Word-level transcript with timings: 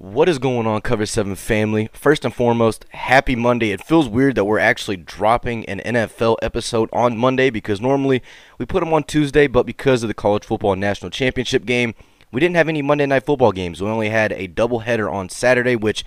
What 0.00 0.28
is 0.28 0.38
going 0.38 0.68
on, 0.68 0.82
Cover 0.82 1.06
7 1.06 1.34
family? 1.34 1.88
First 1.92 2.24
and 2.24 2.32
foremost, 2.32 2.84
happy 2.90 3.34
Monday. 3.34 3.72
It 3.72 3.82
feels 3.82 4.08
weird 4.08 4.36
that 4.36 4.44
we're 4.44 4.60
actually 4.60 4.96
dropping 4.96 5.66
an 5.66 5.80
NFL 5.80 6.36
episode 6.40 6.88
on 6.92 7.18
Monday 7.18 7.50
because 7.50 7.80
normally 7.80 8.22
we 8.58 8.64
put 8.64 8.78
them 8.78 8.94
on 8.94 9.02
Tuesday, 9.02 9.48
but 9.48 9.66
because 9.66 10.04
of 10.04 10.08
the 10.08 10.14
college 10.14 10.44
football 10.44 10.76
national 10.76 11.10
championship 11.10 11.64
game, 11.64 11.96
we 12.30 12.38
didn't 12.38 12.54
have 12.54 12.68
any 12.68 12.80
Monday 12.80 13.06
night 13.06 13.26
football 13.26 13.50
games. 13.50 13.82
We 13.82 13.88
only 13.88 14.10
had 14.10 14.30
a 14.34 14.46
doubleheader 14.46 15.12
on 15.12 15.30
Saturday, 15.30 15.74
which 15.74 16.04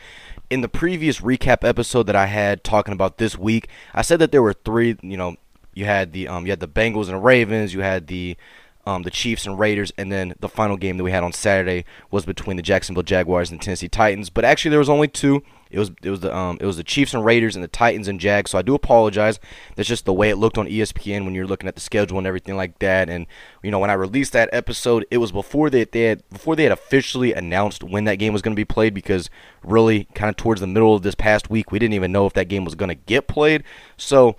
in 0.50 0.62
the 0.62 0.70
previous 0.70 1.20
recap 1.20 1.68
episode 1.68 2.04
that 2.04 2.16
I 2.16 2.28
had 2.28 2.64
talking 2.64 2.94
about 2.94 3.18
this 3.18 3.38
week, 3.38 3.68
I 3.94 4.04
said 4.04 4.20
that 4.20 4.32
there 4.32 4.42
were 4.42 4.54
three, 4.54 4.96
you 5.02 5.18
know, 5.18 5.36
you 5.74 5.84
had 5.84 6.14
the 6.14 6.30
um 6.30 6.46
you 6.46 6.54
had 6.54 6.62
the 6.62 6.68
Bengals 6.68 7.08
and 7.08 7.16
the 7.16 7.18
Ravens, 7.18 7.74
you 7.74 7.82
had 7.82 8.08
the 8.08 8.38
um, 8.86 9.04
the 9.04 9.12
Chiefs 9.12 9.46
and 9.46 9.60
Raiders, 9.60 9.92
and 9.98 10.12
then 10.12 10.34
the 10.40 10.50
final 10.50 10.78
game 10.78 10.98
that 10.98 11.04
we 11.04 11.12
had 11.12 11.24
on 11.24 11.34
Saturday 11.34 11.86
was 12.10 12.26
between 12.26 12.58
the 12.58 12.64
Jacksonville 12.64 13.04
Jaguars 13.04 13.52
and 13.52 13.62
Tennessee 13.62 13.88
Titans. 13.88 14.30
But 14.30 14.46
actually, 14.46 14.70
there 14.70 14.80
was 14.80 14.90
only 14.90 15.08
two. 15.08 15.44
It 15.70 15.80
was 15.80 15.92
it 16.04 16.10
was 16.10 16.20
the 16.20 16.36
um 16.36 16.58
it 16.60 16.66
was 16.66 16.78
the 16.78 16.84
Chiefs 16.84 17.14
and 17.14 17.24
Raiders 17.24 17.56
and 17.56 17.64
the 17.64 17.70
Titans 17.70 18.08
and 18.08 18.20
Jags. 18.20 18.52
So 18.52 18.58
I 18.58 18.62
do 18.62 18.76
apologize. 18.76 19.40
That's 19.76 19.88
just 19.88 20.06
the 20.06 20.14
way 20.14 20.30
it 20.30 20.36
looked 20.36 20.58
on 20.58 20.68
ESPN 20.68 21.24
when 21.24 21.34
you're 21.34 21.48
looking 21.48 21.70
at 21.70 21.76
the 21.76 21.82
schedule 21.82 22.18
and 22.18 22.28
everything 22.28 22.58
like 22.58 22.80
that. 22.80 23.10
And 23.10 23.26
you 23.64 23.72
know 23.72 23.80
when 23.80 23.90
I 23.90 23.94
released 23.94 24.34
that 24.34 24.50
episode, 24.52 25.06
it 25.10 25.18
was 25.20 25.32
before 25.32 25.70
they, 25.70 25.86
they 25.86 26.04
had 26.04 26.28
before 26.30 26.56
they 26.56 26.64
had 26.64 26.74
officially 26.74 27.34
announced 27.34 27.84
when 27.84 28.04
that 28.04 28.16
game 28.16 28.34
was 28.34 28.42
going 28.42 28.54
to 28.54 28.60
be 28.60 28.66
played. 28.66 28.94
Because 28.94 29.30
really, 29.64 30.06
kind 30.14 30.30
of 30.30 30.36
towards 30.36 30.60
the 30.60 30.68
middle 30.68 30.94
of 30.94 31.04
this 31.04 31.16
past 31.16 31.50
week, 31.50 31.72
we 31.72 31.80
didn't 31.80 31.94
even 31.94 32.12
know 32.12 32.26
if 32.26 32.34
that 32.34 32.50
game 32.50 32.66
was 32.66 32.76
going 32.76 32.90
to 32.90 32.96
get 32.96 33.28
played. 33.28 33.64
So 33.96 34.36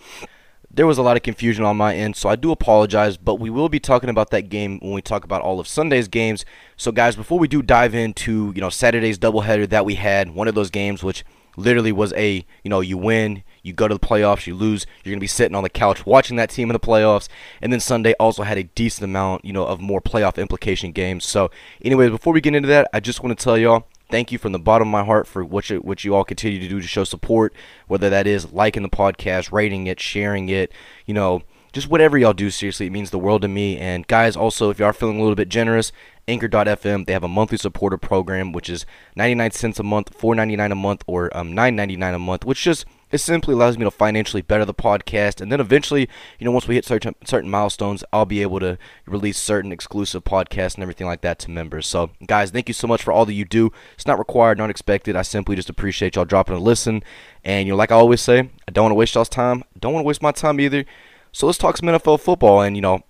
there 0.75 0.87
was 0.87 0.99
a 0.99 1.03
lot 1.03 1.17
of 1.17 1.23
confusion 1.23 1.65
on 1.65 1.77
my 1.77 1.95
end, 1.95 2.17
so 2.17 2.29
I 2.29 2.37
do 2.37 2.51
apologize, 2.51 3.17
but 3.17 3.35
we 3.37 3.51
will 3.51 3.69
be 3.69 3.81
talking 3.81 4.09
about 4.09 4.31
that 4.31 4.49
game 4.49 4.79
when 4.81 4.93
we 4.93 5.03
talk 5.03 5.25
about 5.25 5.43
all 5.43 5.61
of 5.61 5.69
Sunday's 5.69 6.09
games. 6.09 6.45
So 6.77 6.91
guys, 6.93 7.15
before 7.15 7.39
we 7.39 7.49
do 7.49 7.63
dive 7.63 7.95
into, 7.95 8.53
you 8.55 8.61
know, 8.61 8.71
Saturday's 8.71 9.19
doubleheader 9.19 9.69
that 9.69 9.85
we 9.85 9.97
had, 9.97 10.31
one 10.35 10.49
of 10.49 10.55
those 10.55 10.71
games 10.71 11.03
which 11.03 11.25
literally 11.57 11.93
was 11.93 12.13
a, 12.15 12.47
you 12.65 12.71
know, 12.71 12.81
you 12.81 12.97
win, 12.97 13.43
you 13.63 13.73
go 13.73 13.87
to 13.87 13.95
the 13.95 14.01
playoffs, 14.01 14.47
you 14.47 14.55
lose, 14.55 14.87
you're 15.05 15.13
going 15.13 15.19
to 15.19 15.25
be 15.25 15.27
sitting 15.27 15.55
on 15.55 15.63
the 15.63 15.69
couch 15.69 16.07
watching 16.07 16.37
that 16.37 16.51
team 16.51 16.71
in 16.71 16.73
the 16.73 16.81
playoffs. 16.81 17.29
And 17.61 17.73
then 17.73 17.81
Sunday 17.81 18.15
also 18.19 18.43
had 18.43 18.59
a 18.59 18.65
decent 18.65 19.05
amount, 19.05 19.45
you 19.45 19.53
know, 19.53 19.67
of 19.67 19.81
more 19.81 20.01
playoff 20.01 20.41
implication 20.41 20.93
games. 20.93 21.25
So, 21.25 21.51
anyways, 21.85 22.11
before 22.11 22.33
we 22.33 22.41
get 22.41 22.55
into 22.55 22.69
that, 22.69 22.89
I 22.93 23.01
just 23.01 23.23
want 23.23 23.39
to 23.39 23.43
tell 23.43 23.59
y'all 23.59 23.87
thank 24.13 24.31
you 24.31 24.39
from 24.39 24.53
the 24.53 24.59
bottom 24.59 24.89
of 24.89 24.93
my 24.93 25.03
heart 25.05 25.27
for 25.27 25.43
what 25.43 25.71
you, 25.71 25.79
what 25.79 26.05
you 26.05 26.15
all 26.15 26.23
continue 26.23 26.61
to 26.61 26.69
do 26.69 26.81
to 26.81 26.87
show 26.87 27.03
support, 27.03 27.53
whether 27.89 28.11
that 28.11 28.27
is 28.27 28.53
liking 28.53 28.83
the 28.83 28.89
podcast, 28.89 29.51
rating 29.51 29.87
it, 29.89 29.99
sharing 29.99 30.49
it, 30.51 30.71
you 31.07 31.15
know, 31.15 31.43
just 31.73 31.89
whatever 31.89 32.19
y'all 32.19 32.35
do. 32.35 32.51
Seriously, 32.51 32.87
it 32.87 32.93
means 32.93 33.11
the 33.11 33.19
world 33.19 33.41
to 33.43 33.49
me. 33.49 33.79
And 33.79 34.07
guys, 34.07 34.37
also, 34.37 34.69
if 34.69 34.79
you 34.79 34.85
are 34.85 34.93
feeling 34.93 35.17
a 35.17 35.23
little 35.23 35.35
bit 35.35 35.49
generous, 35.49 35.91
Anchor.fm, 36.29 37.07
they 37.07 37.13
have 37.15 37.25
a 37.25 37.29
monthly 37.29 37.57
supporter 37.57 37.97
program, 37.97 38.53
which 38.53 38.69
is 38.69 38.85
99 39.17 39.51
cents 39.53 39.81
a 39.81 39.83
month, 39.83 40.17
4.99 40.17 40.71
a 40.71 40.75
month, 40.75 41.03
or 41.07 41.35
um, 41.37 41.55
9.99 41.55 42.15
a 42.15 42.19
month, 42.19 42.45
which 42.45 42.63
just 42.63 42.85
it 43.13 43.19
simply 43.19 43.53
allows 43.55 43.77
me 43.77 43.85
to 43.85 43.91
financially 43.91 44.43
better 44.43 44.65
the 44.65 44.75
podcast, 44.75 45.41
and 45.41 45.53
then 45.53 45.61
eventually, 45.61 46.09
you 46.39 46.45
know, 46.45 46.51
once 46.51 46.67
we 46.67 46.75
hit 46.75 46.85
certain 46.87 47.15
certain 47.25 47.51
milestones, 47.51 48.03
I'll 48.13 48.25
be 48.25 48.43
able 48.43 48.59
to 48.61 48.79
release 49.07 49.39
certain 49.39 49.71
exclusive 49.71 50.25
podcasts 50.25 50.75
and 50.75 50.83
everything 50.83 51.07
like 51.07 51.21
that 51.21 51.39
to 51.41 51.51
members. 51.51 51.87
So, 51.87 52.11
guys, 52.27 52.51
thank 52.51 52.69
you 52.69 52.75
so 52.75 52.87
much 52.89 53.03
for 53.03 53.13
all 53.13 53.27
that 53.27 53.35
you 53.35 53.45
do. 53.45 53.71
It's 53.95 54.07
not 54.07 54.19
required, 54.19 54.59
not 54.59 54.71
expected. 54.71 55.15
I 55.15 55.23
simply 55.23 55.55
just 55.55 55.71
appreciate 55.71 56.17
y'all 56.17 56.25
dropping 56.25 56.57
a 56.57 56.59
listen. 56.59 57.03
And 57.45 57.67
you 57.67 57.75
know, 57.75 57.77
like 57.77 57.93
I 57.93 57.97
always 57.97 58.23
say, 58.23 58.51
I 58.67 58.73
don't 58.73 58.85
want 58.85 58.93
to 58.93 58.97
waste 58.97 59.15
y'all's 59.15 59.29
time. 59.29 59.63
Don't 59.79 59.93
want 59.93 60.05
to 60.05 60.09
waste 60.09 60.23
my 60.23 60.33
time 60.33 60.59
either. 60.59 60.85
So 61.33 61.47
let's 61.47 61.59
talk 61.59 61.77
some 61.77 61.89
NFL 61.89 62.21
football. 62.21 62.63
And 62.63 62.77
you 62.77 62.83
know, 62.83 63.03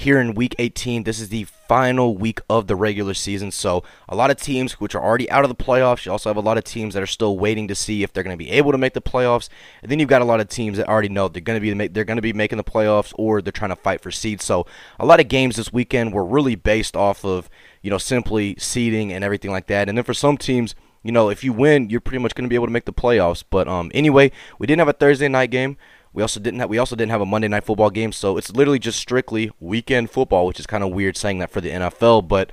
here 0.00 0.18
in 0.18 0.34
week 0.34 0.54
18. 0.58 1.04
This 1.04 1.20
is 1.20 1.28
the 1.28 1.44
final 1.44 2.16
week 2.16 2.40
of 2.48 2.66
the 2.66 2.74
regular 2.74 3.12
season. 3.12 3.50
So, 3.50 3.84
a 4.08 4.16
lot 4.16 4.30
of 4.30 4.40
teams 4.40 4.80
which 4.80 4.94
are 4.94 5.02
already 5.02 5.30
out 5.30 5.44
of 5.44 5.50
the 5.50 5.54
playoffs. 5.54 6.06
You 6.06 6.12
also 6.12 6.30
have 6.30 6.38
a 6.38 6.40
lot 6.40 6.56
of 6.56 6.64
teams 6.64 6.94
that 6.94 7.02
are 7.02 7.06
still 7.06 7.38
waiting 7.38 7.68
to 7.68 7.74
see 7.74 8.02
if 8.02 8.12
they're 8.12 8.24
going 8.24 8.36
to 8.36 8.42
be 8.42 8.50
able 8.50 8.72
to 8.72 8.78
make 8.78 8.94
the 8.94 9.02
playoffs. 9.02 9.50
And 9.82 9.90
then 9.90 9.98
you've 9.98 10.08
got 10.08 10.22
a 10.22 10.24
lot 10.24 10.40
of 10.40 10.48
teams 10.48 10.78
that 10.78 10.88
already 10.88 11.10
know 11.10 11.28
they're 11.28 11.42
going 11.42 11.60
to 11.60 11.74
be 11.74 11.88
they're 11.88 12.04
going 12.04 12.16
to 12.16 12.22
be 12.22 12.32
making 12.32 12.56
the 12.56 12.64
playoffs 12.64 13.12
or 13.16 13.42
they're 13.42 13.52
trying 13.52 13.70
to 13.70 13.76
fight 13.76 14.00
for 14.00 14.10
seeds. 14.10 14.44
So, 14.44 14.66
a 14.98 15.04
lot 15.04 15.20
of 15.20 15.28
games 15.28 15.56
this 15.56 15.72
weekend 15.72 16.14
were 16.14 16.24
really 16.24 16.54
based 16.54 16.96
off 16.96 17.22
of, 17.24 17.50
you 17.82 17.90
know, 17.90 17.98
simply 17.98 18.56
seeding 18.58 19.12
and 19.12 19.22
everything 19.22 19.50
like 19.50 19.66
that. 19.66 19.88
And 19.88 19.98
then 19.98 20.04
for 20.04 20.14
some 20.14 20.38
teams, 20.38 20.74
you 21.02 21.12
know, 21.12 21.28
if 21.28 21.44
you 21.44 21.52
win, 21.52 21.90
you're 21.90 22.00
pretty 22.00 22.22
much 22.22 22.34
going 22.34 22.44
to 22.44 22.50
be 22.50 22.54
able 22.54 22.66
to 22.66 22.72
make 22.72 22.84
the 22.86 22.92
playoffs. 22.92 23.44
But 23.48 23.68
um, 23.68 23.90
anyway, 23.94 24.32
we 24.58 24.66
didn't 24.66 24.80
have 24.80 24.88
a 24.88 24.94
Thursday 24.94 25.28
night 25.28 25.50
game. 25.50 25.76
We 26.12 26.22
also 26.22 26.40
didn't 26.40 26.60
have 26.60 26.68
we 26.68 26.78
also 26.78 26.96
didn't 26.96 27.12
have 27.12 27.20
a 27.20 27.26
Monday 27.26 27.48
night 27.48 27.64
football 27.64 27.90
game, 27.90 28.12
so 28.12 28.36
it's 28.36 28.50
literally 28.50 28.78
just 28.78 28.98
strictly 28.98 29.50
weekend 29.60 30.10
football, 30.10 30.46
which 30.46 30.58
is 30.58 30.66
kind 30.66 30.82
of 30.82 30.90
weird 30.90 31.16
saying 31.16 31.38
that 31.38 31.50
for 31.50 31.60
the 31.60 31.70
NFL. 31.70 32.26
But 32.26 32.50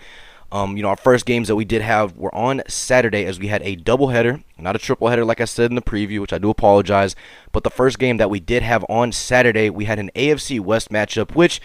um, 0.51 0.77
you 0.77 0.83
know, 0.83 0.89
our 0.89 0.97
first 0.97 1.25
games 1.25 1.47
that 1.49 1.55
we 1.55 1.65
did 1.65 1.81
have 1.81 2.15
were 2.15 2.33
on 2.33 2.61
Saturday 2.67 3.25
as 3.25 3.39
we 3.39 3.47
had 3.47 3.61
a 3.63 3.75
doubleheader, 3.75 4.43
not 4.57 4.75
a 4.75 4.79
triple 4.79 5.09
header 5.09 5.25
like 5.25 5.41
I 5.41 5.45
said 5.45 5.71
in 5.71 5.75
the 5.75 5.81
preview, 5.81 6.21
which 6.21 6.33
I 6.33 6.37
do 6.37 6.49
apologize. 6.49 7.15
But 7.51 7.63
the 7.63 7.69
first 7.69 7.99
game 7.99 8.17
that 8.17 8.29
we 8.29 8.39
did 8.39 8.63
have 8.63 8.85
on 8.87 9.11
Saturday, 9.11 9.69
we 9.69 9.85
had 9.85 9.99
an 9.99 10.11
AFC 10.15 10.59
West 10.59 10.89
matchup, 10.89 11.35
which 11.35 11.59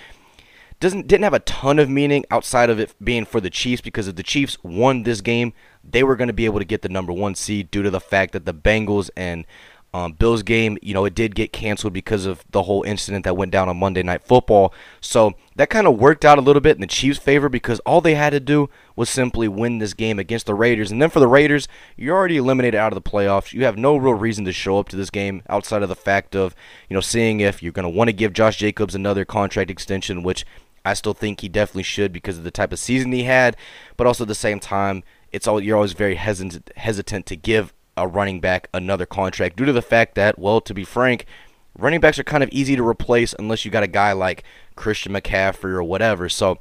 doesn't 0.80 1.06
didn't 1.06 1.22
have 1.22 1.34
a 1.34 1.38
ton 1.40 1.78
of 1.78 1.88
meaning 1.88 2.24
outside 2.30 2.68
of 2.68 2.80
it 2.80 2.92
being 3.02 3.24
for 3.24 3.40
the 3.40 3.50
Chiefs 3.50 3.80
because 3.80 4.08
if 4.08 4.16
the 4.16 4.22
Chiefs 4.24 4.58
won 4.64 5.04
this 5.04 5.20
game, 5.20 5.52
they 5.84 6.02
were 6.02 6.16
going 6.16 6.26
to 6.26 6.34
be 6.34 6.44
able 6.44 6.58
to 6.58 6.64
get 6.64 6.82
the 6.82 6.88
number 6.88 7.12
one 7.12 7.36
seed 7.36 7.70
due 7.70 7.84
to 7.84 7.90
the 7.90 8.00
fact 8.00 8.32
that 8.32 8.46
the 8.46 8.54
Bengals 8.54 9.08
and 9.16 9.46
um, 9.94 10.12
Bills 10.12 10.42
game, 10.42 10.78
you 10.80 10.94
know, 10.94 11.04
it 11.04 11.14
did 11.14 11.34
get 11.34 11.52
canceled 11.52 11.92
because 11.92 12.24
of 12.24 12.44
the 12.50 12.62
whole 12.62 12.82
incident 12.82 13.24
that 13.24 13.36
went 13.36 13.52
down 13.52 13.68
on 13.68 13.76
Monday 13.76 14.02
Night 14.02 14.22
Football. 14.22 14.72
So 15.02 15.34
that 15.56 15.68
kind 15.68 15.86
of 15.86 15.98
worked 15.98 16.24
out 16.24 16.38
a 16.38 16.40
little 16.40 16.60
bit 16.60 16.76
in 16.76 16.80
the 16.80 16.86
Chiefs' 16.86 17.18
favor 17.18 17.50
because 17.50 17.78
all 17.80 18.00
they 18.00 18.14
had 18.14 18.30
to 18.30 18.40
do 18.40 18.70
was 18.96 19.10
simply 19.10 19.48
win 19.48 19.78
this 19.78 19.92
game 19.92 20.18
against 20.18 20.46
the 20.46 20.54
Raiders. 20.54 20.90
And 20.90 21.02
then 21.02 21.10
for 21.10 21.20
the 21.20 21.28
Raiders, 21.28 21.68
you're 21.94 22.16
already 22.16 22.38
eliminated 22.38 22.74
out 22.74 22.92
of 22.92 23.02
the 23.02 23.10
playoffs. 23.10 23.52
You 23.52 23.64
have 23.64 23.76
no 23.76 23.96
real 23.96 24.14
reason 24.14 24.46
to 24.46 24.52
show 24.52 24.78
up 24.78 24.88
to 24.90 24.96
this 24.96 25.10
game 25.10 25.42
outside 25.50 25.82
of 25.82 25.90
the 25.90 25.94
fact 25.94 26.34
of, 26.34 26.56
you 26.88 26.94
know, 26.94 27.02
seeing 27.02 27.40
if 27.40 27.62
you're 27.62 27.72
going 27.72 27.84
to 27.84 27.90
want 27.90 28.08
to 28.08 28.14
give 28.14 28.32
Josh 28.32 28.56
Jacobs 28.56 28.94
another 28.94 29.26
contract 29.26 29.70
extension, 29.70 30.22
which 30.22 30.46
I 30.86 30.94
still 30.94 31.14
think 31.14 31.42
he 31.42 31.50
definitely 31.50 31.82
should 31.82 32.14
because 32.14 32.38
of 32.38 32.44
the 32.44 32.50
type 32.50 32.72
of 32.72 32.78
season 32.78 33.12
he 33.12 33.24
had. 33.24 33.58
But 33.98 34.06
also 34.06 34.24
at 34.24 34.28
the 34.28 34.34
same 34.34 34.58
time, 34.58 35.02
it's 35.32 35.46
all 35.46 35.60
you're 35.60 35.76
always 35.76 35.92
very 35.92 36.14
hesitant 36.14 36.70
hesitant 36.76 37.26
to 37.26 37.36
give 37.36 37.74
a 37.96 38.06
running 38.06 38.40
back 38.40 38.68
another 38.72 39.06
contract 39.06 39.56
due 39.56 39.64
to 39.64 39.72
the 39.72 39.82
fact 39.82 40.14
that, 40.14 40.38
well, 40.38 40.60
to 40.60 40.74
be 40.74 40.84
frank, 40.84 41.26
running 41.78 42.00
backs 42.00 42.18
are 42.18 42.24
kind 42.24 42.42
of 42.42 42.48
easy 42.50 42.76
to 42.76 42.86
replace 42.86 43.34
unless 43.38 43.64
you 43.64 43.70
got 43.70 43.82
a 43.82 43.88
guy 43.88 44.12
like 44.12 44.44
Christian 44.76 45.12
McCaffrey 45.12 45.72
or 45.72 45.82
whatever. 45.82 46.28
So, 46.28 46.58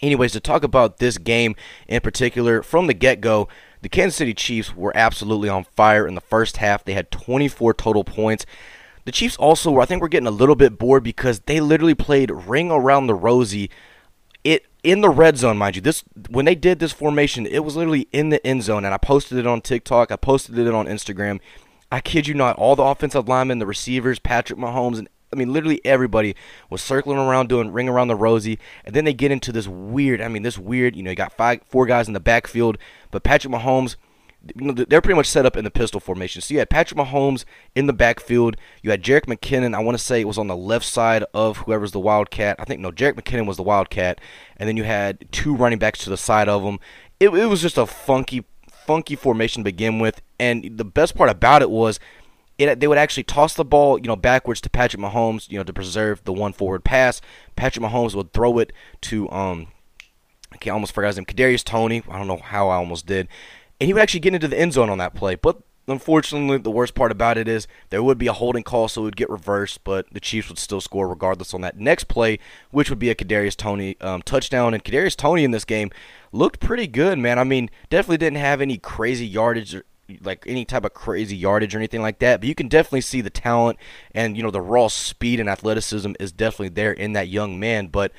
anyways, 0.00 0.32
to 0.32 0.40
talk 0.40 0.62
about 0.62 0.98
this 0.98 1.18
game 1.18 1.54
in 1.88 2.00
particular, 2.00 2.62
from 2.62 2.86
the 2.86 2.94
get 2.94 3.20
go, 3.20 3.48
the 3.82 3.88
Kansas 3.88 4.16
City 4.16 4.34
Chiefs 4.34 4.74
were 4.74 4.96
absolutely 4.96 5.48
on 5.48 5.64
fire 5.64 6.06
in 6.06 6.14
the 6.14 6.20
first 6.20 6.58
half. 6.58 6.84
They 6.84 6.94
had 6.94 7.10
24 7.10 7.74
total 7.74 8.04
points. 8.04 8.46
The 9.04 9.12
Chiefs 9.12 9.36
also, 9.36 9.80
I 9.80 9.84
think, 9.84 10.00
were 10.00 10.08
getting 10.08 10.28
a 10.28 10.32
little 10.32 10.54
bit 10.54 10.78
bored 10.78 11.02
because 11.02 11.40
they 11.40 11.60
literally 11.60 11.94
played 11.94 12.30
ring 12.30 12.70
around 12.70 13.08
the 13.08 13.14
rosy. 13.14 13.70
In 14.82 15.00
the 15.00 15.10
red 15.10 15.38
zone, 15.38 15.58
mind 15.58 15.76
you. 15.76 15.82
This 15.82 16.02
when 16.28 16.44
they 16.44 16.56
did 16.56 16.80
this 16.80 16.92
formation, 16.92 17.46
it 17.46 17.60
was 17.60 17.76
literally 17.76 18.08
in 18.10 18.30
the 18.30 18.44
end 18.44 18.64
zone, 18.64 18.84
and 18.84 18.92
I 18.92 18.98
posted 18.98 19.38
it 19.38 19.46
on 19.46 19.60
TikTok. 19.60 20.10
I 20.10 20.16
posted 20.16 20.58
it 20.58 20.74
on 20.74 20.86
Instagram. 20.86 21.40
I 21.92 22.00
kid 22.00 22.26
you 22.26 22.34
not, 22.34 22.56
all 22.56 22.74
the 22.74 22.82
offensive 22.82 23.28
linemen, 23.28 23.58
the 23.58 23.66
receivers, 23.66 24.18
Patrick 24.18 24.58
Mahomes, 24.58 24.98
and 24.98 25.08
I 25.32 25.36
mean 25.36 25.52
literally 25.52 25.80
everybody 25.84 26.34
was 26.68 26.82
circling 26.82 27.18
around 27.18 27.48
doing 27.48 27.72
ring 27.72 27.88
around 27.88 28.08
the 28.08 28.16
rosy, 28.16 28.58
and 28.84 28.94
then 28.94 29.04
they 29.04 29.14
get 29.14 29.30
into 29.30 29.52
this 29.52 29.68
weird. 29.68 30.20
I 30.20 30.26
mean, 30.26 30.42
this 30.42 30.58
weird. 30.58 30.96
You 30.96 31.04
know, 31.04 31.10
you 31.10 31.16
got 31.16 31.36
five, 31.36 31.60
four 31.68 31.86
guys 31.86 32.08
in 32.08 32.14
the 32.14 32.20
backfield, 32.20 32.76
but 33.12 33.22
Patrick 33.22 33.54
Mahomes 33.54 33.96
you 34.56 34.66
know, 34.66 34.72
they're 34.72 35.00
pretty 35.00 35.16
much 35.16 35.26
set 35.26 35.46
up 35.46 35.56
in 35.56 35.64
the 35.64 35.70
pistol 35.70 36.00
formation. 36.00 36.42
So 36.42 36.54
you 36.54 36.58
had 36.58 36.70
Patrick 36.70 36.98
Mahomes 36.98 37.44
in 37.74 37.86
the 37.86 37.92
backfield. 37.92 38.56
You 38.82 38.90
had 38.90 39.02
Jerick 39.02 39.26
McKinnon. 39.26 39.74
I 39.74 39.80
want 39.80 39.96
to 39.96 40.02
say 40.02 40.20
it 40.20 40.26
was 40.26 40.38
on 40.38 40.48
the 40.48 40.56
left 40.56 40.84
side 40.84 41.24
of 41.32 41.58
whoever's 41.58 41.92
the 41.92 42.00
Wildcat. 42.00 42.56
I 42.58 42.64
think 42.64 42.80
no, 42.80 42.90
Jerick 42.90 43.14
McKinnon 43.14 43.46
was 43.46 43.56
the 43.56 43.62
Wildcat, 43.62 44.20
and 44.56 44.68
then 44.68 44.76
you 44.76 44.84
had 44.84 45.30
two 45.32 45.54
running 45.54 45.78
backs 45.78 46.00
to 46.04 46.10
the 46.10 46.16
side 46.16 46.48
of 46.48 46.62
them. 46.62 46.78
It, 47.20 47.28
it 47.28 47.46
was 47.46 47.62
just 47.62 47.78
a 47.78 47.86
funky, 47.86 48.44
funky 48.70 49.14
formation 49.14 49.62
to 49.62 49.64
begin 49.64 49.98
with. 50.00 50.20
And 50.40 50.76
the 50.76 50.84
best 50.84 51.14
part 51.14 51.30
about 51.30 51.62
it 51.62 51.70
was 51.70 52.00
it, 52.58 52.80
they 52.80 52.88
would 52.88 52.98
actually 52.98 53.24
toss 53.24 53.54
the 53.54 53.64
ball, 53.64 53.98
you 53.98 54.06
know, 54.06 54.16
backwards 54.16 54.60
to 54.62 54.70
Patrick 54.70 55.00
Mahomes, 55.00 55.48
you 55.50 55.58
know, 55.58 55.64
to 55.64 55.72
preserve 55.72 56.24
the 56.24 56.32
one 56.32 56.52
forward 56.52 56.84
pass. 56.84 57.20
Patrick 57.54 57.84
Mahomes 57.84 58.14
would 58.14 58.32
throw 58.32 58.58
it 58.58 58.72
to 59.02 59.30
um, 59.30 59.68
I 60.52 60.70
almost 60.70 60.92
forgot 60.92 61.08
his 61.08 61.16
name, 61.16 61.24
Kadarius 61.24 61.64
Toney. 61.64 62.02
I 62.08 62.18
don't 62.18 62.26
know 62.26 62.38
how 62.38 62.68
I 62.68 62.76
almost 62.76 63.06
did 63.06 63.28
and 63.82 63.88
he 63.88 63.92
would 63.92 64.00
actually 64.00 64.20
get 64.20 64.32
into 64.32 64.46
the 64.46 64.56
end 64.56 64.74
zone 64.74 64.90
on 64.90 64.98
that 64.98 65.12
play. 65.12 65.34
But 65.34 65.60
unfortunately, 65.88 66.58
the 66.58 66.70
worst 66.70 66.94
part 66.94 67.10
about 67.10 67.36
it 67.36 67.48
is 67.48 67.66
there 67.90 68.00
would 68.00 68.16
be 68.16 68.28
a 68.28 68.32
holding 68.32 68.62
call, 68.62 68.86
so 68.86 69.00
it 69.00 69.04
would 69.06 69.16
get 69.16 69.28
reversed, 69.28 69.82
but 69.82 70.06
the 70.12 70.20
Chiefs 70.20 70.48
would 70.48 70.60
still 70.60 70.80
score 70.80 71.08
regardless 71.08 71.52
on 71.52 71.62
that 71.62 71.76
next 71.76 72.04
play, 72.04 72.38
which 72.70 72.88
would 72.90 73.00
be 73.00 73.10
a 73.10 73.16
Kadarius 73.16 73.56
Toney 73.56 73.96
um, 74.00 74.22
touchdown. 74.22 74.72
And 74.72 74.84
Kadarius 74.84 75.16
Toney 75.16 75.42
in 75.42 75.50
this 75.50 75.64
game 75.64 75.90
looked 76.30 76.60
pretty 76.60 76.86
good, 76.86 77.18
man. 77.18 77.40
I 77.40 77.44
mean, 77.44 77.70
definitely 77.90 78.18
didn't 78.18 78.36
have 78.36 78.60
any 78.60 78.78
crazy 78.78 79.26
yardage. 79.26 79.74
Or, 79.74 79.84
like 80.20 80.44
any 80.46 80.64
type 80.64 80.84
of 80.84 80.94
crazy 80.94 81.36
yardage 81.36 81.74
or 81.74 81.78
anything 81.78 82.02
like 82.02 82.18
that, 82.18 82.40
but 82.40 82.48
you 82.48 82.54
can 82.54 82.68
definitely 82.68 83.00
see 83.00 83.22
the 83.22 83.30
talent 83.30 83.78
and 84.14 84.36
you 84.36 84.42
know 84.42 84.50
the 84.50 84.60
raw 84.60 84.88
speed 84.88 85.40
and 85.40 85.48
athleticism 85.48 86.12
is 86.20 86.32
definitely 86.32 86.68
there 86.68 86.92
in 86.92 87.14
that 87.14 87.28
young 87.28 87.58
man. 87.58 87.86
But 87.86 88.12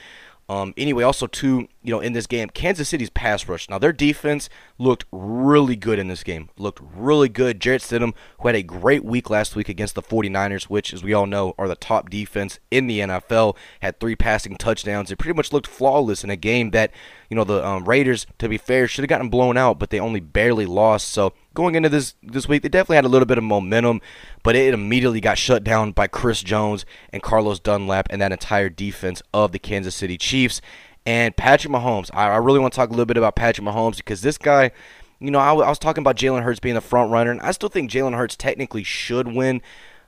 Um, 0.53 0.73
anyway, 0.77 1.03
also 1.03 1.25
too, 1.25 1.67
you 1.81 1.89
know, 1.91 1.99
in 1.99 2.13
this 2.13 2.27
game, 2.27 2.47
Kansas 2.49 2.87
City's 2.87 3.09
pass 3.09 3.47
rush. 3.47 3.67
Now 3.69 3.79
their 3.79 3.91
defense 3.91 4.49
looked 4.77 5.05
really 5.11 5.75
good 5.75 5.97
in 5.97 6.09
this 6.09 6.21
game. 6.21 6.49
Looked 6.59 6.79
really 6.95 7.27
good. 7.27 7.59
Jarrett 7.59 7.81
Stidham, 7.81 8.13
who 8.39 8.47
had 8.47 8.55
a 8.55 8.61
great 8.61 9.03
week 9.03 9.31
last 9.31 9.55
week 9.55 9.67
against 9.67 9.95
the 9.95 10.03
49ers, 10.03 10.65
which, 10.65 10.93
as 10.93 11.03
we 11.03 11.11
all 11.11 11.25
know, 11.25 11.55
are 11.57 11.67
the 11.67 11.75
top 11.75 12.11
defense 12.11 12.59
in 12.69 12.85
the 12.85 12.99
NFL, 12.99 13.57
had 13.81 13.99
three 13.99 14.15
passing 14.15 14.55
touchdowns. 14.55 15.09
It 15.09 15.17
pretty 15.17 15.35
much 15.35 15.51
looked 15.51 15.65
flawless 15.65 16.23
in 16.23 16.29
a 16.29 16.35
game 16.35 16.69
that, 16.69 16.91
you 17.31 17.35
know, 17.35 17.43
the 17.43 17.65
um, 17.65 17.85
Raiders, 17.85 18.27
to 18.37 18.47
be 18.47 18.59
fair, 18.59 18.87
should 18.87 19.03
have 19.03 19.09
gotten 19.09 19.29
blown 19.29 19.57
out, 19.57 19.79
but 19.79 19.89
they 19.89 19.99
only 19.99 20.19
barely 20.19 20.67
lost. 20.67 21.09
So 21.09 21.33
going 21.53 21.75
into 21.75 21.89
this 21.89 22.15
this 22.23 22.47
week, 22.47 22.63
they 22.63 22.69
definitely 22.69 22.97
had 22.97 23.05
a 23.05 23.09
little 23.09 23.25
bit 23.25 23.37
of 23.37 23.43
momentum, 23.43 24.01
but 24.43 24.55
it 24.55 24.73
immediately 24.73 25.21
got 25.21 25.37
shut 25.37 25.63
down 25.63 25.91
by 25.91 26.07
Chris 26.07 26.41
Jones 26.41 26.85
and 27.11 27.21
Carlos 27.21 27.59
Dunlap 27.59 28.07
and 28.09 28.21
that 28.21 28.31
entire 28.31 28.69
defense 28.69 29.21
of 29.33 29.51
the 29.51 29.59
Kansas 29.59 29.95
City 29.95 30.17
Chiefs. 30.17 30.61
And 31.05 31.35
Patrick 31.35 31.73
Mahomes, 31.73 32.09
I, 32.13 32.29
I 32.29 32.37
really 32.37 32.59
want 32.59 32.73
to 32.73 32.77
talk 32.77 32.89
a 32.89 32.93
little 32.93 33.05
bit 33.05 33.17
about 33.17 33.35
Patrick 33.35 33.67
Mahomes 33.67 33.97
because 33.97 34.21
this 34.21 34.37
guy, 34.37 34.71
you 35.19 35.31
know, 35.31 35.39
I, 35.39 35.51
I 35.53 35.69
was 35.69 35.79
talking 35.79 36.01
about 36.01 36.15
Jalen 36.15 36.43
Hurts 36.43 36.59
being 36.59 36.75
the 36.75 36.81
front 36.81 37.11
runner, 37.11 37.31
and 37.31 37.41
I 37.41 37.51
still 37.51 37.69
think 37.69 37.91
Jalen 37.91 38.15
Hurts 38.15 38.35
technically 38.35 38.83
should 38.83 39.27
win. 39.27 39.61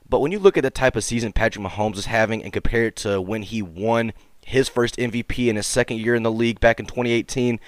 But 0.08 0.20
when 0.20 0.32
you 0.32 0.38
look 0.38 0.56
at 0.56 0.62
the 0.62 0.70
type 0.70 0.96
of 0.96 1.04
season 1.04 1.32
Patrick 1.32 1.64
Mahomes 1.64 1.96
is 1.96 2.06
having 2.06 2.42
and 2.42 2.52
compare 2.52 2.86
it 2.86 2.96
to 2.96 3.20
when 3.20 3.42
he 3.42 3.60
won 3.60 4.12
his 4.44 4.68
first 4.68 4.96
MVP 4.96 5.48
in 5.48 5.56
his 5.56 5.66
second 5.66 5.98
year 5.98 6.14
in 6.14 6.22
the 6.22 6.30
league 6.30 6.60
back 6.60 6.78
in 6.78 6.86
2018, 6.86 7.58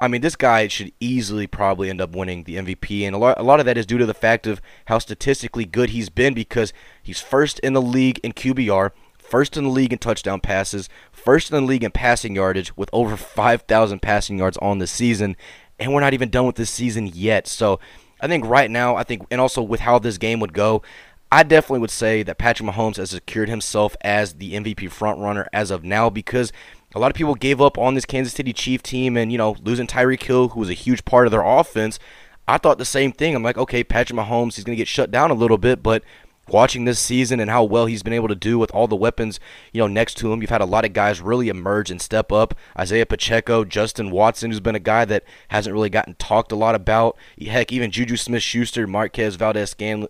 I 0.00 0.06
mean, 0.06 0.20
this 0.20 0.36
guy 0.36 0.68
should 0.68 0.92
easily 1.00 1.46
probably 1.46 1.90
end 1.90 2.00
up 2.00 2.14
winning 2.14 2.44
the 2.44 2.56
MVP, 2.56 3.02
and 3.02 3.16
a 3.16 3.18
lot, 3.18 3.38
a 3.38 3.42
lot 3.42 3.58
of 3.58 3.66
that 3.66 3.76
is 3.76 3.86
due 3.86 3.98
to 3.98 4.06
the 4.06 4.14
fact 4.14 4.46
of 4.46 4.62
how 4.86 4.98
statistically 4.98 5.64
good 5.64 5.90
he's 5.90 6.08
been 6.08 6.34
because 6.34 6.72
he's 7.02 7.20
first 7.20 7.58
in 7.60 7.72
the 7.72 7.82
league 7.82 8.20
in 8.22 8.32
QBR, 8.32 8.92
first 9.18 9.56
in 9.56 9.64
the 9.64 9.70
league 9.70 9.92
in 9.92 9.98
touchdown 9.98 10.40
passes, 10.40 10.88
first 11.10 11.50
in 11.50 11.56
the 11.56 11.66
league 11.66 11.82
in 11.82 11.90
passing 11.90 12.36
yardage 12.36 12.76
with 12.76 12.88
over 12.92 13.16
5,000 13.16 14.00
passing 14.00 14.38
yards 14.38 14.56
on 14.58 14.78
the 14.78 14.86
season, 14.86 15.36
and 15.80 15.92
we're 15.92 16.00
not 16.00 16.14
even 16.14 16.30
done 16.30 16.46
with 16.46 16.56
this 16.56 16.70
season 16.70 17.08
yet. 17.08 17.48
So 17.48 17.80
I 18.20 18.28
think 18.28 18.46
right 18.46 18.70
now, 18.70 18.94
I 18.94 19.02
think, 19.02 19.26
and 19.32 19.40
also 19.40 19.62
with 19.62 19.80
how 19.80 19.98
this 19.98 20.18
game 20.18 20.38
would 20.38 20.52
go, 20.52 20.82
I 21.30 21.42
definitely 21.42 21.80
would 21.80 21.90
say 21.90 22.22
that 22.22 22.38
Patrick 22.38 22.68
Mahomes 22.70 22.96
has 22.96 23.10
secured 23.10 23.48
himself 23.50 23.96
as 24.00 24.34
the 24.34 24.54
MVP 24.54 24.90
frontrunner 24.90 25.46
as 25.52 25.70
of 25.70 25.84
now 25.84 26.08
because 26.08 26.52
a 26.94 26.98
lot 26.98 27.10
of 27.10 27.16
people 27.16 27.34
gave 27.34 27.60
up 27.60 27.76
on 27.76 27.94
this 27.94 28.04
Kansas 28.04 28.34
City 28.34 28.52
Chief 28.52 28.82
team 28.82 29.16
and, 29.16 29.30
you 29.30 29.38
know, 29.38 29.56
losing 29.62 29.86
Tyreek 29.86 30.22
Hill, 30.22 30.48
who 30.48 30.60
was 30.60 30.70
a 30.70 30.74
huge 30.74 31.04
part 31.04 31.26
of 31.26 31.30
their 31.30 31.44
offense. 31.44 31.98
I 32.46 32.56
thought 32.58 32.78
the 32.78 32.84
same 32.84 33.12
thing. 33.12 33.34
I'm 33.34 33.42
like, 33.42 33.58
okay, 33.58 33.84
Patrick 33.84 34.18
Mahomes, 34.18 34.54
he's 34.56 34.64
going 34.64 34.76
to 34.76 34.80
get 34.80 34.88
shut 34.88 35.10
down 35.10 35.30
a 35.30 35.34
little 35.34 35.58
bit, 35.58 35.82
but 35.82 36.02
watching 36.48 36.86
this 36.86 36.98
season 36.98 37.40
and 37.40 37.50
how 37.50 37.62
well 37.62 37.84
he's 37.84 38.02
been 38.02 38.14
able 38.14 38.28
to 38.28 38.34
do 38.34 38.58
with 38.58 38.70
all 38.70 38.88
the 38.88 38.96
weapons, 38.96 39.38
you 39.70 39.78
know, 39.78 39.86
next 39.86 40.14
to 40.16 40.32
him. 40.32 40.40
You've 40.40 40.48
had 40.48 40.62
a 40.62 40.64
lot 40.64 40.86
of 40.86 40.94
guys 40.94 41.20
really 41.20 41.50
emerge 41.50 41.90
and 41.90 42.00
step 42.00 42.32
up. 42.32 42.54
Isaiah 42.78 43.04
Pacheco, 43.04 43.66
Justin 43.66 44.10
Watson, 44.10 44.50
who's 44.50 44.60
been 44.60 44.74
a 44.74 44.80
guy 44.80 45.04
that 45.04 45.24
hasn't 45.48 45.74
really 45.74 45.90
gotten 45.90 46.14
talked 46.14 46.50
a 46.50 46.56
lot 46.56 46.74
about. 46.74 47.18
Heck, 47.38 47.70
even 47.70 47.90
Juju 47.90 48.16
Smith-Schuster, 48.16 48.86
Marquez 48.86 49.34
Valdes-Scantling, 49.34 50.08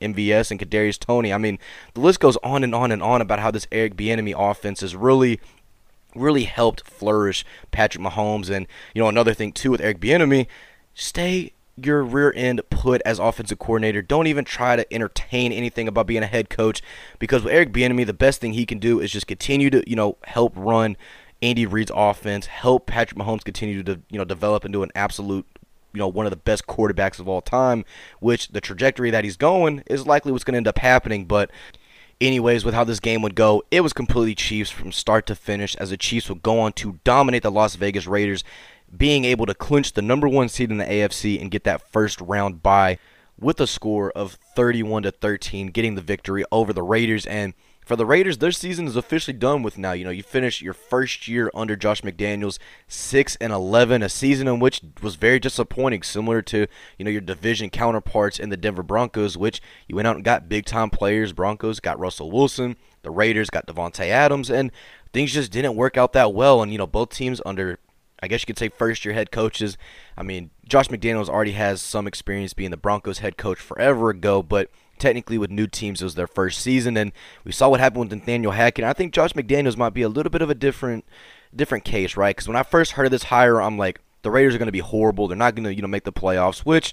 MVS, 0.00 0.50
and 0.50 0.58
Kadarius 0.58 0.98
Toney. 0.98 1.30
I 1.30 1.36
mean, 1.36 1.58
the 1.92 2.00
list 2.00 2.20
goes 2.20 2.38
on 2.38 2.64
and 2.64 2.74
on 2.74 2.90
and 2.90 3.02
on 3.02 3.20
about 3.20 3.40
how 3.40 3.50
this 3.50 3.66
Eric 3.70 3.96
Bieniemy 3.96 4.34
offense 4.34 4.82
is 4.82 4.96
really 4.96 5.40
really 6.18 6.44
helped 6.44 6.86
flourish 6.86 7.44
Patrick 7.70 8.02
Mahomes. 8.02 8.50
And, 8.50 8.66
you 8.94 9.02
know, 9.02 9.08
another 9.08 9.34
thing, 9.34 9.52
too, 9.52 9.70
with 9.70 9.80
Eric 9.80 10.00
Bieniemy, 10.00 10.46
stay 10.94 11.52
your 11.76 12.02
rear 12.02 12.32
end 12.34 12.60
put 12.70 13.02
as 13.04 13.18
offensive 13.18 13.58
coordinator. 13.58 14.02
Don't 14.02 14.26
even 14.26 14.44
try 14.44 14.76
to 14.76 14.92
entertain 14.92 15.52
anything 15.52 15.88
about 15.88 16.06
being 16.06 16.22
a 16.22 16.26
head 16.26 16.48
coach 16.48 16.82
because 17.18 17.44
with 17.44 17.52
Eric 17.52 17.72
Bieniemy, 17.72 18.06
the 18.06 18.14
best 18.14 18.40
thing 18.40 18.54
he 18.54 18.66
can 18.66 18.78
do 18.78 19.00
is 19.00 19.12
just 19.12 19.26
continue 19.26 19.70
to, 19.70 19.88
you 19.88 19.96
know, 19.96 20.16
help 20.24 20.52
run 20.56 20.96
Andy 21.42 21.66
Reid's 21.66 21.92
offense, 21.94 22.46
help 22.46 22.86
Patrick 22.86 23.20
Mahomes 23.20 23.44
continue 23.44 23.82
to, 23.82 24.00
you 24.10 24.18
know, 24.18 24.24
develop 24.24 24.64
into 24.64 24.82
an 24.82 24.90
absolute 24.94 25.46
you 25.92 26.00
know 26.00 26.08
one 26.08 26.26
of 26.26 26.30
the 26.30 26.36
best 26.36 26.66
quarterbacks 26.66 27.18
of 27.18 27.26
all 27.26 27.40
time 27.40 27.82
which 28.20 28.48
the 28.48 28.60
trajectory 28.60 29.10
that 29.10 29.24
he's 29.24 29.38
going 29.38 29.82
is 29.86 30.06
likely 30.06 30.30
what's 30.30 30.44
going 30.44 30.52
to 30.52 30.58
end 30.58 30.68
up 30.68 30.76
happening 30.76 31.24
but 31.24 31.50
Anyways, 32.20 32.64
with 32.64 32.74
how 32.74 32.84
this 32.84 33.00
game 33.00 33.20
would 33.22 33.34
go, 33.34 33.62
it 33.70 33.82
was 33.82 33.92
completely 33.92 34.34
Chiefs 34.34 34.70
from 34.70 34.90
start 34.90 35.26
to 35.26 35.34
finish 35.34 35.74
as 35.76 35.90
the 35.90 35.98
Chiefs 35.98 36.30
would 36.30 36.42
go 36.42 36.60
on 36.60 36.72
to 36.74 36.98
dominate 37.04 37.42
the 37.42 37.50
Las 37.50 37.74
Vegas 37.74 38.06
Raiders, 38.06 38.42
being 38.96 39.26
able 39.26 39.44
to 39.44 39.54
clinch 39.54 39.92
the 39.92 40.00
number 40.00 40.26
one 40.26 40.48
seed 40.48 40.70
in 40.70 40.78
the 40.78 40.84
AFC 40.84 41.40
and 41.40 41.50
get 41.50 41.64
that 41.64 41.92
first 41.92 42.20
round 42.22 42.62
bye 42.62 42.98
with 43.38 43.60
a 43.60 43.66
score 43.66 44.10
of 44.12 44.38
31 44.54 45.02
to 45.02 45.10
13, 45.10 45.68
getting 45.68 45.94
the 45.94 46.00
victory 46.00 46.42
over 46.50 46.72
the 46.72 46.82
Raiders. 46.82 47.26
And 47.26 47.52
for 47.86 47.94
the 47.94 48.04
Raiders, 48.04 48.38
their 48.38 48.50
season 48.50 48.88
is 48.88 48.96
officially 48.96 49.36
done 49.36 49.62
with 49.62 49.78
now. 49.78 49.92
You 49.92 50.04
know, 50.04 50.10
you 50.10 50.24
finish 50.24 50.60
your 50.60 50.74
first 50.74 51.28
year 51.28 51.52
under 51.54 51.76
Josh 51.76 52.02
McDaniels, 52.02 52.58
six 52.88 53.36
and 53.36 53.52
eleven, 53.52 54.02
a 54.02 54.08
season 54.08 54.48
in 54.48 54.58
which 54.58 54.80
was 55.00 55.14
very 55.14 55.38
disappointing, 55.38 56.02
similar 56.02 56.42
to 56.42 56.66
you 56.98 57.04
know 57.04 57.12
your 57.12 57.20
division 57.20 57.70
counterparts 57.70 58.40
in 58.40 58.48
the 58.48 58.56
Denver 58.56 58.82
Broncos, 58.82 59.36
which 59.36 59.62
you 59.86 59.94
went 59.94 60.08
out 60.08 60.16
and 60.16 60.24
got 60.24 60.48
big 60.48 60.66
time 60.66 60.90
players. 60.90 61.32
Broncos 61.32 61.78
got 61.78 61.98
Russell 62.00 62.32
Wilson, 62.32 62.76
the 63.02 63.12
Raiders 63.12 63.50
got 63.50 63.68
Davante 63.68 64.08
Adams, 64.08 64.50
and 64.50 64.72
things 65.12 65.32
just 65.32 65.52
didn't 65.52 65.76
work 65.76 65.96
out 65.96 66.12
that 66.12 66.34
well. 66.34 66.62
And 66.62 66.72
you 66.72 66.78
know, 66.78 66.88
both 66.88 67.10
teams 67.10 67.40
under 67.46 67.78
I 68.20 68.26
guess 68.26 68.42
you 68.42 68.46
could 68.46 68.58
say 68.58 68.68
first 68.68 69.04
year 69.04 69.14
head 69.14 69.30
coaches. 69.30 69.78
I 70.16 70.24
mean, 70.24 70.50
Josh 70.66 70.88
McDaniels 70.88 71.28
already 71.28 71.52
has 71.52 71.80
some 71.80 72.08
experience 72.08 72.52
being 72.52 72.72
the 72.72 72.76
Broncos 72.76 73.18
head 73.18 73.36
coach 73.36 73.60
forever 73.60 74.10
ago, 74.10 74.42
but 74.42 74.70
technically 74.98 75.38
with 75.38 75.50
new 75.50 75.66
teams 75.66 76.00
it 76.00 76.04
was 76.04 76.14
their 76.14 76.26
first 76.26 76.60
season 76.60 76.96
and 76.96 77.12
we 77.44 77.52
saw 77.52 77.68
what 77.68 77.80
happened 77.80 78.10
with 78.10 78.18
Nathaniel 78.18 78.52
Hackett. 78.52 78.84
I 78.84 78.92
think 78.92 79.12
Josh 79.12 79.32
McDaniels 79.32 79.76
might 79.76 79.94
be 79.94 80.02
a 80.02 80.08
little 80.08 80.30
bit 80.30 80.42
of 80.42 80.50
a 80.50 80.54
different 80.54 81.04
different 81.54 81.84
case, 81.84 82.16
right? 82.16 82.36
Cuz 82.36 82.48
when 82.48 82.56
I 82.56 82.62
first 82.62 82.92
heard 82.92 83.06
of 83.06 83.12
this 83.12 83.24
hire, 83.24 83.60
I'm 83.60 83.78
like 83.78 84.00
the 84.22 84.30
Raiders 84.30 84.54
are 84.54 84.58
going 84.58 84.66
to 84.66 84.72
be 84.72 84.80
horrible. 84.80 85.28
They're 85.28 85.36
not 85.36 85.54
going 85.54 85.64
to, 85.64 85.74
you 85.74 85.82
know, 85.82 85.88
make 85.88 86.04
the 86.04 86.12
playoffs, 86.12 86.60
which 86.60 86.92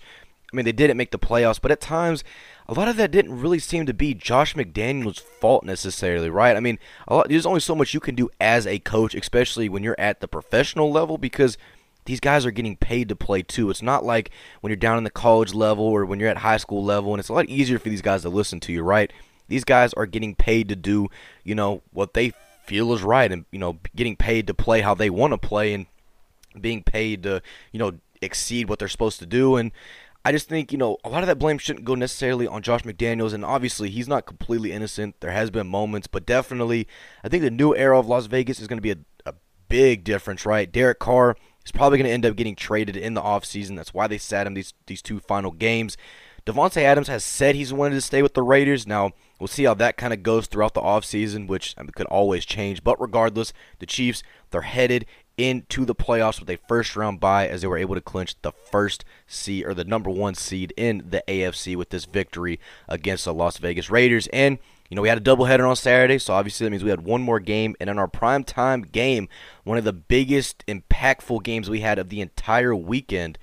I 0.53 0.55
mean, 0.55 0.65
they 0.65 0.71
didn't 0.71 0.97
make 0.97 1.09
the 1.09 1.17
playoffs, 1.17 1.59
but 1.59 1.71
at 1.71 1.81
times 1.81 2.23
a 2.67 2.75
lot 2.75 2.87
of 2.87 2.95
that 2.97 3.09
didn't 3.09 3.41
really 3.41 3.57
seem 3.57 3.87
to 3.87 3.93
be 3.93 4.13
Josh 4.13 4.53
McDaniels' 4.53 5.19
fault 5.19 5.63
necessarily, 5.63 6.29
right? 6.29 6.55
I 6.55 6.59
mean, 6.59 6.77
lot, 7.09 7.27
there's 7.27 7.47
only 7.47 7.59
so 7.59 7.73
much 7.73 7.95
you 7.95 7.99
can 7.99 8.13
do 8.13 8.29
as 8.39 8.67
a 8.67 8.77
coach, 8.77 9.15
especially 9.15 9.67
when 9.67 9.81
you're 9.81 9.99
at 9.99 10.21
the 10.21 10.27
professional 10.27 10.91
level, 10.91 11.17
because 11.17 11.57
these 12.05 12.19
guys 12.19 12.45
are 12.45 12.51
getting 12.51 12.75
paid 12.75 13.09
to 13.09 13.15
play 13.15 13.41
too. 13.41 13.69
It's 13.69 13.81
not 13.81 14.03
like 14.03 14.31
when 14.61 14.69
you're 14.69 14.77
down 14.77 14.97
in 14.97 15.03
the 15.03 15.09
college 15.09 15.53
level 15.53 15.85
or 15.85 16.05
when 16.05 16.19
you're 16.19 16.29
at 16.29 16.37
high 16.37 16.57
school 16.57 16.83
level, 16.83 17.13
and 17.13 17.19
it's 17.19 17.29
a 17.29 17.33
lot 17.33 17.49
easier 17.49 17.79
for 17.79 17.89
these 17.89 18.01
guys 18.01 18.21
to 18.23 18.29
listen 18.29 18.59
to 18.61 18.71
you, 18.73 18.83
right? 18.83 19.11
These 19.47 19.63
guys 19.63 19.93
are 19.93 20.05
getting 20.05 20.35
paid 20.35 20.69
to 20.69 20.75
do, 20.75 21.09
you 21.43 21.55
know, 21.55 21.81
what 21.91 22.13
they 22.13 22.33
feel 22.65 22.93
is 22.93 23.03
right, 23.03 23.31
and 23.31 23.45
you 23.51 23.59
know, 23.59 23.79
getting 23.95 24.15
paid 24.15 24.47
to 24.47 24.53
play 24.53 24.81
how 24.81 24.93
they 24.93 25.09
want 25.09 25.33
to 25.33 25.37
play, 25.37 25.73
and 25.73 25.85
being 26.59 26.83
paid 26.83 27.23
to, 27.23 27.41
you 27.71 27.79
know, 27.79 27.93
exceed 28.21 28.69
what 28.69 28.79
they're 28.79 28.87
supposed 28.87 29.19
to 29.19 29.25
do, 29.25 29.55
and 29.57 29.71
I 30.25 30.31
just 30.31 30.47
think, 30.47 30.71
you 30.71 30.77
know, 30.77 30.97
a 31.03 31.09
lot 31.09 31.21
of 31.21 31.27
that 31.27 31.37
blame 31.37 31.57
shouldn't 31.57 31.83
go 31.83 31.95
necessarily 31.95 32.47
on 32.47 32.61
Josh 32.61 32.83
McDaniels, 32.83 33.33
and 33.33 33.43
obviously 33.43 33.89
he's 33.89 34.07
not 34.07 34.25
completely 34.25 34.71
innocent. 34.71 35.19
There 35.19 35.31
has 35.31 35.51
been 35.51 35.67
moments, 35.67 36.07
but 36.07 36.25
definitely, 36.25 36.87
I 37.25 37.27
think 37.27 37.43
the 37.43 37.51
new 37.51 37.75
era 37.75 37.99
of 37.99 38.07
Las 38.07 38.27
Vegas 38.27 38.61
is 38.61 38.67
going 38.67 38.77
to 38.77 38.81
be 38.81 38.91
a, 38.91 38.97
a 39.25 39.33
big 39.67 40.05
difference, 40.05 40.45
right? 40.45 40.71
Derek 40.71 40.99
Carr 40.99 41.35
is 41.65 41.71
probably 41.71 41.97
going 41.97 42.07
to 42.07 42.13
end 42.13 42.25
up 42.25 42.35
getting 42.35 42.55
traded 42.55 42.97
in 42.97 43.13
the 43.13 43.21
offseason. 43.21 43.75
That's 43.75 43.93
why 43.93 44.07
they 44.07 44.17
sat 44.17 44.47
him 44.47 44.53
these 44.53 44.73
these 44.87 45.01
two 45.01 45.19
final 45.19 45.51
games. 45.51 45.97
Davante 46.45 46.81
Adams 46.81 47.07
has 47.07 47.23
said 47.23 47.55
he's 47.55 47.71
wanted 47.71 47.95
to 47.95 48.01
stay 48.01 48.21
with 48.21 48.33
the 48.33 48.43
Raiders. 48.43 48.85
Now, 48.85 49.11
we'll 49.39 49.47
see 49.47 49.63
how 49.63 49.73
that 49.75 49.95
kind 49.95 50.11
of 50.11 50.23
goes 50.23 50.47
throughout 50.47 50.73
the 50.73 50.81
offseason, 50.81 51.47
which 51.47 51.73
I 51.77 51.83
mean, 51.83 51.91
could 51.95 52.07
always 52.07 52.45
change. 52.45 52.83
But 52.83 52.99
regardless, 52.99 53.53
the 53.79 53.85
Chiefs, 53.85 54.23
they're 54.51 54.61
headed 54.61 55.05
into 55.37 55.85
the 55.85 55.95
playoffs 55.95 56.39
with 56.39 56.49
a 56.49 56.59
first 56.67 56.95
round 56.95 57.19
bye 57.19 57.47
as 57.47 57.61
they 57.61 57.67
were 57.67 57.77
able 57.77 57.95
to 57.95 58.01
clinch 58.01 58.35
the 58.41 58.51
first 58.51 59.05
seed 59.25 59.65
or 59.65 59.73
the 59.73 59.85
number 59.85 60.09
one 60.09 60.35
seed 60.35 60.73
in 60.75 61.03
the 61.09 61.23
AFC 61.27 61.75
with 61.75 61.89
this 61.89 62.05
victory 62.05 62.59
against 62.89 63.25
the 63.25 63.33
Las 63.33 63.57
Vegas 63.57 63.89
Raiders. 63.89 64.27
And 64.27 64.59
you 64.93 64.95
know, 64.95 65.01
we 65.01 65.09
had 65.09 65.17
a 65.17 65.21
doubleheader 65.21 65.67
on 65.67 65.75
Saturday, 65.75 66.19
so 66.19 66.35
obviously 66.35 66.65
that 66.65 66.69
means 66.69 66.83
we 66.83 66.91
had 66.91 67.01
one 67.01 67.23
more 67.23 67.39
game. 67.39 67.75
And 67.79 67.89
in 67.89 67.97
our 67.97 68.07
prime 68.07 68.43
time 68.43 68.83
game, 68.83 69.27
one 69.63 69.79
of 69.79 69.85
the 69.85 69.91
biggest, 69.91 70.63
impactful 70.67 71.41
games 71.41 71.67
we 71.67 71.79
had 71.79 71.97
of 71.97 72.09
the 72.09 72.21
entire 72.21 72.75
weekend 72.75 73.39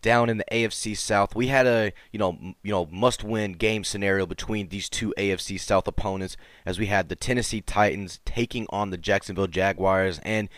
down 0.00 0.28
in 0.28 0.38
the 0.38 0.44
AFC 0.50 0.96
South. 0.96 1.36
We 1.36 1.46
had 1.46 1.68
a 1.68 1.92
you 2.10 2.18
know 2.18 2.36
you 2.64 2.72
know 2.72 2.86
must 2.86 3.22
win 3.22 3.52
game 3.52 3.84
scenario 3.84 4.26
between 4.26 4.70
these 4.70 4.88
two 4.88 5.14
AFC 5.16 5.60
South 5.60 5.86
opponents 5.86 6.36
as 6.66 6.80
we 6.80 6.86
had 6.86 7.08
the 7.08 7.14
Tennessee 7.14 7.60
Titans 7.60 8.18
taking 8.24 8.66
on 8.70 8.90
the 8.90 8.98
Jacksonville 8.98 9.46
Jaguars 9.46 10.18
and 10.24 10.48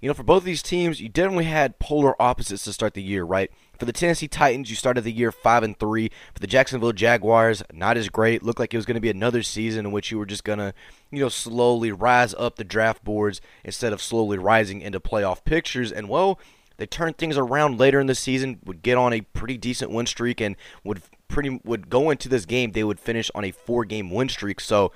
you 0.00 0.08
know, 0.08 0.14
for 0.14 0.22
both 0.22 0.42
of 0.42 0.44
these 0.44 0.62
teams, 0.62 1.00
you 1.00 1.08
definitely 1.08 1.44
had 1.44 1.78
polar 1.78 2.20
opposites 2.20 2.64
to 2.64 2.72
start 2.72 2.94
the 2.94 3.02
year, 3.02 3.24
right? 3.24 3.50
For 3.78 3.84
the 3.84 3.92
Tennessee 3.92 4.28
Titans, 4.28 4.70
you 4.70 4.76
started 4.76 5.02
the 5.02 5.12
year 5.12 5.32
five 5.32 5.62
and 5.62 5.78
three. 5.78 6.10
For 6.34 6.40
the 6.40 6.46
Jacksonville 6.46 6.92
Jaguars, 6.92 7.62
not 7.72 7.96
as 7.96 8.08
great. 8.08 8.42
Looked 8.42 8.60
like 8.60 8.72
it 8.72 8.76
was 8.76 8.86
going 8.86 8.94
to 8.96 9.00
be 9.00 9.10
another 9.10 9.42
season 9.42 9.86
in 9.86 9.92
which 9.92 10.10
you 10.10 10.18
were 10.18 10.26
just 10.26 10.44
going 10.44 10.58
to, 10.60 10.72
you 11.10 11.20
know, 11.20 11.28
slowly 11.28 11.90
rise 11.90 12.34
up 12.34 12.56
the 12.56 12.64
draft 12.64 13.02
boards 13.02 13.40
instead 13.64 13.92
of 13.92 14.02
slowly 14.02 14.38
rising 14.38 14.80
into 14.80 15.00
playoff 15.00 15.44
pictures. 15.44 15.90
And 15.90 16.08
well, 16.08 16.38
they 16.76 16.86
turned 16.86 17.18
things 17.18 17.36
around 17.36 17.78
later 17.78 17.98
in 17.98 18.06
the 18.06 18.14
season. 18.14 18.60
Would 18.64 18.82
get 18.82 18.98
on 18.98 19.12
a 19.12 19.22
pretty 19.22 19.56
decent 19.56 19.90
win 19.90 20.06
streak 20.06 20.40
and 20.40 20.56
would 20.84 21.02
pretty 21.26 21.60
would 21.64 21.90
go 21.90 22.10
into 22.10 22.28
this 22.28 22.46
game. 22.46 22.70
They 22.72 22.84
would 22.84 23.00
finish 23.00 23.30
on 23.34 23.44
a 23.44 23.50
four 23.50 23.84
game 23.84 24.10
win 24.10 24.28
streak. 24.28 24.60
So 24.60 24.92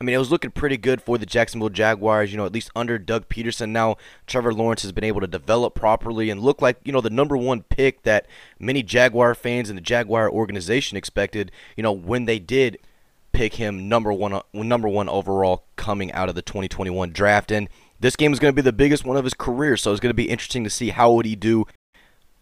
I 0.00 0.04
mean, 0.04 0.14
it 0.14 0.18
was 0.18 0.30
looking 0.30 0.50
pretty 0.50 0.76
good 0.76 1.00
for 1.00 1.18
the 1.18 1.26
Jacksonville 1.26 1.68
Jaguars, 1.68 2.32
you 2.32 2.36
know, 2.36 2.46
at 2.46 2.52
least 2.52 2.70
under 2.74 2.98
Doug 2.98 3.28
Pederson. 3.28 3.70
Now, 3.70 3.96
Trevor 4.26 4.52
Lawrence 4.52 4.82
has 4.82 4.92
been 4.92 5.04
able 5.04 5.20
to 5.20 5.26
develop 5.26 5.74
properly 5.74 6.30
and 6.30 6.40
look 6.40 6.60
like, 6.60 6.78
you 6.84 6.92
know, 6.92 7.00
the 7.00 7.10
number 7.10 7.36
one 7.36 7.62
pick 7.62 8.02
that 8.02 8.26
many 8.58 8.82
Jaguar 8.82 9.34
fans 9.34 9.70
and 9.70 9.76
the 9.76 9.82
Jaguar 9.82 10.28
organization 10.28 10.96
expected, 10.96 11.52
you 11.76 11.82
know, 11.82 11.92
when 11.92 12.24
they 12.24 12.38
did 12.38 12.78
pick 13.32 13.54
him 13.54 13.88
number 13.88 14.12
one 14.12 14.32
uh, 14.32 14.42
number 14.54 14.88
one 14.88 15.08
overall 15.08 15.64
coming 15.76 16.10
out 16.12 16.28
of 16.28 16.36
the 16.36 16.42
2021 16.42 17.10
draft 17.10 17.50
and 17.50 17.68
this 17.98 18.14
game 18.14 18.32
is 18.32 18.38
going 18.38 18.52
to 18.52 18.54
be 18.54 18.62
the 18.62 18.72
biggest 18.72 19.04
one 19.04 19.16
of 19.16 19.24
his 19.24 19.34
career 19.34 19.76
so 19.76 19.90
it's 19.90 19.98
going 19.98 20.10
to 20.10 20.14
be 20.14 20.30
interesting 20.30 20.62
to 20.62 20.70
see 20.70 20.90
how 20.90 21.12
would 21.12 21.26
he 21.26 21.34
do 21.34 21.66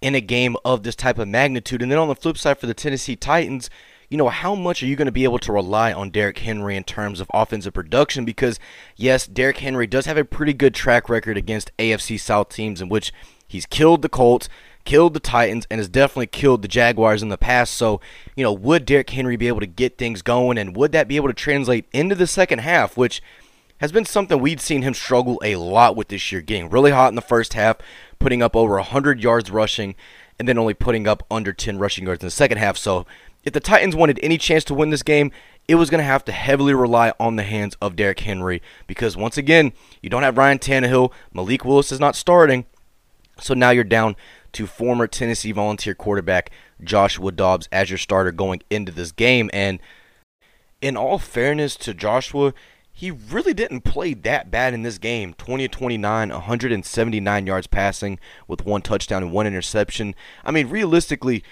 in 0.02 0.14
a 0.14 0.20
game 0.20 0.54
of 0.66 0.82
this 0.82 0.94
type 0.94 1.18
of 1.18 1.26
magnitude 1.26 1.80
and 1.80 1.90
then 1.90 1.98
on 1.98 2.08
the 2.08 2.14
flip 2.14 2.36
side 2.36 2.58
for 2.58 2.66
the 2.66 2.74
Tennessee 2.74 3.16
Titans 3.16 3.70
you 4.12 4.18
know, 4.18 4.28
how 4.28 4.54
much 4.54 4.82
are 4.82 4.86
you 4.86 4.94
going 4.94 5.06
to 5.06 5.10
be 5.10 5.24
able 5.24 5.38
to 5.38 5.52
rely 5.52 5.90
on 5.90 6.10
Derrick 6.10 6.36
Henry 6.40 6.76
in 6.76 6.84
terms 6.84 7.18
of 7.18 7.30
offensive 7.32 7.72
production? 7.72 8.26
Because, 8.26 8.60
yes, 8.94 9.26
Derrick 9.26 9.56
Henry 9.56 9.86
does 9.86 10.04
have 10.04 10.18
a 10.18 10.24
pretty 10.24 10.52
good 10.52 10.74
track 10.74 11.08
record 11.08 11.38
against 11.38 11.74
AFC 11.78 12.20
South 12.20 12.50
teams 12.50 12.82
in 12.82 12.90
which 12.90 13.10
he's 13.48 13.64
killed 13.64 14.02
the 14.02 14.10
Colts, 14.10 14.50
killed 14.84 15.14
the 15.14 15.20
Titans, 15.20 15.66
and 15.70 15.78
has 15.78 15.88
definitely 15.88 16.26
killed 16.26 16.60
the 16.60 16.68
Jaguars 16.68 17.22
in 17.22 17.30
the 17.30 17.38
past. 17.38 17.72
So, 17.72 18.02
you 18.36 18.44
know, 18.44 18.52
would 18.52 18.84
Derrick 18.84 19.08
Henry 19.08 19.36
be 19.36 19.48
able 19.48 19.60
to 19.60 19.66
get 19.66 19.96
things 19.96 20.20
going, 20.20 20.58
and 20.58 20.76
would 20.76 20.92
that 20.92 21.08
be 21.08 21.16
able 21.16 21.28
to 21.28 21.34
translate 21.34 21.86
into 21.94 22.14
the 22.14 22.26
second 22.26 22.58
half, 22.58 22.98
which 22.98 23.22
has 23.78 23.92
been 23.92 24.04
something 24.04 24.38
we'd 24.38 24.60
seen 24.60 24.82
him 24.82 24.92
struggle 24.92 25.40
a 25.42 25.56
lot 25.56 25.96
with 25.96 26.08
this 26.08 26.30
year, 26.30 26.42
getting 26.42 26.68
really 26.68 26.90
hot 26.90 27.08
in 27.08 27.14
the 27.14 27.22
first 27.22 27.54
half, 27.54 27.78
putting 28.18 28.42
up 28.42 28.54
over 28.54 28.74
100 28.74 29.22
yards 29.22 29.50
rushing, 29.50 29.94
and 30.38 30.46
then 30.46 30.58
only 30.58 30.74
putting 30.74 31.08
up 31.08 31.24
under 31.30 31.54
10 31.54 31.78
rushing 31.78 32.04
yards 32.04 32.22
in 32.22 32.26
the 32.26 32.30
second 32.30 32.58
half. 32.58 32.76
So, 32.76 33.06
if 33.44 33.52
the 33.52 33.60
Titans 33.60 33.96
wanted 33.96 34.20
any 34.22 34.38
chance 34.38 34.64
to 34.64 34.74
win 34.74 34.90
this 34.90 35.02
game, 35.02 35.30
it 35.68 35.76
was 35.76 35.90
going 35.90 35.98
to 36.00 36.04
have 36.04 36.24
to 36.24 36.32
heavily 36.32 36.74
rely 36.74 37.12
on 37.20 37.36
the 37.36 37.42
hands 37.42 37.76
of 37.80 37.96
Derrick 37.96 38.20
Henry 38.20 38.60
because 38.86 39.16
once 39.16 39.36
again, 39.36 39.72
you 40.00 40.10
don't 40.10 40.22
have 40.22 40.38
Ryan 40.38 40.58
Tannehill, 40.58 41.12
Malik 41.32 41.64
Willis 41.64 41.92
is 41.92 42.00
not 42.00 42.16
starting, 42.16 42.66
so 43.40 43.54
now 43.54 43.70
you're 43.70 43.84
down 43.84 44.16
to 44.52 44.66
former 44.66 45.06
Tennessee 45.06 45.52
Volunteer 45.52 45.94
quarterback 45.94 46.50
Joshua 46.82 47.32
Dobbs 47.32 47.68
as 47.72 47.90
your 47.90 47.98
starter 47.98 48.32
going 48.32 48.62
into 48.70 48.92
this 48.92 49.12
game. 49.12 49.48
And 49.52 49.80
in 50.80 50.96
all 50.96 51.18
fairness 51.18 51.76
to 51.76 51.94
Joshua, 51.94 52.52
he 52.92 53.10
really 53.10 53.54
didn't 53.54 53.80
play 53.82 54.14
that 54.14 54.50
bad 54.50 54.74
in 54.74 54.82
this 54.82 54.98
game. 54.98 55.32
20 55.34 55.66
29, 55.68 56.28
179 56.28 57.46
yards 57.46 57.66
passing 57.66 58.18
with 58.46 58.66
one 58.66 58.82
touchdown 58.82 59.22
and 59.22 59.32
one 59.32 59.46
interception. 59.46 60.14
I 60.44 60.50
mean, 60.50 60.68
realistically, 60.68 61.42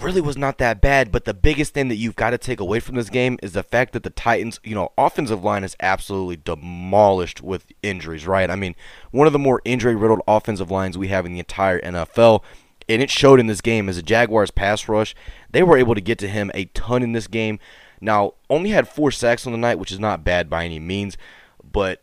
really 0.00 0.20
was 0.20 0.36
not 0.36 0.58
that 0.58 0.80
bad. 0.80 1.12
But 1.12 1.24
the 1.24 1.34
biggest 1.34 1.74
thing 1.74 1.88
that 1.88 1.96
you've 1.96 2.16
got 2.16 2.30
to 2.30 2.38
take 2.38 2.60
away 2.60 2.80
from 2.80 2.96
this 2.96 3.10
game 3.10 3.38
is 3.42 3.52
the 3.52 3.62
fact 3.62 3.92
that 3.92 4.02
the 4.02 4.10
Titans, 4.10 4.60
you 4.62 4.74
know, 4.74 4.92
offensive 4.96 5.44
line 5.44 5.64
is 5.64 5.76
absolutely 5.80 6.36
demolished 6.36 7.42
with 7.42 7.66
injuries, 7.82 8.26
right? 8.26 8.50
I 8.50 8.56
mean, 8.56 8.74
one 9.10 9.26
of 9.26 9.32
the 9.32 9.38
more 9.38 9.62
injury 9.64 9.94
riddled 9.94 10.22
offensive 10.26 10.70
lines 10.70 10.96
we 10.96 11.08
have 11.08 11.26
in 11.26 11.32
the 11.32 11.38
entire 11.38 11.80
NFL. 11.80 12.42
And 12.88 13.00
it 13.00 13.10
showed 13.10 13.38
in 13.38 13.46
this 13.46 13.60
game 13.60 13.88
as 13.88 13.96
the 13.96 14.02
Jaguars 14.02 14.50
pass 14.50 14.88
rush. 14.88 15.14
They 15.50 15.62
were 15.62 15.76
able 15.76 15.94
to 15.94 16.00
get 16.00 16.18
to 16.18 16.28
him 16.28 16.50
a 16.54 16.64
ton 16.66 17.02
in 17.02 17.12
this 17.12 17.28
game. 17.28 17.60
Now, 18.00 18.34
only 18.48 18.70
had 18.70 18.88
four 18.88 19.10
sacks 19.10 19.46
on 19.46 19.52
the 19.52 19.58
night, 19.58 19.78
which 19.78 19.92
is 19.92 20.00
not 20.00 20.24
bad 20.24 20.50
by 20.50 20.64
any 20.64 20.80
means, 20.80 21.16
but 21.62 22.02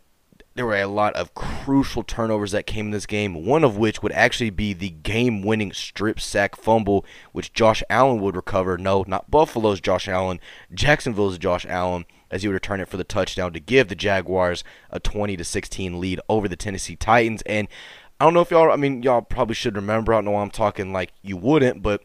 there 0.58 0.66
were 0.66 0.76
a 0.76 0.88
lot 0.88 1.16
of 1.16 1.34
crucial 1.36 2.04
turnovers 2.04 2.52
that 2.52 2.66
came 2.66 2.88
in 2.88 2.92
this 2.92 3.06
game, 3.06 3.46
one 3.46 3.64
of 3.64 3.78
which 3.78 4.02
would 4.02 4.12
actually 4.12 4.50
be 4.50 4.74
the 4.74 4.90
game 4.90 5.44
winning 5.44 5.72
strip 5.72 6.20
sack 6.20 6.56
fumble, 6.56 7.06
which 7.32 7.54
Josh 7.54 7.84
Allen 7.90 8.20
would 8.22 8.36
recover. 8.36 8.78
No, 8.78 9.06
not 9.08 9.30
Buffalo's 9.30 9.80
Josh 9.80 10.08
Allen, 10.08 10.40
Jacksonville's 10.74 11.38
Josh 11.38 11.66
Allen, 11.68 12.06
as 12.32 12.42
he 12.42 12.48
would 12.48 12.56
return 12.56 12.82
it 12.82 12.90
for 12.90 12.98
the 12.98 13.04
touchdown 13.04 13.54
to 13.54 13.60
give 13.60 13.88
the 13.88 13.96
Jaguars 13.96 14.64
a 14.90 15.00
20 15.00 15.38
to 15.38 15.44
16 15.44 16.00
lead 16.00 16.20
over 16.28 16.48
the 16.48 16.56
Tennessee 16.56 16.96
Titans. 16.96 17.44
And 17.44 17.68
I 18.20 18.26
don't 18.26 18.34
know 18.34 18.42
if 18.42 18.50
y'all, 18.50 18.72
I 18.72 18.78
mean, 18.78 19.04
y'all 19.04 19.22
probably 19.22 19.56
should 19.56 19.76
remember. 19.76 20.12
I 20.12 20.18
don't 20.18 20.26
know 20.26 20.32
why 20.32 20.42
I'm 20.42 20.50
talking 20.50 20.92
like 20.92 21.14
you 21.22 21.38
wouldn't, 21.38 21.84
but 21.84 22.02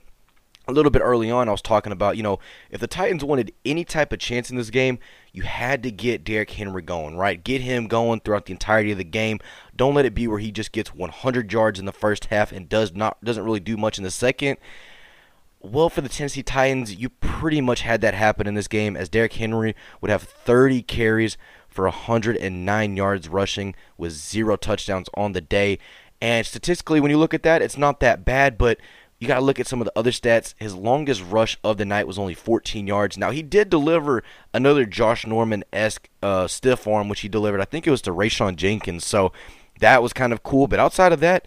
a 0.69 0.73
little 0.73 0.91
bit 0.91 1.03
early 1.03 1.31
on, 1.31 1.49
I 1.49 1.53
was 1.53 1.63
talking 1.63 1.93
about, 1.93 2.17
you 2.17 2.23
know, 2.23 2.39
if 2.71 2.81
the 2.81 2.87
Titans 2.87 3.25
wanted 3.25 3.53
any 3.65 3.85
type 3.85 4.13
of 4.13 4.21
chance 4.21 4.51
in 4.51 4.57
this 4.57 4.71
game, 4.71 4.99
you 5.33 5.43
had 5.43 5.83
to 5.83 5.91
get 5.91 6.25
Derrick 6.25 6.51
Henry 6.51 6.83
going, 6.83 7.17
right? 7.17 7.43
Get 7.43 7.63
him 7.63 7.89
going 7.89 8.21
throughout 8.21 8.47
the 8.47 8.53
entirety 8.53 8.93
of 8.93 8.99
the 8.99 9.05
game. 9.05 9.41
Don't 9.75 9.95
let 9.95 10.05
it 10.05 10.15
be 10.15 10.29
where 10.29 10.39
he 10.39 10.53
just 10.53 10.73
gets 10.73 10.95
100 10.95 11.53
yards 11.53 11.81
in 11.81 11.87
the 11.87 11.93
first 11.93 12.27
half 12.27 12.53
and 12.53 12.69
does 12.69 12.95
not 12.95 13.23
doesn't 13.25 13.45
really 13.45 13.61
do 13.61 13.77
much 13.77 13.99
in 13.99 14.05
the 14.05 14.11
second. 14.11 14.59
Well, 15.61 15.89
for 15.89 16.01
the 16.01 16.09
Tennessee 16.09 16.43
Titans, 16.43 16.95
you 16.95 17.09
pretty 17.09 17.61
much 17.61 17.83
had 17.83 18.01
that 18.01 18.15
happen 18.15 18.47
in 18.47 18.55
this 18.55 18.69
game 18.69 18.97
as 18.97 19.09
Derrick 19.09 19.35
Henry 19.35 19.77
would 20.01 20.11
have 20.11 20.23
30 20.23 20.83
carries 20.83 21.37
for 21.69 21.85
109 21.85 22.97
yards 22.97 23.29
rushing 23.29 23.75
with 23.97 24.13
zero 24.13 24.57
touchdowns 24.57 25.09
on 25.15 25.33
the 25.33 25.41
day. 25.41 25.79
And 26.21 26.47
statistically, 26.47 27.01
when 27.01 27.11
you 27.11 27.19
look 27.19 27.35
at 27.35 27.43
that, 27.43 27.63
it's 27.63 27.79
not 27.79 28.01
that 28.01 28.25
bad, 28.25 28.59
but 28.59 28.79
you 29.23 29.29
got 29.29 29.39
to 29.39 29.45
look 29.45 29.61
at 29.61 29.69
some 29.69 29.81
of 29.81 29.85
the 29.85 29.97
other 29.97 30.11
stats. 30.11 30.55
His 30.59 30.75
longest 30.75 31.23
rush 31.23 31.57
of 31.63 31.77
the 31.77 31.85
night 31.85 32.09
was 32.09 32.19
only 32.19 32.35
14 32.35 32.89
yards. 32.89 33.17
Now, 33.17 33.31
he 33.31 33.41
did 33.41 33.71
deliver 33.71 34.25
another 34.53 34.85
Josh 34.85 35.25
Norman 35.25 35.63
esque 35.73 36.09
uh, 36.25 36.49
stiff 36.49 36.89
arm, 36.89 37.09
which 37.09 37.21
he 37.21 37.29
delivered, 37.29 37.61
I 37.61 37.65
think 37.65 37.87
it 37.87 37.93
was 37.93 38.03
to 38.03 38.11
Rayshawn 38.11 38.57
Jenkins. 38.57 39.07
So 39.07 39.33
that 39.79 40.03
was 40.03 40.13
kind 40.13 40.33
of 40.33 40.43
cool. 40.43 40.67
But 40.67 40.81
outside 40.81 41.13
of 41.13 41.21
that, 41.21 41.47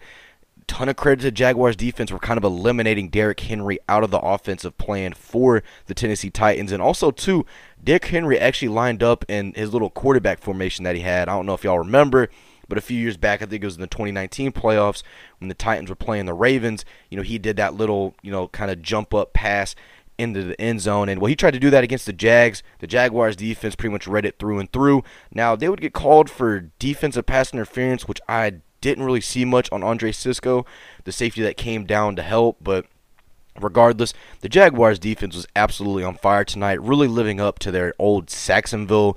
ton 0.66 0.88
of 0.88 0.96
credit 0.96 1.20
to 1.24 1.30
Jaguars 1.30 1.76
defense. 1.76 2.10
We're 2.10 2.18
kind 2.18 2.38
of 2.38 2.44
eliminating 2.44 3.10
Derrick 3.10 3.40
Henry 3.40 3.78
out 3.90 4.02
of 4.02 4.10
the 4.10 4.20
offensive 4.20 4.78
plan 4.78 5.12
for 5.12 5.62
the 5.84 5.92
Tennessee 5.92 6.30
Titans. 6.30 6.72
And 6.72 6.80
also, 6.80 7.10
too, 7.10 7.44
Dick 7.84 8.06
Henry 8.06 8.38
actually 8.38 8.68
lined 8.68 9.02
up 9.02 9.22
in 9.28 9.52
his 9.52 9.74
little 9.74 9.90
quarterback 9.90 10.40
formation 10.40 10.84
that 10.84 10.96
he 10.96 11.02
had. 11.02 11.28
I 11.28 11.36
don't 11.36 11.44
know 11.44 11.52
if 11.52 11.62
y'all 11.62 11.78
remember. 11.78 12.30
But 12.68 12.78
a 12.78 12.82
few 12.82 12.98
years 12.98 13.16
back, 13.16 13.42
I 13.42 13.46
think 13.46 13.62
it 13.62 13.66
was 13.66 13.76
in 13.76 13.80
the 13.80 13.86
2019 13.86 14.52
playoffs 14.52 15.02
when 15.38 15.48
the 15.48 15.54
Titans 15.54 15.88
were 15.88 15.96
playing 15.96 16.26
the 16.26 16.34
Ravens. 16.34 16.84
You 17.10 17.16
know, 17.16 17.22
he 17.22 17.38
did 17.38 17.56
that 17.56 17.74
little, 17.74 18.14
you 18.22 18.30
know, 18.30 18.48
kind 18.48 18.70
of 18.70 18.82
jump 18.82 19.14
up 19.14 19.32
pass 19.32 19.74
into 20.18 20.42
the 20.42 20.60
end 20.60 20.80
zone. 20.80 21.08
And 21.08 21.20
well, 21.20 21.28
he 21.28 21.36
tried 21.36 21.52
to 21.52 21.60
do 21.60 21.70
that 21.70 21.84
against 21.84 22.06
the 22.06 22.12
Jags. 22.12 22.62
The 22.78 22.86
Jaguars 22.86 23.36
defense 23.36 23.76
pretty 23.76 23.92
much 23.92 24.06
read 24.06 24.24
it 24.24 24.38
through 24.38 24.58
and 24.58 24.72
through. 24.72 25.04
Now, 25.32 25.56
they 25.56 25.68
would 25.68 25.80
get 25.80 25.92
called 25.92 26.30
for 26.30 26.70
defensive 26.78 27.26
pass 27.26 27.52
interference, 27.52 28.08
which 28.08 28.20
I 28.28 28.60
didn't 28.80 29.04
really 29.04 29.20
see 29.20 29.44
much 29.44 29.70
on 29.72 29.82
Andre 29.82 30.12
Cisco, 30.12 30.64
the 31.04 31.12
safety 31.12 31.42
that 31.42 31.56
came 31.56 31.84
down 31.84 32.16
to 32.16 32.22
help. 32.22 32.58
But 32.60 32.86
regardless, 33.60 34.14
the 34.40 34.48
Jaguars 34.48 34.98
defense 34.98 35.34
was 35.34 35.46
absolutely 35.54 36.04
on 36.04 36.16
fire 36.16 36.44
tonight, 36.44 36.80
really 36.80 37.08
living 37.08 37.40
up 37.40 37.58
to 37.60 37.70
their 37.70 37.94
old 37.98 38.30
Sacksonville 38.30 39.16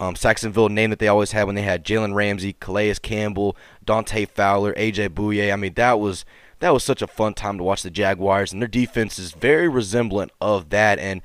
um, 0.00 0.14
Saxonville 0.14 0.70
name 0.70 0.90
that 0.90 0.98
they 0.98 1.08
always 1.08 1.32
had 1.32 1.44
when 1.44 1.54
they 1.54 1.62
had 1.62 1.84
Jalen 1.84 2.14
Ramsey, 2.14 2.54
Calais 2.54 2.94
Campbell, 2.94 3.56
Dante 3.84 4.24
Fowler, 4.24 4.72
AJ 4.74 5.10
Bouye. 5.10 5.52
I 5.52 5.56
mean, 5.56 5.74
that 5.74 6.00
was 6.00 6.24
that 6.60 6.72
was 6.72 6.82
such 6.82 7.02
a 7.02 7.06
fun 7.06 7.34
time 7.34 7.58
to 7.58 7.64
watch 7.64 7.82
the 7.82 7.90
Jaguars, 7.90 8.52
and 8.52 8.60
their 8.62 8.68
defense 8.68 9.18
is 9.18 9.32
very 9.32 9.68
resemblant 9.68 10.32
of 10.40 10.70
that. 10.70 10.98
And 10.98 11.20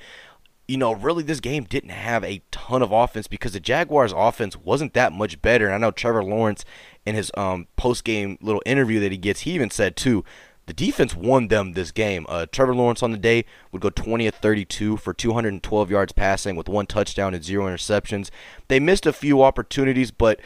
you 0.68 0.78
know, 0.78 0.94
really, 0.94 1.24
this 1.24 1.40
game 1.40 1.64
didn't 1.64 1.92
have 1.92 2.24
a 2.24 2.42
ton 2.52 2.82
of 2.82 2.92
offense 2.92 3.28
because 3.28 3.54
the 3.54 3.60
Jaguars' 3.60 4.14
offense 4.16 4.58
wasn't 4.58 4.94
that 4.94 5.14
much 5.14 5.42
better. 5.42 5.68
And 5.68 5.76
I 5.76 5.78
know 5.78 5.92
Trevor 5.92 6.24
Lawrence 6.24 6.66
in 7.06 7.16
his 7.16 7.32
um, 7.38 7.68
post 7.78 8.04
game 8.04 8.38
little 8.42 8.64
interview 8.66 9.00
that 9.00 9.12
he 9.12 9.18
gets, 9.18 9.42
he 9.42 9.52
even 9.52 9.70
said 9.70 9.96
too 9.96 10.26
the 10.66 10.74
defense 10.74 11.16
won 11.16 11.48
them 11.48 11.74
this 11.74 11.92
game. 11.92 12.26
Uh, 12.28 12.46
Trevor 12.52 12.76
Lawrence 12.76 13.04
on 13.04 13.12
the 13.12 13.18
day 13.18 13.46
would 13.72 13.82
go 13.82 13.90
20 13.90 14.28
of 14.28 14.36
32 14.36 14.98
for 14.98 15.14
212 15.14 15.92
yards 15.92 16.12
passing 16.12 16.56
with 16.56 16.68
one 16.68 16.88
touchdown 16.88 17.34
and 17.34 17.44
zero 17.44 17.66
interceptions. 17.66 18.30
They 18.68 18.80
missed 18.80 19.06
a 19.06 19.14
few 19.14 19.44
opportunities, 19.44 20.12
but 20.12 20.40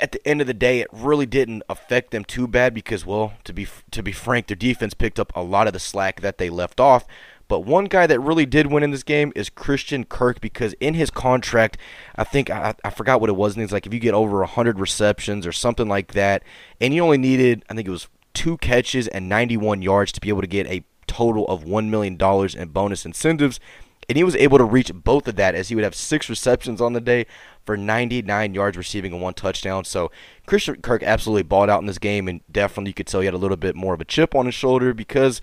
at 0.00 0.12
the 0.12 0.26
end 0.26 0.40
of 0.40 0.46
the 0.46 0.54
day, 0.54 0.80
it 0.80 0.88
really 0.92 1.26
didn't 1.26 1.62
affect 1.68 2.10
them 2.10 2.24
too 2.24 2.46
bad 2.46 2.74
because, 2.74 3.04
well, 3.04 3.34
to 3.44 3.52
be 3.52 3.66
to 3.90 4.02
be 4.02 4.12
frank, 4.12 4.46
their 4.46 4.56
defense 4.56 4.94
picked 4.94 5.18
up 5.18 5.32
a 5.34 5.42
lot 5.42 5.66
of 5.66 5.72
the 5.72 5.80
slack 5.80 6.20
that 6.20 6.38
they 6.38 6.50
left 6.50 6.80
off. 6.80 7.06
But 7.48 7.60
one 7.60 7.84
guy 7.84 8.06
that 8.06 8.20
really 8.20 8.46
did 8.46 8.68
win 8.68 8.82
in 8.82 8.92
this 8.92 9.02
game 9.02 9.30
is 9.36 9.50
Christian 9.50 10.04
Kirk 10.04 10.40
because 10.40 10.74
in 10.74 10.94
his 10.94 11.10
contract, 11.10 11.76
I 12.16 12.24
think 12.24 12.48
I, 12.48 12.74
I 12.82 12.88
forgot 12.88 13.20
what 13.20 13.28
it 13.28 13.36
was. 13.36 13.54
And 13.54 13.62
it's 13.62 13.72
like 13.72 13.86
if 13.86 13.92
you 13.92 14.00
get 14.00 14.14
over 14.14 14.38
100 14.38 14.78
receptions 14.78 15.46
or 15.46 15.52
something 15.52 15.86
like 15.86 16.12
that, 16.14 16.44
and 16.80 16.94
you 16.94 17.02
only 17.02 17.18
needed, 17.18 17.62
I 17.68 17.74
think 17.74 17.86
it 17.86 17.90
was 17.90 18.08
two 18.34 18.56
catches 18.58 19.08
and 19.08 19.28
91 19.28 19.82
yards 19.82 20.12
to 20.12 20.20
be 20.20 20.28
able 20.28 20.40
to 20.40 20.46
get 20.46 20.66
a 20.66 20.84
total 21.06 21.46
of 21.46 21.64
$1 21.64 21.88
million 21.88 22.18
in 22.58 22.68
bonus 22.68 23.04
incentives. 23.04 23.60
And 24.08 24.16
he 24.16 24.24
was 24.24 24.34
able 24.36 24.58
to 24.58 24.64
reach 24.64 24.92
both 24.92 25.28
of 25.28 25.36
that 25.36 25.54
as 25.54 25.68
he 25.68 25.74
would 25.74 25.84
have 25.84 25.94
six 25.94 26.28
receptions 26.28 26.80
on 26.80 26.92
the 26.92 27.00
day 27.00 27.26
for 27.64 27.76
99 27.76 28.54
yards 28.54 28.76
receiving 28.76 29.12
and 29.12 29.22
one 29.22 29.34
touchdown. 29.34 29.84
So 29.84 30.10
Christian 30.46 30.76
Kirk 30.82 31.02
absolutely 31.02 31.44
balled 31.44 31.70
out 31.70 31.80
in 31.80 31.86
this 31.86 31.98
game, 31.98 32.26
and 32.28 32.40
definitely 32.50 32.90
you 32.90 32.94
could 32.94 33.06
tell 33.06 33.20
he 33.20 33.26
had 33.26 33.34
a 33.34 33.38
little 33.38 33.56
bit 33.56 33.76
more 33.76 33.94
of 33.94 34.00
a 34.00 34.04
chip 34.04 34.34
on 34.34 34.46
his 34.46 34.54
shoulder 34.54 34.92
because, 34.92 35.40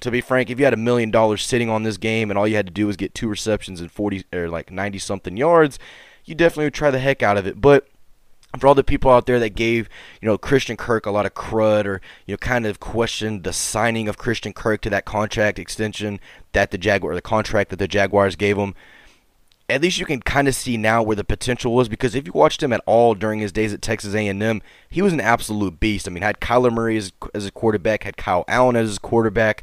to 0.00 0.10
be 0.10 0.20
frank, 0.20 0.50
if 0.50 0.58
you 0.58 0.64
had 0.64 0.74
a 0.74 0.78
million 0.78 1.10
dollars 1.10 1.42
sitting 1.42 1.70
on 1.70 1.84
this 1.84 1.96
game 1.96 2.30
and 2.30 2.38
all 2.38 2.48
you 2.48 2.56
had 2.56 2.66
to 2.66 2.72
do 2.72 2.86
was 2.86 2.96
get 2.96 3.14
two 3.14 3.28
receptions 3.28 3.80
and 3.80 3.92
40 3.92 4.24
or 4.32 4.48
like 4.48 4.72
90 4.72 4.98
something 4.98 5.36
yards, 5.36 5.78
you 6.24 6.34
definitely 6.34 6.64
would 6.64 6.74
try 6.74 6.90
the 6.90 6.98
heck 6.98 7.22
out 7.22 7.36
of 7.36 7.46
it. 7.46 7.60
But 7.60 7.86
for 8.58 8.66
all 8.66 8.74
the 8.74 8.84
people 8.84 9.10
out 9.10 9.26
there 9.26 9.38
that 9.38 9.50
gave 9.50 9.88
you 10.20 10.26
know 10.26 10.36
Christian 10.36 10.76
Kirk 10.76 11.06
a 11.06 11.10
lot 11.10 11.26
of 11.26 11.34
crud 11.34 11.86
or 11.86 12.00
you 12.26 12.32
know 12.32 12.38
kind 12.38 12.66
of 12.66 12.80
questioned 12.80 13.44
the 13.44 13.52
signing 13.52 14.08
of 14.08 14.18
Christian 14.18 14.52
Kirk 14.52 14.80
to 14.82 14.90
that 14.90 15.04
contract 15.04 15.58
extension 15.58 16.20
that 16.52 16.70
the 16.70 16.78
Jaguar 16.78 17.14
the 17.14 17.22
contract 17.22 17.70
that 17.70 17.78
the 17.78 17.88
Jaguars 17.88 18.36
gave 18.36 18.56
him 18.56 18.74
at 19.70 19.80
least 19.80 19.98
you 19.98 20.06
can 20.06 20.20
kind 20.20 20.48
of 20.48 20.54
see 20.54 20.76
now 20.76 21.02
where 21.02 21.16
the 21.16 21.24
potential 21.24 21.72
was 21.72 21.88
because 21.88 22.14
if 22.14 22.26
you 22.26 22.32
watched 22.32 22.62
him 22.62 22.72
at 22.72 22.82
all 22.86 23.14
during 23.14 23.38
his 23.38 23.52
days 23.52 23.72
at 23.72 23.80
Texas 23.80 24.14
A&M, 24.14 24.62
he 24.88 25.00
was 25.00 25.12
an 25.12 25.20
absolute 25.20 25.78
beast. 25.78 26.08
I 26.08 26.10
mean, 26.10 26.22
had 26.22 26.40
Kyler 26.40 26.72
Murray 26.72 26.96
as, 26.96 27.12
as 27.34 27.46
a 27.46 27.52
quarterback, 27.52 28.02
had 28.02 28.16
Kyle 28.16 28.44
Allen 28.48 28.74
as 28.74 28.88
his 28.88 28.98
quarterback. 28.98 29.62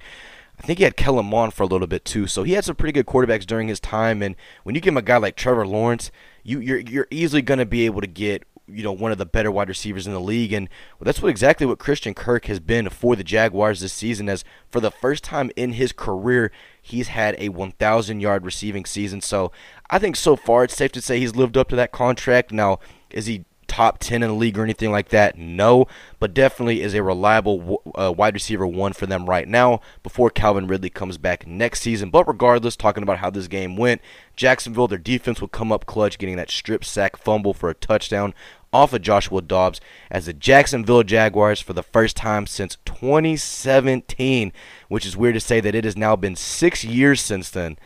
I 0.59 0.65
think 0.65 0.79
he 0.79 0.85
had 0.85 0.97
Kellen 0.97 1.25
Mond 1.25 1.53
for 1.53 1.63
a 1.63 1.67
little 1.67 1.87
bit 1.87 2.05
too. 2.05 2.25
So 2.25 2.43
he 2.43 2.53
had 2.53 2.65
some 2.65 2.75
pretty 2.75 2.93
good 2.93 3.05
quarterbacks 3.05 3.45
during 3.45 3.67
his 3.67 3.79
time. 3.79 4.23
And 4.23 4.35
when 4.63 4.75
you 4.75 4.81
give 4.81 4.93
him 4.93 4.97
a 4.97 5.03
guy 5.03 5.17
like 5.17 5.35
Trevor 5.35 5.67
Lawrence, 5.67 6.09
you, 6.43 6.59
you're 6.59 6.79
you're 6.79 7.07
easily 7.11 7.41
going 7.41 7.59
to 7.59 7.65
be 7.65 7.85
able 7.85 8.01
to 8.01 8.07
get 8.07 8.43
you 8.67 8.83
know 8.83 8.91
one 8.91 9.11
of 9.11 9.17
the 9.17 9.25
better 9.25 9.51
wide 9.51 9.69
receivers 9.69 10.07
in 10.07 10.13
the 10.13 10.19
league, 10.19 10.53
and 10.53 10.69
that's 11.01 11.21
what 11.21 11.29
exactly 11.29 11.65
what 11.65 11.79
Christian 11.79 12.13
Kirk 12.13 12.45
has 12.45 12.59
been 12.59 12.89
for 12.89 13.15
the 13.15 13.23
Jaguars 13.23 13.79
this 13.79 13.93
season. 13.93 14.29
As 14.29 14.43
for 14.69 14.79
the 14.79 14.91
first 14.91 15.23
time 15.23 15.51
in 15.55 15.73
his 15.73 15.91
career, 15.91 16.51
he's 16.81 17.09
had 17.09 17.35
a 17.37 17.49
1,000 17.49 18.19
yard 18.19 18.45
receiving 18.45 18.85
season. 18.85 19.21
So 19.21 19.51
I 19.89 19.99
think 19.99 20.15
so 20.15 20.35
far 20.35 20.63
it's 20.63 20.75
safe 20.75 20.91
to 20.93 21.01
say 21.01 21.19
he's 21.19 21.35
lived 21.35 21.57
up 21.57 21.69
to 21.69 21.75
that 21.75 21.91
contract. 21.91 22.51
Now, 22.51 22.79
is 23.09 23.25
he 23.25 23.45
top 23.67 23.99
10 23.99 24.23
in 24.23 24.29
the 24.29 24.35
league 24.35 24.57
or 24.57 24.63
anything 24.63 24.91
like 24.91 25.09
that? 25.09 25.37
No, 25.37 25.87
but 26.19 26.33
definitely 26.33 26.81
is 26.81 26.93
a 26.93 27.03
reliable 27.03 27.83
uh, 27.95 28.11
wide 28.11 28.33
receiver 28.33 28.65
one 28.65 28.93
for 28.93 29.05
them 29.05 29.29
right 29.29 29.47
now 29.47 29.81
before 30.03 30.29
Calvin 30.29 30.67
Ridley 30.67 30.89
comes 30.89 31.17
back 31.17 31.45
next 31.45 31.81
season. 31.81 32.09
But 32.09 32.27
regardless, 32.27 32.75
talking 32.75 33.03
about 33.03 33.19
how 33.19 33.29
this 33.29 33.47
game 33.47 33.77
went, 33.77 34.01
Jacksonville, 34.35 34.87
their 34.87 34.97
defense 34.97 35.41
will 35.41 35.47
come 35.47 35.71
up 35.71 35.85
clutch, 35.85 36.17
getting 36.17 36.37
that 36.37 36.49
strip 36.49 36.83
sack 36.83 37.17
fumble 37.17 37.53
for 37.53 37.69
a 37.69 37.75
touchdown 37.75 38.33
off 38.73 38.93
of 38.93 39.01
Joshua 39.01 39.41
Dobbs 39.41 39.79
as 40.11 40.25
the 40.25 40.33
Jacksonville 40.33 41.03
Jaguars 41.03 41.61
for 41.61 41.73
the 41.73 41.83
first 41.83 42.15
time 42.15 42.47
since 42.47 42.77
2017, 42.85 44.51
which 44.87 45.05
is 45.05 45.17
weird 45.17 45.35
to 45.35 45.39
say 45.39 45.59
that 45.59 45.75
it 45.75 45.85
has 45.85 45.97
now 45.97 46.15
been 46.15 46.35
six 46.35 46.83
years 46.83 47.21
since 47.21 47.49
then. 47.49 47.77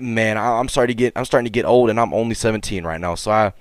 Man, 0.00 0.38
I'm 0.38 0.68
sorry 0.68 0.86
to 0.88 0.94
get 0.94 1.12
I'm 1.16 1.24
starting 1.24 1.44
to 1.44 1.50
get 1.50 1.64
old, 1.66 1.90
and 1.90 2.00
I'm 2.00 2.14
only 2.14 2.34
17 2.34 2.84
right 2.84 3.00
now, 3.00 3.14
so 3.14 3.30
I 3.30 3.52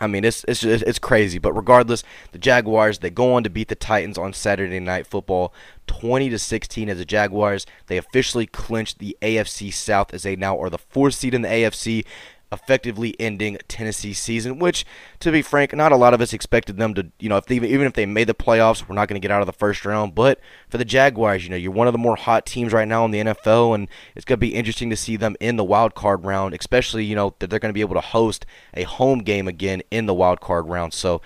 I 0.00 0.06
mean, 0.06 0.24
it's 0.24 0.44
it's 0.48 0.64
it's 0.64 0.98
crazy, 0.98 1.38
but 1.38 1.52
regardless, 1.52 2.02
the 2.32 2.38
Jaguars 2.38 2.98
they 2.98 3.10
go 3.10 3.34
on 3.34 3.44
to 3.44 3.50
beat 3.50 3.68
the 3.68 3.74
Titans 3.74 4.16
on 4.16 4.32
Saturday 4.32 4.80
Night 4.80 5.06
Football, 5.06 5.52
20 5.88 6.30
to 6.30 6.38
16 6.38 6.88
as 6.88 6.98
the 6.98 7.04
Jaguars. 7.04 7.66
They 7.86 7.98
officially 7.98 8.46
clinched 8.46 8.98
the 8.98 9.16
AFC 9.20 9.72
South 9.72 10.14
as 10.14 10.22
they 10.22 10.36
now 10.36 10.58
are 10.58 10.70
the 10.70 10.78
fourth 10.78 11.14
seed 11.14 11.34
in 11.34 11.42
the 11.42 11.48
AFC 11.48 12.06
effectively 12.52 13.14
ending 13.20 13.58
Tennessee 13.68 14.12
season, 14.12 14.58
which, 14.58 14.84
to 15.20 15.30
be 15.30 15.42
frank, 15.42 15.74
not 15.74 15.92
a 15.92 15.96
lot 15.96 16.14
of 16.14 16.20
us 16.20 16.32
expected 16.32 16.76
them 16.76 16.94
to, 16.94 17.10
you 17.18 17.28
know, 17.28 17.36
if 17.36 17.46
they, 17.46 17.56
even 17.56 17.86
if 17.86 17.92
they 17.92 18.06
made 18.06 18.26
the 18.26 18.34
playoffs, 18.34 18.88
we're 18.88 18.94
not 18.94 19.08
going 19.08 19.20
to 19.20 19.24
get 19.24 19.30
out 19.30 19.40
of 19.40 19.46
the 19.46 19.52
first 19.52 19.84
round. 19.84 20.14
But 20.14 20.40
for 20.68 20.78
the 20.78 20.84
Jaguars, 20.84 21.44
you 21.44 21.50
know, 21.50 21.56
you're 21.56 21.70
one 21.70 21.86
of 21.86 21.92
the 21.92 21.98
more 21.98 22.16
hot 22.16 22.46
teams 22.46 22.72
right 22.72 22.88
now 22.88 23.04
in 23.04 23.10
the 23.10 23.20
NFL, 23.20 23.74
and 23.74 23.88
it's 24.14 24.24
going 24.24 24.38
to 24.38 24.40
be 24.40 24.54
interesting 24.54 24.90
to 24.90 24.96
see 24.96 25.16
them 25.16 25.36
in 25.40 25.56
the 25.56 25.64
wild 25.64 25.94
card 25.94 26.24
round, 26.24 26.54
especially, 26.54 27.04
you 27.04 27.14
know, 27.14 27.34
that 27.38 27.50
they're 27.50 27.58
going 27.58 27.70
to 27.70 27.74
be 27.74 27.80
able 27.80 27.94
to 27.94 28.00
host 28.00 28.46
a 28.74 28.82
home 28.82 29.20
game 29.20 29.46
again 29.46 29.82
in 29.90 30.06
the 30.06 30.14
wild 30.14 30.40
card 30.40 30.68
round. 30.68 30.92
So, 30.92 31.20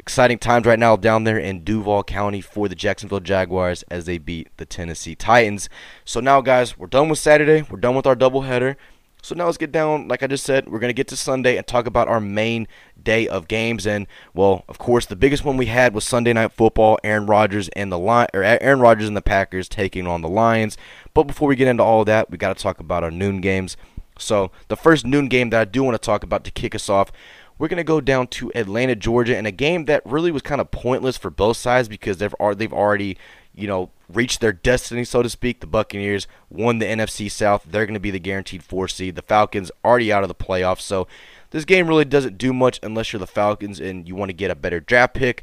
exciting 0.00 0.38
times 0.38 0.64
right 0.64 0.78
now 0.78 0.96
down 0.96 1.24
there 1.24 1.38
in 1.38 1.62
Duval 1.62 2.02
County 2.04 2.40
for 2.40 2.68
the 2.68 2.74
Jacksonville 2.74 3.20
Jaguars 3.20 3.84
as 3.90 4.06
they 4.06 4.16
beat 4.16 4.48
the 4.56 4.64
Tennessee 4.64 5.14
Titans. 5.14 5.68
So 6.06 6.20
now, 6.20 6.40
guys, 6.40 6.78
we're 6.78 6.86
done 6.86 7.10
with 7.10 7.18
Saturday. 7.18 7.66
We're 7.70 7.78
done 7.78 7.94
with 7.94 8.06
our 8.06 8.16
doubleheader. 8.16 8.76
So 9.22 9.34
now 9.34 9.46
let's 9.46 9.58
get 9.58 9.72
down, 9.72 10.08
like 10.08 10.22
I 10.22 10.26
just 10.26 10.44
said, 10.44 10.68
we're 10.68 10.78
going 10.78 10.90
to 10.90 10.94
get 10.94 11.08
to 11.08 11.16
Sunday 11.16 11.56
and 11.56 11.66
talk 11.66 11.86
about 11.86 12.08
our 12.08 12.20
main 12.20 12.66
day 13.02 13.28
of 13.28 13.48
games. 13.48 13.86
And, 13.86 14.06
well, 14.34 14.64
of 14.68 14.78
course, 14.78 15.06
the 15.06 15.16
biggest 15.16 15.44
one 15.44 15.56
we 15.56 15.66
had 15.66 15.94
was 15.94 16.04
Sunday 16.04 16.32
Night 16.32 16.52
Football, 16.52 16.98
Aaron 17.04 17.26
Rodgers 17.26 17.68
and 17.70 17.92
the 17.92 17.98
Lion, 17.98 18.28
or 18.34 18.42
Aaron 18.42 18.80
Rodgers 18.80 19.08
and 19.08 19.16
the 19.16 19.22
Packers 19.22 19.68
taking 19.68 20.06
on 20.06 20.22
the 20.22 20.28
Lions. 20.28 20.76
But 21.14 21.24
before 21.24 21.48
we 21.48 21.56
get 21.56 21.68
into 21.68 21.82
all 21.82 22.04
that, 22.04 22.30
we 22.30 22.38
got 22.38 22.56
to 22.56 22.62
talk 22.62 22.80
about 22.80 23.04
our 23.04 23.10
noon 23.10 23.40
games. 23.40 23.76
So 24.18 24.50
the 24.68 24.76
first 24.76 25.06
noon 25.06 25.28
game 25.28 25.50
that 25.50 25.60
I 25.60 25.64
do 25.64 25.82
want 25.82 25.94
to 25.94 26.06
talk 26.06 26.22
about 26.22 26.44
to 26.44 26.50
kick 26.50 26.74
us 26.74 26.88
off 26.88 27.12
we're 27.58 27.68
going 27.68 27.76
to 27.76 27.84
go 27.84 28.00
down 28.00 28.26
to 28.26 28.50
Atlanta, 28.54 28.96
Georgia, 28.96 29.36
in 29.36 29.44
a 29.44 29.50
game 29.50 29.84
that 29.84 30.00
really 30.06 30.30
was 30.30 30.40
kind 30.40 30.62
of 30.62 30.70
pointless 30.70 31.18
for 31.18 31.28
both 31.28 31.58
sides 31.58 31.88
because 31.88 32.16
they've 32.16 32.32
they've 32.56 32.72
already 32.72 33.18
you 33.54 33.66
know, 33.66 33.90
reached 34.14 34.40
their 34.40 34.52
destiny, 34.52 35.04
so 35.04 35.22
to 35.22 35.28
speak. 35.28 35.60
The 35.60 35.66
Buccaneers 35.66 36.26
won 36.48 36.78
the 36.78 36.86
NFC 36.86 37.30
South. 37.30 37.64
They're 37.64 37.86
going 37.86 37.94
to 37.94 38.00
be 38.00 38.10
the 38.10 38.18
guaranteed 38.18 38.62
four 38.62 38.88
seed. 38.88 39.16
The 39.16 39.22
Falcons 39.22 39.70
already 39.84 40.12
out 40.12 40.22
of 40.22 40.28
the 40.28 40.34
playoffs. 40.34 40.80
So 40.80 41.06
this 41.50 41.64
game 41.64 41.88
really 41.88 42.04
doesn't 42.04 42.38
do 42.38 42.52
much 42.52 42.80
unless 42.82 43.12
you're 43.12 43.20
the 43.20 43.26
Falcons 43.26 43.80
and 43.80 44.06
you 44.08 44.14
want 44.14 44.28
to 44.28 44.34
get 44.34 44.50
a 44.50 44.54
better 44.54 44.80
draft 44.80 45.14
pick. 45.14 45.42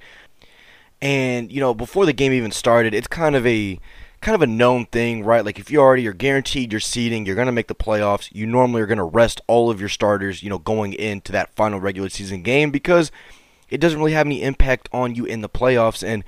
And, 1.01 1.51
you 1.51 1.59
know, 1.59 1.73
before 1.73 2.05
the 2.05 2.13
game 2.13 2.33
even 2.33 2.51
started, 2.51 2.93
it's 2.93 3.07
kind 3.07 3.35
of 3.35 3.45
a 3.45 3.79
kind 4.21 4.35
of 4.35 4.41
a 4.41 4.47
known 4.47 4.85
thing, 4.87 5.23
right? 5.23 5.45
Like 5.45 5.59
if 5.59 5.69
you 5.69 5.79
already 5.79 6.07
are 6.07 6.13
guaranteed 6.13 6.71
your 6.71 6.79
seeding, 6.79 7.25
you're 7.25 7.35
going 7.35 7.45
to 7.45 7.51
make 7.51 7.67
the 7.67 7.75
playoffs, 7.75 8.33
you 8.33 8.47
normally 8.47 8.81
are 8.81 8.87
going 8.87 8.97
to 8.97 9.03
rest 9.03 9.41
all 9.47 9.69
of 9.69 9.79
your 9.79 9.89
starters, 9.89 10.41
you 10.41 10.49
know, 10.49 10.57
going 10.57 10.93
into 10.93 11.31
that 11.33 11.55
final 11.55 11.79
regular 11.79 12.09
season 12.09 12.41
game 12.41 12.71
because 12.71 13.11
it 13.69 13.79
doesn't 13.79 13.99
really 13.99 14.13
have 14.13 14.25
any 14.25 14.41
impact 14.41 14.89
on 14.91 15.13
you 15.13 15.25
in 15.25 15.41
the 15.41 15.49
playoffs 15.49 16.05
and 16.05 16.23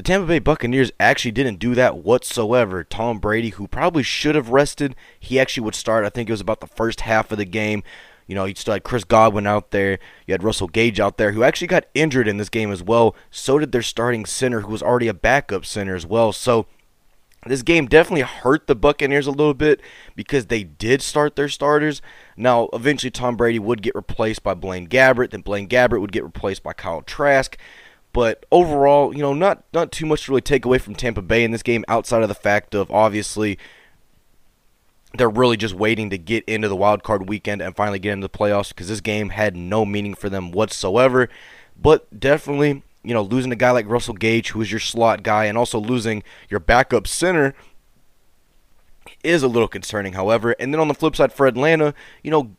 the 0.00 0.04
Tampa 0.04 0.26
Bay 0.26 0.38
Buccaneers 0.38 0.90
actually 0.98 1.32
didn't 1.32 1.58
do 1.58 1.74
that 1.74 1.98
whatsoever. 1.98 2.82
Tom 2.82 3.18
Brady, 3.18 3.50
who 3.50 3.68
probably 3.68 4.02
should 4.02 4.34
have 4.34 4.48
rested, 4.48 4.96
he 5.18 5.38
actually 5.38 5.64
would 5.64 5.74
start. 5.74 6.06
I 6.06 6.08
think 6.08 6.26
it 6.26 6.32
was 6.32 6.40
about 6.40 6.60
the 6.60 6.66
first 6.66 7.02
half 7.02 7.30
of 7.30 7.36
the 7.36 7.44
game. 7.44 7.82
You 8.26 8.34
know, 8.34 8.46
you 8.46 8.54
still 8.54 8.72
had 8.72 8.82
Chris 8.82 9.04
Godwin 9.04 9.46
out 9.46 9.72
there. 9.72 9.98
You 10.26 10.32
had 10.32 10.42
Russell 10.42 10.68
Gage 10.68 11.00
out 11.00 11.18
there, 11.18 11.32
who 11.32 11.42
actually 11.42 11.66
got 11.66 11.84
injured 11.92 12.28
in 12.28 12.38
this 12.38 12.48
game 12.48 12.72
as 12.72 12.82
well. 12.82 13.14
So 13.30 13.58
did 13.58 13.72
their 13.72 13.82
starting 13.82 14.24
center, 14.24 14.60
who 14.60 14.72
was 14.72 14.82
already 14.82 15.06
a 15.06 15.12
backup 15.12 15.66
center 15.66 15.94
as 15.94 16.06
well. 16.06 16.32
So 16.32 16.64
this 17.44 17.60
game 17.60 17.84
definitely 17.84 18.22
hurt 18.22 18.68
the 18.68 18.74
Buccaneers 18.74 19.26
a 19.26 19.32
little 19.32 19.52
bit 19.52 19.82
because 20.16 20.46
they 20.46 20.64
did 20.64 21.02
start 21.02 21.36
their 21.36 21.50
starters. 21.50 22.00
Now, 22.38 22.70
eventually, 22.72 23.10
Tom 23.10 23.36
Brady 23.36 23.58
would 23.58 23.82
get 23.82 23.94
replaced 23.94 24.42
by 24.42 24.54
Blaine 24.54 24.88
Gabbert. 24.88 25.32
Then 25.32 25.42
Blaine 25.42 25.68
Gabbert 25.68 26.00
would 26.00 26.12
get 26.12 26.24
replaced 26.24 26.62
by 26.62 26.72
Kyle 26.72 27.02
Trask. 27.02 27.58
But 28.12 28.44
overall, 28.50 29.14
you 29.14 29.22
know, 29.22 29.34
not 29.34 29.64
not 29.72 29.92
too 29.92 30.06
much 30.06 30.24
to 30.24 30.32
really 30.32 30.40
take 30.40 30.64
away 30.64 30.78
from 30.78 30.94
Tampa 30.94 31.22
Bay 31.22 31.44
in 31.44 31.52
this 31.52 31.62
game 31.62 31.84
outside 31.88 32.22
of 32.22 32.28
the 32.28 32.34
fact 32.34 32.74
of 32.74 32.90
obviously 32.90 33.58
they're 35.14 35.28
really 35.28 35.56
just 35.56 35.74
waiting 35.74 36.10
to 36.10 36.18
get 36.18 36.44
into 36.44 36.68
the 36.68 36.76
wild 36.76 37.02
card 37.02 37.28
weekend 37.28 37.60
and 37.60 37.74
finally 37.74 37.98
get 37.98 38.12
into 38.12 38.26
the 38.26 38.38
playoffs 38.38 38.68
because 38.68 38.88
this 38.88 39.00
game 39.00 39.30
had 39.30 39.56
no 39.56 39.84
meaning 39.84 40.14
for 40.14 40.28
them 40.28 40.52
whatsoever. 40.52 41.28
But 41.80 42.18
definitely, 42.18 42.82
you 43.02 43.14
know, 43.14 43.22
losing 43.22 43.52
a 43.52 43.56
guy 43.56 43.70
like 43.70 43.88
Russell 43.88 44.14
Gage, 44.14 44.50
who 44.50 44.60
is 44.60 44.70
your 44.70 44.80
slot 44.80 45.22
guy, 45.22 45.46
and 45.46 45.58
also 45.58 45.78
losing 45.80 46.22
your 46.48 46.60
backup 46.60 47.06
center 47.06 47.54
is 49.24 49.42
a 49.42 49.48
little 49.48 49.68
concerning, 49.68 50.12
however. 50.12 50.54
And 50.60 50.72
then 50.72 50.80
on 50.80 50.88
the 50.88 50.94
flip 50.94 51.16
side 51.16 51.32
for 51.32 51.46
Atlanta, 51.46 51.94
you 52.22 52.30
know, 52.30 52.54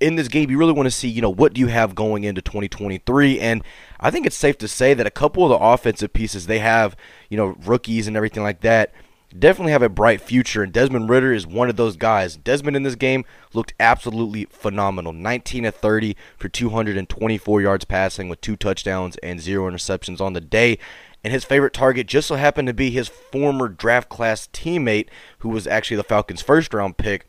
in 0.00 0.16
this 0.16 0.28
game, 0.28 0.50
you 0.50 0.58
really 0.58 0.72
want 0.72 0.86
to 0.86 0.90
see, 0.90 1.08
you 1.08 1.22
know, 1.22 1.30
what 1.30 1.54
do 1.54 1.60
you 1.60 1.68
have 1.68 1.94
going 1.94 2.24
into 2.24 2.42
2023? 2.42 3.40
And 3.40 3.62
I 4.00 4.10
think 4.10 4.26
it's 4.26 4.36
safe 4.36 4.58
to 4.58 4.68
say 4.68 4.94
that 4.94 5.06
a 5.06 5.10
couple 5.10 5.44
of 5.44 5.50
the 5.50 5.64
offensive 5.64 6.12
pieces 6.12 6.46
they 6.46 6.58
have, 6.58 6.96
you 7.28 7.36
know, 7.36 7.56
rookies 7.64 8.06
and 8.06 8.16
everything 8.16 8.42
like 8.42 8.60
that, 8.60 8.92
definitely 9.36 9.72
have 9.72 9.82
a 9.82 9.88
bright 9.88 10.20
future. 10.20 10.62
And 10.62 10.72
Desmond 10.72 11.08
Ridder 11.08 11.32
is 11.32 11.46
one 11.46 11.68
of 11.68 11.76
those 11.76 11.96
guys. 11.96 12.36
Desmond 12.36 12.76
in 12.76 12.82
this 12.82 12.94
game 12.94 13.24
looked 13.52 13.74
absolutely 13.80 14.46
phenomenal 14.46 15.12
19 15.12 15.64
of 15.64 15.74
30 15.74 16.16
for 16.36 16.48
224 16.48 17.62
yards 17.62 17.84
passing 17.84 18.28
with 18.28 18.40
two 18.40 18.56
touchdowns 18.56 19.16
and 19.18 19.40
zero 19.40 19.70
interceptions 19.70 20.20
on 20.20 20.32
the 20.32 20.40
day. 20.40 20.78
And 21.22 21.32
his 21.32 21.44
favorite 21.44 21.72
target 21.72 22.06
just 22.06 22.28
so 22.28 22.34
happened 22.36 22.68
to 22.68 22.74
be 22.74 22.90
his 22.90 23.08
former 23.08 23.68
draft 23.68 24.10
class 24.10 24.48
teammate, 24.52 25.08
who 25.38 25.48
was 25.48 25.66
actually 25.66 25.96
the 25.96 26.04
Falcons' 26.04 26.42
first 26.42 26.74
round 26.74 26.98
pick. 26.98 27.26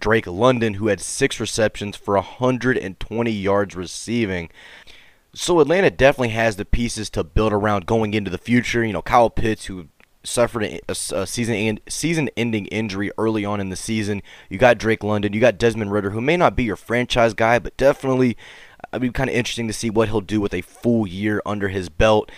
Drake 0.00 0.26
London, 0.26 0.74
who 0.74 0.88
had 0.88 1.00
six 1.00 1.40
receptions 1.40 1.96
for 1.96 2.14
120 2.14 3.30
yards 3.30 3.76
receiving. 3.76 4.50
So 5.34 5.60
Atlanta 5.60 5.90
definitely 5.90 6.30
has 6.30 6.56
the 6.56 6.64
pieces 6.64 7.10
to 7.10 7.24
build 7.24 7.52
around 7.52 7.86
going 7.86 8.14
into 8.14 8.30
the 8.30 8.38
future. 8.38 8.84
You 8.84 8.92
know, 8.92 9.02
Kyle 9.02 9.30
Pitts, 9.30 9.66
who 9.66 9.88
suffered 10.24 10.80
a, 10.88 10.94
season 11.26 11.80
season 11.88 12.30
ending 12.36 12.66
injury 12.66 13.10
early 13.18 13.44
on 13.44 13.60
in 13.60 13.68
the 13.68 13.76
season. 13.76 14.22
You 14.48 14.58
got 14.58 14.78
Drake 14.78 15.04
London. 15.04 15.32
You 15.32 15.40
got 15.40 15.58
Desmond 15.58 15.92
Ridder, 15.92 16.10
who 16.10 16.20
may 16.20 16.36
not 16.36 16.56
be 16.56 16.64
your 16.64 16.76
franchise 16.76 17.34
guy, 17.34 17.58
but 17.58 17.76
definitely. 17.76 18.36
It'd 18.92 19.02
be 19.02 19.10
kind 19.10 19.28
of 19.28 19.36
interesting 19.36 19.66
to 19.66 19.74
see 19.74 19.90
what 19.90 20.08
he'll 20.08 20.22
do 20.22 20.40
with 20.40 20.54
a 20.54 20.62
full 20.62 21.06
year 21.06 21.42
under 21.44 21.68
his 21.68 21.88
belt. 21.88 22.30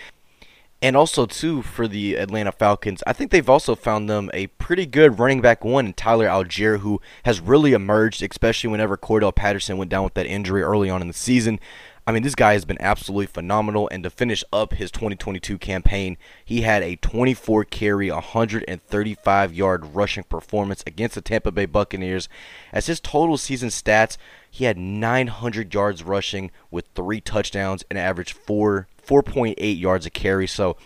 And 0.82 0.96
also, 0.96 1.26
too, 1.26 1.60
for 1.60 1.86
the 1.86 2.14
Atlanta 2.14 2.52
Falcons, 2.52 3.02
I 3.06 3.12
think 3.12 3.30
they've 3.30 3.50
also 3.50 3.74
found 3.74 4.08
them 4.08 4.30
a 4.32 4.46
pretty 4.46 4.86
good 4.86 5.18
running 5.18 5.42
back 5.42 5.62
one 5.62 5.84
in 5.84 5.92
Tyler 5.92 6.26
Allgeier, 6.26 6.80
who 6.80 7.02
has 7.24 7.38
really 7.38 7.74
emerged, 7.74 8.22
especially 8.22 8.70
whenever 8.70 8.96
Cordarrelle 8.96 9.34
Patterson 9.34 9.76
went 9.76 9.90
down 9.90 10.04
with 10.04 10.14
that 10.14 10.24
injury 10.24 10.62
early 10.62 10.88
on 10.88 11.02
in 11.02 11.08
the 11.08 11.14
season. 11.14 11.60
I 12.06 12.12
mean, 12.12 12.22
this 12.22 12.34
guy 12.34 12.54
has 12.54 12.64
been 12.64 12.80
absolutely 12.80 13.26
phenomenal. 13.26 13.88
And 13.92 14.02
to 14.04 14.10
finish 14.10 14.42
up 14.52 14.72
his 14.72 14.90
2022 14.90 15.58
campaign, 15.58 16.16
he 16.44 16.62
had 16.62 16.82
a 16.82 16.96
24 16.96 17.64
carry, 17.66 18.10
135 18.10 19.54
yard 19.54 19.94
rushing 19.94 20.24
performance 20.24 20.82
against 20.86 21.14
the 21.14 21.20
Tampa 21.20 21.52
Bay 21.52 21.66
Buccaneers. 21.66 22.28
As 22.72 22.86
his 22.86 23.00
total 23.00 23.36
season 23.36 23.68
stats, 23.68 24.16
he 24.50 24.64
had 24.64 24.78
900 24.78 25.72
yards 25.72 26.02
rushing 26.02 26.50
with 26.70 26.88
three 26.94 27.20
touchdowns 27.20 27.84
and 27.90 27.98
averaged 27.98 28.36
four 28.36 28.88
4.8 29.04 29.80
yards 29.80 30.06
a 30.06 30.10
carry. 30.10 30.46
So 30.46 30.76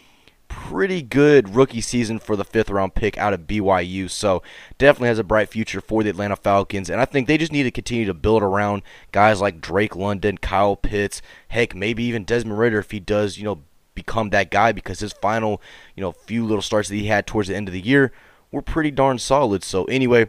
pretty 0.48 1.03
good 1.03 1.55
rookie 1.55 1.81
season 1.81 2.18
for 2.18 2.37
the 2.37 2.44
fifth 2.44 2.70
round 2.70 2.94
pick 2.94 3.18
out 3.18 3.33
of 3.33 3.40
BYU. 3.40 4.09
So 4.09 4.42
definitely 4.79 5.09
has 5.09 5.18
a 5.18 5.24
bright 5.24 5.48
future 5.48 5.81
for 5.81 6.03
the 6.03 6.11
Atlanta 6.11 6.37
Falcons. 6.37 6.88
And 6.88 7.00
I 7.00 7.05
think 7.05 7.27
they 7.27 7.38
just 7.38 7.53
need 7.53 7.64
to 7.64 7.70
continue 7.70 8.05
to 8.07 8.14
build 8.14 8.42
around 8.42 8.83
guys 9.12 9.40
like 9.40 9.61
Drake 9.61 9.96
London, 9.96 10.38
Kyle 10.38 10.77
Pitts, 10.77 11.22
heck, 11.48 11.74
maybe 11.74 12.05
even 12.05 12.24
Desmond 12.24 12.59
Ridder 12.59 12.79
if 12.79 12.90
he 12.92 13.00
does, 13.00 13.37
you 13.37 13.44
know, 13.44 13.62
become 13.94 14.31
that 14.31 14.50
guy 14.50 14.72
because 14.72 15.00
his 15.00 15.12
final, 15.12 15.61
you 15.96 16.00
know, 16.00 16.12
few 16.12 16.44
little 16.44 16.62
starts 16.62 16.88
that 16.88 16.96
he 16.96 17.07
had 17.07 17.27
towards 17.27 17.48
the 17.48 17.57
end 17.57 17.68
of 17.68 17.74
the 17.74 17.81
year 17.81 18.12
were 18.50 18.62
pretty 18.62 18.90
darn 18.90 19.18
solid. 19.18 19.64
So 19.64 19.85
anyway, 19.87 20.29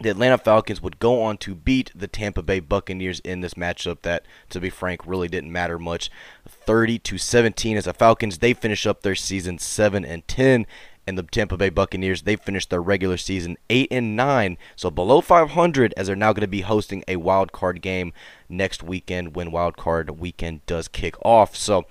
the 0.00 0.10
Atlanta 0.10 0.38
Falcons 0.38 0.82
would 0.82 0.98
go 0.98 1.22
on 1.22 1.36
to 1.38 1.54
beat 1.54 1.92
the 1.94 2.08
Tampa 2.08 2.42
Bay 2.42 2.58
Buccaneers 2.58 3.20
in 3.20 3.40
this 3.40 3.54
matchup 3.54 4.02
that 4.02 4.24
to 4.50 4.60
be 4.60 4.70
frank 4.70 5.06
really 5.06 5.28
didn't 5.28 5.52
matter 5.52 5.78
much. 5.78 6.10
30 6.48 6.98
to 7.00 7.18
17 7.18 7.76
as 7.76 7.84
the 7.84 7.94
Falcons 7.94 8.38
they 8.38 8.54
finish 8.54 8.86
up 8.86 9.02
their 9.02 9.14
season 9.14 9.58
7 9.58 10.04
and 10.04 10.26
10 10.26 10.66
and 11.06 11.18
the 11.18 11.22
Tampa 11.22 11.56
Bay 11.56 11.68
Buccaneers 11.68 12.22
they 12.22 12.34
finished 12.34 12.70
their 12.70 12.82
regular 12.82 13.16
season 13.16 13.56
8 13.70 13.88
and 13.92 14.16
9 14.16 14.58
so 14.74 14.90
below 14.90 15.20
500 15.20 15.94
as 15.96 16.08
they're 16.08 16.16
now 16.16 16.32
going 16.32 16.40
to 16.40 16.48
be 16.48 16.62
hosting 16.62 17.04
a 17.06 17.16
wild 17.16 17.52
card 17.52 17.80
game 17.80 18.12
next 18.48 18.82
weekend 18.82 19.36
when 19.36 19.52
wild 19.52 19.76
card 19.76 20.18
weekend 20.18 20.66
does 20.66 20.88
kick 20.88 21.14
off. 21.24 21.54
So 21.54 21.84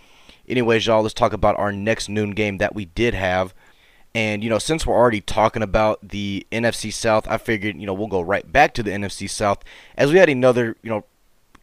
anyways 0.45 0.85
y'all 0.85 1.03
let's 1.03 1.13
talk 1.13 1.31
about 1.31 1.57
our 1.57 1.71
next 1.71 2.09
noon 2.09 2.31
game 2.31 2.57
that 2.57 2.75
we 2.75 2.83
did 2.83 3.13
have 3.13 3.53
and, 4.15 4.43
you 4.43 4.49
know, 4.49 4.59
since 4.59 4.85
we're 4.85 4.95
already 4.95 5.21
talking 5.21 5.63
about 5.63 6.07
the 6.07 6.45
NFC 6.51 6.93
South, 6.93 7.27
I 7.27 7.37
figured, 7.37 7.77
you 7.77 7.87
know, 7.87 7.93
we'll 7.93 8.07
go 8.07 8.21
right 8.21 8.49
back 8.49 8.73
to 8.75 8.83
the 8.83 8.91
NFC 8.91 9.29
South 9.29 9.63
as 9.97 10.11
we 10.11 10.19
had 10.19 10.29
another, 10.29 10.77
you 10.83 10.89
know, 10.89 11.03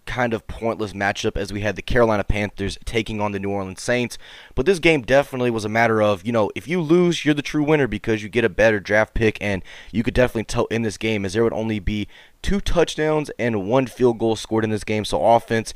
kind 0.06 0.34
of 0.34 0.44
pointless 0.48 0.92
matchup 0.92 1.36
as 1.36 1.52
we 1.52 1.60
had 1.60 1.76
the 1.76 1.82
Carolina 1.82 2.24
Panthers 2.24 2.76
taking 2.84 3.20
on 3.20 3.30
the 3.30 3.38
New 3.38 3.50
Orleans 3.50 3.80
Saints. 3.80 4.18
But 4.56 4.66
this 4.66 4.80
game 4.80 5.02
definitely 5.02 5.52
was 5.52 5.64
a 5.64 5.68
matter 5.68 6.02
of, 6.02 6.26
you 6.26 6.32
know, 6.32 6.50
if 6.56 6.66
you 6.66 6.80
lose, 6.80 7.24
you're 7.24 7.34
the 7.34 7.42
true 7.42 7.62
winner 7.62 7.86
because 7.86 8.20
you 8.20 8.28
get 8.28 8.44
a 8.44 8.48
better 8.48 8.80
draft 8.80 9.14
pick. 9.14 9.38
And 9.40 9.62
you 9.92 10.02
could 10.02 10.14
definitely 10.14 10.44
tell 10.44 10.66
in 10.66 10.82
this 10.82 10.96
game 10.96 11.24
as 11.24 11.34
there 11.34 11.44
would 11.44 11.52
only 11.52 11.78
be 11.78 12.08
two 12.42 12.60
touchdowns 12.60 13.30
and 13.38 13.68
one 13.68 13.86
field 13.86 14.18
goal 14.18 14.34
scored 14.34 14.64
in 14.64 14.70
this 14.70 14.82
game. 14.82 15.04
So 15.04 15.24
offense 15.24 15.72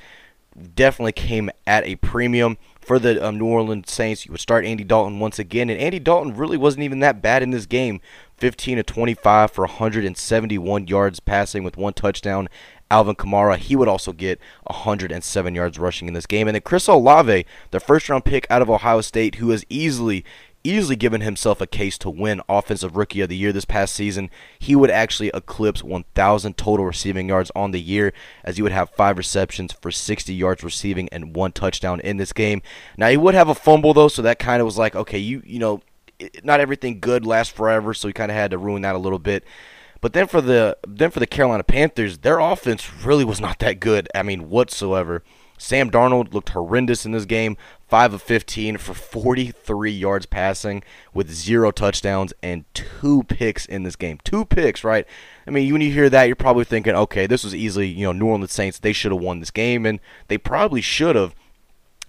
definitely 0.74 1.12
came 1.12 1.50
at 1.66 1.84
a 1.84 1.96
premium 1.96 2.58
for 2.84 2.98
the 2.98 3.24
um, 3.24 3.38
New 3.38 3.46
Orleans 3.46 3.90
Saints. 3.90 4.26
You 4.26 4.32
would 4.32 4.40
start 4.40 4.64
Andy 4.64 4.84
Dalton 4.84 5.18
once 5.18 5.38
again, 5.38 5.70
and 5.70 5.80
Andy 5.80 5.98
Dalton 5.98 6.36
really 6.36 6.56
wasn't 6.56 6.84
even 6.84 7.00
that 7.00 7.22
bad 7.22 7.42
in 7.42 7.50
this 7.50 7.66
game. 7.66 8.00
15 8.36 8.76
to 8.78 8.82
25 8.82 9.50
for 9.50 9.62
171 9.62 10.86
yards 10.86 11.20
passing 11.20 11.64
with 11.64 11.76
one 11.76 11.94
touchdown. 11.94 12.48
Alvin 12.90 13.16
Kamara, 13.16 13.56
he 13.56 13.74
would 13.74 13.88
also 13.88 14.12
get 14.12 14.38
107 14.64 15.54
yards 15.54 15.78
rushing 15.78 16.06
in 16.06 16.14
this 16.14 16.26
game. 16.26 16.46
And 16.46 16.54
then 16.54 16.62
Chris 16.62 16.86
Olave, 16.86 17.46
the 17.70 17.80
first 17.80 18.08
round 18.08 18.24
pick 18.24 18.46
out 18.50 18.62
of 18.62 18.70
Ohio 18.70 19.00
State, 19.00 19.36
who 19.36 19.50
has 19.50 19.64
easily 19.68 20.24
easily 20.64 20.96
given 20.96 21.20
himself 21.20 21.60
a 21.60 21.66
case 21.66 21.96
to 21.98 22.10
win 22.10 22.40
Offensive 22.48 22.96
Rookie 22.96 23.20
of 23.20 23.28
the 23.28 23.36
Year 23.36 23.52
this 23.52 23.66
past 23.66 23.94
season. 23.94 24.30
He 24.58 24.74
would 24.74 24.90
actually 24.90 25.30
eclipse 25.34 25.84
1,000 25.84 26.56
total 26.56 26.86
receiving 26.86 27.28
yards 27.28 27.52
on 27.54 27.70
the 27.70 27.80
year, 27.80 28.12
as 28.42 28.56
he 28.56 28.62
would 28.62 28.72
have 28.72 28.90
five 28.90 29.18
receptions 29.18 29.72
for 29.72 29.90
60 29.90 30.34
yards 30.34 30.64
receiving 30.64 31.08
and 31.10 31.36
one 31.36 31.52
touchdown 31.52 32.00
in 32.00 32.16
this 32.16 32.32
game. 32.32 32.62
Now 32.96 33.08
he 33.10 33.16
would 33.16 33.34
have 33.34 33.48
a 33.48 33.54
fumble 33.54 33.94
though, 33.94 34.08
so 34.08 34.22
that 34.22 34.38
kind 34.38 34.60
of 34.60 34.66
was 34.66 34.78
like, 34.78 34.96
okay, 34.96 35.18
you 35.18 35.42
you 35.44 35.58
know, 35.58 35.82
not 36.42 36.60
everything 36.60 37.00
good 37.00 37.26
lasts 37.26 37.52
forever, 37.52 37.92
so 37.94 38.08
he 38.08 38.14
kind 38.14 38.30
of 38.30 38.36
had 38.36 38.50
to 38.50 38.58
ruin 38.58 38.82
that 38.82 38.94
a 38.94 38.98
little 38.98 39.18
bit. 39.18 39.44
But 40.00 40.12
then 40.12 40.26
for 40.26 40.40
the 40.40 40.76
then 40.86 41.10
for 41.10 41.20
the 41.20 41.26
Carolina 41.26 41.64
Panthers, 41.64 42.18
their 42.18 42.38
offense 42.38 42.92
really 43.04 43.24
was 43.24 43.40
not 43.40 43.58
that 43.60 43.80
good. 43.80 44.08
I 44.14 44.22
mean, 44.22 44.48
whatsoever. 44.50 45.22
Sam 45.58 45.90
Darnold 45.90 46.32
looked 46.34 46.50
horrendous 46.50 47.06
in 47.06 47.12
this 47.12 47.24
game. 47.24 47.56
5 47.88 48.14
of 48.14 48.22
15 48.22 48.78
for 48.78 48.94
43 48.94 49.90
yards 49.90 50.26
passing 50.26 50.82
with 51.12 51.30
zero 51.30 51.70
touchdowns 51.70 52.32
and 52.42 52.64
two 52.74 53.22
picks 53.24 53.66
in 53.66 53.84
this 53.84 53.94
game. 53.94 54.18
Two 54.24 54.44
picks, 54.44 54.82
right? 54.82 55.06
I 55.46 55.50
mean, 55.50 55.72
when 55.72 55.80
you 55.82 55.92
hear 55.92 56.10
that, 56.10 56.24
you're 56.24 56.36
probably 56.36 56.64
thinking, 56.64 56.94
okay, 56.94 57.26
this 57.26 57.44
was 57.44 57.54
easily, 57.54 57.86
you 57.86 58.04
know, 58.06 58.12
New 58.12 58.26
Orleans 58.26 58.52
Saints. 58.52 58.78
They 58.78 58.92
should 58.92 59.12
have 59.12 59.20
won 59.20 59.40
this 59.40 59.50
game, 59.50 59.86
and 59.86 60.00
they 60.28 60.38
probably 60.38 60.80
should 60.80 61.16
have. 61.16 61.34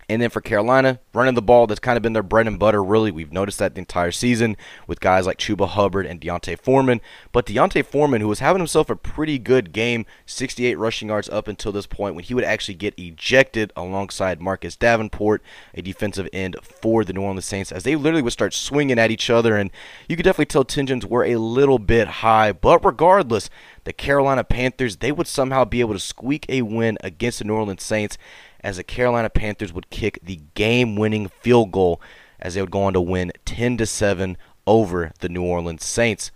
And 0.08 0.22
then 0.22 0.30
for 0.30 0.40
Carolina, 0.42 1.00
running 1.14 1.34
the 1.34 1.42
ball, 1.42 1.66
that's 1.66 1.80
kind 1.80 1.98
of 1.98 2.04
been 2.04 2.14
their 2.14 2.22
bread 2.22 2.46
and 2.46 2.60
butter, 2.60 2.84
really. 2.84 3.10
We've 3.10 3.32
noticed 3.32 3.58
that 3.58 3.74
the 3.74 3.80
entire 3.80 4.12
season 4.12 4.56
with 4.86 5.00
guys 5.00 5.26
like 5.26 5.40
Chuba 5.40 5.68
Hubbard 5.68 6.06
and 6.06 6.20
D'Onta 6.20 6.60
Foreman. 6.60 7.02
But 7.32 7.48
D'Onta 7.48 7.84
Foreman, 7.84 8.22
who 8.22 8.28
was 8.28 8.40
having 8.40 8.60
himself 8.60 8.90
a 8.92 8.96
pretty 8.96 9.40
good 9.40 9.74
game, 9.74 10.06
68 10.28 10.78
rushing 10.78 11.08
yards 11.08 11.28
up 11.30 11.48
until 11.48 11.72
this 11.72 11.88
point, 11.88 12.14
when 12.14 12.24
he 12.24 12.36
would 12.36 12.44
actually 12.44 12.76
get 12.76 12.94
ejected 13.00 13.74
alongside 13.76 14.40
Marcus 14.40 14.76
Davenport, 14.76 15.42
a 15.74 15.82
defensive 15.82 16.30
end 16.32 16.56
for 16.62 17.04
the 17.04 17.14
New 17.14 17.22
Orleans 17.22 17.46
Saints, 17.46 17.72
as 17.72 17.84
they 17.84 17.96
literally 17.96 18.22
would 18.22 18.34
start 18.34 18.54
swinging 18.54 19.00
at 19.00 19.10
each 19.10 19.32
other. 19.32 19.58
And 19.58 19.72
you 20.08 20.16
could 20.16 20.24
definitely 20.24 20.46
tell 20.46 20.64
tensions 20.64 21.06
were 21.06 21.26
a 21.26 21.38
little 21.38 21.80
bit 21.80 22.08
high. 22.08 22.52
But 22.52 22.86
regardless, 22.86 23.50
the 23.86 23.94
Carolina 23.94 24.44
Panthers, 24.44 24.98
they 24.98 25.12
would 25.12 25.28
somehow 25.28 25.66
be 25.66 25.80
able 25.80 25.94
to 25.94 26.00
squeak 26.00 26.46
a 26.48 26.62
win 26.62 27.00
against 27.02 27.40
the 27.40 27.46
New 27.46 27.56
Orleans 27.56 27.84
Saints 27.84 28.20
as 28.66 28.78
the 28.78 28.84
Carolina 28.84 29.30
Panthers 29.30 29.72
would 29.72 29.92
kick 29.92 30.20
the 30.24 30.42
game-winning 30.56 31.30
field 31.30 31.72
goal 31.72 32.02
as 32.40 32.56
they 32.56 32.62
would 32.62 32.72
go 32.72 32.82
on 32.82 32.94
to 32.94 33.00
win 33.00 33.32
10 33.46 33.78
to 33.78 33.86
7 33.86 34.36
over 34.66 35.14
the 35.20 35.30
New 35.30 35.44
Orleans 35.44 35.86
Saints. 35.86 36.32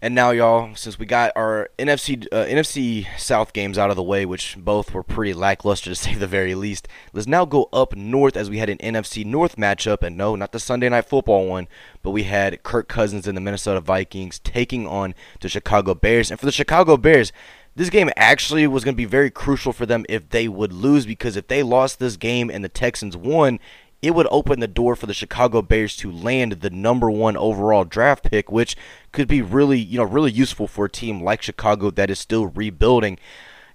And 0.00 0.14
now, 0.14 0.30
y'all, 0.30 0.74
since 0.76 0.98
we 0.98 1.06
got 1.06 1.32
our 1.34 1.70
NFC 1.76 2.24
uh, 2.30 2.44
NFC 2.44 3.06
South 3.18 3.52
games 3.52 3.76
out 3.76 3.90
of 3.90 3.96
the 3.96 4.02
way, 4.02 4.24
which 4.24 4.56
both 4.56 4.94
were 4.94 5.02
pretty 5.02 5.34
lackluster 5.34 5.90
to 5.90 5.96
say 5.96 6.14
the 6.14 6.28
very 6.28 6.54
least, 6.54 6.86
let's 7.12 7.26
now 7.26 7.44
go 7.44 7.68
up 7.72 7.96
north 7.96 8.36
as 8.36 8.48
we 8.48 8.58
had 8.58 8.70
an 8.70 8.78
NFC 8.78 9.24
North 9.24 9.56
matchup. 9.56 10.02
And 10.02 10.16
no, 10.16 10.36
not 10.36 10.52
the 10.52 10.60
Sunday 10.60 10.88
Night 10.88 11.06
Football 11.06 11.48
one, 11.48 11.66
but 12.02 12.12
we 12.12 12.22
had 12.22 12.62
Kirk 12.62 12.88
Cousins 12.88 13.26
and 13.26 13.36
the 13.36 13.40
Minnesota 13.40 13.80
Vikings 13.80 14.38
taking 14.38 14.86
on 14.86 15.14
the 15.40 15.48
Chicago 15.48 15.94
Bears. 15.94 16.30
And 16.30 16.38
for 16.38 16.46
the 16.46 16.52
Chicago 16.52 16.96
Bears, 16.96 17.32
this 17.78 17.90
game 17.90 18.10
actually 18.16 18.66
was 18.66 18.82
going 18.82 18.94
to 18.94 18.96
be 18.96 19.04
very 19.04 19.30
crucial 19.30 19.72
for 19.72 19.86
them 19.86 20.04
if 20.08 20.28
they 20.30 20.48
would 20.48 20.72
lose 20.72 21.06
because 21.06 21.36
if 21.36 21.46
they 21.46 21.62
lost 21.62 22.00
this 22.00 22.16
game 22.16 22.50
and 22.50 22.64
the 22.64 22.68
Texans 22.68 23.16
won, 23.16 23.60
it 24.02 24.16
would 24.16 24.26
open 24.32 24.58
the 24.58 24.66
door 24.66 24.96
for 24.96 25.06
the 25.06 25.14
Chicago 25.14 25.62
Bears 25.62 25.96
to 25.98 26.10
land 26.10 26.54
the 26.54 26.70
number 26.70 27.08
one 27.08 27.36
overall 27.36 27.84
draft 27.84 28.28
pick, 28.28 28.50
which 28.50 28.76
could 29.12 29.28
be 29.28 29.42
really, 29.42 29.78
you 29.78 29.96
know, 29.96 30.02
really 30.02 30.32
useful 30.32 30.66
for 30.66 30.86
a 30.86 30.90
team 30.90 31.22
like 31.22 31.40
Chicago 31.40 31.92
that 31.92 32.10
is 32.10 32.18
still 32.18 32.48
rebuilding. 32.48 33.16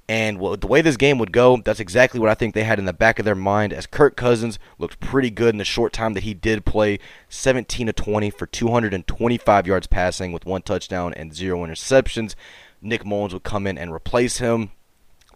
And 0.09 0.37
well, 0.37 0.57
the 0.57 0.67
way 0.67 0.81
this 0.81 0.97
game 0.97 1.17
would 1.19 1.31
go, 1.31 1.61
that's 1.63 1.79
exactly 1.79 2.19
what 2.19 2.29
I 2.29 2.33
think 2.33 2.53
they 2.53 2.65
had 2.65 2.79
in 2.79 2.85
the 2.85 2.91
back 2.91 3.19
of 3.19 3.25
their 3.25 3.35
mind. 3.35 3.71
As 3.71 3.87
Kirk 3.87 4.17
Cousins 4.17 4.59
looked 4.77 4.99
pretty 4.99 5.29
good 5.29 5.55
in 5.55 5.59
the 5.59 5.63
short 5.63 5.93
time 5.93 6.11
that 6.13 6.23
he 6.23 6.33
did 6.33 6.65
play, 6.65 6.99
17 7.29 7.87
to 7.87 7.93
20 7.93 8.29
for 8.31 8.45
225 8.45 9.65
yards 9.65 9.87
passing 9.87 10.33
with 10.33 10.45
one 10.45 10.61
touchdown 10.61 11.13
and 11.13 11.33
zero 11.33 11.65
interceptions. 11.65 12.35
Nick 12.83 13.05
Mullens 13.05 13.33
would 13.33 13.43
come 13.43 13.65
in 13.65 13.77
and 13.77 13.91
replace 13.91 14.37
him. 14.37 14.71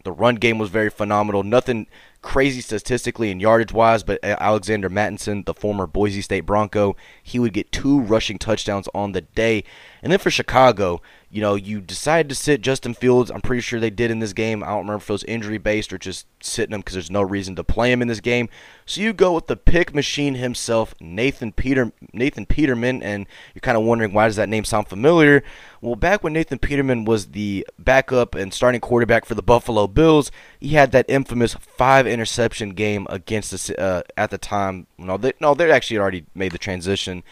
The 0.03 0.11
run 0.11 0.35
game 0.35 0.57
was 0.57 0.69
very 0.69 0.89
phenomenal. 0.89 1.43
Nothing 1.43 1.87
crazy 2.21 2.61
statistically 2.61 3.29
and 3.29 3.41
yardage 3.41 3.73
wise, 3.73 4.03
but 4.03 4.19
Alexander 4.23 4.89
Mattison, 4.89 5.43
the 5.43 5.53
former 5.53 5.85
Boise 5.85 6.21
State 6.21 6.41
Bronco, 6.41 6.95
he 7.21 7.39
would 7.39 7.53
get 7.53 7.71
two 7.71 7.99
rushing 7.99 8.37
touchdowns 8.37 8.87
on 8.93 9.11
the 9.11 9.21
day. 9.21 9.63
And 10.01 10.11
then 10.11 10.19
for 10.19 10.29
Chicago, 10.29 11.01
you 11.29 11.41
know, 11.41 11.55
you 11.55 11.81
decided 11.81 12.29
to 12.29 12.35
sit 12.35 12.61
Justin 12.61 12.93
Fields. 12.93 13.29
I'm 13.29 13.41
pretty 13.41 13.61
sure 13.61 13.81
they 13.81 13.89
did 13.89 14.11
in 14.11 14.19
this 14.19 14.31
game. 14.31 14.63
I 14.63 14.67
don't 14.67 14.79
remember 14.79 15.03
if 15.03 15.09
it 15.09 15.13
was 15.13 15.23
injury 15.25 15.57
based 15.57 15.91
or 15.91 15.97
just 15.97 16.25
sitting 16.41 16.73
him 16.73 16.79
because 16.79 16.93
there's 16.93 17.11
no 17.11 17.21
reason 17.21 17.53
to 17.57 17.65
play 17.65 17.91
him 17.91 18.01
in 18.01 18.07
this 18.07 18.21
game. 18.21 18.47
So 18.85 19.01
you 19.01 19.11
go 19.11 19.33
with 19.33 19.47
the 19.47 19.57
pick 19.57 19.93
machine 19.93 20.35
himself, 20.35 20.95
Nathan 21.01 21.51
Peter 21.51 21.91
Nathan 22.13 22.45
Peterman, 22.45 23.03
and 23.03 23.25
you're 23.53 23.59
kind 23.59 23.77
of 23.77 23.83
wondering 23.83 24.13
why 24.13 24.27
does 24.27 24.37
that 24.37 24.47
name 24.47 24.63
sound 24.63 24.87
familiar? 24.87 25.43
Well, 25.81 25.95
back 25.95 26.23
when 26.23 26.31
Nathan 26.31 26.59
Peterman 26.59 27.03
was 27.03 27.27
the 27.27 27.67
backup 27.77 28.33
and 28.33 28.53
starting 28.53 28.79
quarterback 28.79 29.25
for 29.25 29.35
the 29.35 29.43
Buffalo 29.43 29.85
Bills, 29.85 30.31
he 30.61 30.69
had 30.69 30.93
that 30.93 31.05
infamous 31.09 31.55
five 31.55 32.07
interception 32.07 32.69
game 32.69 33.05
against 33.09 33.51
the 33.51 33.79
uh, 33.81 34.01
at 34.15 34.29
the 34.29 34.37
time. 34.37 34.87
No, 34.97 35.17
they, 35.17 35.33
no, 35.41 35.53
they 35.53 35.69
actually 35.69 35.97
already 35.97 36.25
made 36.33 36.53
the 36.53 36.57
transition 36.57 37.23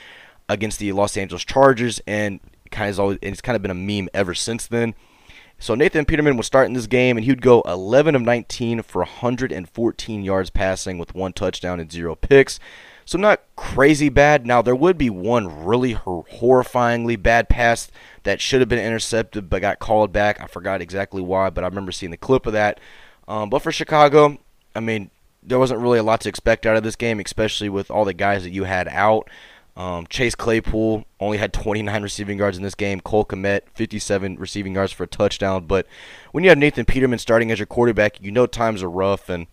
against 0.49 0.79
the 0.79 0.91
Los 0.91 1.15
Angeles 1.15 1.45
Chargers, 1.45 2.01
and 2.05 2.39
kind 2.71 2.89
of 2.89 2.99
always, 2.99 3.19
it's 3.21 3.41
kind 3.41 3.56
of 3.56 3.62
been 3.62 3.71
a 3.71 3.73
meme 3.73 4.10
ever 4.13 4.34
since 4.34 4.67
then. 4.67 4.95
So 5.58 5.73
Nathan 5.73 6.06
Peterman 6.06 6.38
was 6.38 6.47
starting 6.47 6.73
this 6.73 6.88
game, 6.88 7.17
and 7.17 7.23
he 7.23 7.32
would 7.32 7.41
go 7.41 7.62
11 7.62 8.15
of 8.15 8.21
19 8.21 8.82
for 8.82 8.99
114 8.99 10.23
yards 10.23 10.49
passing 10.49 10.97
with 10.97 11.15
one 11.15 11.34
touchdown 11.34 11.80
and 11.80 11.91
zero 11.91 12.15
picks. 12.15 12.60
So 13.06 13.17
not 13.19 13.43
crazy 13.56 14.10
bad. 14.10 14.45
Now 14.45 14.62
there 14.62 14.75
would 14.75 14.97
be 14.97 15.12
one 15.12 15.65
really 15.65 15.93
horrifyingly 15.93 17.21
bad 17.21 17.49
pass 17.49 17.89
that 18.23 18.41
should 18.41 18.62
have 18.62 18.69
been 18.69 18.80
intercepted 18.80 19.49
but 19.49 19.62
got 19.62 19.80
called 19.80 20.12
back. 20.12 20.41
I 20.41 20.47
forgot 20.47 20.82
exactly 20.82 21.21
why, 21.21 21.51
but 21.51 21.63
I 21.63 21.67
remember 21.67 21.91
seeing 21.91 22.10
the 22.10 22.17
clip 22.17 22.47
of 22.47 22.54
that. 22.54 22.80
Um, 23.28 23.49
but 23.49 23.62
for 23.62 23.71
Chicago, 23.71 24.39
I 24.75 24.80
mean, 24.80 25.12
there 25.43 25.60
wasn't 25.60 25.82
really 25.82 25.99
a 25.99 26.04
lot 26.04 26.21
to 26.21 26.30
expect 26.30 26.65
out 26.65 26.75
of 26.75 26.84
this 26.84 26.95
game, 26.95 27.19
especially 27.19 27.69
with 27.69 27.91
all 27.91 28.06
the 28.06 28.13
guys 28.13 28.43
that 28.43 28.51
you 28.51 28.63
had 28.63 28.88
out. 28.88 29.30
Um, 29.78 30.08
Chase 30.08 30.36
Claypool 30.36 31.04
only 31.20 31.38
had 31.38 31.52
29 31.52 32.02
receiving 32.02 32.38
yards 32.38 32.58
in 32.58 32.64
this 32.64 32.76
game. 32.76 33.02
Cole 33.02 33.26
Kmet, 33.26 33.62
57 33.74 34.38
receiving 34.38 34.76
yards 34.76 34.94
for 34.94 35.04
a 35.04 35.08
touchdown. 35.08 35.66
But 35.66 35.86
when 36.32 36.44
you 36.44 36.50
have 36.50 36.58
Nathan 36.58 36.86
Peterman 36.86 37.20
starting 37.20 37.52
as 37.52 37.60
your 37.60 37.66
quarterback, 37.66 38.22
you 38.22 38.32
know 38.32 38.46
times 38.48 38.82
are 38.82 38.90
rough. 38.90 39.28
And 39.28 39.48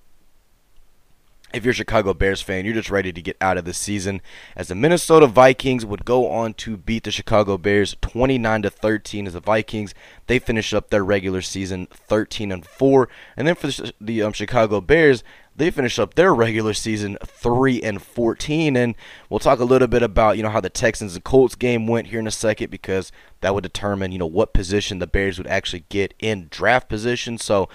if 1.52 1.64
you're 1.64 1.72
a 1.72 1.74
Chicago 1.74 2.14
Bears 2.14 2.40
fan, 2.40 2.64
you're 2.64 2.74
just 2.74 2.90
ready 2.90 3.12
to 3.12 3.22
get 3.22 3.36
out 3.40 3.58
of 3.58 3.64
the 3.64 3.74
season. 3.74 4.20
As 4.56 4.68
the 4.68 4.74
Minnesota 4.74 5.26
Vikings 5.26 5.84
would 5.84 6.04
go 6.04 6.30
on 6.30 6.54
to 6.54 6.76
beat 6.76 7.04
the 7.04 7.10
Chicago 7.10 7.58
Bears 7.58 7.96
29 8.00 8.62
to 8.62 8.70
13, 8.70 9.26
as 9.26 9.32
the 9.34 9.40
Vikings 9.40 9.94
they 10.26 10.38
finish 10.38 10.72
up 10.72 10.90
their 10.90 11.04
regular 11.04 11.42
season 11.42 11.88
13 11.92 12.52
and 12.52 12.64
4, 12.64 13.08
and 13.36 13.46
then 13.46 13.54
for 13.54 13.70
the, 14.00 14.22
um, 14.22 14.32
Chicago 14.32 14.80
Bears 14.80 15.22
they 15.54 15.70
finish 15.70 15.98
up 15.98 16.14
their 16.14 16.34
regular 16.34 16.72
season 16.72 17.18
3 17.24 17.82
and 17.82 18.00
14 18.00 18.74
and 18.74 18.94
we'll 19.28 19.38
talk 19.38 19.58
a 19.58 19.64
little 19.64 19.88
bit 19.88 20.02
about 20.02 20.38
you 20.38 20.42
know 20.42 20.48
how 20.48 20.60
the 20.60 20.70
Texans 20.70 21.14
and 21.14 21.24
Colts 21.24 21.54
game 21.54 21.86
went 21.86 22.06
here 22.06 22.18
in 22.18 22.26
a 22.26 22.30
second 22.30 22.70
because 22.70 23.12
that 23.42 23.54
would 23.54 23.62
determine 23.62 24.12
you 24.12 24.18
know 24.18 24.26
what 24.26 24.54
position 24.54 24.98
the 24.98 25.06
Bears 25.06 25.36
would 25.36 25.46
actually 25.46 25.84
get 25.90 26.14
in 26.18 26.48
draft 26.50 26.88
position. 26.88 27.36
So 27.36 27.68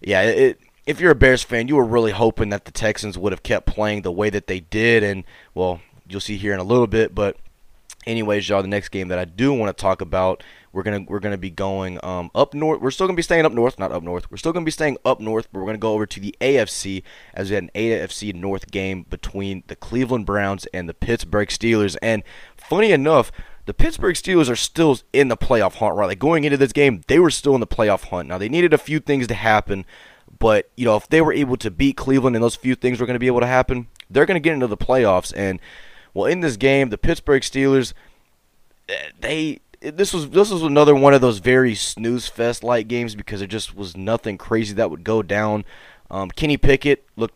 yeah 0.00 0.22
it 0.22 0.60
if 0.90 1.00
you're 1.00 1.12
a 1.12 1.16
Bears 1.16 1.44
fan, 1.44 1.68
you 1.68 1.76
were 1.76 1.84
really 1.84 2.10
hoping 2.10 2.50
that 2.50 2.64
the 2.64 2.72
Texans 2.72 3.16
would 3.16 3.32
have 3.32 3.44
kept 3.44 3.64
playing 3.64 4.02
the 4.02 4.10
way 4.10 4.28
that 4.28 4.48
they 4.48 4.58
did, 4.58 5.04
and 5.04 5.22
well, 5.54 5.80
you'll 6.08 6.20
see 6.20 6.36
here 6.36 6.52
in 6.52 6.58
a 6.58 6.64
little 6.64 6.88
bit. 6.88 7.14
But 7.14 7.36
anyways, 8.06 8.48
y'all, 8.48 8.60
the 8.60 8.68
next 8.68 8.88
game 8.88 9.06
that 9.08 9.18
I 9.18 9.24
do 9.24 9.52
want 9.52 9.74
to 9.74 9.80
talk 9.80 10.00
about, 10.00 10.42
we're 10.72 10.82
gonna 10.82 11.04
we're 11.08 11.20
gonna 11.20 11.38
be 11.38 11.50
going 11.50 12.00
um, 12.02 12.32
up 12.34 12.54
north. 12.54 12.80
We're 12.80 12.90
still 12.90 13.06
gonna 13.06 13.16
be 13.16 13.22
staying 13.22 13.46
up 13.46 13.52
north, 13.52 13.78
not 13.78 13.92
up 13.92 14.02
north. 14.02 14.30
We're 14.32 14.36
still 14.36 14.52
gonna 14.52 14.64
be 14.64 14.72
staying 14.72 14.98
up 15.04 15.20
north, 15.20 15.48
but 15.52 15.60
we're 15.60 15.66
gonna 15.66 15.78
go 15.78 15.92
over 15.92 16.06
to 16.06 16.20
the 16.20 16.34
AFC 16.40 17.04
as 17.34 17.50
we 17.50 17.54
had 17.54 17.64
an 17.64 17.70
AFC 17.76 18.34
North 18.34 18.72
game 18.72 19.06
between 19.08 19.62
the 19.68 19.76
Cleveland 19.76 20.26
Browns 20.26 20.66
and 20.74 20.88
the 20.88 20.94
Pittsburgh 20.94 21.48
Steelers. 21.48 21.96
And 22.02 22.24
funny 22.56 22.90
enough, 22.90 23.30
the 23.66 23.74
Pittsburgh 23.74 24.16
Steelers 24.16 24.50
are 24.50 24.56
still 24.56 24.98
in 25.12 25.28
the 25.28 25.36
playoff 25.36 25.74
hunt, 25.74 25.94
right? 25.94 26.06
Like 26.06 26.18
going 26.18 26.42
into 26.42 26.56
this 26.56 26.72
game, 26.72 27.02
they 27.06 27.20
were 27.20 27.30
still 27.30 27.54
in 27.54 27.60
the 27.60 27.66
playoff 27.66 28.08
hunt. 28.08 28.28
Now 28.28 28.38
they 28.38 28.48
needed 28.48 28.74
a 28.74 28.78
few 28.78 28.98
things 28.98 29.28
to 29.28 29.34
happen 29.34 29.84
but, 30.40 30.68
you 30.74 30.86
know, 30.86 30.96
if 30.96 31.08
they 31.08 31.20
were 31.20 31.32
able 31.32 31.56
to 31.58 31.70
beat 31.70 31.96
Cleveland 31.96 32.34
and 32.34 32.42
those 32.42 32.56
few 32.56 32.74
things 32.74 32.98
were 32.98 33.06
going 33.06 33.14
to 33.14 33.20
be 33.20 33.28
able 33.28 33.40
to 33.40 33.46
happen, 33.46 33.86
they're 34.08 34.26
going 34.26 34.34
to 34.34 34.40
get 34.40 34.54
into 34.54 34.66
the 34.66 34.76
playoffs. 34.76 35.32
And, 35.36 35.60
well, 36.12 36.26
in 36.26 36.40
this 36.40 36.56
game, 36.56 36.88
the 36.88 36.98
Pittsburgh 36.98 37.42
Steelers, 37.42 37.92
eh, 38.88 39.10
they. 39.20 39.60
This 39.82 40.12
was 40.12 40.28
this 40.28 40.50
was 40.50 40.62
another 40.62 40.94
one 40.94 41.14
of 41.14 41.22
those 41.22 41.38
very 41.38 41.74
snooze 41.74 42.28
fest 42.28 42.62
like 42.62 42.86
games 42.86 43.14
because 43.14 43.40
there 43.40 43.46
just 43.46 43.74
was 43.74 43.96
nothing 43.96 44.36
crazy 44.36 44.74
that 44.74 44.90
would 44.90 45.04
go 45.04 45.22
down. 45.22 45.64
Um, 46.10 46.30
Kenny 46.30 46.58
Pickett 46.58 47.06
looked 47.16 47.34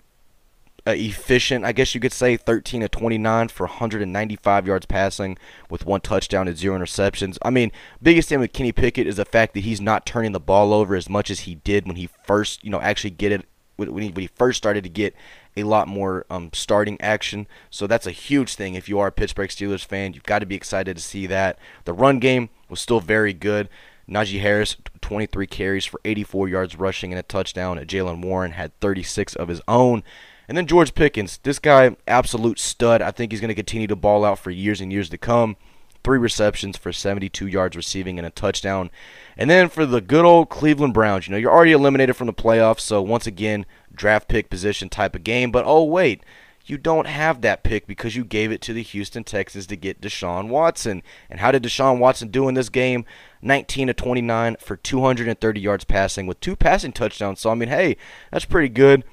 uh, 0.87 0.93
efficient, 0.93 1.65
I 1.65 1.73
guess 1.73 1.95
you 1.95 2.01
could 2.01 2.13
say, 2.13 2.37
13 2.37 2.83
to 2.83 2.89
29 2.89 3.49
for 3.49 3.67
195 3.67 4.67
yards 4.67 4.87
passing 4.87 5.39
with 5.71 5.87
one 5.87 6.03
touchdown 6.03 6.47
and 6.47 6.57
zero 6.57 6.79
interceptions. 6.79 7.39
I 7.43 7.51
mean, 7.51 7.73
biggest 8.03 8.29
thing 8.29 8.41
with 8.41 8.53
Kenny 8.53 8.73
Pickett 8.73 9.07
is 9.07 9.17
the 9.17 9.25
fact 9.25 9.55
that 9.55 9.61
he's 9.61 9.81
not 9.81 10.05
turning 10.05 10.33
the 10.33 10.41
ball 10.41 10.75
over 10.75 10.95
as 10.95 11.09
much 11.09 11.31
as 11.31 11.41
he 11.41 11.55
did 11.55 11.87
when 11.87 11.97
he 11.97 12.09
first, 12.27 12.63
you 12.63 12.71
know, 12.71 12.81
actually 12.81 13.11
get 13.11 13.33
it 13.33 13.47
when 13.77 14.03
he, 14.03 14.11
when 14.11 14.21
he 14.21 14.29
first 14.29 14.59
started 14.59 14.85
to 14.85 14.91
get 14.91 15.15
a 15.57 15.65
lot 15.65 15.89
more 15.89 16.27
um, 16.31 16.51
starting 16.53 17.01
action. 17.01 17.47
So 17.71 17.87
that's 17.87 18.07
a 18.07 18.13
huge 18.13 18.55
thing. 18.55 18.75
If 18.75 18.89
you 18.89 18.99
are 18.99 19.09
a 19.09 19.13
Pittsburgh 19.13 19.51
Steelers 19.51 19.85
fan, 19.85 20.13
you've 20.13 20.23
got 20.23 20.41
to 20.41 20.47
be 20.47 20.55
excited 20.55 20.97
to 20.97 21.03
see 21.03 21.27
that. 21.27 21.59
The 21.85 21.93
run 21.93 22.19
game 22.19 22.51
was 22.69 22.81
still 22.81 23.01
very 23.01 23.33
good. 23.33 23.69
Najee 24.09 24.41
Harris, 24.41 24.77
23 25.01 25.47
carries 25.47 25.87
for 25.87 26.01
84 26.05 26.49
yards 26.49 26.77
rushing 26.77 27.13
and 27.13 27.19
a 27.19 27.23
touchdown. 27.23 27.79
Jaylen 27.79 28.23
Warren 28.23 28.53
had 28.53 28.79
36 28.81 29.35
of 29.37 29.49
his 29.49 29.63
own. 29.67 30.03
And 30.49 30.57
then 30.57 30.67
George 30.67 30.95
Pickens, 30.95 31.39
this 31.43 31.59
guy, 31.59 31.97
absolute 32.07 32.59
stud. 32.59 33.01
I 33.01 33.11
think 33.11 33.33
he's 33.33 33.41
going 33.41 33.49
to 33.49 33.55
continue 33.55 33.87
to 33.87 33.97
ball 33.97 34.25
out 34.25 34.39
for 34.39 34.51
years 34.51 34.81
and 34.81 34.93
years 34.93 35.09
to 35.11 35.19
come. 35.19 35.57
Three 36.03 36.19
receptions 36.19 36.77
for 36.77 36.93
72 36.93 37.47
yards 37.47 37.77
receiving 37.77 38.19
and 38.19 38.27
a 38.27 38.31
touchdown. 38.31 38.91
And 39.39 39.49
then 39.49 39.71
for 39.71 39.87
the 39.87 40.03
good 40.03 40.27
old 40.27 40.51
Cleveland 40.51 40.93
Browns, 40.93 41.27
you 41.27 41.33
know, 41.33 41.39
you're 41.39 41.53
already 41.53 41.73
eliminated 41.73 42.15
from 42.15 42.27
the 42.27 42.35
playoffs, 42.35 42.81
so 42.81 43.01
once 43.01 43.27
again, 43.27 43.65
draft 43.95 44.29
pick 44.29 44.51
position 44.51 44.91
type 44.91 45.17
of 45.17 45.25
game. 45.25 45.51
But 45.51 45.65
oh, 45.67 45.83
wait, 45.83 46.23
you 46.67 46.77
don't 46.77 47.07
have 47.07 47.41
that 47.41 47.63
pick 47.63 47.87
because 47.87 48.17
you 48.17 48.23
gave 48.23 48.53
it 48.53 48.61
to 48.63 48.75
the 48.75 48.83
Houston 48.83 49.25
Texans 49.25 49.67
to 49.69 49.77
get 49.77 50.03
Deshaun 50.03 50.49
Watson. 50.49 51.03
And 51.31 51.41
how 51.41 51.53
did 51.53 51.63
Deshaun 51.63 51.99
Watson 51.99 52.29
do 52.29 52.49
in 52.49 52.55
this 52.55 52.69
game? 52.69 53.07
19 53.41 53.87
to 53.87 53.95
29 53.95 54.57
for 54.61 54.77
230 54.77 55.61
yards 55.61 55.85
passing 55.85 56.27
with 56.27 56.41
two 56.41 56.55
passing 56.55 56.93
touchdowns. 56.93 57.41
So, 57.41 57.49
I 57.49 57.55
mean, 57.55 57.71
hey, 57.71 57.97
that's 58.31 58.45
pretty 58.45 58.69
good 58.69 59.05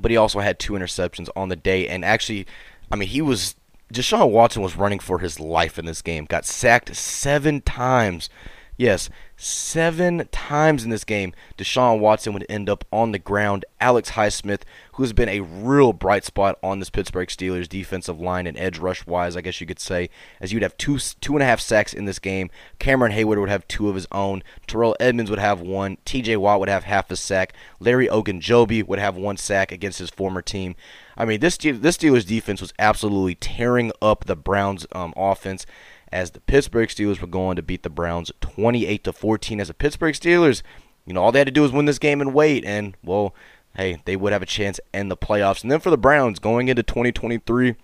but 0.00 0.10
he 0.10 0.16
also 0.16 0.40
had 0.40 0.58
two 0.58 0.74
interceptions 0.74 1.28
on 1.36 1.48
the 1.48 1.56
day. 1.56 1.88
And 1.88 2.04
actually, 2.04 2.46
I 2.90 2.96
mean, 2.96 3.08
he 3.08 3.22
was 3.22 3.54
Deshaun 3.92 4.30
Watson 4.30 4.62
was 4.62 4.76
running 4.76 4.98
for 4.98 5.18
his 5.18 5.40
life 5.40 5.78
in 5.78 5.86
this 5.86 6.02
game. 6.02 6.24
Got 6.24 6.44
sacked 6.44 6.94
seven 6.94 7.60
times. 7.62 8.28
Yes, 8.76 9.08
seven 9.38 10.28
times 10.32 10.84
in 10.84 10.90
this 10.90 11.04
game, 11.04 11.32
Deshaun 11.56 12.00
Watson 12.00 12.32
would 12.32 12.44
end 12.48 12.68
up 12.68 12.84
on 12.92 13.12
the 13.12 13.18
ground. 13.18 13.64
Alex 13.80 14.10
Highsmith, 14.10 14.62
who's 14.94 15.12
been 15.12 15.28
a 15.28 15.40
real 15.40 15.92
bright 15.92 16.24
spot 16.24 16.58
on 16.62 16.80
this 16.80 16.90
Pittsburgh 16.90 17.28
Steelers 17.28 17.68
defensive 17.68 18.20
line 18.20 18.46
and 18.48 18.58
edge 18.58 18.78
rush 18.78 19.06
wise, 19.06 19.36
I 19.36 19.40
guess 19.40 19.60
you 19.60 19.66
could 19.66 19.78
say, 19.78 20.10
as 20.40 20.52
you'd 20.52 20.64
have 20.64 20.76
two 20.76 20.98
two 20.98 21.34
and 21.34 21.42
a 21.42 21.46
half 21.46 21.60
sacks 21.60 21.94
in 21.94 22.04
this 22.04 22.18
game. 22.18 22.50
Cameron 22.80 23.12
Heyward 23.12 23.38
would 23.38 23.48
have 23.48 23.66
two 23.68 23.88
of 23.88 23.94
his 23.94 24.08
own. 24.10 24.42
Terrell 24.66 24.96
Edmunds 24.98 25.30
would 25.30 25.38
have 25.38 25.60
one. 25.60 25.98
T.J. 26.04 26.36
Watt 26.36 26.58
would 26.60 26.68
have 26.68 26.84
half 26.84 27.10
a 27.10 27.16
sack. 27.16 27.52
Larry 27.78 28.08
Ogunjobi 28.08 28.86
would 28.86 28.98
have 28.98 29.16
one 29.16 29.36
sack 29.36 29.70
against 29.70 30.00
his 30.00 30.10
former 30.10 30.42
team. 30.42 30.74
I 31.16 31.24
mean, 31.24 31.40
this 31.40 31.56
this 31.56 31.96
Steelers 31.96 32.26
defense 32.26 32.60
was 32.60 32.72
absolutely 32.78 33.36
tearing 33.36 33.92
up 34.02 34.24
the 34.24 34.36
Browns' 34.36 34.86
um, 34.92 35.14
offense 35.16 35.64
as 36.12 36.30
the 36.30 36.40
Pittsburgh 36.40 36.88
Steelers 36.88 37.20
were 37.20 37.26
going 37.26 37.56
to 37.56 37.62
beat 37.62 37.82
the 37.82 37.90
Browns 37.90 38.32
28 38.40 39.04
to 39.04 39.12
14. 39.12 39.60
As 39.60 39.68
the 39.68 39.74
Pittsburgh 39.74 40.14
Steelers, 40.14 40.62
you 41.06 41.12
know, 41.12 41.22
all 41.22 41.32
they 41.32 41.40
had 41.40 41.48
to 41.48 41.52
do 41.52 41.62
was 41.62 41.72
win 41.72 41.86
this 41.86 41.98
game 41.98 42.20
and 42.20 42.34
wait, 42.34 42.64
and 42.64 42.96
well, 43.04 43.34
hey, 43.76 44.00
they 44.04 44.16
would 44.16 44.32
have 44.32 44.42
a 44.42 44.46
chance 44.46 44.80
in 44.92 45.08
the 45.08 45.16
playoffs. 45.16 45.62
And 45.62 45.70
then 45.70 45.80
for 45.80 45.90
the 45.90 45.98
Browns 45.98 46.38
going 46.38 46.68
into 46.68 46.82
2023, 46.82 47.76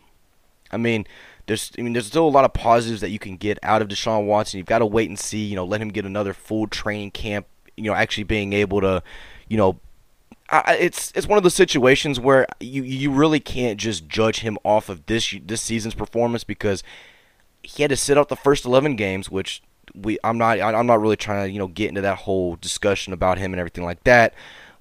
I 0.71 0.77
mean, 0.77 1.07
there's 1.47 1.73
I 1.79 1.83
mean 1.83 1.93
there's 1.93 2.07
still 2.07 2.27
a 2.27 2.29
lot 2.29 2.45
of 2.45 2.53
positives 2.53 3.01
that 3.01 3.11
you 3.11 3.19
can 3.19 3.37
get 3.37 3.59
out 3.63 3.83
of 3.83 3.89
Deshaun 3.89 4.27
Watson. 4.27 4.59
You've 4.59 4.67
got 4.67 4.79
to 4.79 4.87
wait 4.87 5.09
and 5.09 5.19
see, 5.19 5.45
you 5.45 5.57
know, 5.57 5.65
let 5.65 5.81
him 5.81 5.91
get 5.91 6.05
another 6.05 6.33
full 6.33 6.67
training 6.67 7.11
camp, 7.11 7.47
you 7.77 7.85
know, 7.85 7.95
actually 7.95 8.25
being 8.25 8.53
able 8.53 8.81
to, 8.81 9.03
you 9.49 9.57
know, 9.57 9.79
I, 10.51 10.77
it's 10.79 11.13
it's 11.15 11.27
one 11.27 11.37
of 11.37 11.43
those 11.43 11.55
situations 11.55 12.21
where 12.21 12.47
you 12.61 12.83
you 12.83 13.11
really 13.11 13.41
can't 13.41 13.79
just 13.79 14.09
judge 14.09 14.41
him 14.41 14.59
off 14.65 14.89
of 14.89 15.07
this 15.07 15.35
this 15.45 15.63
season's 15.63 15.95
performance 15.95 16.45
because 16.45 16.83
he 17.66 17.83
had 17.83 17.90
to 17.90 17.96
sit 17.96 18.18
out 18.18 18.29
the 18.29 18.37
first 18.37 18.64
11 18.64 18.96
games, 18.96 19.31
which 19.31 19.62
we 19.94 20.18
I'm 20.24 20.38
not 20.38 20.61
I'm 20.61 20.87
not 20.87 21.00
really 21.00 21.16
trying 21.16 21.46
to 21.46 21.53
you 21.53 21.59
know 21.59 21.68
get 21.68 21.88
into 21.88 22.00
that 22.00 22.18
whole 22.18 22.57
discussion 22.57 23.12
about 23.12 23.38
him 23.38 23.53
and 23.53 23.61
everything 23.61 23.85
like 23.85 24.03
that. 24.05 24.35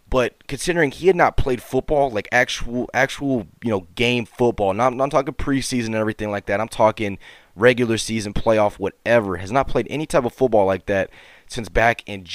But 0.09 0.47
considering 0.47 0.91
he 0.91 1.07
had 1.07 1.15
not 1.15 1.37
played 1.37 1.61
football, 1.61 2.11
like 2.11 2.27
actual 2.31 2.89
actual 2.93 3.47
you 3.63 3.69
know 3.69 3.87
game 3.95 4.25
football, 4.25 4.73
not 4.73 4.93
I'm 4.99 5.09
talking 5.09 5.33
preseason 5.33 5.87
and 5.87 5.95
everything 5.95 6.31
like 6.31 6.45
that. 6.45 6.61
I'm 6.61 6.67
talking 6.67 7.17
regular 7.55 7.97
season, 7.97 8.33
playoff, 8.33 8.79
whatever. 8.79 9.37
Has 9.37 9.51
not 9.51 9.67
played 9.67 9.87
any 9.89 10.05
type 10.05 10.25
of 10.25 10.33
football 10.33 10.65
like 10.65 10.85
that 10.85 11.09
since 11.53 11.69
back 11.69 12.03
in 12.07 12.25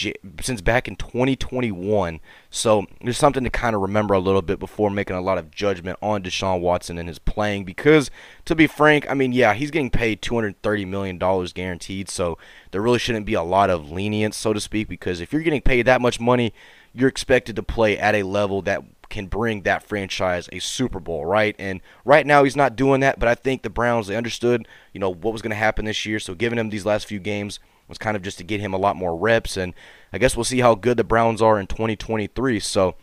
since 0.41 0.61
back 0.61 0.87
in 0.87 0.95
2021. 0.95 2.21
So 2.51 2.87
there's 3.03 3.19
something 3.19 3.43
to 3.43 3.51
kind 3.51 3.75
of 3.75 3.83
remember 3.83 4.15
a 4.15 4.21
little 4.21 4.43
bit 4.43 4.61
before 4.61 4.91
making 4.91 5.17
a 5.17 5.21
lot 5.21 5.39
of 5.39 5.51
judgment 5.51 5.99
on 6.01 6.23
Deshaun 6.23 6.61
Watson 6.61 6.99
and 6.99 7.09
his 7.09 7.19
playing. 7.19 7.65
Because 7.65 8.13
to 8.45 8.55
be 8.55 8.69
frank, 8.69 9.11
I 9.11 9.15
mean, 9.15 9.33
yeah, 9.33 9.55
he's 9.55 9.73
getting 9.73 9.91
paid 9.91 10.23
230 10.23 10.85
million 10.85 11.19
dollars 11.19 11.53
guaranteed, 11.53 12.09
so 12.09 12.39
there 12.71 12.81
really 12.81 13.01
shouldn't 13.01 13.27
be 13.27 13.35
a 13.35 13.43
lot 13.43 13.71
of 13.71 13.91
lenience, 13.91 14.37
so 14.37 14.53
to 14.53 14.61
speak. 14.61 14.89
Because 14.89 15.21
if 15.21 15.33
you're 15.33 15.43
getting 15.43 15.63
paid 15.63 15.87
that 15.87 16.01
much 16.01 16.21
money, 16.21 16.55
you're 16.95 17.09
expected 17.09 17.57
to 17.57 17.63
play 17.63 17.99
at 17.99 18.15
a 18.15 18.23
level 18.23 18.63
that 18.63 18.85
can 19.11 19.27
bring 19.27 19.63
that 19.63 19.83
franchise 19.83 20.49
a 20.53 20.61
Super 20.61 21.01
Bowl, 21.01 21.27
right? 21.27 21.57
And 21.59 21.81
right 22.05 22.27
now 22.27 22.45
he's 22.45 22.57
not 22.57 22.77
doing 22.77 23.01
that, 23.01 23.19
but 23.19 23.29
I 23.29 23.35
think 23.35 23.63
the 23.63 23.71
Browns 23.71 24.07
they 24.07 24.17
understood, 24.17 24.69
you 24.93 25.01
know, 25.01 25.11
what 25.11 25.33
was 25.33 25.43
going 25.43 25.51
to 25.51 25.57
happen 25.57 25.87
this 25.87 26.07
year, 26.07 26.21
so 26.21 26.35
giving 26.35 26.59
him 26.59 26.71
these 26.71 26.87
last 26.87 27.07
few 27.07 27.19
games 27.19 27.59
was 27.89 27.99
kind 27.99 28.17
of 28.17 28.23
just 28.23 28.39
to 28.39 28.45
get 28.45 28.61
him 28.61 28.75
a 28.75 28.79
lot 28.79 28.97
more 28.97 29.17
reps. 29.17 29.57
And 29.57 29.75
I 30.13 30.19
guess 30.19 30.37
we'll 30.37 30.45
see 30.45 30.61
how 30.61 30.75
good 30.75 30.97
the 30.97 31.05
Browns 31.05 31.43
are 31.43 31.59
in 31.59 31.67
2023. 31.67 32.61
So, 32.61 32.97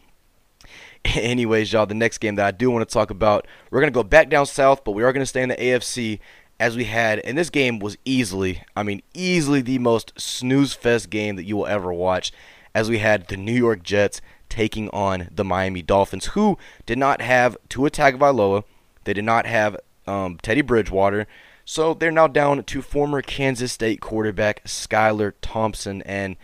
anyways, 1.06 1.74
y'all, 1.74 1.86
the 1.86 1.94
next 1.94 2.20
game 2.20 2.36
that 2.36 2.46
I 2.46 2.52
do 2.52 2.72
want 2.72 2.88
to 2.88 2.94
talk 2.94 3.10
about, 3.10 3.48
we're 3.72 3.82
going 3.82 3.92
to 3.92 3.98
go 3.98 4.04
back 4.04 4.30
down 4.30 4.46
south, 4.46 4.84
but 4.84 4.92
we 4.92 5.04
are 5.04 5.14
going 5.14 5.22
to 5.22 5.28
stay 5.28 5.42
in 5.42 5.50
the 5.50 5.56
AFC 5.56 6.20
as 6.60 6.76
we 6.76 6.86
had. 6.86 7.20
And 7.20 7.38
this 7.38 7.50
game 7.50 7.80
was 7.80 7.98
easily, 8.06 8.64
I 8.76 8.84
mean, 8.84 9.02
easily 9.14 9.62
the 9.62 9.80
most 9.80 10.14
snooze 10.20 10.74
fest 10.74 11.10
game 11.10 11.36
that 11.36 11.44
you 11.46 11.58
will 11.58 11.68
ever 11.68 11.94
watch. 11.94 12.32
As 12.74 12.90
we 12.90 12.98
had 12.98 13.28
the 13.28 13.38
New 13.38 13.54
York 13.54 13.84
Jets 13.84 14.20
taking 14.50 14.90
on 14.90 15.30
the 15.32 15.44
Miami 15.44 15.82
Dolphins, 15.82 16.28
who 16.28 16.58
did 16.86 16.98
not 16.98 17.22
have 17.22 17.58
Tua 17.70 17.90
Tagovailoa. 17.90 18.64
They 19.04 19.14
did 19.14 19.26
not 19.26 19.46
have 19.46 19.78
um, 20.08 20.38
Teddy 20.42 20.62
Bridgewater. 20.62 21.28
So 21.66 21.96
they're 21.96 22.12
now 22.12 22.28
down 22.28 22.64
to 22.64 22.82
former 22.84 23.24
Kansas 23.24 23.72
State 23.72 24.00
quarterback 24.00 24.64
Skylar 24.66 25.34
Thompson. 25.42 26.04
And 26.04 26.38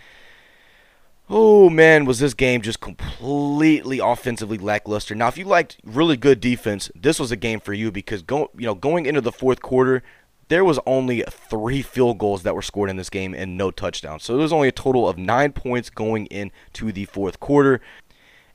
oh 1.29 1.69
man, 1.69 2.05
was 2.05 2.19
this 2.19 2.33
game 2.33 2.61
just 2.61 2.81
completely 2.81 3.99
offensively 3.99 4.57
lackluster. 4.57 5.13
Now, 5.13 5.27
if 5.27 5.37
you 5.37 5.45
liked 5.45 5.77
really 5.85 6.17
good 6.17 6.39
defense, 6.39 6.89
this 6.95 7.19
was 7.19 7.31
a 7.31 7.35
game 7.37 7.59
for 7.59 7.73
you 7.73 7.91
because 7.91 8.23
go, 8.23 8.49
you 8.57 8.65
know, 8.65 8.73
going 8.73 9.05
into 9.05 9.21
the 9.21 9.31
fourth 9.31 9.61
quarter, 9.61 10.01
there 10.47 10.65
was 10.65 10.79
only 10.87 11.23
three 11.29 11.83
field 11.83 12.17
goals 12.17 12.41
that 12.43 12.55
were 12.55 12.61
scored 12.63 12.89
in 12.89 12.97
this 12.97 13.09
game 13.09 13.35
and 13.35 13.55
no 13.55 13.69
touchdowns. 13.69 14.23
So 14.23 14.33
there 14.33 14.41
was 14.41 14.51
only 14.51 14.67
a 14.67 14.73
total 14.73 15.07
of 15.07 15.19
nine 15.19 15.53
points 15.53 15.89
going 15.91 16.25
into 16.25 16.91
the 16.91 17.05
fourth 17.05 17.39
quarter. 17.39 17.79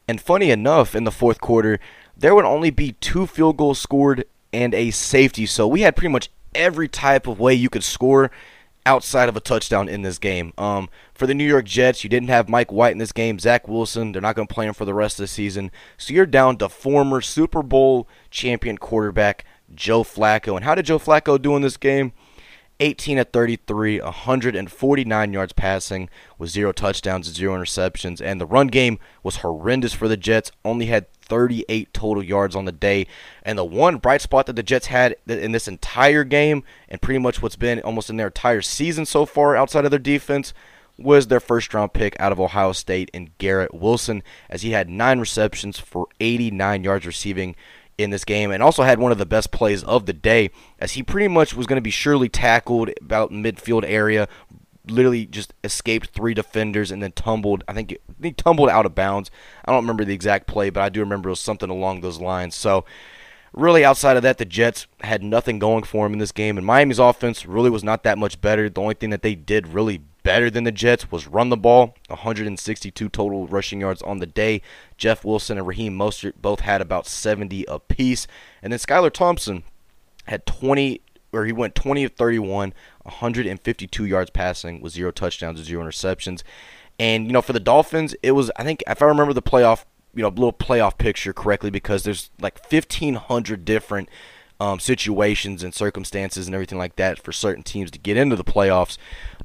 And 0.09 0.20
funny 0.20 0.50
enough, 0.50 0.94
in 0.94 1.05
the 1.05 1.11
fourth 1.12 1.40
quarter, 1.40 1.79
there 2.16 2.35
would 2.35 2.44
only 2.44 2.70
be 2.70 2.92
two 2.92 3.26
field 3.26 3.57
goals 3.57 3.79
scored 3.79 4.24
and 4.52 4.74
a 4.74 4.90
safety. 4.90 5.46
So 5.46 5.66
we 5.66 5.83
had 5.83 5.96
pretty 5.96 6.12
much 6.12 6.29
every 6.57 6.88
type 6.88 7.27
of 7.27 7.38
way 7.38 7.55
you 7.55 7.69
could 7.69 7.85
score 7.85 8.31
outside 8.87 9.29
of 9.29 9.37
a 9.37 9.40
touchdown 9.40 9.88
in 9.88 10.03
this 10.03 10.19
game. 10.19 10.53
Um, 10.57 10.88
for 11.12 11.27
the 11.27 11.35
New 11.35 11.47
York 11.47 11.64
Jets, 11.66 12.05
you 12.05 12.11
didn't 12.11 12.29
have 12.29 12.49
Mike 12.49 12.73
White 12.73 12.92
in 12.92 12.99
this 12.99 13.12
game. 13.12 13.38
Zach 13.38 13.66
Wilson, 13.69 14.12
they're 14.12 14.23
not 14.23 14.37
going 14.37 14.47
to 14.47 14.55
play 14.55 14.66
him 14.66 14.75
for 14.75 14.85
the 14.85 14.95
rest 14.95 15.19
of 15.19 15.25
the 15.25 15.29
season. 15.29 15.71
So 15.99 16.14
you're 16.14 16.25
down 16.25 16.57
to 16.59 16.69
former 16.69 17.21
Super 17.21 17.62
Bowl 17.62 18.09
champion 18.31 18.79
quarterback 18.79 19.45
Joe 19.75 20.05
Flacco. 20.05 20.55
And 20.55 20.64
how 20.64 20.75
did 20.75 20.87
Joe 20.87 20.99
Flacco 20.99 21.40
do 21.40 21.57
in 21.57 21.62
this 21.62 21.77
game? 21.77 22.12
18 22.79 23.19
at 23.19 23.33
33, 23.33 24.01
149 24.01 25.33
yards 25.33 25.53
passing 25.55 26.11
with 26.38 26.51
zero 26.51 26.73
touchdowns 26.73 27.27
and 27.27 27.35
zero 27.37 27.57
interceptions. 27.57 28.21
And 28.21 28.40
the 28.40 28.47
run 28.47 28.66
game 28.66 28.99
was 29.23 29.37
horrendous 29.37 29.95
for 29.95 30.09
the 30.09 30.16
Jets, 30.16 30.53
only 30.64 30.87
had 30.87 31.07
38 31.28 31.92
total 31.92 32.22
yards 32.22 32.56
on 32.56 32.64
the 32.64 32.72
day. 32.72 33.06
And 33.42 33.58
the 33.58 33.64
one 33.64 33.98
bright 33.98 34.22
spot 34.22 34.46
that 34.46 34.56
the 34.56 34.62
Jets 34.62 34.86
had 34.86 35.16
in 35.26 35.52
this 35.52 35.68
entire 35.68 36.24
game, 36.24 36.64
and 36.88 37.00
pretty 37.00 37.18
much 37.18 37.42
what's 37.42 37.56
been 37.56 37.80
almost 37.80 38.10
in 38.10 38.16
their 38.16 38.28
entire 38.28 38.62
season 38.62 39.06
so 39.06 39.26
far 39.26 39.56
outside 39.56 39.84
of 39.84 39.90
their 39.90 40.00
defense, 40.00 40.52
was 40.98 41.26
their 41.26 41.40
first 41.40 41.74
round 41.74 41.92
pick 41.92 42.18
out 42.18 42.32
of 42.32 42.40
Ohio 42.40 42.72
State 42.72 43.10
in 43.12 43.30
Garrett 43.38 43.74
Wilson, 43.74 44.22
as 44.48 44.62
he 44.62 44.70
had 44.70 44.88
nine 44.88 45.20
receptions 45.20 45.78
for 45.78 46.08
89 46.20 46.84
yards 46.84 47.06
receiving 47.06 47.54
in 47.98 48.10
this 48.10 48.24
game 48.24 48.50
and 48.50 48.62
also 48.62 48.82
had 48.82 48.98
one 48.98 49.12
of 49.12 49.18
the 49.18 49.26
best 49.26 49.50
plays 49.50 49.82
of 49.84 50.06
the 50.06 50.12
day 50.12 50.50
as 50.78 50.92
he 50.92 51.02
pretty 51.02 51.28
much 51.28 51.54
was 51.54 51.66
going 51.66 51.78
to 51.78 51.82
be 51.82 51.90
surely 51.90 52.28
tackled 52.28 52.90
about 53.00 53.30
midfield 53.30 53.84
area 53.86 54.28
literally 54.88 55.27
just 55.27 55.53
escaped 55.64 56.11
three 56.11 56.35
defenders 56.35 56.90
and 56.90 57.03
then 57.03 57.12
tumbled 57.12 57.64
I 57.68 57.72
think 57.72 57.96
he 58.22 58.33
tumbled 58.33 58.68
out 58.68 58.87
of 58.87 58.94
bounds 58.94 59.31
I 59.64 59.72
don't 59.72 59.83
remember 59.83 60.05
the 60.05 60.14
exact 60.14 60.46
play 60.46 60.70
but 60.70 60.83
I 60.83 60.88
do 60.88 61.01
remember 61.01 61.29
it 61.29 61.33
was 61.33 61.40
something 61.40 61.70
along 61.70 62.01
those 62.01 62.20
lines 62.20 62.55
so 62.55 62.85
really 63.53 63.85
outside 63.85 64.16
of 64.16 64.22
that 64.22 64.38
the 64.38 64.44
Jets 64.44 64.87
had 65.01 65.22
nothing 65.22 65.59
going 65.59 65.85
for 65.85 66.07
him 66.07 66.12
in 66.12 66.18
this 66.18 66.33
game 66.33 66.57
and 66.57 66.66
Miami's 66.66 66.99
offense 66.99 67.46
really 67.46 67.70
was 67.70 67.85
not 67.85 68.03
that 68.05 68.18
much 68.18 68.40
better 68.40 68.68
the 68.68 68.81
only 68.81 68.94
thing 68.94 69.11
that 69.11 69.22
they 69.22 69.35
did 69.35 69.68
really 69.68 70.03
better 70.27 70.51
than 70.51 70.64
the 70.64 70.72
Jets 70.72 71.12
was 71.12 71.29
run 71.29 71.51
the 71.51 71.57
ball, 71.57 71.94
162 72.09 73.09
total 73.11 73.46
rushing 73.46 73.81
yards 73.81 74.03
on 74.03 74.18
the 74.18 74.27
day. 74.27 74.61
Jeff 74.96 75.25
Wilson 75.25 75.57
and 75.57 75.64
Raheem 75.64 75.96
Mostert 75.96 76.33
both 76.42 76.61
had 76.61 76.81
about 76.81 77.07
70 77.07 77.64
apiece. 77.68 78.27
And 78.61 78.72
then 78.72 78.81
Skylar 78.81 79.12
Thompson 79.12 79.62
had 80.25 80.44
20, 80.44 81.01
or 81.32 81.44
he 81.44 81.52
went 81.52 81.74
20 81.74 82.04
of 82.04 82.12
31, 82.12 82.72
152 83.02 84.04
yards 84.04 84.30
passing 84.30 84.80
with 84.80 84.92
zero 84.92 85.10
touchdowns 85.10 85.58
and 85.58 85.66
zero 85.66 85.84
interceptions. 85.84 86.42
And, 86.98 87.26
you 87.26 87.32
know, 87.32 87.42
for 87.42 87.52
the 87.52 87.60
Dolphins, 87.60 88.14
it 88.22 88.32
was, 88.32 88.50
I 88.56 88.64
think, 88.64 88.82
if 88.86 89.02
I 89.02 89.06
remember 89.06 89.32
the 89.32 89.42
playoff, 89.42 89.84
you 90.14 90.22
know, 90.22 90.28
little 90.28 90.52
playoff 90.52 90.96
picture 90.96 91.32
correctly, 91.32 91.70
because 91.70 92.04
there's 92.04 92.30
like 92.40 92.58
1,500 92.70 93.64
different 93.64 94.08
um, 94.58 94.80
situations 94.80 95.62
and 95.62 95.74
circumstances 95.74 96.46
and 96.46 96.54
everything 96.54 96.78
like 96.78 96.96
that 96.96 97.18
for 97.22 97.32
certain 97.32 97.62
teams 97.62 97.90
to 97.90 97.98
get 97.98 98.16
into 98.16 98.36
the 98.36 98.44
playoffs. 98.44 98.96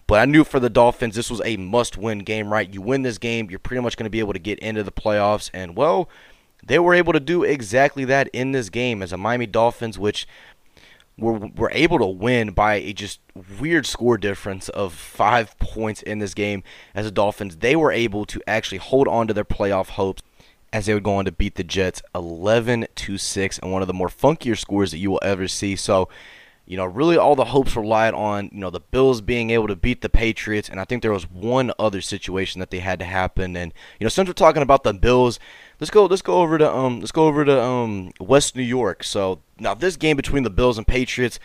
But 0.08 0.22
I 0.22 0.26
knew 0.26 0.44
for 0.44 0.60
the 0.60 0.70
Dolphins, 0.70 1.16
this 1.16 1.30
was 1.30 1.42
a 1.44 1.58
must 1.58 1.98
win 1.98 2.20
game, 2.20 2.52
right? 2.52 2.74
You 2.74 2.82
win 2.82 3.02
this 3.02 3.18
game, 3.18 3.50
you're 3.50 3.60
pretty 3.60 3.82
much 3.82 3.98
going 3.98 4.06
to 4.06 4.10
be 4.10 4.20
able 4.20 4.34
to 4.34 4.40
get 4.40 4.60
into 4.60 4.84
the 4.84 4.92
playoffs. 4.92 5.50
And, 5.54 5.76
well, 5.76 6.10
they 6.64 6.80
were 6.80 6.94
able 6.94 7.14
to 7.14 7.20
do 7.20 7.44
exactly 7.44 8.06
that 8.06 8.30
in 8.34 8.52
this 8.52 8.70
game 8.70 9.02
as 9.02 9.12
a 9.12 9.18
Miami 9.18 9.48
Dolphins, 9.48 9.98
which 9.98 10.28
were, 11.22 11.34
were 11.56 11.72
able 11.74 12.00
to 12.00 12.06
win 12.06 12.52
by 12.52 12.76
a 12.76 12.94
just 12.94 13.20
weird 13.60 13.86
score 13.86 14.18
difference 14.18 14.68
of 14.70 14.94
five 14.94 15.58
points 15.60 16.02
in 16.02 16.20
this 16.20 16.34
game. 16.34 16.64
As 16.94 17.06
the 17.06 17.12
Dolphins, 17.12 17.58
they 17.58 17.76
were 17.76 17.92
able 17.92 18.26
to 18.26 18.42
actually 18.48 18.80
hold 18.80 19.08
on 19.08 19.28
to 19.28 19.34
their 19.34 19.46
playoff 19.46 19.90
hopes 19.90 20.24
as 20.74 20.86
they 20.86 20.94
would 20.94 21.04
go 21.04 21.16
on 21.16 21.26
to 21.26 21.32
beat 21.32 21.56
the 21.56 21.64
Jets 21.64 22.02
11 22.16 22.88
to 22.96 23.18
6 23.18 23.60
and 23.60 23.72
one 23.72 23.82
of 23.82 23.88
the 23.88 23.94
more 23.94 24.08
funkier 24.08 24.58
scores 24.58 24.92
that 24.92 24.98
you 24.98 25.12
will 25.12 25.20
ever 25.22 25.48
see. 25.48 25.76
So, 25.76 26.10
you 26.66 26.78
know, 26.78 26.86
really 26.86 27.18
all 27.18 27.36
the 27.36 27.46
hopes 27.46 27.76
relied 27.76 28.14
on, 28.14 28.50
you 28.54 28.60
know, 28.60 28.70
the 28.70 28.80
Bills 28.80 29.20
being 29.20 29.50
able 29.50 29.68
to 29.68 29.76
beat 29.76 30.02
the 30.02 30.10
Patriots. 30.10 30.70
And 30.70 30.80
I 30.80 30.86
think 30.86 31.02
there 31.02 31.12
was 31.12 31.30
one 31.30 31.74
other 31.78 32.00
situation 32.00 32.60
that 32.60 32.72
they 32.72 32.80
had 32.80 33.00
to 33.00 33.06
happen. 33.06 33.58
And, 33.58 33.74
you 34.00 34.06
know, 34.06 34.10
since 34.10 34.28
we're 34.30 34.34
talking 34.34 34.62
about 34.62 34.84
the 34.84 34.94
Bills, 34.94 35.40
let's 35.82 35.92
go 35.92 36.06
let's 36.06 36.22
go 36.22 36.42
over 36.42 36.58
to 36.58 36.74
um 36.74 37.00
let's 37.00 37.12
go 37.12 37.26
over 37.26 37.44
to 37.44 37.62
um 37.62 38.12
West 38.20 38.56
New 38.56 38.64
York. 38.64 39.04
So 39.04 39.42
now 39.62 39.74
this 39.74 39.96
game 39.96 40.18
between 40.18 40.44
the 40.44 40.50
Bills 40.50 40.78
and 40.78 40.88
Patriots, 40.88 41.40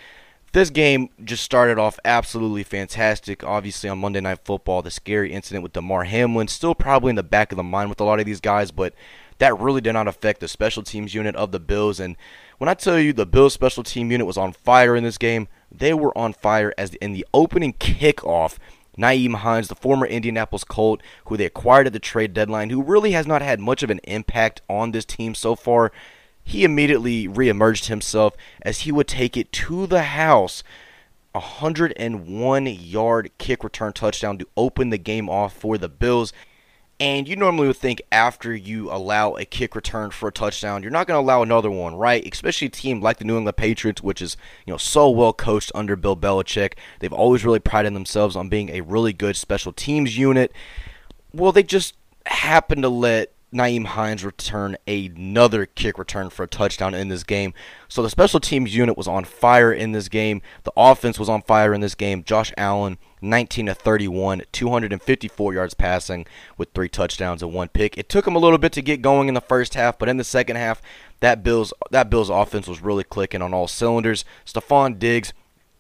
this 0.53 0.71
game 0.71 1.11
just 1.23 1.45
started 1.45 1.79
off 1.79 1.99
absolutely 2.05 2.63
fantastic. 2.63 3.45
Obviously 3.45 3.91
on 3.91 3.99
Monday 3.99 4.21
Night 4.21 4.41
Football, 4.45 4.83
the 4.83 4.91
scary 4.91 5.33
incident 5.33 5.63
with 5.63 5.73
Damar 5.73 6.05
Hamlin 6.05 6.49
still 6.49 6.75
probably 6.75 7.11
in 7.11 7.17
the 7.17 7.23
back 7.23 7.53
of 7.53 7.57
the 7.57 7.63
mind 7.63 7.91
with 7.91 8.01
a 8.01 8.05
lot 8.05 8.21
of 8.21 8.27
these 8.27 8.41
guys, 8.41 8.71
but 8.71 8.95
that 9.39 9.59
really 9.59 9.83
did 9.83 9.93
not 9.93 10.09
affect 10.09 10.41
the 10.41 10.49
special 10.49 10.83
teams 10.83 11.15
unit 11.15 11.37
of 11.37 11.53
the 11.53 11.61
Bills 11.61 12.01
and 12.01 12.17
when 12.59 12.69
I 12.69 12.75
tell 12.75 12.99
you 12.99 13.13
the 13.13 13.27
Bills 13.27 13.53
special 13.53 13.83
team 13.83 14.11
unit 14.11 14.27
was 14.27 14.39
on 14.39 14.55
fire 14.55 14.97
in 14.97 15.05
this 15.05 15.19
game, 15.19 15.49
they 15.71 15.93
were 15.93 16.17
on 16.17 16.33
fire 16.33 16.73
as 16.79 16.95
in 16.95 17.13
the 17.13 17.27
opening 17.35 17.75
kickoff. 17.75 18.57
Nyheim 18.97 19.35
Hines, 19.35 19.69
the 19.69 19.75
former 19.75 20.07
Indianapolis 20.07 20.65
Colt, 20.65 21.03
who 21.27 21.37
they 21.37 21.45
acquired 21.45 21.87
at 21.87 21.93
the 21.93 21.99
trade 21.99 22.33
deadline, 22.33 22.71
who 22.71 22.83
really 22.83 23.13
has 23.13 23.27
not 23.27 23.43
had 23.43 23.61
much 23.61 23.83
of 23.83 23.91
an 23.91 24.01
impact 24.05 24.63
on 24.71 24.93
this 24.93 25.05
team 25.05 25.35
so 25.35 25.55
far, 25.55 25.93
he 26.47 26.63
immediately 26.63 27.27
reemerged 27.27 27.87
himself 27.87 28.37
as 28.63 28.83
he 28.83 28.93
would 28.93 29.09
take 29.09 29.37
it 29.37 29.51
to 29.51 29.85
the 29.89 30.05
house. 30.05 30.63
101 31.33 32.67
yard 32.67 33.31
kick 33.37 33.65
return 33.65 33.93
touchdown 33.93 34.39
to 34.39 34.47
open 34.57 34.91
the 34.91 34.97
game 34.97 35.29
off 35.29 35.53
for 35.53 35.77
the 35.77 35.89
Bills. 35.89 36.33
And 37.01 37.27
you 37.27 37.35
normally 37.35 37.67
would 37.67 37.77
think 37.77 38.01
after 38.13 38.55
you 38.55 38.93
allow 38.93 39.35
a 39.35 39.45
kick 39.45 39.75
return 39.75 40.13
for 40.13 40.29
a 40.29 40.33
touchdown, 40.33 40.85
you're 40.85 40.93
not 40.93 41.09
going 41.09 41.19
to 41.19 41.21
allow 41.21 41.43
another 41.43 41.71
one, 41.71 41.97
right? 41.97 42.27
Especially 42.33 42.69
a 42.69 42.71
team 42.71 43.01
like 43.01 43.19
the 43.19 43.25
New 43.25 43.37
England 43.37 43.57
Patriots, 43.57 44.01
which 44.01 44.23
is 44.23 44.37
you 44.67 44.73
know 44.73 44.79
so 44.79 45.11
well 45.11 45.33
coached 45.33 45.73
under 45.75 45.97
Bill 45.97 46.17
Belichick. 46.17 46.75
They've 47.01 47.13
always 47.13 47.45
really 47.45 47.59
prided 47.59 47.93
themselves 47.93 48.37
on 48.37 48.49
being 48.49 48.69
a 48.69 48.83
really 48.83 49.13
good 49.13 49.37
special 49.37 49.73
teams 49.73 50.17
unit. 50.17 50.53
Well, 51.35 51.51
they 51.51 51.65
just 51.65 51.97
happened 52.25 52.83
to 52.83 52.89
let 52.89 53.33
Nyheim 53.53 53.87
Hines 53.87 54.25
return 54.25 54.77
another 54.87 55.67
kick 55.67 55.99
return 55.99 56.31
for 56.31 56.43
a 56.43 56.49
touchdown 56.49 56.95
in 56.95 57.09
this 57.09 57.23
game. 57.23 57.55
So 57.89 58.03
the 58.03 58.11
special 58.11 58.41
teams 58.41 58.75
unit 58.75 58.97
was 58.97 59.07
on 59.07 59.25
fire 59.25 59.73
in 59.73 59.93
this 59.93 60.09
game. 60.09 60.43
The 60.65 60.73
offense 60.77 61.19
was 61.19 61.29
on 61.29 61.43
fire 61.43 61.73
in 61.73 61.81
this 61.81 61.95
game. 61.95 62.25
Josh 62.25 62.53
Allen 62.57 62.99
19 63.23 63.67
to 63.67 63.75
31, 63.75 64.43
254 64.53 65.55
yards 65.55 65.75
passing 65.75 66.27
with 66.59 66.73
three 66.75 66.89
touchdowns 66.89 67.43
and 67.43 67.53
one 67.53 67.69
pick. 67.69 67.97
It 67.97 68.09
took 68.09 68.27
him 68.27 68.37
a 68.37 68.41
little 68.41 68.59
bit 68.59 68.73
to 68.73 68.83
get 68.83 69.01
going 69.01 69.29
in 69.29 69.35
the 69.35 69.41
first 69.41 69.75
half, 69.75 69.99
but 69.99 70.09
in 70.09 70.17
the 70.17 70.25
second 70.25 70.57
half, 70.57 70.83
that 71.21 71.43
Bills 71.43 71.73
that 71.91 72.11
Bills 72.11 72.31
offense 72.31 72.67
was 72.67 72.83
really 72.83 73.05
clicking 73.05 73.43
on 73.43 73.55
all 73.55 73.69
cylinders. 73.69 74.25
Stefon 74.45 74.99
Diggs 74.99 75.33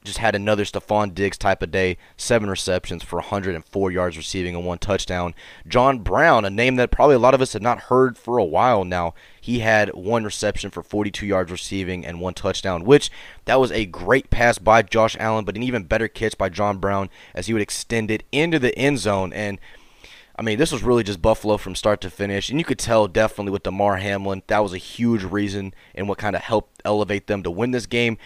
just 0.06 0.18
had 0.18 0.34
another 0.34 0.64
Stefon 0.64 1.14
Diggs 1.14 1.36
type 1.36 1.62
of 1.62 1.70
day. 1.70 1.98
Seven 2.16 2.48
receptions 2.48 3.02
for 3.02 3.16
104 3.16 3.90
yards 3.90 4.16
receiving 4.16 4.54
and 4.54 4.64
one 4.64 4.78
touchdown. 4.78 5.34
John 5.68 5.98
Brown, 5.98 6.44
a 6.44 6.50
name 6.50 6.76
that 6.76 6.90
probably 6.90 7.16
a 7.16 7.20
lot 7.20 7.34
of 7.34 7.42
us 7.42 7.52
had 7.52 7.62
not 7.62 7.82
heard 7.82 8.16
for 8.16 8.38
a 8.38 8.44
while 8.44 8.84
now. 8.84 9.14
He 9.40 9.58
had 9.60 9.94
one 9.94 10.24
reception 10.24 10.70
for 10.70 10.82
42 10.82 11.26
yards 11.26 11.50
receiving 11.50 12.06
and 12.06 12.20
one 12.20 12.34
touchdown, 12.34 12.84
which 12.84 13.10
that 13.44 13.60
was 13.60 13.70
a 13.72 13.86
great 13.86 14.30
pass 14.30 14.58
by 14.58 14.82
Josh 14.82 15.16
Allen, 15.20 15.44
but 15.44 15.56
an 15.56 15.62
even 15.62 15.84
better 15.84 16.08
catch 16.08 16.38
by 16.38 16.48
John 16.48 16.78
Brown 16.78 17.10
as 17.34 17.46
he 17.46 17.52
would 17.52 17.62
extend 17.62 18.10
it 18.10 18.24
into 18.32 18.58
the 18.58 18.76
end 18.78 18.98
zone. 18.98 19.32
And 19.32 19.58
I 20.38 20.42
mean, 20.42 20.58
this 20.58 20.70
was 20.70 20.82
really 20.82 21.02
just 21.02 21.22
Buffalo 21.22 21.56
from 21.56 21.74
start 21.74 22.02
to 22.02 22.10
finish, 22.10 22.50
and 22.50 22.58
you 22.58 22.64
could 22.64 22.78
tell 22.78 23.08
definitely 23.08 23.52
with 23.52 23.62
Damar 23.62 23.96
Hamlin 23.96 24.42
that 24.48 24.62
was 24.62 24.74
a 24.74 24.78
huge 24.78 25.24
reason 25.24 25.72
and 25.94 26.08
what 26.08 26.18
kind 26.18 26.36
of 26.36 26.42
helped 26.42 26.82
elevate 26.84 27.26
them 27.26 27.42
to 27.42 27.50
win 27.50 27.70
this 27.70 27.86
game. 27.86 28.18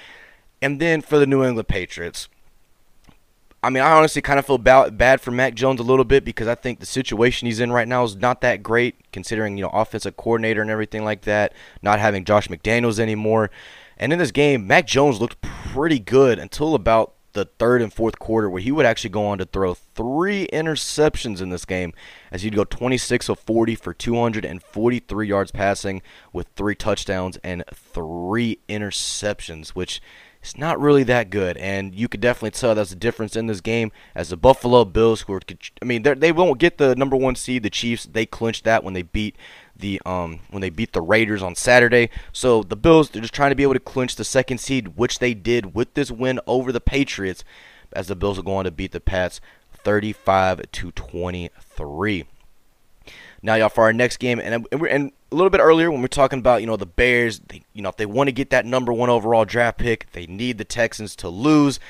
And 0.63 0.81
then 0.81 1.01
for 1.01 1.19
the 1.19 1.27
New 1.27 1.45
England 1.45 1.69
Patriots, 1.69 2.29
I 3.63 3.69
mean, 3.69 3.83
I 3.83 3.93
honestly 3.93 4.23
kind 4.23 4.39
of 4.39 4.47
feel 4.47 4.59
bad 4.59 5.21
for 5.21 5.31
Mac 5.31 5.55
Jones 5.55 5.81
a 5.81 5.85
little 5.85 6.05
bit 6.05 6.25
because 6.25 6.49
I 6.49 6.55
think 6.55 6.81
the 6.81 6.87
situation 6.87 7.47
he's 7.47 7.61
in 7.61 7.71
right 7.71 7.87
now 7.87 8.05
is 8.05 8.17
not 8.17 8.41
that 8.41 8.63
great, 8.63 8.97
considering 9.13 9.59
you 9.59 9.65
know 9.65 9.71
offensive 9.71 10.17
coordinator 10.17 10.63
and 10.63 10.71
everything 10.71 11.05
like 11.05 11.23
that, 11.23 11.53
not 11.83 11.99
having 11.99 12.25
Josh 12.25 12.49
McDaniels 12.49 12.99
anymore. 12.99 13.51
And 13.99 14.15
in 14.15 14.19
this 14.19 14.31
game, 14.31 14.67
Mac 14.67 14.87
Jones 14.87 15.21
looked 15.21 15.43
pretty 15.43 15.99
good 15.99 16.39
until 16.39 16.75
about 16.75 17.13
the 17.33 17.45
third 17.45 17.83
and 17.83 17.93
fourth 17.93 18.19
quarter, 18.19 18.49
where 18.49 18.63
he 18.63 18.73
would 18.73 18.87
actually 18.87 19.11
go 19.11 19.27
on 19.27 19.39
to 19.39 19.45
throw 19.45 19.75
three 19.75 20.49
interceptions 20.53 21.41
in 21.41 21.51
this 21.51 21.67
game, 21.67 21.93
as 22.33 22.43
he'd 22.43 22.55
go 22.55 22.65
26 22.65 23.29
of 23.29 23.39
40 23.39 23.75
for 23.75 23.93
243 23.93 25.29
yards 25.29 25.51
passing 25.53 26.03
with 26.33 26.49
three 26.57 26.75
touchdowns 26.75 27.37
and 27.45 27.63
three 27.73 28.59
interceptions, 28.69 29.71
which 29.71 30.01
it's 30.43 30.57
not 30.57 30.81
really 30.81 31.03
that 31.05 31.29
good, 31.29 31.59
and 31.59 31.95
you 31.95 32.09
could 32.09 32.21
definitely 32.21 32.53
tell 32.53 32.75
that's 32.75 32.91
the 32.91 32.97
difference 32.97 33.37
in 33.37 33.47
this 33.47 33.61
game. 33.61 33.93
As 34.15 34.31
the 34.31 34.39
Buffalo 34.39 34.87
Bills, 34.87 35.23
who 35.23 35.35
are, 35.35 35.41
I 35.83 35.85
mean, 35.85 36.03
they 36.03 36.33
won't 36.33 36.59
get 36.59 36.79
the 36.79 36.97
number 36.97 37.15
one 37.17 37.35
seed. 37.35 37.63
The 37.63 37.71
Chiefs, 37.71 38.05
they 38.05 38.25
clinched 38.25 38.65
that 38.65 38.83
when 38.83 38.95
they 38.95 39.03
beat 39.03 39.37
the 39.77 40.01
um 40.07 40.41
when 40.51 40.61
they 40.61 40.71
beat 40.71 40.93
the 40.93 41.03
Raiders 41.03 41.43
on 41.43 41.55
Saturday. 41.57 42.09
So 42.33 42.63
the 42.63 42.77
Bills, 42.77 43.11
they're 43.11 43.23
just 43.23 43.35
trying 43.35 43.51
to 43.51 43.57
be 43.57 43.63
able 43.63 43.75
to 43.75 43.81
clinch 43.81 44.17
the 44.17 44.25
second 44.25 44.59
seed, 44.59 44.97
which 44.97 45.19
they 45.19 45.35
did 45.35 45.75
with 45.75 45.93
this 45.93 46.11
win 46.11 46.41
over 46.47 46.73
the 46.73 46.81
Patriots. 46.81 47.45
As 47.93 48.07
the 48.07 48.17
Bills 48.17 48.39
are 48.39 48.43
going 48.43 48.65
to 48.65 48.71
beat 48.71 48.93
the 48.93 49.01
Pats, 49.01 49.41
35 49.85 50.63
to 50.73 50.93
23. 50.93 52.25
Now, 53.43 53.55
y'all, 53.55 53.69
for 53.71 53.85
our 53.85 53.93
next 53.93 54.19
game, 54.19 54.39
and 54.39 54.67
and, 54.71 54.83
and 54.87 55.13
a 55.33 55.35
little 55.35 55.51
bit 55.51 55.61
earlier 55.61 55.91
when 55.91 56.01
we 56.01 56.05
are 56.05 56.09
talking 56.09 56.39
about 56.39 56.61
you 56.61 56.67
know 56.67 56.77
the 56.77 56.87
Bears, 56.87 57.41
they, 57.41 57.63
you 57.73 57.83
know 57.83 57.89
if 57.89 57.97
they 57.97 58.07
want 58.07 58.29
to 58.29 58.33
get 58.33 58.51
that 58.51 58.67
number 58.67 58.93
one 58.93 59.11
overall 59.11 59.45
draft 59.45 59.79
pick, 59.79 60.11
they 60.13 60.27
need 60.27 60.59
the 60.59 60.65
Texans 60.65 61.17
to 61.17 61.29
lose, 61.29 61.81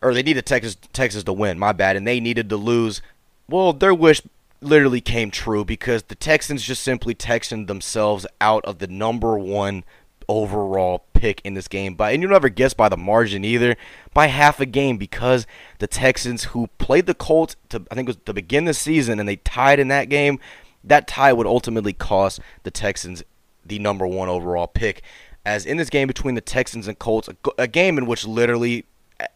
or 0.00 0.14
they 0.14 0.22
need 0.22 0.34
the 0.34 0.42
Texas 0.42 0.76
Texas 0.92 1.24
to 1.24 1.32
win. 1.32 1.58
My 1.58 1.72
bad, 1.72 1.96
and 1.96 2.06
they 2.06 2.20
needed 2.20 2.48
to 2.50 2.56
lose. 2.56 3.02
Well, 3.48 3.72
their 3.72 3.94
wish 3.94 4.22
literally 4.60 5.00
came 5.00 5.30
true 5.30 5.64
because 5.64 6.04
the 6.04 6.14
Texans 6.14 6.62
just 6.62 6.82
simply 6.82 7.14
Texan 7.14 7.66
themselves 7.66 8.26
out 8.40 8.64
of 8.64 8.78
the 8.78 8.86
number 8.86 9.36
one 9.36 9.82
overall 10.28 11.06
pick 11.14 11.40
in 11.44 11.54
this 11.54 11.68
game 11.68 11.94
by 11.94 12.12
and 12.12 12.22
you'll 12.22 12.32
never 12.32 12.48
guess 12.48 12.74
by 12.74 12.88
the 12.88 12.96
margin 12.96 13.44
either 13.44 13.76
by 14.12 14.26
half 14.26 14.60
a 14.60 14.66
game 14.66 14.96
because 14.96 15.46
the 15.78 15.86
Texans 15.86 16.44
who 16.44 16.68
played 16.78 17.06
the 17.06 17.14
Colts 17.14 17.56
to 17.68 17.84
I 17.90 17.94
think 17.94 18.08
was 18.08 18.16
to 18.24 18.32
begin 18.32 18.64
the 18.64 18.74
season 18.74 19.20
and 19.20 19.28
they 19.28 19.36
tied 19.36 19.78
in 19.78 19.88
that 19.88 20.08
game 20.08 20.38
that 20.84 21.06
tie 21.06 21.32
would 21.32 21.46
ultimately 21.46 21.92
cost 21.92 22.40
the 22.64 22.70
Texans 22.70 23.22
the 23.64 23.78
number 23.78 24.06
1 24.06 24.28
overall 24.28 24.66
pick. 24.66 25.02
As 25.46 25.64
in 25.64 25.76
this 25.76 25.90
game 25.90 26.08
between 26.08 26.34
the 26.34 26.40
Texans 26.40 26.88
and 26.88 26.98
Colts 26.98 27.28
a, 27.28 27.36
a 27.58 27.68
game 27.68 27.98
in 27.98 28.06
which 28.06 28.26
literally 28.26 28.86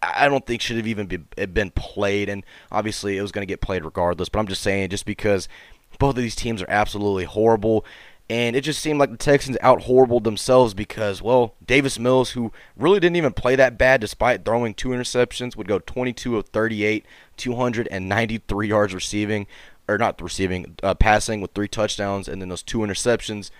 I 0.03 0.29
don't 0.29 0.45
think 0.45 0.61
should 0.61 0.77
have 0.77 0.87
even 0.87 1.27
been 1.53 1.71
played 1.71 2.29
and 2.29 2.45
obviously 2.73 3.17
it 3.17 3.23
was 3.23 3.33
going 3.33 3.47
to 3.47 3.51
get 3.51 3.61
played 3.61 3.85
regardless 3.85 4.29
but 4.29 4.41
I'm 4.41 4.49
just 4.49 4.63
saying 4.63 4.91
just 4.91 5.07
because 5.07 5.49
both 5.99 6.17
of 6.17 6.23
these 6.23 6.37
teams 6.37 6.63
are 6.63 6.71
absolutely 6.71 7.25
horrible 7.25 7.85
and 8.29 8.57
it 8.57 8.63
just 8.63 8.81
seemed 8.81 8.99
like 8.99 9.13
the 9.13 9.17
Texans 9.17 9.57
out 9.61 9.83
horribled 9.83 10.25
themselves 10.25 10.75
because, 10.75 11.23
well, 11.23 11.55
Davis 11.65 11.99
Mills, 11.99 12.31
who 12.31 12.51
really 12.77 12.99
didn't 12.99 13.17
even 13.17 13.33
play 13.33 13.55
that 13.55 13.79
bad 13.79 14.01
despite 14.01 14.45
throwing 14.45 14.75
two 14.75 14.89
interceptions, 14.89 15.55
would 15.57 15.69
go 15.69 15.79
22 15.79 16.37
of 16.37 16.49
38, 16.49 17.07
293 17.37 18.69
yards 18.69 18.95
receiving, 18.95 19.47
or 19.87 19.97
not 19.97 20.21
receiving, 20.21 20.75
uh, 20.83 20.95
passing 20.95 21.41
with 21.41 21.53
three 21.53 21.69
touchdowns, 21.69 22.27
and 22.27 22.43
then 22.43 22.49
those 22.49 22.65
two 22.65 22.79
interceptions. 22.79 23.51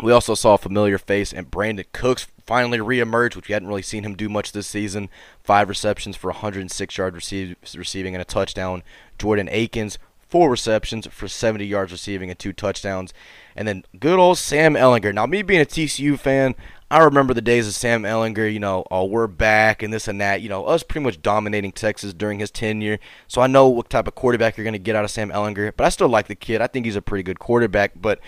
We 0.00 0.10
also 0.10 0.34
saw 0.34 0.54
a 0.54 0.58
familiar 0.58 0.96
face 0.96 1.32
and 1.32 1.50
Brandin 1.50 1.84
Cooks 1.92 2.26
finally 2.46 2.78
reemerge, 2.78 3.36
which 3.36 3.48
we 3.48 3.52
hadn't 3.52 3.68
really 3.68 3.82
seen 3.82 4.04
him 4.04 4.16
do 4.16 4.28
much 4.28 4.52
this 4.52 4.66
season. 4.66 5.10
Five 5.44 5.68
receptions 5.68 6.16
for 6.16 6.28
106 6.28 6.98
yards 6.98 7.14
receive, 7.14 7.56
receiving 7.76 8.14
and 8.14 8.22
a 8.22 8.24
touchdown. 8.24 8.82
Jordan 9.18 9.48
Akins 9.50 9.98
four 10.32 10.48
receptions 10.50 11.06
for 11.10 11.28
70 11.28 11.66
yards 11.66 11.92
receiving 11.92 12.30
and 12.30 12.38
two 12.38 12.54
touchdowns. 12.54 13.12
And 13.54 13.68
then 13.68 13.84
good 14.00 14.18
old 14.18 14.38
Sam 14.38 14.72
Ehlinger. 14.72 15.12
Now, 15.12 15.26
me 15.26 15.42
being 15.42 15.60
a 15.60 15.66
TCU 15.66 16.18
fan, 16.18 16.54
I 16.90 17.00
remember 17.00 17.34
the 17.34 17.42
days 17.42 17.68
of 17.68 17.74
Sam 17.74 18.04
Ehlinger, 18.04 18.50
you 18.50 18.58
know, 18.58 18.86
oh, 18.90 19.04
we're 19.04 19.26
back 19.26 19.82
and 19.82 19.92
this 19.92 20.08
and 20.08 20.18
that. 20.22 20.40
You 20.40 20.48
know, 20.48 20.64
us 20.64 20.82
pretty 20.82 21.04
much 21.04 21.20
dominating 21.20 21.70
Texas 21.70 22.14
during 22.14 22.38
his 22.38 22.50
tenure. 22.50 22.98
So 23.28 23.42
I 23.42 23.46
know 23.46 23.68
what 23.68 23.90
type 23.90 24.08
of 24.08 24.14
quarterback 24.14 24.56
you're 24.56 24.64
going 24.64 24.72
to 24.72 24.78
get 24.78 24.96
out 24.96 25.04
of 25.04 25.10
Sam 25.10 25.28
Ehlinger, 25.28 25.72
But 25.76 25.84
I 25.84 25.90
still 25.90 26.08
like 26.08 26.28
the 26.28 26.34
kid. 26.34 26.62
I 26.62 26.66
think 26.66 26.86
he's 26.86 26.96
a 26.96 27.02
pretty 27.02 27.24
good 27.24 27.38
quarterback. 27.38 27.92
But 28.00 28.18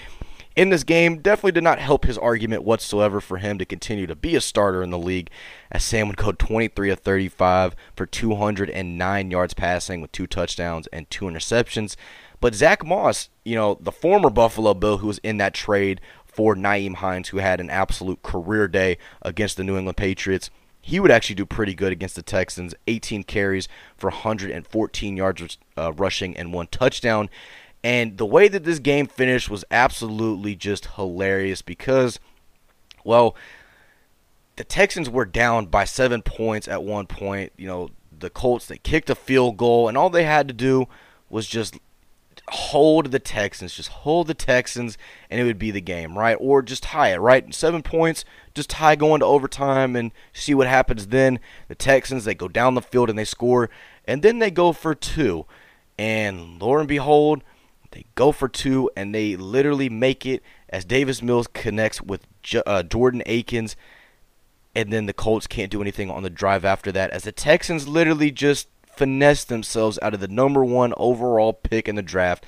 in 0.56 0.68
this 0.68 0.84
game 0.84 1.18
definitely 1.18 1.52
did 1.52 1.64
not 1.64 1.78
help 1.78 2.04
his 2.04 2.18
argument 2.18 2.62
whatsoever 2.62 3.20
for 3.20 3.38
him 3.38 3.58
to 3.58 3.64
continue 3.64 4.06
to 4.06 4.14
be 4.14 4.36
a 4.36 4.40
starter 4.40 4.82
in 4.82 4.90
the 4.90 4.98
league, 4.98 5.30
as 5.72 5.82
Sam 5.82 6.06
would 6.08 6.16
go 6.16 6.32
23 6.32 6.90
of 6.90 7.00
35 7.00 7.74
for 7.96 8.06
209 8.06 9.30
yards 9.30 9.54
passing 9.54 10.00
with 10.00 10.12
two 10.12 10.26
touchdowns 10.26 10.86
and 10.88 11.10
two 11.10 11.24
interceptions. 11.24 11.96
But 12.40 12.54
Zach 12.54 12.84
Moss, 12.84 13.30
you 13.44 13.54
know, 13.56 13.78
the 13.80 13.92
former 13.92 14.30
Buffalo 14.30 14.74
Bill 14.74 14.98
who 14.98 15.08
was 15.08 15.18
in 15.18 15.38
that 15.38 15.54
trade 15.54 16.00
for 16.24 16.54
Nyheim 16.54 16.96
Hines, 16.96 17.28
who 17.28 17.38
had 17.38 17.60
an 17.60 17.70
absolute 17.70 18.22
career 18.22 18.68
day 18.68 18.98
against 19.22 19.56
the 19.56 19.64
New 19.64 19.76
England 19.76 19.96
Patriots, 19.96 20.50
he 20.80 21.00
would 21.00 21.10
actually 21.10 21.36
do 21.36 21.46
pretty 21.46 21.74
good 21.74 21.92
against 21.92 22.14
the 22.14 22.22
Texans. 22.22 22.74
18 22.86 23.22
carries 23.22 23.68
for 23.96 24.10
114 24.10 25.16
yards 25.16 25.58
uh, 25.78 25.92
rushing 25.94 26.36
and 26.36 26.52
one 26.52 26.66
touchdown. 26.66 27.30
And 27.84 28.16
the 28.16 28.24
way 28.24 28.48
that 28.48 28.64
this 28.64 28.78
game 28.78 29.06
finished 29.06 29.50
was 29.50 29.62
absolutely 29.70 30.56
just 30.56 30.86
hilarious 30.96 31.60
because, 31.60 32.18
well, 33.04 33.36
the 34.56 34.64
Texans 34.64 35.10
were 35.10 35.26
down 35.26 35.66
by 35.66 35.84
seven 35.84 36.22
points 36.22 36.66
at 36.66 36.82
one 36.82 37.06
point. 37.06 37.52
You 37.58 37.66
know, 37.66 37.90
the 38.18 38.30
Colts, 38.30 38.66
they 38.66 38.78
kicked 38.78 39.10
a 39.10 39.14
field 39.14 39.58
goal, 39.58 39.86
and 39.86 39.98
all 39.98 40.08
they 40.08 40.24
had 40.24 40.48
to 40.48 40.54
do 40.54 40.86
was 41.28 41.46
just 41.46 41.78
hold 42.48 43.10
the 43.10 43.18
Texans, 43.18 43.74
just 43.74 43.90
hold 43.90 44.28
the 44.28 44.34
Texans, 44.34 44.96
and 45.28 45.38
it 45.38 45.44
would 45.44 45.58
be 45.58 45.70
the 45.70 45.82
game, 45.82 46.16
right? 46.16 46.38
Or 46.40 46.62
just 46.62 46.84
tie 46.84 47.12
it, 47.12 47.18
right? 47.18 47.54
Seven 47.54 47.82
points, 47.82 48.24
just 48.54 48.70
tie 48.70 48.96
going 48.96 49.20
to 49.20 49.26
overtime 49.26 49.94
and 49.94 50.10
see 50.32 50.54
what 50.54 50.68
happens 50.68 51.08
then. 51.08 51.38
The 51.68 51.74
Texans, 51.74 52.24
they 52.24 52.34
go 52.34 52.48
down 52.48 52.76
the 52.76 52.80
field 52.80 53.10
and 53.10 53.18
they 53.18 53.26
score, 53.26 53.68
and 54.06 54.22
then 54.22 54.38
they 54.38 54.50
go 54.50 54.72
for 54.72 54.94
two. 54.94 55.44
And 55.98 56.60
lo 56.62 56.78
and 56.78 56.88
behold, 56.88 57.42
they 57.94 58.06
go 58.16 58.32
for 58.32 58.48
two, 58.48 58.90
and 58.96 59.14
they 59.14 59.36
literally 59.36 59.88
make 59.88 60.26
it 60.26 60.42
as 60.68 60.84
Davis 60.84 61.22
Mills 61.22 61.46
connects 61.46 62.02
with 62.02 62.26
uh, 62.66 62.82
Jordan 62.82 63.22
Akins, 63.24 63.76
and 64.74 64.92
then 64.92 65.06
the 65.06 65.12
Colts 65.12 65.46
can't 65.46 65.70
do 65.70 65.80
anything 65.80 66.10
on 66.10 66.24
the 66.24 66.30
drive 66.30 66.64
after 66.64 66.90
that, 66.92 67.10
as 67.10 67.22
the 67.22 67.32
Texans 67.32 67.86
literally 67.86 68.32
just 68.32 68.68
finesse 68.84 69.44
themselves 69.44 69.98
out 70.02 70.12
of 70.12 70.20
the 70.20 70.28
number 70.28 70.64
one 70.64 70.92
overall 70.96 71.52
pick 71.52 71.88
in 71.88 71.94
the 71.94 72.02
draft. 72.02 72.44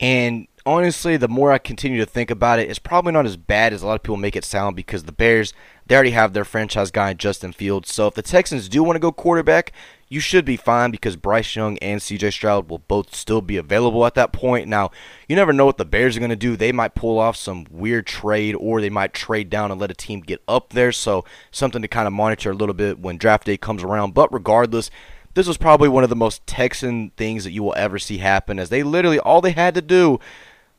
And 0.00 0.48
honestly, 0.66 1.16
the 1.16 1.28
more 1.28 1.52
I 1.52 1.58
continue 1.58 1.98
to 1.98 2.06
think 2.06 2.30
about 2.30 2.58
it, 2.58 2.68
it's 2.68 2.80
probably 2.80 3.12
not 3.12 3.26
as 3.26 3.36
bad 3.36 3.72
as 3.72 3.82
a 3.82 3.86
lot 3.86 3.94
of 3.94 4.02
people 4.02 4.16
make 4.16 4.34
it 4.36 4.44
sound 4.44 4.74
because 4.74 5.04
the 5.04 5.12
Bears, 5.12 5.52
they 5.86 5.94
already 5.94 6.10
have 6.10 6.32
their 6.32 6.44
franchise 6.44 6.90
guy, 6.90 7.14
Justin 7.14 7.52
Fields. 7.52 7.92
So 7.92 8.08
if 8.08 8.14
the 8.14 8.22
Texans 8.22 8.68
do 8.68 8.82
want 8.82 8.96
to 8.96 9.00
go 9.00 9.12
quarterback, 9.12 9.72
you 10.14 10.20
should 10.20 10.44
be 10.44 10.56
fine 10.56 10.92
because 10.92 11.16
Bryce 11.16 11.56
Young 11.56 11.76
and 11.78 12.00
CJ 12.00 12.32
Stroud 12.32 12.70
will 12.70 12.78
both 12.78 13.16
still 13.16 13.40
be 13.40 13.56
available 13.56 14.06
at 14.06 14.14
that 14.14 14.32
point. 14.32 14.68
Now, 14.68 14.92
you 15.28 15.34
never 15.34 15.52
know 15.52 15.66
what 15.66 15.76
the 15.76 15.84
Bears 15.84 16.16
are 16.16 16.20
going 16.20 16.30
to 16.30 16.36
do. 16.36 16.56
They 16.56 16.70
might 16.70 16.94
pull 16.94 17.18
off 17.18 17.34
some 17.34 17.66
weird 17.68 18.06
trade 18.06 18.54
or 18.54 18.80
they 18.80 18.90
might 18.90 19.12
trade 19.12 19.50
down 19.50 19.72
and 19.72 19.80
let 19.80 19.90
a 19.90 19.94
team 19.94 20.20
get 20.20 20.40
up 20.46 20.70
there. 20.70 20.92
So, 20.92 21.24
something 21.50 21.82
to 21.82 21.88
kind 21.88 22.06
of 22.06 22.12
monitor 22.12 22.52
a 22.52 22.54
little 22.54 22.76
bit 22.76 23.00
when 23.00 23.16
draft 23.16 23.46
day 23.46 23.56
comes 23.56 23.82
around. 23.82 24.14
But 24.14 24.32
regardless, 24.32 24.88
this 25.34 25.48
was 25.48 25.56
probably 25.56 25.88
one 25.88 26.04
of 26.04 26.10
the 26.10 26.16
most 26.16 26.46
Texan 26.46 27.10
things 27.16 27.42
that 27.42 27.50
you 27.50 27.64
will 27.64 27.74
ever 27.76 27.98
see 27.98 28.18
happen 28.18 28.60
as 28.60 28.68
they 28.68 28.84
literally 28.84 29.18
all 29.18 29.40
they 29.40 29.50
had 29.50 29.74
to 29.74 29.82
do 29.82 30.20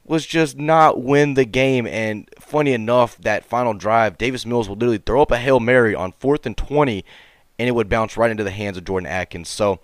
was 0.05 0.25
just 0.25 0.57
not 0.57 1.03
win 1.03 1.33
the 1.33 1.43
game. 1.43 1.85
And 1.85 2.29
funny 2.39 2.71
enough, 2.71 3.17
that 3.17 3.43
final 3.43 3.73
drive, 3.73 4.17
Davis 4.17 4.45
Mills 4.45 4.69
will 4.69 4.77
literally 4.77 4.99
throw 4.99 5.23
up 5.23 5.31
a 5.31 5.37
Hail 5.37 5.59
Mary 5.59 5.93
on 5.93 6.13
fourth 6.19 6.45
and 6.45 6.55
20 6.55 7.03
and 7.57 7.67
it 7.67 7.73
would 7.73 7.89
bounce 7.89 8.17
right 8.17 8.31
into 8.31 8.43
the 8.43 8.51
hands 8.51 8.77
of 8.77 8.85
Jordan 8.85 9.09
Akins. 9.09 9.49
So 9.49 9.79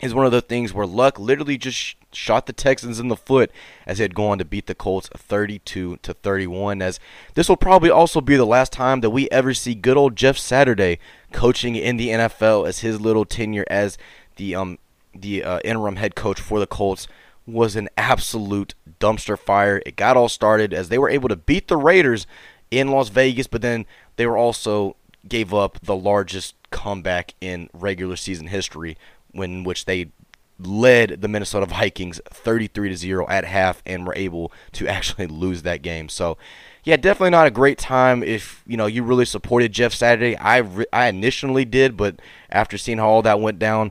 it's 0.00 0.14
one 0.14 0.26
of 0.26 0.32
the 0.32 0.42
things 0.42 0.74
where 0.74 0.86
luck 0.86 1.18
literally 1.18 1.56
just 1.56 1.96
shot 2.12 2.46
the 2.46 2.52
Texans 2.52 2.98
in 2.98 3.08
the 3.08 3.16
foot 3.16 3.50
as 3.86 3.98
they 3.98 4.04
had 4.04 4.14
gone 4.14 4.38
to 4.38 4.44
beat 4.44 4.66
the 4.66 4.74
Colts 4.74 5.08
32 5.14 5.98
to 6.02 6.14
31. 6.14 6.82
As 6.82 7.00
this 7.34 7.48
will 7.48 7.56
probably 7.56 7.90
also 7.90 8.20
be 8.20 8.36
the 8.36 8.44
last 8.44 8.72
time 8.72 9.00
that 9.00 9.10
we 9.10 9.28
ever 9.30 9.54
see 9.54 9.74
good 9.74 9.96
old 9.96 10.16
Jeff 10.16 10.36
Saturday 10.36 10.98
coaching 11.32 11.76
in 11.76 11.96
the 11.96 12.08
NFL 12.08 12.68
as 12.68 12.80
his 12.80 13.00
little 13.00 13.24
tenure 13.24 13.66
as 13.68 13.96
the 14.36 14.54
um 14.54 14.78
the 15.14 15.42
uh, 15.42 15.60
interim 15.64 15.96
head 15.96 16.14
coach 16.14 16.40
for 16.40 16.60
the 16.60 16.66
Colts 16.66 17.08
was 17.46 17.76
an 17.76 17.88
absolute 17.96 18.74
dumpster 19.00 19.38
fire. 19.38 19.80
It 19.86 19.96
got 19.96 20.16
all 20.16 20.28
started 20.28 20.74
as 20.74 20.88
they 20.88 20.98
were 20.98 21.08
able 21.08 21.28
to 21.30 21.36
beat 21.36 21.68
the 21.68 21.76
Raiders 21.76 22.26
in 22.70 22.88
Las 22.88 23.08
Vegas, 23.08 23.46
but 23.46 23.62
then 23.62 23.86
they 24.16 24.26
were 24.26 24.36
also 24.36 24.96
gave 25.28 25.54
up 25.54 25.78
the 25.82 25.96
largest 25.96 26.55
comeback 26.70 27.34
in 27.40 27.68
regular 27.72 28.16
season 28.16 28.48
history, 28.48 28.96
when 29.32 29.64
which 29.64 29.84
they 29.84 30.10
led 30.58 31.20
the 31.20 31.28
Minnesota 31.28 31.66
Vikings 31.70 32.20
33 32.30 32.90
to 32.90 32.96
0 32.96 33.26
at 33.28 33.44
half 33.44 33.82
and 33.84 34.06
were 34.06 34.14
able 34.16 34.52
to 34.72 34.86
actually 34.86 35.26
lose 35.26 35.62
that 35.62 35.82
game. 35.82 36.08
So, 36.08 36.36
yeah, 36.84 36.96
definitely 36.96 37.30
not 37.30 37.46
a 37.46 37.50
great 37.50 37.78
time 37.78 38.22
if, 38.22 38.62
you 38.66 38.76
know, 38.76 38.86
you 38.86 39.02
really 39.02 39.24
supported 39.24 39.72
Jeff 39.72 39.92
Saturday. 39.92 40.36
I 40.36 40.58
re- 40.58 40.86
I 40.92 41.08
initially 41.08 41.64
did, 41.64 41.96
but 41.96 42.20
after 42.50 42.78
seeing 42.78 42.98
how 42.98 43.08
all 43.08 43.22
that 43.22 43.40
went 43.40 43.58
down, 43.58 43.90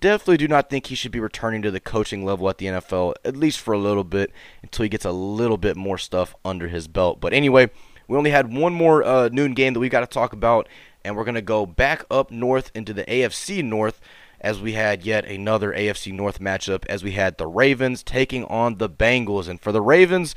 definitely 0.00 0.36
do 0.36 0.48
not 0.48 0.68
think 0.68 0.86
he 0.86 0.94
should 0.94 1.12
be 1.12 1.20
returning 1.20 1.62
to 1.62 1.70
the 1.70 1.80
coaching 1.80 2.24
level 2.24 2.48
at 2.50 2.58
the 2.58 2.66
NFL 2.66 3.14
at 3.24 3.36
least 3.36 3.60
for 3.60 3.72
a 3.72 3.78
little 3.78 4.04
bit 4.04 4.30
until 4.62 4.82
he 4.82 4.88
gets 4.88 5.04
a 5.04 5.12
little 5.12 5.56
bit 5.56 5.76
more 5.76 5.98
stuff 5.98 6.34
under 6.44 6.68
his 6.68 6.86
belt. 6.86 7.20
But 7.20 7.32
anyway, 7.32 7.70
we 8.06 8.16
only 8.18 8.30
had 8.30 8.52
one 8.52 8.74
more 8.74 9.02
uh, 9.02 9.28
noon 9.32 9.54
game 9.54 9.72
that 9.72 9.80
we 9.80 9.88
got 9.88 10.00
to 10.00 10.06
talk 10.06 10.32
about, 10.32 10.68
and 11.04 11.16
we're 11.16 11.24
going 11.24 11.34
to 11.34 11.42
go 11.42 11.66
back 11.66 12.04
up 12.10 12.30
north 12.30 12.70
into 12.74 12.92
the 12.92 13.04
AFC 13.04 13.62
North 13.62 14.00
as 14.40 14.60
we 14.60 14.72
had 14.74 15.04
yet 15.04 15.24
another 15.24 15.72
AFC 15.72 16.12
North 16.12 16.38
matchup 16.38 16.84
as 16.86 17.02
we 17.02 17.12
had 17.12 17.38
the 17.38 17.46
Ravens 17.46 18.02
taking 18.02 18.44
on 18.44 18.78
the 18.78 18.90
Bengals. 18.90 19.48
And 19.48 19.60
for 19.60 19.72
the 19.72 19.80
Ravens, 19.80 20.34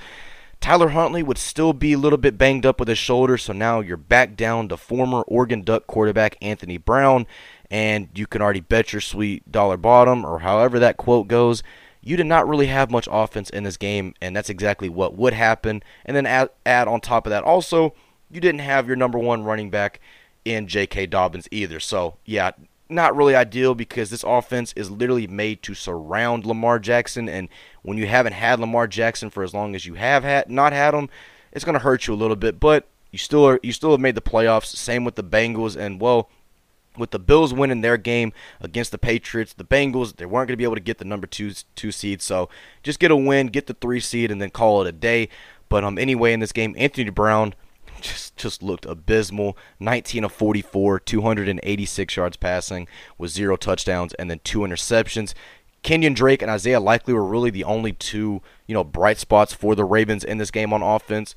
Tyler 0.60 0.90
Huntley 0.90 1.24
would 1.24 1.38
still 1.38 1.74
be 1.74 1.94
a 1.94 1.98
little 1.98 2.18
bit 2.18 2.38
banged 2.38 2.66
up 2.66 2.80
with 2.80 2.90
his 2.90 2.98
shoulder, 2.98 3.38
so 3.38 3.54
now 3.54 3.80
you're 3.80 3.98
back 3.98 4.36
down 4.36 4.68
to 4.70 4.78
former 4.78 5.22
Oregon 5.22 5.62
Duck 5.62 5.88
quarterback 5.88 6.36
Anthony 6.42 6.78
Brown, 6.78 7.28
and 7.70 8.10
you 8.16 8.26
can 8.26 8.42
already 8.42 8.62
bet 8.62 8.92
your 8.92 9.02
sweet 9.02 9.52
dollar 9.52 9.78
bottom, 9.78 10.26
or 10.26 10.40
however 10.40 10.80
that 10.80 10.98
quote 10.98 11.28
goes, 11.28 11.62
you 12.02 12.18
did 12.18 12.26
not 12.26 12.48
really 12.48 12.68
have 12.68 12.90
much 12.90 13.08
offense 13.12 13.50
in 13.50 13.64
this 13.64 13.78
game, 13.78 14.14
and 14.22 14.36
that's 14.36 14.50
exactly 14.50 14.90
what 14.90 15.16
would 15.16 15.34
happen. 15.34 15.84
And 16.06 16.16
then 16.16 16.26
add, 16.26 16.50
add 16.66 16.88
on 16.88 17.02
top 17.02 17.28
of 17.28 17.32
that, 17.32 17.44
also, 17.44 17.94
you 18.32 18.42
didn't 18.42 18.62
have 18.62 18.88
your 18.88 18.96
number 18.96 19.20
one 19.20 19.44
running 19.44 19.70
back 19.70 20.00
in 20.52 20.68
J.K. 20.68 21.08
Dobbins 21.08 21.48
either. 21.52 21.80
So, 21.80 22.16
yeah, 22.26 22.52
not 22.90 23.16
really 23.16 23.36
ideal 23.36 23.76
because 23.76 24.10
this 24.10 24.24
offense 24.24 24.74
is 24.76 24.90
literally 24.90 25.28
made 25.28 25.62
to 25.64 25.74
surround 25.74 26.46
Lamar 26.46 26.80
Jackson, 26.80 27.28
and 27.28 27.50
when 27.82 27.98
you 27.98 28.08
haven't 28.08 28.34
had 28.34 28.60
Lamar 28.60 28.88
Jackson 28.88 29.30
for 29.30 29.44
as 29.44 29.54
long 29.54 29.76
as 29.76 29.86
you 29.86 29.96
have 29.96 30.24
had 30.24 30.50
not 30.50 30.74
had 30.74 30.94
him, 30.94 31.10
it's 31.52 31.66
going 31.66 31.74
to 31.74 31.80
hurt 31.80 32.08
you 32.08 32.14
a 32.14 32.16
little 32.16 32.36
bit. 32.36 32.60
But 32.60 32.88
you 33.12 33.18
still 33.18 33.46
are 33.48 33.60
you 33.64 33.74
still 33.74 33.92
have 33.92 34.00
made 34.00 34.16
the 34.16 34.22
playoffs. 34.22 34.66
Same 34.66 35.04
with 35.04 35.16
the 35.16 35.24
Bengals, 35.24 35.76
and 35.76 36.00
well, 36.00 36.30
with 36.98 37.12
the 37.12 37.20
Bills 37.20 37.54
winning 37.54 37.82
their 37.82 37.98
game 37.98 38.34
against 38.62 38.92
the 38.92 38.98
Patriots, 38.98 39.54
the 39.54 39.64
Bengals 39.64 40.16
they 40.16 40.26
weren't 40.26 40.48
going 40.48 40.54
to 40.54 40.58
be 40.58 40.64
able 40.64 40.76
to 40.76 40.82
get 40.82 40.98
the 40.98 41.06
number 41.06 41.28
two 41.28 41.52
two 41.76 41.92
seed. 41.92 42.22
So 42.22 42.50
just 42.84 43.00
get 43.00 43.12
a 43.12 43.16
win, 43.16 43.48
get 43.48 43.68
the 43.68 43.74
three 43.74 44.00
seed, 44.00 44.32
and 44.32 44.42
then 44.42 44.50
call 44.50 44.82
it 44.82 44.90
a 44.90 44.94
day. 44.94 45.30
But 45.70 45.84
um, 45.84 45.98
anyway, 45.98 46.32
in 46.34 46.40
this 46.40 46.54
game, 46.54 46.74
Anthony 46.78 47.10
Brown 47.10 47.54
just 48.02 48.36
just 48.38 48.64
looked 48.64 48.86
abysmal. 48.86 49.58
19 49.80 50.24
of 50.24 50.32
44, 50.32 51.00
286 51.00 52.16
yards 52.16 52.38
passing 52.38 52.88
with 53.18 53.32
zero 53.32 53.56
touchdowns 53.56 54.14
and 54.16 54.30
then 54.30 54.40
two 54.44 54.60
interceptions. 54.60 55.34
Kenyon 55.84 56.14
Drake 56.14 56.42
and 56.42 56.52
Isaiah 56.52 56.80
Likely 56.80 57.14
were 57.14 57.24
really 57.24 57.50
the 57.50 57.64
only 57.64 57.94
two, 57.94 58.42
you 58.68 58.74
know, 58.74 58.84
bright 58.84 59.18
spots 59.18 59.54
for 59.54 59.76
the 59.76 59.86
Ravens 59.86 60.24
in 60.24 60.38
this 60.38 60.52
game 60.52 60.74
on 60.74 60.82
offense. 60.82 61.36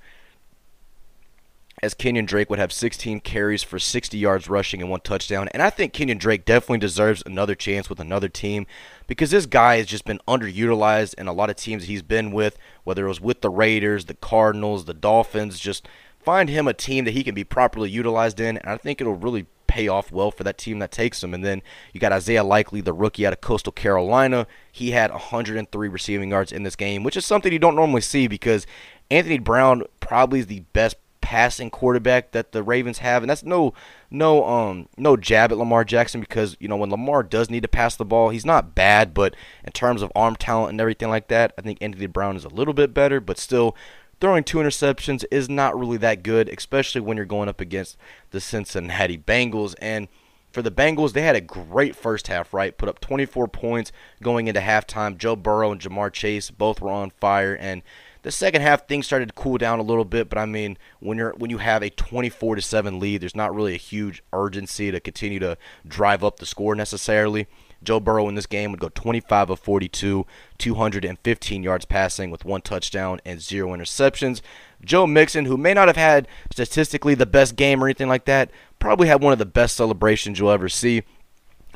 As 1.82 1.94
Kenyon 1.94 2.26
Drake 2.26 2.50
would 2.50 2.58
have 2.58 2.72
16 2.72 3.20
carries 3.20 3.62
for 3.62 3.78
60 3.78 4.18
yards 4.18 4.50
rushing 4.50 4.82
and 4.82 4.90
one 4.90 5.00
touchdown. 5.00 5.48
And 5.54 5.62
I 5.62 5.70
think 5.70 5.94
Kenyon 5.94 6.18
Drake 6.18 6.44
definitely 6.44 6.78
deserves 6.78 7.22
another 7.24 7.54
chance 7.54 7.88
with 7.88 8.00
another 8.00 8.28
team 8.28 8.66
because 9.06 9.30
this 9.30 9.46
guy 9.46 9.76
has 9.76 9.86
just 9.86 10.04
been 10.04 10.20
underutilized 10.28 11.14
in 11.14 11.26
a 11.26 11.32
lot 11.32 11.48
of 11.48 11.56
teams 11.56 11.84
he's 11.84 12.02
been 12.02 12.32
with, 12.32 12.58
whether 12.84 13.06
it 13.06 13.08
was 13.08 13.20
with 13.20 13.40
the 13.40 13.48
Raiders, 13.48 14.06
the 14.06 14.14
Cardinals, 14.14 14.84
the 14.84 14.92
Dolphins, 14.92 15.58
just 15.58 15.88
find 16.22 16.48
him 16.48 16.68
a 16.68 16.74
team 16.74 17.04
that 17.04 17.12
he 17.12 17.24
can 17.24 17.34
be 17.34 17.44
properly 17.44 17.90
utilized 17.90 18.40
in, 18.40 18.56
and 18.58 18.68
I 18.68 18.76
think 18.76 19.00
it'll 19.00 19.14
really 19.14 19.46
pay 19.66 19.86
off 19.86 20.10
well 20.10 20.32
for 20.32 20.42
that 20.42 20.58
team 20.58 20.80
that 20.80 20.90
takes 20.90 21.22
him. 21.22 21.32
And 21.32 21.44
then 21.44 21.62
you 21.92 22.00
got 22.00 22.12
Isaiah 22.12 22.42
Likely, 22.42 22.80
the 22.80 22.92
rookie 22.92 23.24
out 23.24 23.32
of 23.32 23.40
Coastal 23.40 23.72
Carolina. 23.72 24.46
He 24.72 24.90
had 24.90 25.12
103 25.12 25.88
receiving 25.88 26.30
yards 26.30 26.50
in 26.50 26.64
this 26.64 26.76
game, 26.76 27.04
which 27.04 27.16
is 27.16 27.24
something 27.24 27.52
you 27.52 27.58
don't 27.58 27.76
normally 27.76 28.00
see 28.00 28.26
because 28.26 28.66
Anthony 29.10 29.38
Brown 29.38 29.84
probably 30.00 30.40
is 30.40 30.46
the 30.46 30.64
best 30.72 30.96
passing 31.20 31.70
quarterback 31.70 32.32
that 32.32 32.50
the 32.50 32.62
Ravens 32.62 32.98
have, 32.98 33.22
and 33.22 33.30
that's 33.30 33.44
no 33.44 33.72
no 34.10 34.44
um 34.44 34.88
no 34.96 35.16
jab 35.16 35.52
at 35.52 35.58
Lamar 35.58 35.84
Jackson 35.84 36.20
because 36.20 36.56
you 36.58 36.66
know 36.66 36.76
when 36.76 36.90
Lamar 36.90 37.22
does 37.22 37.48
need 37.48 37.62
to 37.62 37.68
pass 37.68 37.94
the 37.94 38.04
ball, 38.04 38.30
he's 38.30 38.44
not 38.44 38.74
bad, 38.74 39.14
but 39.14 39.36
in 39.64 39.70
terms 39.70 40.02
of 40.02 40.10
arm 40.16 40.34
talent 40.34 40.70
and 40.70 40.80
everything 40.80 41.08
like 41.08 41.28
that, 41.28 41.52
I 41.56 41.62
think 41.62 41.78
Anthony 41.80 42.06
Brown 42.06 42.36
is 42.36 42.44
a 42.44 42.48
little 42.48 42.74
bit 42.74 42.92
better, 42.92 43.20
but 43.20 43.38
still 43.38 43.76
throwing 44.20 44.44
two 44.44 44.58
interceptions 44.58 45.24
is 45.30 45.48
not 45.48 45.78
really 45.78 45.96
that 45.98 46.22
good, 46.22 46.48
especially 46.48 47.00
when 47.00 47.16
you're 47.16 47.26
going 47.26 47.48
up 47.48 47.60
against 47.60 47.96
the 48.30 48.40
Cincinnati 48.40 49.18
Bengals. 49.18 49.74
And 49.80 50.08
for 50.52 50.62
the 50.62 50.70
Bengals, 50.70 51.12
they 51.12 51.22
had 51.22 51.36
a 51.36 51.40
great 51.40 51.96
first 51.96 52.26
half, 52.26 52.52
right? 52.52 52.76
Put 52.76 52.88
up 52.88 53.00
24 53.00 53.48
points 53.48 53.92
going 54.22 54.48
into 54.48 54.60
halftime. 54.60 55.16
Joe 55.16 55.36
Burrow 55.36 55.72
and 55.72 55.80
Ja'Marr 55.80 56.12
Chase 56.12 56.50
both 56.50 56.80
were 56.80 56.90
on 56.90 57.10
fire. 57.10 57.54
And 57.54 57.82
the 58.22 58.30
second 58.30 58.62
half, 58.62 58.86
things 58.86 59.06
started 59.06 59.28
to 59.28 59.34
cool 59.34 59.58
down 59.58 59.78
a 59.78 59.84
little 59.84 60.04
bit. 60.04 60.28
But 60.28 60.38
I 60.38 60.46
mean, 60.46 60.76
when 60.98 61.18
you're 61.18 61.34
when 61.38 61.50
you 61.50 61.58
have 61.58 61.82
a 61.82 61.90
24 61.90 62.56
to 62.56 62.62
seven 62.62 62.98
lead, 62.98 63.22
there's 63.22 63.36
not 63.36 63.54
really 63.54 63.74
a 63.74 63.78
huge 63.78 64.22
urgency 64.32 64.90
to 64.90 65.00
continue 65.00 65.38
to 65.38 65.56
drive 65.86 66.22
up 66.22 66.38
the 66.38 66.46
score 66.46 66.74
necessarily. 66.74 67.46
Joe 67.82 68.00
Burrow 68.00 68.28
in 68.28 68.34
this 68.34 68.46
game 68.46 68.70
would 68.70 68.80
go 68.80 68.90
25 68.90 69.50
of 69.50 69.60
42, 69.60 70.26
215 70.58 71.62
yards 71.62 71.84
passing 71.84 72.30
with 72.30 72.44
one 72.44 72.60
touchdown 72.60 73.20
and 73.24 73.40
zero 73.40 73.70
interceptions. 73.70 74.42
Joe 74.84 75.06
Mixon, 75.06 75.46
who 75.46 75.56
may 75.56 75.74
not 75.74 75.88
have 75.88 75.96
had 75.96 76.28
statistically 76.50 77.14
the 77.14 77.26
best 77.26 77.56
game 77.56 77.82
or 77.82 77.86
anything 77.86 78.08
like 78.08 78.26
that, 78.26 78.50
probably 78.78 79.08
had 79.08 79.22
one 79.22 79.32
of 79.32 79.38
the 79.38 79.46
best 79.46 79.76
celebrations 79.76 80.38
you'll 80.38 80.50
ever 80.50 80.68
see. 80.68 81.02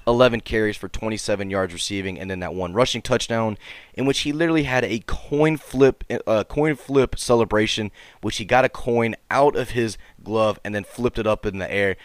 11 0.07 0.41
carries 0.41 0.77
for 0.77 0.89
27 0.89 1.49
yards 1.49 1.73
receiving, 1.73 2.19
and 2.19 2.31
then 2.31 2.41
that 2.41 2.55
one 2.55 2.75
rushing 2.75 3.01
touchdown, 3.01 3.57
in 3.95 4.05
which 4.05 4.21
he 4.21 4.33
literally 4.33 4.65
had 4.65 4.85
a 4.85 5.03
coin 5.07 5.57
flip, 5.57 6.05
uh, 6.27 6.45
coin 6.45 6.77
flip 6.77 7.19
celebration, 7.19 7.91
which 8.21 8.37
he 8.37 8.45
got 8.45 8.67
a 8.67 8.69
coin 8.69 9.15
out 9.31 9.57
of 9.57 9.71
his 9.71 9.97
glove 10.23 10.59
and 10.65 10.75
then 10.75 10.85
flipped 10.85 11.19
it 11.19 11.27
up 11.27 11.47
in 11.47 11.59
the 11.59 11.73
air 11.73 11.97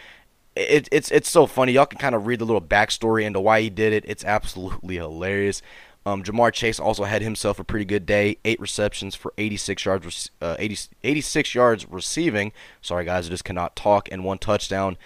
it, 0.56 0.88
it's 0.90 1.10
it's 1.10 1.28
so 1.28 1.46
funny. 1.46 1.72
Y'all 1.72 1.86
can 1.86 1.98
kind 1.98 2.14
of 2.14 2.26
read 2.26 2.40
the 2.40 2.44
little 2.44 2.60
backstory 2.60 3.24
into 3.24 3.40
why 3.40 3.60
he 3.60 3.70
did 3.70 3.92
it. 3.92 4.04
It's 4.06 4.24
absolutely 4.24 4.96
hilarious. 4.96 5.62
Um, 6.06 6.22
Ja'Marr 6.22 6.52
Chase 6.52 6.80
also 6.80 7.04
had 7.04 7.20
himself 7.20 7.58
a 7.58 7.64
pretty 7.64 7.84
good 7.84 8.06
day. 8.06 8.38
Eight 8.44 8.58
receptions 8.58 9.14
for 9.14 9.34
86 9.36 9.84
yards, 9.84 10.30
uh, 10.40 10.56
80, 10.58 10.88
86 11.04 11.54
yards 11.54 11.86
receiving. 11.88 12.52
Sorry 12.80 13.04
guys, 13.04 13.26
I 13.26 13.30
just 13.30 13.44
cannot 13.44 13.76
talk. 13.76 14.08
And 14.10 14.24
one 14.24 14.38
touchdown. 14.38 14.96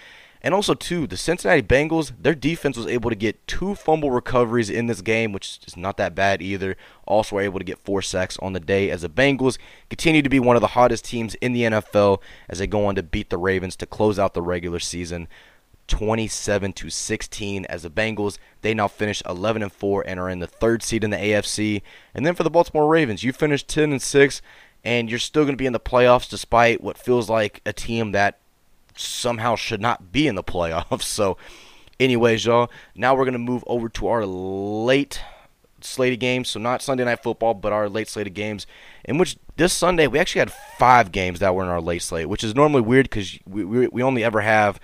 And 0.44 0.52
also, 0.52 0.74
too, 0.74 1.06
the 1.06 1.16
Cincinnati 1.16 1.62
Bengals, 1.62 2.12
their 2.20 2.34
defense 2.34 2.76
was 2.76 2.86
able 2.86 3.08
to 3.08 3.16
get 3.16 3.46
two 3.46 3.74
fumble 3.74 4.10
recoveries 4.10 4.68
in 4.68 4.88
this 4.88 5.00
game, 5.00 5.32
which 5.32 5.58
is 5.66 5.74
not 5.74 5.96
that 5.96 6.14
bad 6.14 6.42
either. 6.42 6.76
Also, 7.06 7.36
were 7.36 7.42
able 7.42 7.58
to 7.58 7.64
get 7.64 7.82
four 7.82 8.02
sacks 8.02 8.38
on 8.40 8.52
the 8.52 8.60
day 8.60 8.90
as 8.90 9.00
the 9.00 9.08
Bengals 9.08 9.56
continue 9.88 10.20
to 10.20 10.28
be 10.28 10.38
one 10.38 10.54
of 10.54 10.60
the 10.60 10.68
hottest 10.68 11.06
teams 11.06 11.34
in 11.36 11.54
the 11.54 11.62
NFL 11.62 12.20
as 12.50 12.58
they 12.58 12.66
go 12.66 12.84
on 12.84 12.94
to 12.94 13.02
beat 13.02 13.30
the 13.30 13.38
Ravens 13.38 13.74
to 13.76 13.86
close 13.86 14.18
out 14.18 14.34
the 14.34 14.42
regular 14.42 14.78
season. 14.78 15.28
27 15.88 16.74
to 16.74 16.90
16 16.90 17.64
as 17.66 17.82
the 17.82 17.90
Bengals 17.90 18.38
they 18.62 18.72
now 18.72 18.88
finish 18.88 19.22
11 19.28 19.62
and 19.62 19.72
4 19.72 20.06
and 20.06 20.18
are 20.18 20.30
in 20.30 20.38
the 20.38 20.46
third 20.46 20.82
seed 20.82 21.04
in 21.04 21.10
the 21.10 21.16
AFC 21.18 21.82
and 22.14 22.24
then 22.24 22.34
for 22.34 22.42
the 22.42 22.48
Baltimore 22.48 22.88
Ravens 22.88 23.22
you 23.22 23.34
finished 23.34 23.68
10 23.68 23.92
and 23.92 24.00
6 24.00 24.42
and 24.82 25.10
you're 25.10 25.18
still 25.18 25.42
going 25.42 25.52
to 25.52 25.58
be 25.58 25.66
in 25.66 25.74
the 25.74 25.80
playoffs 25.80 26.26
despite 26.26 26.82
what 26.82 26.96
feels 26.96 27.28
like 27.28 27.60
a 27.66 27.74
team 27.74 28.12
that 28.12 28.40
somehow 28.96 29.56
should 29.56 29.80
not 29.80 30.12
be 30.12 30.26
in 30.26 30.34
the 30.34 30.44
playoffs. 30.44 31.02
So, 31.14 31.36
anyways, 32.00 32.44
y'all, 32.44 32.70
now 32.94 33.14
we're 33.14 33.24
going 33.24 33.34
to 33.34 33.38
move 33.38 33.62
over 33.66 33.88
to 33.88 34.08
our 34.08 34.26
late 34.26 35.20
slated 35.80 36.18
games. 36.18 36.48
So, 36.48 36.58
not 36.58 36.82
Sunday 36.82 37.04
Night 37.04 37.22
Football, 37.22 37.54
but 37.54 37.72
our 37.72 37.88
late 37.88 38.08
slated 38.08 38.34
games, 38.34 38.66
in 39.04 39.18
which 39.18 39.36
this 39.56 39.72
Sunday 39.72 40.06
we 40.06 40.18
actually 40.18 40.40
had 40.40 40.52
five 40.52 41.12
games 41.12 41.40
that 41.40 41.54
were 41.54 41.62
in 41.62 41.68
our 41.68 41.80
late 41.80 42.02
slate, 42.02 42.28
which 42.28 42.42
is 42.42 42.54
normally 42.54 42.82
weird 42.82 43.08
because 43.08 43.38
we, 43.46 43.64
we, 43.64 43.88
we 43.88 44.02
only 44.02 44.24
ever 44.24 44.40
have 44.40 44.80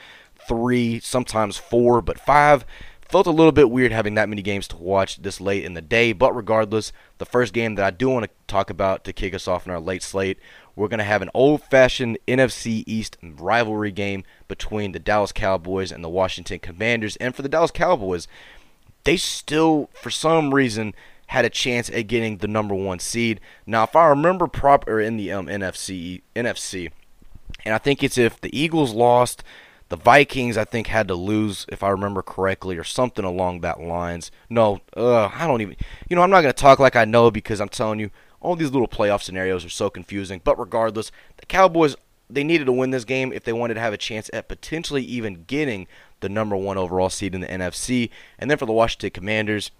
three, 0.46 1.00
sometimes 1.00 1.56
four, 1.56 2.00
but 2.00 2.20
five 2.20 2.64
felt 3.10 3.26
a 3.26 3.32
little 3.32 3.52
bit 3.52 3.70
weird 3.70 3.90
having 3.90 4.14
that 4.14 4.28
many 4.28 4.40
games 4.40 4.68
to 4.68 4.76
watch 4.76 5.20
this 5.20 5.40
late 5.40 5.64
in 5.64 5.74
the 5.74 5.82
day. 5.82 6.12
But 6.12 6.34
regardless, 6.34 6.92
the 7.18 7.26
first 7.26 7.52
game 7.52 7.74
that 7.74 7.84
I 7.84 7.90
do 7.90 8.08
want 8.08 8.26
to 8.26 8.30
talk 8.46 8.70
about 8.70 9.04
to 9.04 9.12
kick 9.12 9.34
us 9.34 9.48
off 9.48 9.66
in 9.66 9.72
our 9.72 9.80
late 9.80 10.02
slate 10.02 10.38
we're 10.76 10.88
going 10.88 10.98
to 10.98 11.04
have 11.04 11.22
an 11.22 11.30
old 11.34 11.62
fashioned 11.62 12.18
NFC 12.26 12.84
East 12.86 13.16
rivalry 13.22 13.90
game 13.92 14.24
between 14.48 14.92
the 14.92 14.98
Dallas 14.98 15.32
Cowboys 15.32 15.92
and 15.92 16.02
the 16.02 16.08
Washington 16.08 16.58
Commanders. 16.58 17.16
And 17.16 17.34
for 17.34 17.42
the 17.42 17.48
Dallas 17.48 17.70
Cowboys, 17.70 18.28
they 19.04 19.16
still, 19.16 19.90
for 19.94 20.10
some 20.10 20.54
reason, 20.54 20.94
had 21.28 21.44
a 21.44 21.50
chance 21.50 21.88
at 21.90 22.08
getting 22.08 22.38
the 22.38 22.48
number 22.48 22.74
one 22.74 22.98
seed. 22.98 23.40
Now, 23.66 23.84
if 23.84 23.94
I 23.94 24.06
remember 24.08 24.46
proper 24.46 25.00
in 25.00 25.16
the 25.16 25.32
um, 25.32 25.46
NFC, 25.46 26.22
NFC, 26.34 26.90
and 27.64 27.74
I 27.74 27.78
think 27.78 28.02
it's 28.02 28.18
if 28.18 28.40
the 28.40 28.56
Eagles 28.58 28.92
lost, 28.92 29.44
the 29.90 29.96
Vikings 29.96 30.56
I 30.56 30.64
think 30.64 30.86
had 30.86 31.08
to 31.08 31.14
lose, 31.14 31.66
if 31.68 31.82
I 31.82 31.90
remember 31.90 32.22
correctly, 32.22 32.76
or 32.76 32.84
something 32.84 33.24
along 33.24 33.60
that 33.60 33.80
lines. 33.80 34.30
No, 34.48 34.80
uh, 34.96 35.26
I 35.26 35.46
don't 35.46 35.60
even. 35.60 35.76
You 36.08 36.16
know, 36.16 36.22
I'm 36.22 36.30
not 36.30 36.42
gonna 36.42 36.52
talk 36.52 36.78
like 36.78 36.96
I 36.96 37.04
know 37.04 37.30
because 37.30 37.60
I'm 37.60 37.68
telling 37.68 37.98
you, 37.98 38.10
all 38.40 38.56
these 38.56 38.70
little 38.70 38.88
playoff 38.88 39.22
scenarios 39.22 39.64
are 39.64 39.70
so 39.70 39.90
confusing. 39.90 40.40
But 40.42 40.58
regardless, 40.58 41.12
the 41.36 41.46
Cowboys 41.46 41.96
they 42.32 42.44
needed 42.44 42.66
to 42.66 42.72
win 42.72 42.90
this 42.90 43.04
game 43.04 43.32
if 43.32 43.44
they 43.44 43.52
wanted 43.52 43.74
to 43.74 43.80
have 43.80 43.92
a 43.92 43.98
chance 43.98 44.30
at 44.32 44.48
potentially 44.48 45.02
even 45.02 45.44
getting 45.46 45.86
the 46.20 46.28
number 46.28 46.56
one 46.56 46.78
overall 46.78 47.10
seed 47.10 47.34
in 47.34 47.40
the 47.40 47.46
NFC. 47.48 48.10
And 48.38 48.50
then 48.50 48.58
for 48.58 48.66
the 48.66 48.72
Washington 48.72 49.10
Commanders, 49.10 49.70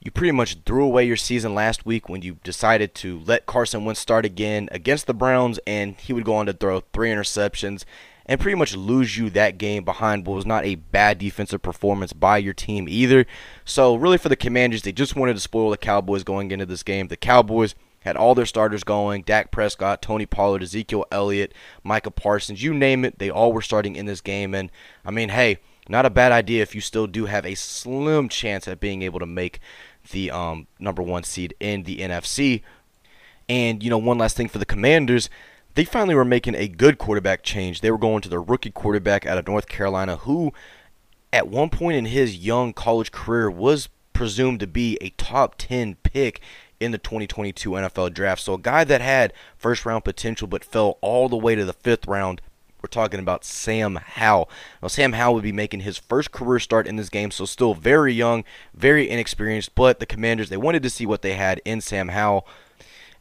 you 0.00 0.10
pretty 0.10 0.32
much 0.32 0.58
threw 0.64 0.84
away 0.84 1.04
your 1.04 1.16
season 1.16 1.54
last 1.54 1.84
week 1.84 2.08
when 2.08 2.22
you 2.22 2.38
decided 2.42 2.94
to 2.96 3.20
let 3.20 3.46
Carson 3.46 3.84
Wentz 3.84 4.00
start 4.00 4.24
again 4.24 4.68
against 4.72 5.06
the 5.06 5.14
Browns, 5.14 5.58
and 5.66 5.96
he 5.96 6.12
would 6.12 6.24
go 6.24 6.36
on 6.36 6.46
to 6.46 6.52
throw 6.52 6.80
three 6.80 7.10
interceptions 7.10 7.84
and 8.26 8.40
pretty 8.40 8.56
much 8.56 8.76
lose 8.76 9.16
you 9.16 9.30
that 9.30 9.58
game 9.58 9.84
behind 9.84 10.26
what 10.26 10.34
was 10.36 10.46
not 10.46 10.64
a 10.64 10.76
bad 10.76 11.18
defensive 11.18 11.62
performance 11.62 12.12
by 12.12 12.38
your 12.38 12.54
team 12.54 12.88
either. 12.88 13.26
So, 13.64 13.94
really, 13.94 14.18
for 14.18 14.28
the 14.28 14.36
Commanders, 14.36 14.82
they 14.82 14.92
just 14.92 15.16
wanted 15.16 15.34
to 15.34 15.40
spoil 15.40 15.70
the 15.70 15.76
Cowboys 15.76 16.24
going 16.24 16.50
into 16.50 16.66
this 16.66 16.82
game. 16.82 17.08
The 17.08 17.16
Cowboys 17.16 17.74
had 18.00 18.16
all 18.16 18.34
their 18.34 18.46
starters 18.46 18.84
going 18.84 19.22
Dak 19.22 19.50
Prescott, 19.50 20.02
Tony 20.02 20.26
Pollard, 20.26 20.62
Ezekiel 20.62 21.04
Elliott, 21.10 21.52
Micah 21.82 22.10
Parsons, 22.10 22.62
you 22.62 22.72
name 22.74 23.04
it, 23.04 23.18
they 23.18 23.30
all 23.30 23.52
were 23.52 23.62
starting 23.62 23.96
in 23.96 24.06
this 24.06 24.20
game. 24.20 24.54
And, 24.54 24.70
I 25.04 25.10
mean, 25.10 25.28
hey, 25.28 25.58
not 25.88 26.06
a 26.06 26.10
bad 26.10 26.32
idea 26.32 26.62
if 26.62 26.74
you 26.74 26.80
still 26.80 27.06
do 27.06 27.26
have 27.26 27.44
a 27.44 27.54
slim 27.54 28.28
chance 28.28 28.68
at 28.68 28.80
being 28.80 29.02
able 29.02 29.18
to 29.18 29.26
make 29.26 29.60
the 30.12 30.30
um, 30.30 30.66
number 30.78 31.02
one 31.02 31.24
seed 31.24 31.54
in 31.60 31.82
the 31.82 31.98
NFC. 31.98 32.62
And, 33.48 33.82
you 33.82 33.90
know, 33.90 33.98
one 33.98 34.18
last 34.18 34.36
thing 34.36 34.48
for 34.48 34.58
the 34.58 34.64
Commanders 34.64 35.28
they 35.74 35.84
finally 35.84 36.14
were 36.14 36.24
making 36.24 36.54
a 36.54 36.68
good 36.68 36.98
quarterback 36.98 37.42
change. 37.42 37.80
They 37.80 37.90
were 37.90 37.98
going 37.98 38.22
to 38.22 38.28
the 38.28 38.40
rookie 38.40 38.70
quarterback 38.70 39.26
out 39.26 39.38
of 39.38 39.46
North 39.46 39.68
Carolina, 39.68 40.16
who 40.16 40.52
at 41.32 41.48
one 41.48 41.70
point 41.70 41.96
in 41.96 42.06
his 42.06 42.36
young 42.36 42.72
college 42.72 43.12
career 43.12 43.50
was 43.50 43.88
presumed 44.12 44.60
to 44.60 44.66
be 44.66 44.98
a 45.00 45.10
top 45.10 45.54
10 45.56 45.94
pick 46.02 46.40
in 46.80 46.90
the 46.92 46.98
2022 46.98 47.70
NFL 47.70 48.12
draft. 48.12 48.42
So 48.42 48.54
a 48.54 48.58
guy 48.58 48.84
that 48.84 49.00
had 49.00 49.32
first 49.56 49.86
round 49.86 50.04
potential 50.04 50.48
but 50.48 50.64
fell 50.64 50.98
all 51.00 51.28
the 51.28 51.36
way 51.36 51.54
to 51.54 51.64
the 51.64 51.72
fifth 51.72 52.06
round 52.06 52.40
We're 52.82 52.88
talking 52.88 53.20
about 53.20 53.44
Sam 53.44 53.96
Howell. 53.96 54.50
Now, 54.82 54.88
Sam 54.88 55.12
Howell 55.12 55.34
would 55.34 55.42
be 55.42 55.52
making 55.52 55.80
his 55.80 55.98
first 55.98 56.32
career 56.32 56.58
start 56.58 56.86
in 56.86 56.96
this 56.96 57.10
game, 57.10 57.30
so 57.30 57.44
still 57.44 57.74
very 57.74 58.14
young, 58.14 58.44
very 58.74 59.08
inexperienced. 59.08 59.74
But 59.74 60.00
the 60.00 60.06
Commanders, 60.06 60.48
they 60.48 60.56
wanted 60.56 60.82
to 60.82 60.90
see 60.90 61.06
what 61.06 61.22
they 61.22 61.34
had 61.34 61.60
in 61.64 61.80
Sam 61.80 62.08
Howell. 62.08 62.46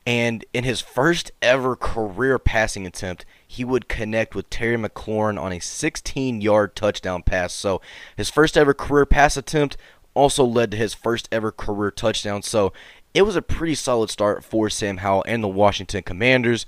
And 0.10 0.44
in 0.56 0.64
his 0.64 0.82
first 0.82 1.32
ever 1.40 1.76
career 1.76 2.40
passing 2.40 2.88
attempt, 2.88 3.26
he 3.48 3.64
would 3.64 3.88
connect 3.88 4.34
with 4.34 4.50
Terry 4.50 4.76
McLaurin 4.76 5.40
on 5.40 5.54
a 5.54 5.60
16 5.60 6.42
yard 6.42 6.76
touchdown 6.76 7.22
pass. 7.22 7.54
So 7.54 7.80
his 8.18 8.28
first 8.28 8.58
ever 8.58 8.74
career 8.74 9.06
pass 9.06 9.38
attempt 9.38 9.78
also 10.16 10.44
led 10.44 10.72
to 10.72 10.78
his 10.78 10.96
first 10.96 11.30
ever 11.32 11.52
career 11.52 11.92
touchdown. 11.92 12.42
So 12.42 12.74
it 13.14 13.22
was 13.22 13.36
a 13.36 13.44
pretty 13.44 13.76
solid 13.76 14.10
start 14.10 14.44
for 14.44 14.68
Sam 14.68 14.98
Howell 14.98 15.26
and 15.28 15.44
the 15.44 15.48
Washington 15.48 16.02
Commanders. 16.02 16.66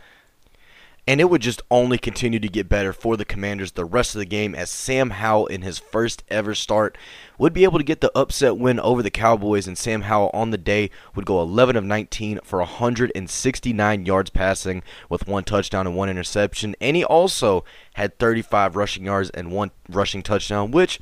And 1.12 1.20
it 1.20 1.30
would 1.30 1.42
just 1.42 1.62
only 1.70 1.98
continue 1.98 2.40
to 2.40 2.48
get 2.48 2.70
better 2.70 2.94
for 2.94 3.18
the 3.18 3.26
Commanders 3.26 3.74
the 3.74 3.84
rest 3.84 4.16
of 4.16 4.20
the 4.20 4.26
game 4.26 4.56
as 4.56 4.70
Sam 4.70 5.10
Howell, 5.10 5.48
in 5.48 5.62
his 5.62 5.78
first 5.78 6.24
ever 6.30 6.56
start, 6.56 6.98
would 7.38 7.52
be 7.52 7.66
able 7.66 7.80
to 7.80 7.84
get 7.84 8.00
the 8.00 8.18
upset 8.18 8.58
win 8.58 8.80
over 8.80 9.04
the 9.04 9.12
Cowboys. 9.12 9.68
And 9.68 9.78
Sam 9.78 10.04
Howell 10.04 10.32
on 10.34 10.52
the 10.52 10.58
day 10.58 10.90
would 11.14 11.26
go 11.26 11.42
11 11.42 11.76
of 11.76 11.84
19 11.84 12.40
for 12.46 12.60
169 12.60 14.06
yards 14.06 14.30
passing 14.30 14.84
with 15.10 15.28
one 15.28 15.44
touchdown 15.44 15.86
and 15.86 15.98
one 15.98 16.08
interception. 16.08 16.78
And 16.80 16.96
he 16.96 17.04
also 17.04 17.66
had 17.96 18.18
35 18.18 18.78
rushing 18.78 19.04
yards 19.04 19.30
and 19.32 19.52
one 19.52 19.72
rushing 19.90 20.24
touchdown, 20.24 20.72
which 20.72 20.98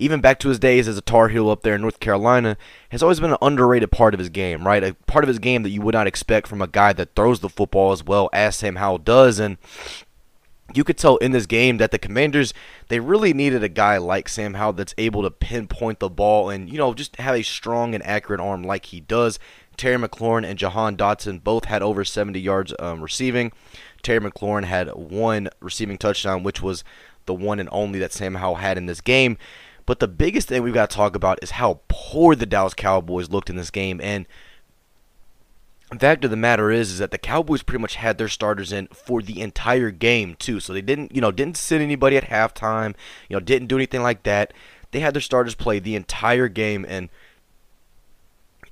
even 0.00 0.20
back 0.20 0.38
to 0.40 0.48
his 0.48 0.58
days 0.58 0.88
as 0.88 0.98
a 0.98 1.02
Tar 1.02 1.28
Heel 1.28 1.50
up 1.50 1.62
there 1.62 1.74
in 1.74 1.82
North 1.82 2.00
Carolina, 2.00 2.56
has 2.90 3.02
always 3.02 3.20
been 3.20 3.32
an 3.32 3.38
underrated 3.40 3.90
part 3.90 4.14
of 4.14 4.18
his 4.18 4.28
game, 4.28 4.66
right? 4.66 4.82
A 4.82 4.94
part 5.06 5.24
of 5.24 5.28
his 5.28 5.38
game 5.38 5.62
that 5.62 5.70
you 5.70 5.82
would 5.82 5.94
not 5.94 6.06
expect 6.06 6.48
from 6.48 6.62
a 6.62 6.66
guy 6.66 6.92
that 6.92 7.14
throws 7.14 7.40
the 7.40 7.48
football 7.48 7.92
as 7.92 8.02
well 8.02 8.28
as 8.32 8.56
Sam 8.56 8.76
Howell 8.76 8.98
does. 8.98 9.38
And 9.38 9.58
you 10.74 10.84
could 10.84 10.98
tell 10.98 11.16
in 11.18 11.32
this 11.32 11.46
game 11.46 11.78
that 11.78 11.90
the 11.90 11.98
Commanders 11.98 12.54
they 12.88 13.00
really 13.00 13.32
needed 13.32 13.62
a 13.62 13.68
guy 13.68 13.98
like 13.98 14.28
Sam 14.28 14.54
Howell 14.54 14.74
that's 14.74 14.94
able 14.98 15.22
to 15.22 15.30
pinpoint 15.30 15.98
the 15.98 16.08
ball 16.08 16.50
and 16.50 16.70
you 16.70 16.78
know 16.78 16.94
just 16.94 17.16
have 17.16 17.34
a 17.34 17.42
strong 17.42 17.94
and 17.94 18.04
accurate 18.06 18.40
arm 18.40 18.62
like 18.62 18.86
he 18.86 19.00
does. 19.00 19.38
Terry 19.76 19.96
McLaurin 19.96 20.44
and 20.44 20.58
Jahan 20.58 20.96
Dotson 20.96 21.42
both 21.42 21.64
had 21.64 21.82
over 21.82 22.04
70 22.04 22.38
yards 22.38 22.74
um, 22.78 23.02
receiving. 23.02 23.50
Terry 24.02 24.20
McLaurin 24.20 24.64
had 24.64 24.88
one 24.88 25.48
receiving 25.60 25.96
touchdown, 25.96 26.42
which 26.42 26.60
was 26.60 26.84
the 27.26 27.34
one 27.34 27.58
and 27.58 27.68
only 27.72 27.98
that 27.98 28.12
Sam 28.12 28.34
Howell 28.34 28.56
had 28.56 28.76
in 28.76 28.86
this 28.86 29.00
game. 29.00 29.38
But 29.90 29.98
the 29.98 30.06
biggest 30.06 30.46
thing 30.46 30.62
we've 30.62 30.72
got 30.72 30.88
to 30.88 30.96
talk 30.96 31.16
about 31.16 31.40
is 31.42 31.50
how 31.50 31.80
poor 31.88 32.36
the 32.36 32.46
Dallas 32.46 32.74
Cowboys 32.74 33.28
looked 33.28 33.50
in 33.50 33.56
this 33.56 33.72
game. 33.72 34.00
And 34.00 34.24
the 35.90 35.98
fact 35.98 36.24
of 36.24 36.30
the 36.30 36.36
matter 36.36 36.70
is, 36.70 36.92
is 36.92 36.98
that 37.00 37.10
the 37.10 37.18
Cowboys 37.18 37.64
pretty 37.64 37.82
much 37.82 37.96
had 37.96 38.16
their 38.16 38.28
starters 38.28 38.70
in 38.70 38.86
for 38.92 39.20
the 39.20 39.40
entire 39.40 39.90
game 39.90 40.36
too. 40.36 40.60
So 40.60 40.72
they 40.72 40.80
didn't, 40.80 41.12
you 41.12 41.20
know, 41.20 41.32
didn't 41.32 41.56
sit 41.56 41.80
anybody 41.80 42.16
at 42.16 42.28
halftime. 42.28 42.94
You 43.28 43.34
know, 43.34 43.40
didn't 43.40 43.66
do 43.66 43.74
anything 43.74 44.00
like 44.00 44.22
that. 44.22 44.52
They 44.92 45.00
had 45.00 45.12
their 45.12 45.20
starters 45.20 45.56
play 45.56 45.80
the 45.80 45.96
entire 45.96 46.46
game, 46.46 46.86
and 46.88 47.08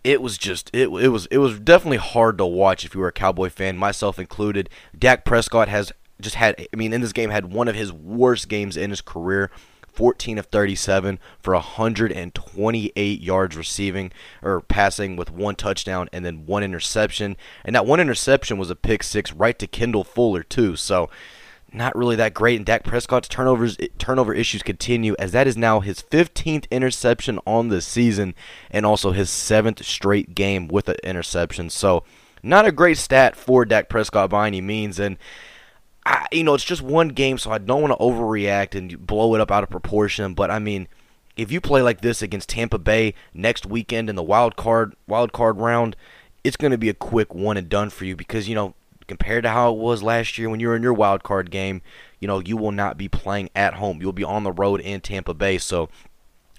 it 0.05 0.23
was 0.23 0.39
just 0.39 0.71
it, 0.73 0.89
it 0.89 1.09
was 1.09 1.27
it 1.33 1.39
was 1.39 1.59
definitely 1.59 1.97
hard 1.97 2.39
to 2.39 2.47
watch 2.47 2.85
if 2.85 2.95
you 2.95 3.01
were 3.01 3.09
a 3.09 3.13
Cowboy 3.13 3.51
fan, 3.51 3.77
myself 3.77 4.21
included. 4.21 4.71
Dak 4.97 5.25
Prescott 5.25 5.67
has 5.67 5.91
just 6.21 6.37
had, 6.37 6.65
I 6.73 6.77
mean, 6.77 6.93
in 6.93 7.01
this 7.01 7.13
game 7.13 7.31
had 7.31 7.53
one 7.53 7.67
of 7.67 7.75
his 7.75 7.93
worst 7.93 8.49
games 8.49 8.77
in 8.77 8.91
his 8.91 9.01
career. 9.01 9.51
14 9.93 10.39
of 10.39 10.47
37 10.47 11.19
for 11.41 11.55
128 11.55 13.21
yards 13.21 13.57
receiving 13.57 14.13
or 14.43 14.61
passing 14.61 15.17
with 15.17 15.31
one 15.31 15.57
touchdown 15.57 16.09
and 16.13 16.25
then 16.25 16.47
one 16.47 16.63
interception. 16.63 17.37
And 17.65 17.75
that 17.75 17.87
one 17.87 18.01
interception 18.01 18.59
was 18.59 18.71
a 18.71 18.77
pick 18.77 19.03
six 19.03 19.33
right 19.33 19.59
to 19.59 19.67
Kendall 19.67 20.05
Fuller 20.05 20.43
too. 20.43 20.77
So 20.77 21.11
not 21.73 21.97
really 21.97 22.17
that 22.17 22.35
great. 22.35 22.57
And 22.57 22.67
Dak 22.67 22.85
Prescott's 22.85 23.29
turnovers 23.29 23.77
turnover 23.99 24.35
issues 24.35 24.63
continue 24.63 25.15
as 25.19 25.33
that 25.33 25.47
is 25.47 25.57
now 25.57 25.81
his 25.81 26.03
15th 26.03 26.69
interception 26.71 27.39
on 27.47 27.69
the 27.69 27.81
season 27.81 28.35
and 28.71 28.87
also 28.87 29.13
his 29.13 29.31
seventh 29.31 29.85
straight 29.85 30.35
game 30.35 30.69
with 30.69 30.89
an 30.89 30.97
interception. 31.05 31.71
So 31.71 32.05
not 32.43 32.67
a 32.67 32.73
great 32.73 32.99
stat 32.99 33.37
for 33.37 33.65
Dak 33.65 33.89
Prescott 33.89 34.31
by 34.31 34.47
any 34.47 34.61
means. 34.61 34.99
And 34.99 35.19
I, 36.09 36.27
you 36.33 36.43
know, 36.43 36.55
it's 36.55 36.65
just 36.65 36.81
one 36.81 37.09
game, 37.09 37.37
so 37.37 37.51
I 37.51 37.59
don't 37.59 37.83
want 37.83 37.93
to 37.93 38.03
overreact 38.03 38.75
and 38.75 39.07
blow 39.07 39.35
it 39.35 39.43
up 39.43 39.51
out 39.51 39.63
of 39.63 39.69
proportion. 39.69 40.33
But 40.33 40.51
I 40.51 40.59
mean, 40.59 40.89
if 41.37 41.53
you 41.53 41.61
play 41.61 41.83
like 41.83 42.01
this 42.01 42.23
against 42.23 42.49
Tampa 42.49 42.79
Bay 42.79 43.13
next 43.35 43.67
weekend 43.67 44.09
in 44.09 44.17
the 44.17 44.23
wild 44.23 44.57
card 44.57 44.97
wild 45.07 45.35
card 45.35 45.59
round, 45.59 45.97
it's 46.43 46.57
going 46.57 46.71
to 46.71 46.79
be 46.79 46.89
a 46.89 46.95
quick 46.95 47.35
one 47.35 47.59
and 47.59 47.69
done 47.69 47.91
for 47.91 48.07
you 48.07 48.17
because 48.17 48.49
you 48.49 48.55
know 48.55 48.75
compared 49.07 49.43
to 49.43 49.51
how 49.51 49.71
it 49.71 49.77
was 49.77 50.03
last 50.03 50.39
year 50.39 50.49
when 50.49 50.61
you 50.61 50.69
were 50.69 50.77
in 50.77 50.83
your 50.83 50.95
wild 50.95 51.23
card 51.23 51.51
game, 51.51 51.83
you 52.21 52.27
know 52.27 52.39
you 52.39 52.57
will 52.57 52.73
not 52.73 52.97
be 52.97 53.09
playing 53.09 53.51
at 53.55 53.75
home. 53.75 54.01
You'll 54.01 54.15
be 54.15 54.25
on 54.25 54.45
the 54.45 54.53
road 54.53 54.81
in 54.81 55.03
Tampa 55.03 55.35
Bay, 55.35 55.59
so 55.59 55.91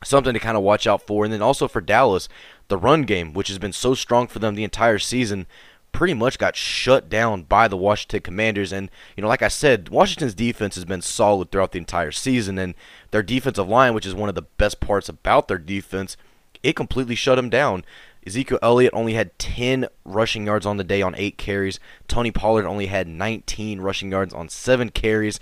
something 0.03 0.33
to 0.33 0.39
kind 0.39 0.57
of 0.57 0.63
watch 0.63 0.85
out 0.85 1.01
for. 1.01 1.23
And 1.23 1.33
then 1.33 1.41
also 1.41 1.67
for 1.67 1.81
Dallas, 1.81 2.29
the 2.67 2.77
run 2.77 3.01
game, 3.01 3.33
which 3.33 3.47
has 3.47 3.57
been 3.57 3.73
so 3.73 3.95
strong 3.95 4.27
for 4.27 4.37
them 4.37 4.53
the 4.53 4.63
entire 4.63 4.99
season, 4.99 5.47
pretty 5.91 6.13
much 6.13 6.37
got 6.37 6.55
shut 6.55 7.09
down 7.09 7.43
by 7.43 7.67
the 7.67 7.77
Washington 7.77 8.21
Commanders. 8.21 8.71
And, 8.71 8.89
you 9.15 9.21
know, 9.21 9.27
like 9.27 9.41
I 9.41 9.47
said, 9.47 9.89
Washington's 9.89 10.33
defense 10.33 10.75
has 10.75 10.85
been 10.85 11.01
solid 11.01 11.51
throughout 11.51 11.71
the 11.71 11.79
entire 11.79 12.11
season. 12.11 12.57
And 12.57 12.75
their 13.11 13.23
defensive 13.23 13.67
line, 13.67 13.93
which 13.93 14.05
is 14.05 14.15
one 14.15 14.29
of 14.29 14.35
the 14.35 14.43
best 14.43 14.79
parts 14.79 15.09
about 15.09 15.47
their 15.47 15.57
defense, 15.57 16.17
it 16.63 16.75
completely 16.75 17.15
shut 17.15 17.35
them 17.35 17.49
down. 17.49 17.83
Ezekiel 18.25 18.59
Elliott 18.61 18.93
only 18.93 19.13
had 19.13 19.37
10 19.39 19.87
rushing 20.03 20.45
yards 20.45 20.65
on 20.65 20.77
the 20.77 20.83
day 20.83 21.01
on 21.01 21.15
8 21.15 21.37
carries. 21.37 21.79
Tony 22.07 22.31
Pollard 22.31 22.65
only 22.65 22.87
had 22.87 23.07
19 23.07 23.81
rushing 23.81 24.11
yards 24.11 24.33
on 24.33 24.49
7 24.49 24.89
carries. 24.89 25.39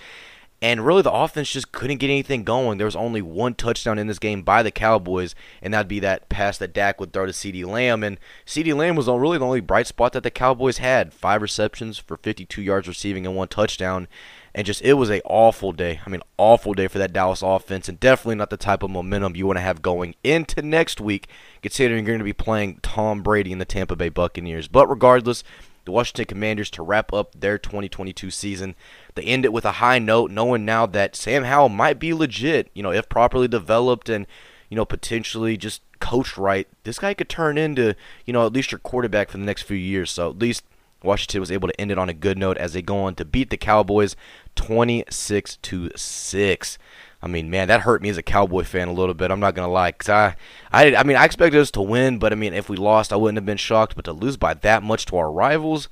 And 0.59 0.83
really, 0.83 1.03
the 1.03 1.11
offense 1.11 1.51
just 1.51 1.71
couldn't 1.71 1.99
get 1.99 2.09
anything 2.09 2.43
going. 2.43 2.79
There 2.79 2.85
was 2.85 2.95
only 2.95 3.21
one 3.21 3.53
touchdown 3.53 3.99
in 3.99 4.07
this 4.07 4.17
game 4.17 4.41
by 4.41 4.63
the 4.63 4.71
Cowboys, 4.71 5.35
and 5.61 5.71
that'd 5.71 5.87
be 5.87 5.99
that 5.99 6.29
pass 6.29 6.57
that 6.57 6.73
Dak 6.73 6.99
would 6.99 7.13
throw 7.13 7.27
to 7.27 7.31
CeeDee 7.31 7.65
Lamb. 7.65 8.03
And 8.03 8.17
CeeDee 8.43 8.75
Lamb 8.75 8.95
was 8.95 9.07
really 9.07 9.37
the 9.37 9.45
only 9.45 9.61
bright 9.61 9.85
spot 9.85 10.13
that 10.13 10.23
the 10.23 10.31
Cowboys 10.31 10.79
had. 10.79 11.13
Five 11.13 11.43
receptions 11.43 11.99
for 11.99 12.17
52 12.17 12.63
yards 12.63 12.87
receiving 12.87 13.27
and 13.27 13.35
one 13.35 13.49
touchdown. 13.49 14.07
And 14.55 14.65
just, 14.65 14.81
it 14.81 14.93
was 14.93 15.11
a 15.11 15.21
awful 15.25 15.73
day. 15.73 15.99
I 16.03 16.09
mean, 16.09 16.21
awful 16.39 16.73
day 16.73 16.87
for 16.87 16.97
that 16.97 17.13
Dallas 17.13 17.43
offense, 17.43 17.87
and 17.87 17.99
definitely 17.99 18.35
not 18.35 18.49
the 18.49 18.57
type 18.57 18.81
of 18.81 18.89
momentum 18.89 19.35
you 19.35 19.45
want 19.45 19.57
to 19.57 19.61
have 19.61 19.83
going 19.83 20.15
into 20.23 20.63
next 20.63 20.99
week, 20.99 21.27
considering 21.61 22.03
you're 22.03 22.13
going 22.13 22.19
to 22.19 22.25
be 22.25 22.33
playing 22.33 22.79
Tom 22.81 23.21
Brady 23.21 23.51
and 23.51 23.61
the 23.61 23.65
Tampa 23.65 23.95
Bay 23.95 24.09
Buccaneers. 24.09 24.67
But 24.67 24.89
regardless, 24.89 25.43
the 25.87 25.91
Washington 25.93 26.25
Commanders 26.25 26.69
to 26.71 26.83
wrap 26.83 27.13
up 27.13 27.33
their 27.39 27.57
2022 27.57 28.29
season. 28.29 28.75
They 29.15 29.23
end 29.23 29.45
it 29.45 29.53
with 29.53 29.63
a 29.63 29.73
high 29.73 29.99
note, 29.99 30.31
knowing 30.31 30.65
now 30.65 30.85
that 30.85 31.15
Sam 31.15 31.45
Howell 31.45 31.69
might 31.69 31.97
be 31.97 32.13
legit, 32.13 32.69
you 32.73 32.83
know, 32.83 32.91
if 32.91 33.07
properly 33.07 33.47
developed 33.47 34.09
and, 34.09 34.27
you 34.69 34.75
know, 34.75 34.83
potentially 34.83 35.55
just 35.55 35.81
coached 35.99 36.37
right. 36.37 36.67
This 36.83 36.99
guy 36.99 37.13
could 37.13 37.29
turn 37.29 37.57
into, 37.57 37.95
you 38.25 38.33
know, 38.33 38.45
at 38.45 38.51
least 38.51 38.71
your 38.71 38.79
quarterback 38.79 39.29
for 39.29 39.37
the 39.37 39.45
next 39.45 39.63
few 39.63 39.77
years. 39.77 40.11
So 40.11 40.29
at 40.29 40.39
least 40.39 40.65
Washington 41.01 41.39
was 41.39 41.51
able 41.51 41.69
to 41.69 41.81
end 41.81 41.89
it 41.89 41.97
on 41.97 42.09
a 42.09 42.13
good 42.13 42.37
note 42.37 42.57
as 42.57 42.73
they 42.73 42.81
go 42.81 42.97
on 42.97 43.15
to 43.15 43.23
beat 43.23 43.49
the 43.49 43.55
Cowboys 43.55 44.17
26 44.55 45.55
to 45.55 45.89
6. 45.95 46.77
I 47.21 47.27
mean, 47.27 47.49
man, 47.49 47.67
that 47.67 47.81
hurt 47.81 48.01
me 48.01 48.09
as 48.09 48.17
a 48.17 48.23
Cowboy 48.23 48.63
fan 48.63 48.87
a 48.87 48.93
little 48.93 49.15
bit. 49.15 49.31
I'm 49.31 49.39
not 49.39 49.55
gonna 49.55 49.71
lie, 49.71 49.91
cause 49.91 50.09
I, 50.09 50.35
I, 50.71 50.95
I 50.95 51.03
mean, 51.03 51.17
I 51.17 51.25
expected 51.25 51.59
us 51.59 51.71
to 51.71 51.81
win, 51.81 52.19
but 52.19 52.31
I 52.31 52.35
mean, 52.35 52.53
if 52.53 52.69
we 52.69 52.77
lost, 52.77 53.11
I 53.11 53.15
wouldn't 53.15 53.37
have 53.37 53.45
been 53.45 53.57
shocked. 53.57 53.95
But 53.95 54.05
to 54.05 54.13
lose 54.13 54.37
by 54.37 54.53
that 54.53 54.83
much 54.83 55.05
to 55.07 55.17
our 55.17 55.31
rivals, 55.31 55.89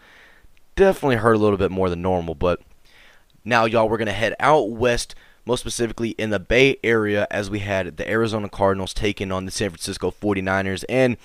definitely 0.76 1.16
hurt 1.18 1.34
a 1.34 1.40
little 1.40 1.58
bit 1.58 1.72
more 1.72 1.90
than 1.90 2.02
normal. 2.02 2.36
But 2.36 2.62
now, 3.44 3.66
y'all, 3.66 3.90
we're 3.90 3.98
gonna 3.98 4.12
head 4.12 4.36
out 4.40 4.70
west, 4.70 5.16
most 5.46 5.62
specifically 5.62 6.10
in 6.12 6.30
the 6.30 6.40
Bay 6.40 6.78
Area, 6.84 7.28
as 7.32 7.50
we 7.50 7.60
had 7.60 7.98
the 7.98 8.08
Arizona 8.08 8.48
Cardinals 8.48 8.94
taking 8.94 9.32
on 9.32 9.46
the 9.46 9.52
San 9.52 9.72
Francisco 9.72 10.12
49ers, 10.12 10.86
and 10.88 11.18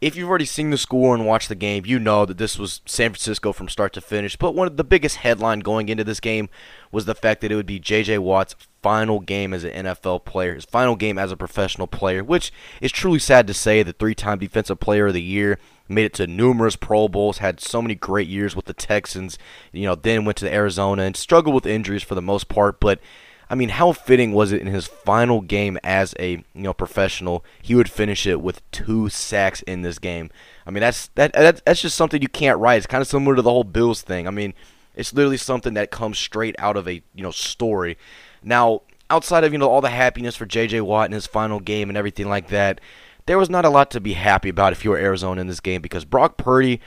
if 0.00 0.16
you've 0.16 0.28
already 0.28 0.44
seen 0.44 0.68
the 0.70 0.76
score 0.76 1.14
and 1.14 1.24
watched 1.24 1.48
the 1.48 1.54
game, 1.54 1.86
you 1.86 1.98
know 1.98 2.26
that 2.26 2.36
this 2.36 2.58
was 2.58 2.82
San 2.84 3.10
Francisco 3.10 3.52
from 3.52 3.70
start 3.70 3.94
to 3.94 4.02
finish. 4.02 4.36
But 4.36 4.54
one 4.54 4.66
of 4.66 4.76
the 4.76 4.84
biggest 4.84 5.16
headline 5.16 5.60
going 5.60 5.88
into 5.88 6.04
this 6.04 6.20
game 6.20 6.50
was 6.92 7.06
the 7.06 7.14
fact 7.14 7.40
that 7.40 7.50
it 7.50 7.56
would 7.56 7.64
be 7.64 7.78
J.J. 7.78 8.18
Watt's 8.18 8.54
final 8.84 9.18
game 9.18 9.54
as 9.54 9.64
an 9.64 9.86
NFL 9.86 10.26
player, 10.26 10.54
his 10.54 10.66
final 10.66 10.94
game 10.94 11.16
as 11.16 11.32
a 11.32 11.38
professional 11.38 11.86
player, 11.86 12.22
which 12.22 12.52
is 12.82 12.92
truly 12.92 13.18
sad 13.18 13.46
to 13.46 13.54
say. 13.54 13.82
The 13.82 13.94
three-time 13.94 14.38
Defensive 14.38 14.78
Player 14.78 15.06
of 15.06 15.14
the 15.14 15.22
Year 15.22 15.58
made 15.88 16.04
it 16.04 16.12
to 16.14 16.26
numerous 16.26 16.76
Pro 16.76 17.08
Bowls, 17.08 17.38
had 17.38 17.60
so 17.60 17.80
many 17.80 17.94
great 17.94 18.28
years 18.28 18.54
with 18.54 18.66
the 18.66 18.74
Texans. 18.74 19.38
You 19.72 19.84
know, 19.84 19.94
then 19.94 20.26
went 20.26 20.36
to 20.38 20.52
Arizona 20.52 21.04
and 21.04 21.16
struggled 21.16 21.54
with 21.54 21.64
injuries 21.64 22.02
for 22.02 22.14
the 22.14 22.20
most 22.20 22.48
part, 22.48 22.78
but 22.78 23.00
I 23.48 23.54
mean, 23.54 23.70
how 23.70 23.92
fitting 23.92 24.32
was 24.32 24.52
it 24.52 24.60
in 24.60 24.66
his 24.66 24.86
final 24.86 25.40
game 25.40 25.78
as 25.82 26.14
a 26.18 26.32
you 26.32 26.44
know 26.54 26.74
professional? 26.74 27.42
He 27.62 27.74
would 27.74 27.90
finish 27.90 28.26
it 28.26 28.42
with 28.42 28.68
two 28.70 29.08
sacks 29.08 29.62
in 29.62 29.80
this 29.80 29.98
game. 29.98 30.30
I 30.66 30.70
mean, 30.70 30.82
that's 30.82 31.08
that, 31.14 31.32
that 31.32 31.64
that's 31.64 31.80
just 31.80 31.96
something 31.96 32.20
you 32.20 32.28
can't 32.28 32.58
write. 32.58 32.76
It's 32.76 32.86
kind 32.86 33.00
of 33.00 33.08
similar 33.08 33.34
to 33.34 33.42
the 33.42 33.50
whole 33.50 33.64
Bills 33.64 34.02
thing. 34.02 34.26
I 34.26 34.30
mean, 34.30 34.52
it's 34.94 35.12
literally 35.12 35.36
something 35.36 35.74
that 35.74 35.90
comes 35.90 36.18
straight 36.18 36.54
out 36.58 36.76
of 36.76 36.88
a 36.88 37.02
you 37.14 37.22
know 37.22 37.30
story. 37.30 37.98
Now, 38.44 38.82
outside 39.10 39.44
of 39.44 39.52
you 39.52 39.58
know 39.58 39.68
all 39.68 39.80
the 39.80 39.90
happiness 39.90 40.36
for 40.36 40.46
J.J. 40.46 40.80
Watt 40.82 41.06
in 41.06 41.12
his 41.12 41.26
final 41.26 41.60
game 41.60 41.88
and 41.88 41.96
everything 41.96 42.28
like 42.28 42.48
that, 42.48 42.80
there 43.26 43.38
was 43.38 43.50
not 43.50 43.64
a 43.64 43.70
lot 43.70 43.90
to 43.92 44.00
be 44.00 44.12
happy 44.12 44.48
about 44.48 44.72
if 44.72 44.84
you 44.84 44.90
were 44.90 44.98
Arizona 44.98 45.40
in 45.40 45.46
this 45.46 45.60
game 45.60 45.80
because 45.80 46.04
Brock 46.04 46.36
Purdy 46.36 46.80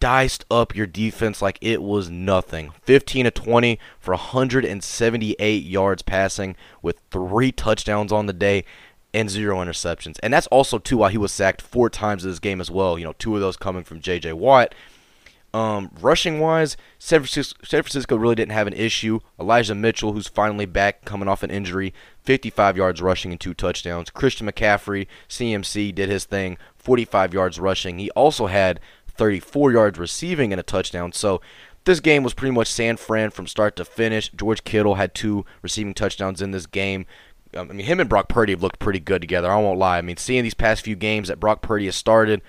diced 0.00 0.44
up 0.50 0.74
your 0.74 0.86
defense 0.86 1.40
like 1.40 1.58
it 1.60 1.82
was 1.82 2.10
nothing. 2.10 2.72
15 2.82 3.24
to 3.24 3.30
20 3.30 3.78
for 3.98 4.12
178 4.12 5.64
yards 5.64 6.02
passing 6.02 6.56
with 6.82 7.00
three 7.10 7.52
touchdowns 7.52 8.12
on 8.12 8.26
the 8.26 8.32
day 8.32 8.64
and 9.14 9.30
zero 9.30 9.58
interceptions. 9.58 10.18
And 10.22 10.32
that's 10.32 10.46
also 10.48 10.78
too 10.78 10.98
why 10.98 11.10
he 11.10 11.18
was 11.18 11.32
sacked 11.32 11.62
four 11.62 11.88
times 11.88 12.24
in 12.24 12.30
this 12.30 12.40
game 12.40 12.60
as 12.60 12.70
well. 12.70 12.98
You 12.98 13.04
know, 13.04 13.14
two 13.18 13.34
of 13.34 13.40
those 13.40 13.56
coming 13.56 13.84
from 13.84 14.00
J.J. 14.00 14.32
Watt. 14.34 14.74
Um, 15.54 15.92
rushing 16.00 16.40
wise, 16.40 16.76
San 16.98 17.20
Francisco, 17.20 17.56
San 17.62 17.82
Francisco 17.82 18.16
really 18.16 18.34
didn't 18.34 18.50
have 18.50 18.66
an 18.66 18.72
issue. 18.72 19.20
Elijah 19.38 19.76
Mitchell, 19.76 20.12
who's 20.12 20.26
finally 20.26 20.66
back 20.66 21.04
coming 21.04 21.28
off 21.28 21.44
an 21.44 21.50
injury, 21.52 21.94
55 22.24 22.76
yards 22.76 23.00
rushing 23.00 23.30
and 23.30 23.40
two 23.40 23.54
touchdowns. 23.54 24.10
Christian 24.10 24.48
McCaffrey, 24.48 25.06
CMC, 25.28 25.94
did 25.94 26.08
his 26.08 26.24
thing, 26.24 26.58
45 26.74 27.32
yards 27.32 27.60
rushing. 27.60 28.00
He 28.00 28.10
also 28.10 28.48
had 28.48 28.80
34 29.06 29.70
yards 29.70 29.96
receiving 29.96 30.52
and 30.52 30.58
a 30.58 30.64
touchdown. 30.64 31.12
So 31.12 31.40
this 31.84 32.00
game 32.00 32.24
was 32.24 32.34
pretty 32.34 32.52
much 32.52 32.66
San 32.66 32.96
Fran 32.96 33.30
from 33.30 33.46
start 33.46 33.76
to 33.76 33.84
finish. 33.84 34.32
George 34.32 34.64
Kittle 34.64 34.96
had 34.96 35.14
two 35.14 35.44
receiving 35.62 35.94
touchdowns 35.94 36.42
in 36.42 36.50
this 36.50 36.66
game. 36.66 37.06
Um, 37.56 37.70
I 37.70 37.74
mean, 37.74 37.86
him 37.86 38.00
and 38.00 38.08
Brock 38.08 38.28
Purdy 38.28 38.54
have 38.54 38.62
looked 38.64 38.80
pretty 38.80 38.98
good 38.98 39.20
together. 39.20 39.52
I 39.52 39.60
won't 39.60 39.78
lie. 39.78 39.98
I 39.98 40.02
mean, 40.02 40.16
seeing 40.16 40.42
these 40.42 40.54
past 40.54 40.82
few 40.82 40.96
games 40.96 41.28
that 41.28 41.38
Brock 41.38 41.62
Purdy 41.62 41.84
has 41.84 41.94
started, 41.94 42.42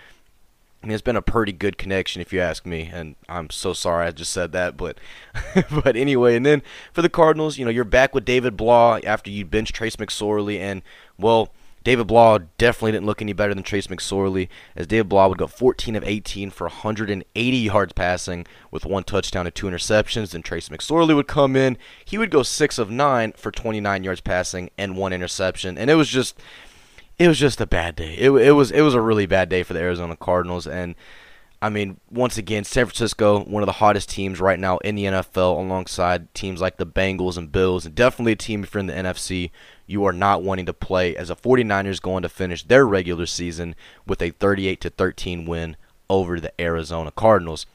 I 0.86 0.88
mean, 0.88 0.93
it's 0.93 1.01
been 1.01 1.15
a 1.15 1.21
pretty 1.23 1.51
good 1.51 1.79
connection, 1.79 2.21
if 2.21 2.31
you 2.31 2.39
ask 2.39 2.63
me. 2.63 2.91
And 2.93 3.15
I'm 3.27 3.49
so 3.49 3.73
sorry 3.73 4.05
I 4.05 4.11
just 4.11 4.31
said 4.31 4.51
that, 4.51 4.77
but 4.77 4.99
but 5.83 5.95
anyway. 5.95 6.36
And 6.36 6.45
then 6.45 6.61
for 6.93 7.01
the 7.01 7.09
Cardinals, 7.09 7.57
you 7.57 7.65
know, 7.65 7.71
you're 7.71 7.83
back 7.83 8.13
with 8.13 8.23
David 8.23 8.55
Blough 8.55 8.99
after 9.03 9.31
you 9.31 9.45
bench 9.45 9.73
Trace 9.73 9.95
McSorley, 9.95 10.59
and 10.59 10.83
well, 11.17 11.51
David 11.83 12.05
Blough 12.05 12.38
definitely 12.59 12.91
didn't 12.91 13.07
look 13.07 13.19
any 13.19 13.33
better 13.33 13.55
than 13.55 13.63
Trace 13.63 13.88
McSorley, 13.88 14.47
as 14.75 14.86
David 14.86 15.09
Blough 15.09 15.29
would 15.29 15.39
go 15.39 15.47
14 15.47 15.95
of 15.95 16.03
18 16.03 16.51
for 16.51 16.65
180 16.65 17.57
yards 17.57 17.93
passing 17.93 18.45
with 18.69 18.86
one 18.86 19.03
touchdown 19.03 19.47
and 19.47 19.55
two 19.55 19.65
interceptions. 19.65 20.33
Then 20.33 20.43
Trace 20.43 20.69
McSorley 20.69 21.15
would 21.15 21.27
come 21.27 21.55
in. 21.55 21.79
He 22.03 22.19
would 22.19 22.29
go 22.29 22.43
6 22.43 22.77
of 22.77 22.91
9 22.91 23.33
for 23.33 23.49
29 23.51 24.03
yards 24.03 24.21
passing 24.21 24.69
and 24.77 24.95
one 24.95 25.13
interception. 25.13 25.79
And 25.79 25.89
it 25.89 25.95
was 25.95 26.09
just 26.09 26.39
it 27.18 27.28
was 27.28 27.39
just 27.39 27.61
a 27.61 27.66
bad 27.66 27.95
day. 27.95 28.16
It, 28.16 28.32
it 28.32 28.51
was 28.51 28.72
it 28.72 28.82
was 28.82 28.93
a 28.93 29.01
really 29.01 29.26
bad 29.26 29.49
day 29.49 29.63
for 29.63 29.74
the 29.74 29.80
Arizona 29.80 30.16
Cardinals 30.16 30.68
and 30.68 30.95
I 31.61 31.70
mean, 31.70 31.99
once 32.11 32.38
again, 32.38 32.63
San 32.63 32.86
Francisco, 32.86 33.43
one 33.43 33.63
of 33.63 33.68
the 33.68 33.74
hottest 33.74 34.09
teams 34.09 34.39
right 34.39 34.59
now 34.59 34.78
in 34.80 34.93
the 34.93 35.05
NFL, 35.05 35.57
alongside 35.57 36.32
teams 36.36 36.61
like 36.61 36.78
the 36.78 36.86
Bengals 36.86 37.38
and 37.38 37.51
Bills, 37.51 37.88
and 37.88 37.95
definitely 37.95 38.34
a 38.34 38.36
team 38.36 38.63
if 38.63 38.74
you're 38.74 38.82
in 38.82 38.88
the 38.88 38.93
NFC 38.93 39.49
you 39.88 40.05
are 40.05 40.13
not 40.13 40.43
wanting 40.43 40.66
to 40.66 40.74
play 40.74 41.16
as 41.16 41.28
the 41.28 41.36
49ers 41.36 42.01
going 42.01 42.24
to 42.24 42.30
finish 42.30 42.63
their 42.63 42.86
regular 42.86 43.26
season 43.26 43.76
with 44.05 44.22
a 44.22 44.32
38 44.32 44.82
to 44.82 44.89
13 44.89 45.45
win 45.45 45.78
over 46.09 46.39
the 46.39 46.59
Arizona 46.59 47.11
Cardinals. 47.11 47.66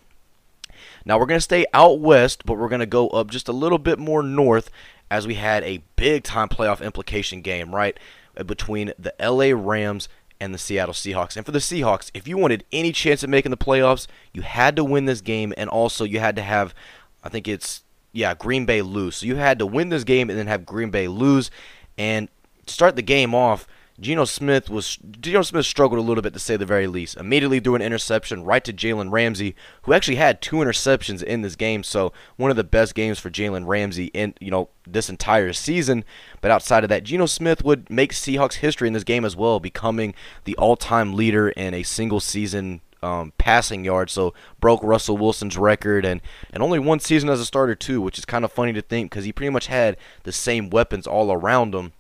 Now 1.05 1.19
we're 1.19 1.27
going 1.27 1.39
to 1.39 1.43
stay 1.43 1.67
out 1.73 2.01
west, 2.01 2.45
but 2.45 2.55
we're 2.55 2.69
going 2.69 2.81
to 2.81 2.87
go 2.87 3.09
up 3.09 3.31
just 3.31 3.49
a 3.49 3.53
little 3.53 3.79
bit 3.79 3.99
more 3.99 4.23
north 4.23 4.71
as 5.11 5.27
we 5.27 5.35
had 5.35 5.63
a 5.65 5.83
big 5.97 6.25
time 6.25 6.49
playoff 6.49 6.85
implication 6.85 7.43
game, 7.43 7.75
right? 7.75 7.99
Uh, 8.37 8.45
between 8.45 8.93
the 8.99 9.15
LA 9.21 9.53
Rams 9.55 10.09
and 10.41 10.55
the 10.55 10.59
Seattle 10.59 10.95
Seahawks. 10.95 11.37
And 11.37 11.45
for 11.45 11.53
the 11.53 11.59
Seahawks, 11.59 12.11
if 12.15 12.27
you 12.27 12.39
wanted 12.39 12.65
any 12.73 12.93
chance 12.93 13.23
at 13.23 13.29
making 13.29 13.51
the 13.51 13.57
playoffs, 13.57 14.07
you 14.33 14.43
had 14.43 14.77
to 14.77 14.85
win 14.85 15.05
this 15.05 15.21
game 15.21 15.53
and 15.57 15.69
also 15.69 16.05
you 16.05 16.19
had 16.19 16.37
to 16.37 16.43
have 16.43 16.75
I 17.23 17.29
think 17.29 17.47
it's 17.47 17.83
yeah, 18.13 18.35
Green 18.35 18.65
Bay 18.65 18.83
lose. 18.83 19.17
So 19.17 19.27
you 19.27 19.37
had 19.37 19.59
to 19.59 19.67
win 19.67 19.89
this 19.89 20.05
game 20.05 20.31
and 20.31 20.39
then 20.39 20.47
have 20.47 20.67
Green 20.67 20.91
Bay 20.91 21.09
lose. 21.09 21.51
And 21.99 22.29
start 22.67 22.97
the 22.97 23.03
game 23.03 23.35
off, 23.35 23.67
Geno 24.01 24.25
Smith 24.25 24.71
was 24.71 24.97
Geno 25.21 25.43
Smith 25.43 25.67
struggled 25.67 25.99
a 25.99 26.03
little 26.03 26.23
bit 26.23 26.33
to 26.33 26.39
say 26.39 26.57
the 26.57 26.65
very 26.65 26.87
least. 26.87 27.17
Immediately 27.17 27.61
threw 27.61 27.75
an 27.75 27.83
interception 27.83 28.45
right 28.45 28.65
to 28.65 28.73
Jalen 28.73 29.13
Ramsey, 29.13 29.55
who 29.83 29.93
actually 29.93 30.17
had 30.17 30.41
two 30.41 30.57
interceptions 30.57 31.23
in 31.23 31.43
this 31.43 31.55
game. 31.55 31.83
So 31.83 32.13
one 32.37 32.51
of 32.51 32.57
the 32.57 32.65
best 32.65 32.95
games 32.95 33.19
for 33.19 33.31
Jalen 33.31 33.67
Ramsey 33.67 34.07
in 34.07 34.35
you 34.41 34.51
know 34.51 34.71
this 34.87 35.11
entire 35.11 35.53
season. 35.53 36.05
But 36.41 36.51
outside 36.51 36.83
of 36.83 36.89
that, 36.89 37.05
Geno 37.05 37.27
Smith 37.27 37.63
would 37.63 37.91
make 37.91 38.13
Seahawks 38.13 38.55
history 38.55 38.89
in 38.89 38.95
this 38.95 39.05
game 39.05 39.25
as 39.25 39.37
well, 39.37 39.61
becoming 39.61 40.15
the 40.45 40.57
all-time 40.57 41.15
leader 41.15 41.51
in 41.51 41.75
a 41.75 41.83
single 41.83 42.21
season 42.21 42.81
um, 43.03 43.33
passing 43.39 43.85
yards, 43.85 44.13
so 44.13 44.35
broke 44.61 44.83
Russell 44.83 45.17
Wilson's 45.17 45.57
record, 45.57 46.05
and, 46.05 46.21
and 46.53 46.63
only 46.63 46.79
one 46.79 47.01
season 47.01 47.29
as 47.29 47.41
a 47.41 47.47
starter 47.47 47.75
too, 47.75 48.01
which 48.01 48.19
is 48.19 48.25
kind 48.25 48.45
of 48.45 48.53
funny 48.53 48.73
to 48.73 48.83
think 48.83 49.11
because 49.11 49.25
he 49.25 49.33
pretty 49.33 49.51
much 49.51 49.67
had 49.67 49.97
the 50.25 50.33
same 50.33 50.71
weapons 50.71 51.07
all 51.07 51.33
around 51.33 51.75
him. 51.75 51.93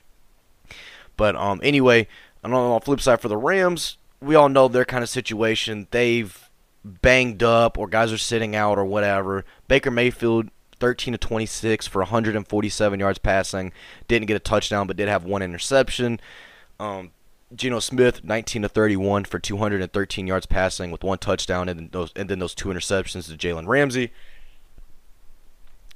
But 1.20 1.36
um, 1.36 1.60
anyway, 1.62 2.08
on 2.42 2.50
the 2.50 2.80
flip 2.82 2.98
side 2.98 3.20
for 3.20 3.28
the 3.28 3.36
Rams, 3.36 3.98
we 4.22 4.36
all 4.36 4.48
know 4.48 4.68
their 4.68 4.86
kind 4.86 5.02
of 5.02 5.10
situation. 5.10 5.86
They've 5.90 6.48
banged 6.82 7.42
up, 7.42 7.76
or 7.76 7.88
guys 7.88 8.10
are 8.10 8.16
sitting 8.16 8.56
out, 8.56 8.78
or 8.78 8.86
whatever. 8.86 9.44
Baker 9.68 9.90
Mayfield 9.90 10.48
13 10.78 11.12
to 11.12 11.18
26 11.18 11.86
for 11.86 11.98
147 11.98 13.00
yards 13.00 13.18
passing. 13.18 13.70
Didn't 14.08 14.28
get 14.28 14.36
a 14.36 14.40
touchdown, 14.40 14.86
but 14.86 14.96
did 14.96 15.08
have 15.08 15.24
one 15.24 15.42
interception. 15.42 16.20
Um, 16.78 17.10
Geno 17.54 17.80
Smith, 17.80 18.24
19 18.24 18.62
to 18.62 18.68
31 18.70 19.26
for 19.26 19.38
213 19.38 20.26
yards 20.26 20.46
passing 20.46 20.90
with 20.90 21.04
one 21.04 21.18
touchdown 21.18 21.68
and 21.68 21.92
those 21.92 22.14
and 22.16 22.30
then 22.30 22.38
those 22.38 22.54
two 22.54 22.70
interceptions 22.70 23.28
to 23.28 23.36
Jalen 23.36 23.66
Ramsey. 23.66 24.10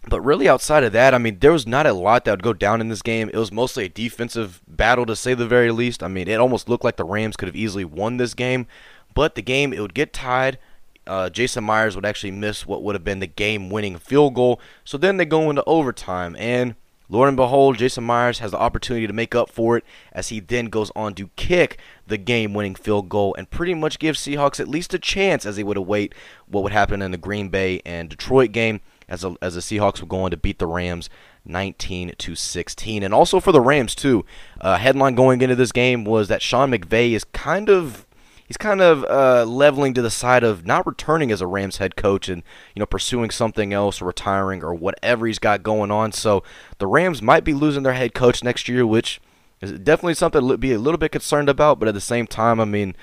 But 0.09 0.21
really, 0.21 0.49
outside 0.49 0.85
of 0.85 0.93
that, 0.93 1.15
I 1.15 1.19
mean, 1.19 1.39
there 1.39 1.53
was 1.53 1.67
not 1.67 1.87
a 1.87 1.93
lot 1.93 2.25
that 2.25 2.33
would 2.33 2.43
go 2.43 2.53
down 2.53 2.81
in 2.81 2.89
this 2.89 3.03
game. 3.03 3.31
It 3.33 3.39
was 3.39 3.51
mostly 3.51 3.87
a 3.87 3.89
defensive 3.89 4.61
battle, 4.69 5.07
to 5.07 5.17
say 5.17 5.35
the 5.35 5.47
very 5.47 5.71
least. 5.71 6.03
I 6.03 6.09
mean, 6.09 6.29
it 6.29 6.39
almost 6.39 6.69
looked 6.69 6.85
like 6.85 6.97
the 6.97 7.05
Rams 7.05 7.37
could 7.37 7.49
have 7.49 7.57
easily 7.57 7.85
won 7.85 8.19
this 8.19 8.35
game, 8.35 8.67
but 9.15 9.35
the 9.35 9.43
game 9.43 9.73
it 9.73 9.81
would 9.81 9.95
get 9.95 10.13
tied. 10.13 10.59
Uh, 11.07 11.31
Jason 11.31 11.65
Myers 11.65 11.97
would 11.97 12.07
actually 12.07 12.31
miss 12.31 12.67
what 12.67 12.83
would 12.83 12.95
have 12.95 13.05
been 13.05 13.21
the 13.21 13.27
game-winning 13.27 13.99
field 13.99 14.35
goal. 14.35 14.61
So 14.85 14.97
then 14.97 15.17
they 15.17 15.25
go 15.25 15.51
into 15.51 15.65
overtime, 15.65 16.35
and 16.39 16.77
Lord 17.11 17.29
and 17.29 17.37
behold, 17.37 17.77
Jason 17.77 18.05
Myers 18.05 18.39
has 18.39 18.53
the 18.53 18.59
opportunity 18.59 19.07
to 19.07 19.13
make 19.13 19.35
up 19.35 19.51
for 19.51 19.77
it 19.77 19.85
as 20.13 20.31
he 20.31 20.41
then 20.41 20.67
goes 20.67 20.91
on 20.97 21.15
to 21.15 21.29
kick 21.37 21.79
the 22.07 22.17
game 22.17 22.55
winning 22.55 22.75
field 22.75 23.11
goal 23.11 23.35
and 23.37 23.51
pretty 23.51 23.75
much 23.75 23.99
give 23.99 24.17
Seahawks 24.17 24.59
at 24.59 24.69
least 24.69 24.95
a 24.95 24.99
chance 24.99 25.45
as 25.45 25.57
they 25.57 25.65
would 25.65 25.77
await 25.77 26.15
what 26.47 26.63
would 26.63 26.73
happen 26.73 27.03
in 27.03 27.11
the 27.11 27.19
Green 27.19 27.51
Bay 27.51 27.83
and 27.85 28.09
Detroit 28.09 28.53
game 28.53 28.81
as, 29.09 29.25
a, 29.25 29.35
as 29.43 29.55
the 29.55 29.61
Seahawks 29.61 30.01
were 30.01 30.07
going 30.07 30.31
to 30.31 30.37
beat 30.37 30.59
the 30.59 30.67
Rams 30.67 31.09
19 31.45 32.15
to 32.17 32.35
16. 32.35 33.03
And 33.03 33.15
also 33.15 33.41
for 33.41 33.53
the 33.53 33.61
Rams, 33.61 33.95
too, 33.95 34.25
uh, 34.61 34.79
headline 34.79 35.15
going 35.15 35.41
into 35.41 35.57
this 35.57 35.73
game 35.73 36.05
was 36.05 36.29
that 36.29 36.43
Sean 36.43 36.71
McVay 36.71 37.13
is 37.13 37.25
kind 37.25 37.69
of 37.69 38.07
he's 38.47 38.57
kind 38.57 38.81
of 38.81 39.05
uh, 39.05 39.45
leveling 39.45 39.95
to 39.95 40.03
the 40.03 40.11
side 40.11 40.45
of 40.45 40.67
not 40.67 40.87
returning 40.87 41.31
as 41.31 41.41
a 41.41 41.47
Rams 41.47 41.79
head 41.79 41.97
coach 41.97 42.29
and 42.29 42.43
you 42.75 42.81
know 42.81 42.87
pursuing 42.87 43.31
something 43.31 43.73
else 43.73 44.01
or 44.01 44.07
retiring 44.07 44.63
or 44.63 44.75
whatever 44.75 45.27
he's 45.27 45.39
got 45.39 45.63
going 45.63 45.91
on. 45.91 46.13
So 46.13 46.43
the 46.79 46.87
Rams 46.87 47.23
might 47.23 47.45
be 47.45 47.55
losing 47.55 47.83
their 47.83 47.95
head 47.95 48.15
coach 48.15 48.45
next 48.45 48.69
year, 48.69 48.87
which 48.87 49.21
is 49.61 49.73
definitely 49.73 50.15
something 50.15 50.47
to 50.49 50.59
be 50.59 50.73
a 50.73 50.79
little 50.79 50.99
bit 50.99 51.13
concerned 51.13 51.49
about. 51.49 51.79
But 51.79 51.89
at 51.89 51.95
the 51.95 52.01
same 52.01 52.27
time, 52.27 52.61
I 52.61 52.65
mean. 52.65 52.97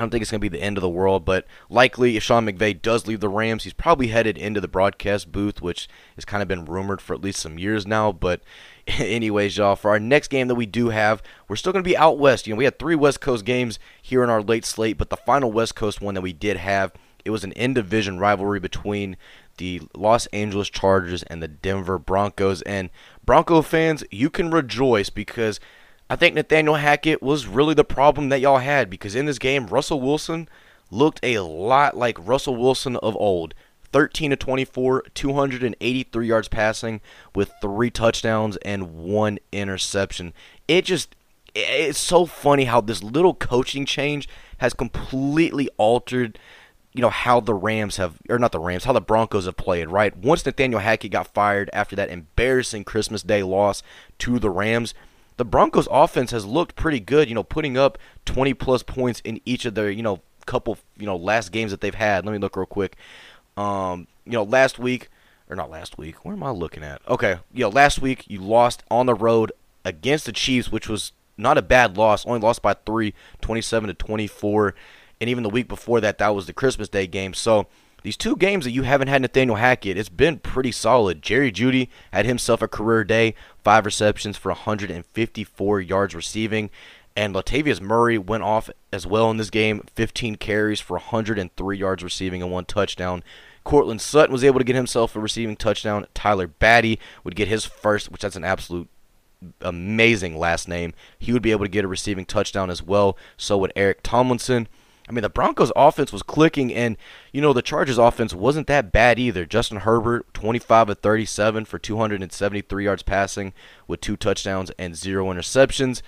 I 0.00 0.02
don't 0.02 0.08
think 0.08 0.22
it's 0.22 0.30
going 0.30 0.40
to 0.40 0.50
be 0.50 0.56
the 0.56 0.64
end 0.64 0.78
of 0.78 0.82
the 0.82 0.88
world, 0.88 1.26
but 1.26 1.46
likely 1.68 2.16
if 2.16 2.22
Sean 2.22 2.46
McVay 2.46 2.80
does 2.80 3.06
leave 3.06 3.20
the 3.20 3.28
Rams, 3.28 3.64
he's 3.64 3.74
probably 3.74 4.06
headed 4.06 4.38
into 4.38 4.58
the 4.58 4.66
broadcast 4.66 5.30
booth, 5.30 5.60
which 5.60 5.90
has 6.14 6.24
kind 6.24 6.40
of 6.40 6.48
been 6.48 6.64
rumored 6.64 7.02
for 7.02 7.12
at 7.12 7.20
least 7.20 7.40
some 7.40 7.58
years 7.58 7.86
now. 7.86 8.10
But 8.10 8.40
anyways, 8.86 9.58
y'all, 9.58 9.76
for 9.76 9.90
our 9.90 10.00
next 10.00 10.28
game 10.28 10.48
that 10.48 10.54
we 10.54 10.64
do 10.64 10.88
have, 10.88 11.22
we're 11.48 11.56
still 11.56 11.74
going 11.74 11.84
to 11.84 11.88
be 11.88 11.98
out 11.98 12.18
west. 12.18 12.46
You 12.46 12.54
know, 12.54 12.58
we 12.58 12.64
had 12.64 12.78
three 12.78 12.94
West 12.94 13.20
Coast 13.20 13.44
games 13.44 13.78
here 14.00 14.24
in 14.24 14.30
our 14.30 14.40
late 14.40 14.64
slate, 14.64 14.96
but 14.96 15.10
the 15.10 15.18
final 15.18 15.52
West 15.52 15.74
Coast 15.74 16.00
one 16.00 16.14
that 16.14 16.22
we 16.22 16.32
did 16.32 16.56
have, 16.56 16.94
it 17.22 17.30
was 17.30 17.44
an 17.44 17.52
in 17.52 17.74
division 17.74 18.18
rivalry 18.18 18.58
between 18.58 19.18
the 19.58 19.82
Los 19.94 20.24
Angeles 20.28 20.70
Chargers 20.70 21.24
and 21.24 21.42
the 21.42 21.48
Denver 21.48 21.98
Broncos. 21.98 22.62
And 22.62 22.88
Bronco 23.26 23.60
fans, 23.60 24.02
you 24.10 24.30
can 24.30 24.50
rejoice 24.50 25.10
because 25.10 25.60
I 26.10 26.16
think 26.16 26.34
Nathaniel 26.34 26.74
Hackett 26.74 27.22
was 27.22 27.46
really 27.46 27.72
the 27.72 27.84
problem 27.84 28.30
that 28.30 28.40
y'all 28.40 28.58
had 28.58 28.90
because 28.90 29.14
in 29.14 29.26
this 29.26 29.38
game, 29.38 29.68
Russell 29.68 30.00
Wilson 30.00 30.48
looked 30.90 31.20
a 31.22 31.38
lot 31.38 31.96
like 31.96 32.26
Russell 32.26 32.56
Wilson 32.56 32.96
of 32.96 33.14
old. 33.14 33.54
13 33.92 34.30
to 34.30 34.36
24, 34.36 35.04
283 35.14 36.26
yards 36.26 36.48
passing 36.48 37.00
with 37.32 37.52
three 37.62 37.90
touchdowns 37.90 38.56
and 38.58 38.92
one 38.94 39.38
interception. 39.52 40.34
It 40.66 40.84
just 40.84 41.14
it's 41.54 41.98
so 41.98 42.26
funny 42.26 42.64
how 42.64 42.80
this 42.80 43.04
little 43.04 43.34
coaching 43.34 43.86
change 43.86 44.28
has 44.58 44.74
completely 44.74 45.68
altered 45.76 46.38
you 46.92 47.02
know 47.02 47.10
how 47.10 47.38
the 47.38 47.54
Rams 47.54 47.96
have 47.98 48.18
or 48.28 48.38
not 48.38 48.50
the 48.50 48.58
Rams, 48.58 48.82
how 48.82 48.92
the 48.92 49.00
Broncos 49.00 49.46
have 49.46 49.56
played, 49.56 49.88
right? 49.88 50.16
Once 50.16 50.44
Nathaniel 50.44 50.80
Hackett 50.80 51.12
got 51.12 51.32
fired 51.32 51.70
after 51.72 51.94
that 51.94 52.10
embarrassing 52.10 52.82
Christmas 52.82 53.22
Day 53.22 53.44
loss 53.44 53.84
to 54.18 54.40
the 54.40 54.50
Rams, 54.50 54.92
the 55.36 55.44
Broncos 55.44 55.88
offense 55.90 56.30
has 56.30 56.44
looked 56.44 56.76
pretty 56.76 57.00
good, 57.00 57.28
you 57.28 57.34
know, 57.34 57.42
putting 57.42 57.76
up 57.76 57.98
20 58.26 58.54
plus 58.54 58.82
points 58.82 59.20
in 59.20 59.40
each 59.44 59.64
of 59.64 59.74
their, 59.74 59.90
you 59.90 60.02
know, 60.02 60.20
couple, 60.46 60.78
you 60.98 61.06
know, 61.06 61.16
last 61.16 61.52
games 61.52 61.70
that 61.70 61.80
they've 61.80 61.94
had. 61.94 62.24
Let 62.24 62.32
me 62.32 62.38
look 62.38 62.56
real 62.56 62.66
quick. 62.66 62.96
Um, 63.56 64.06
you 64.24 64.32
know, 64.32 64.42
last 64.42 64.78
week 64.78 65.08
or 65.50 65.56
not 65.56 65.70
last 65.70 65.98
week. 65.98 66.24
Where 66.24 66.34
am 66.34 66.42
I 66.42 66.50
looking 66.50 66.84
at? 66.84 67.02
Okay, 67.08 67.38
you 67.52 67.60
know, 67.60 67.68
last 67.68 68.00
week 68.00 68.24
you 68.28 68.40
lost 68.40 68.82
on 68.90 69.06
the 69.06 69.14
road 69.14 69.52
against 69.84 70.26
the 70.26 70.32
Chiefs, 70.32 70.70
which 70.70 70.88
was 70.88 71.12
not 71.36 71.58
a 71.58 71.62
bad 71.62 71.96
loss. 71.96 72.24
Only 72.24 72.40
lost 72.40 72.62
by 72.62 72.74
three, 72.74 73.14
27 73.40 73.88
to 73.88 73.94
24. 73.94 74.74
and 75.20 75.28
even 75.28 75.42
the 75.42 75.50
week 75.50 75.68
before 75.68 76.00
that, 76.00 76.18
that 76.18 76.34
was 76.34 76.46
the 76.46 76.52
Christmas 76.52 76.88
Day 76.88 77.06
game. 77.06 77.34
So 77.34 77.66
these 78.02 78.16
two 78.16 78.36
games 78.36 78.64
that 78.64 78.70
you 78.70 78.82
haven't 78.82 79.08
had 79.08 79.22
Nathaniel 79.22 79.56
Hackett, 79.56 79.96
it's 79.96 80.08
been 80.08 80.38
pretty 80.38 80.72
solid. 80.72 81.22
Jerry 81.22 81.52
Jeudy 81.52 81.88
had 82.12 82.26
himself 82.26 82.62
a 82.62 82.68
career 82.68 83.04
day, 83.04 83.34
five 83.62 83.84
receptions 83.84 84.36
for 84.36 84.50
154 84.50 85.80
yards 85.80 86.14
receiving. 86.14 86.70
And 87.16 87.34
Latavius 87.34 87.80
Murray 87.80 88.18
went 88.18 88.42
off 88.42 88.70
as 88.92 89.06
well 89.06 89.30
in 89.30 89.36
this 89.36 89.50
game, 89.50 89.82
15 89.94 90.36
carries 90.36 90.80
for 90.80 90.94
103 90.94 91.76
yards 91.76 92.02
receiving 92.02 92.42
and 92.42 92.52
one 92.52 92.64
touchdown. 92.64 93.22
Courtland 93.64 94.00
Sutton 94.00 94.32
was 94.32 94.44
able 94.44 94.58
to 94.58 94.64
get 94.64 94.76
himself 94.76 95.14
a 95.14 95.20
receiving 95.20 95.56
touchdown. 95.56 96.06
Tyler 96.14 96.48
Badie 96.48 96.98
would 97.24 97.36
get 97.36 97.48
his 97.48 97.64
first, 97.64 98.10
which 98.10 98.22
that's 98.22 98.36
an 98.36 98.44
absolute 98.44 98.88
amazing 99.60 100.38
last 100.38 100.68
name. 100.68 100.94
He 101.18 101.32
would 101.32 101.42
be 101.42 101.50
able 101.50 101.64
to 101.64 101.70
get 101.70 101.84
a 101.84 101.88
receiving 101.88 102.24
touchdown 102.24 102.70
as 102.70 102.82
well. 102.82 103.16
So 103.36 103.58
would 103.58 103.72
Eric 103.76 104.00
Tomlinson. 104.02 104.68
I 105.10 105.12
mean, 105.12 105.22
the 105.22 105.28
Broncos' 105.28 105.72
offense 105.74 106.12
was 106.12 106.22
clicking, 106.22 106.72
and 106.72 106.96
you 107.32 107.40
know 107.40 107.52
the 107.52 107.62
Chargers' 107.62 107.98
offense 107.98 108.32
wasn't 108.32 108.68
that 108.68 108.92
bad 108.92 109.18
either. 109.18 109.44
Justin 109.44 109.78
Herbert, 109.78 110.32
25 110.34 110.90
of 110.90 110.98
37 111.00 111.64
for 111.64 111.80
273 111.80 112.84
yards 112.84 113.02
passing, 113.02 113.52
with 113.88 114.00
two 114.00 114.16
touchdowns 114.16 114.70
and 114.78 114.94
zero 114.94 115.26
interceptions. 115.26 116.00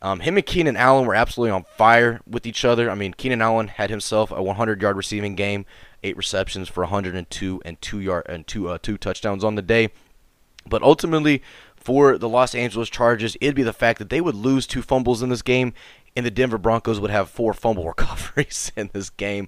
Um, 0.00 0.20
him 0.20 0.38
and 0.38 0.46
Keenan 0.46 0.78
Allen 0.78 1.04
were 1.04 1.14
absolutely 1.14 1.50
on 1.50 1.64
fire 1.76 2.22
with 2.26 2.46
each 2.46 2.64
other. 2.64 2.90
I 2.90 2.94
mean, 2.94 3.12
Keenan 3.12 3.42
Allen 3.42 3.68
had 3.68 3.90
himself 3.90 4.30
a 4.30 4.36
100-yard 4.36 4.96
receiving 4.96 5.34
game, 5.34 5.66
eight 6.02 6.16
receptions 6.16 6.70
for 6.70 6.84
102 6.84 7.62
and 7.66 7.80
two 7.82 8.00
yard 8.00 8.24
and 8.30 8.46
two 8.46 8.70
uh, 8.70 8.78
two 8.80 8.96
touchdowns 8.96 9.44
on 9.44 9.56
the 9.56 9.62
day. 9.62 9.90
But 10.66 10.82
ultimately, 10.82 11.42
for 11.76 12.16
the 12.16 12.30
Los 12.30 12.54
Angeles 12.54 12.88
Chargers, 12.88 13.36
it'd 13.42 13.54
be 13.54 13.62
the 13.62 13.74
fact 13.74 13.98
that 13.98 14.08
they 14.08 14.22
would 14.22 14.34
lose 14.34 14.66
two 14.66 14.80
fumbles 14.80 15.22
in 15.22 15.28
this 15.28 15.42
game, 15.42 15.74
and 16.18 16.26
the 16.26 16.32
Denver 16.32 16.58
Broncos 16.58 16.98
would 16.98 17.12
have 17.12 17.30
four 17.30 17.54
fumble 17.54 17.84
recoveries 17.88 18.72
in 18.76 18.90
this 18.92 19.08
game. 19.08 19.46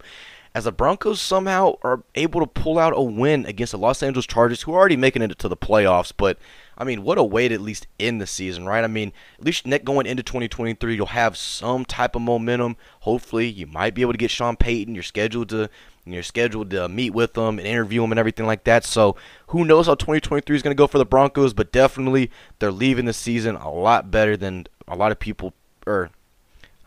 As 0.54 0.64
the 0.64 0.72
Broncos 0.72 1.20
somehow 1.20 1.74
are 1.82 2.04
able 2.14 2.40
to 2.40 2.46
pull 2.46 2.78
out 2.78 2.92
a 2.96 3.02
win 3.02 3.44
against 3.44 3.72
the 3.72 3.78
Los 3.78 4.04
Angeles 4.04 4.26
Chargers, 4.26 4.62
who 4.62 4.72
are 4.72 4.78
already 4.78 4.96
making 4.96 5.22
it 5.22 5.36
to 5.36 5.48
the 5.48 5.56
playoffs, 5.56 6.12
but 6.16 6.38
I 6.78 6.84
mean, 6.84 7.02
what 7.02 7.18
a 7.18 7.24
way 7.24 7.48
to 7.48 7.54
at 7.54 7.60
least 7.60 7.88
end 7.98 8.20
the 8.20 8.26
season, 8.26 8.66
right? 8.66 8.84
I 8.84 8.86
mean, 8.86 9.12
at 9.38 9.44
least 9.44 9.66
going 9.84 10.06
into 10.06 10.22
2023, 10.22 10.94
you'll 10.94 11.06
have 11.06 11.36
some 11.36 11.84
type 11.84 12.14
of 12.14 12.22
momentum. 12.22 12.76
Hopefully, 13.00 13.48
you 13.48 13.66
might 13.66 13.94
be 13.94 14.02
able 14.02 14.12
to 14.12 14.18
get 14.18 14.30
Sean 14.30 14.56
Payton. 14.56 14.94
You're 14.94 15.02
scheduled 15.02 15.48
to 15.48 15.68
you're 16.06 16.22
scheduled 16.22 16.70
to 16.70 16.88
meet 16.88 17.10
with 17.10 17.34
them 17.34 17.58
and 17.58 17.66
interview 17.68 18.00
them 18.00 18.10
and 18.12 18.18
everything 18.18 18.46
like 18.46 18.64
that. 18.64 18.84
So 18.84 19.16
who 19.48 19.64
knows 19.64 19.86
how 19.86 19.94
2023 19.94 20.56
is 20.56 20.62
going 20.62 20.74
to 20.74 20.80
go 20.80 20.86
for 20.86 20.98
the 20.98 21.04
Broncos? 21.04 21.52
But 21.52 21.72
definitely, 21.72 22.30
they're 22.58 22.72
leaving 22.72 23.04
the 23.04 23.12
season 23.12 23.56
a 23.56 23.70
lot 23.70 24.10
better 24.10 24.36
than 24.36 24.66
a 24.88 24.96
lot 24.96 25.12
of 25.12 25.18
people. 25.20 25.52
Or 25.86 26.10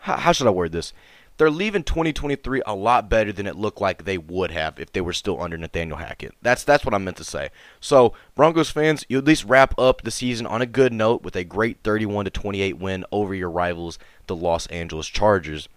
how, 0.04 0.18
how 0.18 0.32
should 0.32 0.48
I 0.48 0.52
word 0.52 0.72
this? 0.72 0.94
they're 1.38 1.50
leaving 1.50 1.84
2023 1.84 2.62
a 2.66 2.76
lot 2.76 3.10
better 3.10 3.32
than 3.32 3.48
it 3.48 3.56
looked 3.56 3.82
like 3.82 4.06
they 4.06 4.18
would 4.18 4.52
have 4.52 4.80
if 4.80 4.92
they 4.92 5.02
were 5.02 5.14
still 5.14 5.42
under 5.42 5.58
Nathaniel 5.58 5.98
Hackett. 5.98 6.36
That's 6.42 6.64
that's 6.64 6.86
what 6.86 6.94
I 6.94 7.00
meant 7.00 7.18
to 7.18 7.24
say. 7.24 7.50
So 7.80 8.14
Broncos 8.36 8.70
fans, 8.70 9.06
you 9.10 9.18
at 9.18 9.26
least 9.26 9.46
wrap 9.46 9.78
up 9.80 10.04
the 10.04 10.12
season 10.12 10.46
on 10.46 10.62
a 10.62 10.68
good 10.68 10.94
note 10.94 11.24
with 11.24 11.36
a 11.36 11.44
great 11.44 11.80
31 11.84 12.26
to 12.26 12.32
28 12.32 12.78
win 12.78 13.06
over 13.12 13.34
your 13.34 13.50
rivals, 13.50 13.98
the 14.28 14.36
Los 14.36 14.68
Angeles 14.68 15.08
Chargers. 15.08 15.68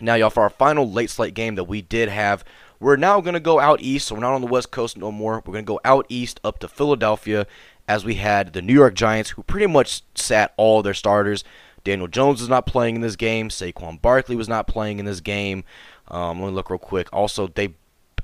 Now, 0.00 0.14
y'all, 0.14 0.30
for 0.30 0.44
our 0.44 0.50
final 0.50 0.90
late 0.90 1.10
slate 1.10 1.34
game 1.34 1.56
that 1.56 1.64
we 1.64 1.82
did 1.82 2.08
have, 2.08 2.42
we're 2.78 2.96
now 2.96 3.20
going 3.20 3.34
to 3.34 3.40
go 3.40 3.60
out 3.60 3.82
east. 3.82 4.08
So 4.08 4.14
we're 4.14 4.22
not 4.22 4.32
on 4.32 4.40
the 4.40 4.46
West 4.46 4.70
Coast 4.70 4.96
no 4.96 5.12
more. 5.12 5.42
We're 5.44 5.52
going 5.52 5.64
to 5.64 5.72
go 5.72 5.80
out 5.84 6.06
east 6.08 6.40
up 6.42 6.58
to 6.60 6.68
Philadelphia 6.68 7.46
as 7.86 8.04
we 8.04 8.14
had 8.14 8.52
the 8.52 8.62
New 8.62 8.72
York 8.72 8.94
Giants, 8.94 9.30
who 9.30 9.42
pretty 9.42 9.66
much 9.66 10.02
sat 10.14 10.54
all 10.56 10.80
their 10.80 10.94
starters. 10.94 11.44
Daniel 11.84 12.08
Jones 12.08 12.40
was 12.40 12.48
not 12.48 12.66
playing 12.66 12.96
in 12.96 13.00
this 13.00 13.16
game. 13.16 13.48
Saquon 13.48 14.00
Barkley 14.00 14.36
was 14.36 14.48
not 14.48 14.66
playing 14.66 14.98
in 14.98 15.04
this 15.04 15.20
game. 15.20 15.64
Um, 16.08 16.40
let 16.40 16.48
me 16.48 16.54
look 16.54 16.70
real 16.70 16.78
quick. 16.78 17.08
Also, 17.12 17.46
they, 17.46 17.74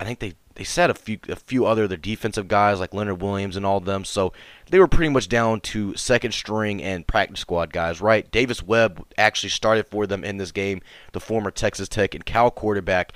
I 0.01 0.05
think 0.05 0.19
they 0.19 0.35
they 0.57 0.65
said 0.65 0.91
a 0.91 0.95
few 0.95 1.19
a 1.29 1.37
few 1.37 1.67
other 1.67 1.87
their 1.87 1.99
defensive 1.99 2.49
guys 2.49 2.81
like 2.81 2.93
Leonard 2.93 3.23
Williams 3.23 3.57
and 3.57 3.65
all 3.65 3.77
of 3.77 3.85
them. 3.85 4.05
So 4.05 4.33
they 4.71 4.79
were 4.79 4.89
pretty 4.89 5.11
much 5.11 5.29
down 5.29 5.61
to 5.61 5.95
second 5.95 6.33
string 6.33 6.83
and 6.83 7.07
practice 7.07 7.41
squad 7.41 7.73
guys, 7.73 8.01
right? 8.01 8.29
Davis 8.31 8.63
Webb 8.63 9.07
actually 9.17 9.51
started 9.51 9.87
for 9.87 10.07
them 10.07 10.25
in 10.25 10.39
this 10.39 10.53
game, 10.53 10.81
the 11.13 11.21
former 11.21 11.51
Texas 11.51 11.89
Tech 11.89 12.15
and 12.15 12.25
Cal 12.25 12.51
quarterback. 12.51 13.13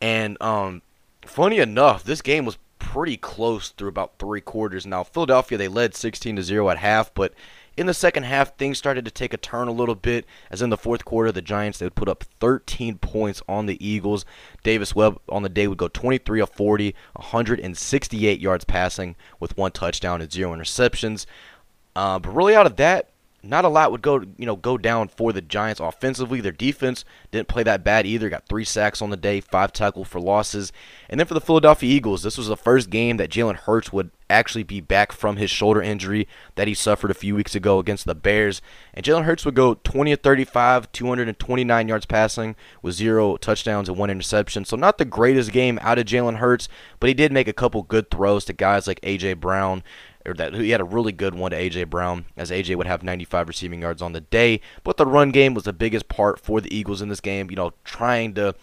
And 0.00 0.40
um, 0.42 0.82
funny 1.24 1.58
enough, 1.58 2.02
this 2.04 2.22
game 2.22 2.44
was 2.44 2.58
pretty 2.80 3.16
close 3.16 3.68
through 3.70 3.88
about 3.88 4.18
three 4.18 4.40
quarters. 4.40 4.84
Now 4.84 5.04
Philadelphia 5.04 5.56
they 5.56 5.68
led 5.68 5.94
16 5.94 6.36
to 6.36 6.42
zero 6.42 6.70
at 6.70 6.78
half, 6.78 7.14
but 7.14 7.32
in 7.80 7.86
the 7.86 7.94
second 7.94 8.24
half, 8.24 8.58
things 8.58 8.76
started 8.76 9.06
to 9.06 9.10
take 9.10 9.32
a 9.32 9.38
turn 9.38 9.66
a 9.66 9.72
little 9.72 9.94
bit. 9.94 10.26
As 10.50 10.60
in 10.60 10.68
the 10.68 10.76
fourth 10.76 11.06
quarter, 11.06 11.32
the 11.32 11.40
Giants 11.40 11.78
they 11.78 11.86
would 11.86 11.94
put 11.94 12.10
up 12.10 12.24
13 12.38 12.98
points 12.98 13.40
on 13.48 13.64
the 13.64 13.82
Eagles. 13.84 14.26
Davis 14.62 14.94
Webb 14.94 15.18
on 15.30 15.42
the 15.42 15.48
day 15.48 15.66
would 15.66 15.78
go 15.78 15.88
23 15.88 16.40
of 16.40 16.50
40, 16.50 16.94
168 17.14 18.38
yards 18.38 18.64
passing 18.64 19.16
with 19.40 19.56
one 19.56 19.72
touchdown 19.72 20.20
and 20.20 20.30
zero 20.30 20.54
interceptions. 20.54 21.24
Uh, 21.96 22.18
but 22.18 22.34
really, 22.34 22.54
out 22.54 22.66
of 22.66 22.76
that, 22.76 23.08
not 23.42 23.64
a 23.64 23.68
lot 23.68 23.90
would 23.90 24.02
go 24.02 24.20
you 24.36 24.46
know 24.46 24.56
go 24.56 24.76
down 24.76 25.08
for 25.08 25.32
the 25.32 25.40
Giants 25.40 25.80
offensively. 25.80 26.40
Their 26.40 26.52
defense 26.52 27.04
didn't 27.30 27.48
play 27.48 27.62
that 27.62 27.84
bad 27.84 28.06
either. 28.06 28.28
Got 28.28 28.48
three 28.48 28.64
sacks 28.64 29.00
on 29.00 29.10
the 29.10 29.16
day, 29.16 29.40
five 29.40 29.72
tackle 29.72 30.04
for 30.04 30.20
losses. 30.20 30.72
And 31.08 31.18
then 31.18 31.26
for 31.26 31.34
the 31.34 31.40
Philadelphia 31.40 31.90
Eagles, 31.90 32.22
this 32.22 32.38
was 32.38 32.48
the 32.48 32.56
first 32.56 32.90
game 32.90 33.16
that 33.16 33.30
Jalen 33.30 33.56
Hurts 33.56 33.92
would 33.92 34.10
actually 34.30 34.62
be 34.62 34.80
back 34.80 35.12
from 35.12 35.36
his 35.36 35.50
shoulder 35.50 35.82
injury 35.82 36.26
that 36.54 36.68
he 36.68 36.74
suffered 36.74 37.10
a 37.10 37.14
few 37.14 37.34
weeks 37.34 37.54
ago 37.54 37.78
against 37.78 38.06
the 38.06 38.14
Bears. 38.14 38.62
And 38.94 39.04
Jalen 39.04 39.24
Hurts 39.24 39.44
would 39.44 39.56
go 39.56 39.74
20 39.74 40.12
of 40.12 40.20
35, 40.20 40.92
229 40.92 41.88
yards 41.88 42.06
passing 42.06 42.54
with 42.80 42.94
zero 42.94 43.36
touchdowns 43.36 43.88
and 43.88 43.98
one 43.98 44.10
interception. 44.10 44.64
So 44.64 44.76
not 44.76 44.98
the 44.98 45.04
greatest 45.04 45.52
game 45.52 45.78
out 45.82 45.98
of 45.98 46.06
Jalen 46.06 46.36
Hurts, 46.36 46.68
but 47.00 47.08
he 47.08 47.14
did 47.14 47.32
make 47.32 47.48
a 47.48 47.52
couple 47.52 47.82
good 47.82 48.10
throws 48.10 48.44
to 48.44 48.52
guys 48.52 48.86
like 48.86 49.00
AJ 49.00 49.40
Brown 49.40 49.82
or 50.30 50.34
that 50.34 50.54
he 50.54 50.70
had 50.70 50.80
a 50.80 50.84
really 50.84 51.12
good 51.12 51.34
one 51.34 51.50
to 51.50 51.56
AJ 51.56 51.90
Brown, 51.90 52.24
as 52.36 52.50
AJ 52.50 52.76
would 52.76 52.86
have 52.86 53.02
95 53.02 53.48
receiving 53.48 53.82
yards 53.82 54.00
on 54.00 54.12
the 54.12 54.20
day. 54.20 54.60
But 54.84 54.96
the 54.96 55.06
run 55.06 55.30
game 55.30 55.54
was 55.54 55.64
the 55.64 55.72
biggest 55.72 56.08
part 56.08 56.40
for 56.40 56.60
the 56.60 56.74
Eagles 56.74 57.02
in 57.02 57.08
this 57.08 57.20
game. 57.20 57.50
You 57.50 57.56
know, 57.56 57.72
trying 57.84 58.34
to 58.34 58.54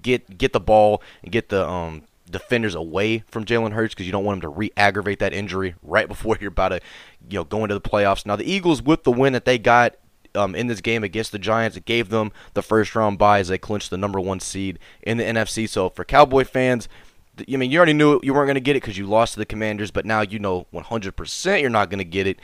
get 0.00 0.38
get 0.38 0.52
the 0.52 0.60
ball 0.60 1.02
and 1.22 1.32
get 1.32 1.50
the 1.50 1.68
um, 1.68 2.02
defenders 2.30 2.74
away 2.74 3.24
from 3.26 3.44
Jalen 3.44 3.72
Hurts 3.72 3.94
because 3.94 4.06
you 4.06 4.12
don't 4.12 4.24
want 4.24 4.36
him 4.36 4.42
to 4.42 4.48
re-aggravate 4.48 5.18
that 5.18 5.34
injury 5.34 5.74
right 5.82 6.08
before 6.14 6.38
you're 6.40 6.48
about 6.48 6.70
to, 6.70 6.80
you 7.28 7.38
know, 7.38 7.44
go 7.44 7.64
into 7.64 7.74
the 7.74 7.80
playoffs. 7.80 8.24
Now 8.24 8.36
the 8.36 8.50
Eagles, 8.50 8.82
with 8.82 9.04
the 9.04 9.12
win 9.12 9.32
that 9.34 9.44
they 9.44 9.58
got 9.58 9.96
um, 10.34 10.54
in 10.54 10.66
this 10.66 10.80
game 10.80 11.04
against 11.04 11.32
the 11.32 11.38
Giants. 11.38 11.76
It 11.76 11.84
gave 11.84 12.08
them 12.08 12.32
the 12.54 12.62
first 12.62 12.94
round 12.94 13.18
bye 13.18 13.40
as 13.40 13.48
they 13.48 13.58
clinched 13.58 13.90
the 13.90 13.96
number 13.96 14.20
one 14.20 14.40
seed 14.40 14.78
in 15.02 15.16
the 15.16 15.24
NFC. 15.24 15.68
So 15.68 15.88
for 15.90 16.04
Cowboy 16.04 16.44
fans, 16.44 16.88
I 17.36 17.56
mean, 17.56 17.70
you 17.70 17.78
already 17.78 17.94
knew 17.94 18.20
you 18.22 18.32
weren't 18.32 18.46
going 18.46 18.54
to 18.54 18.60
get 18.60 18.76
it 18.76 18.82
because 18.82 18.96
you 18.96 19.06
lost 19.06 19.34
to 19.34 19.40
the 19.40 19.46
Commanders, 19.46 19.90
but 19.90 20.06
now 20.06 20.20
you 20.20 20.38
know 20.38 20.66
100% 20.72 21.60
you're 21.60 21.70
not 21.70 21.90
going 21.90 21.98
to 21.98 22.04
get 22.04 22.26
it 22.26 22.38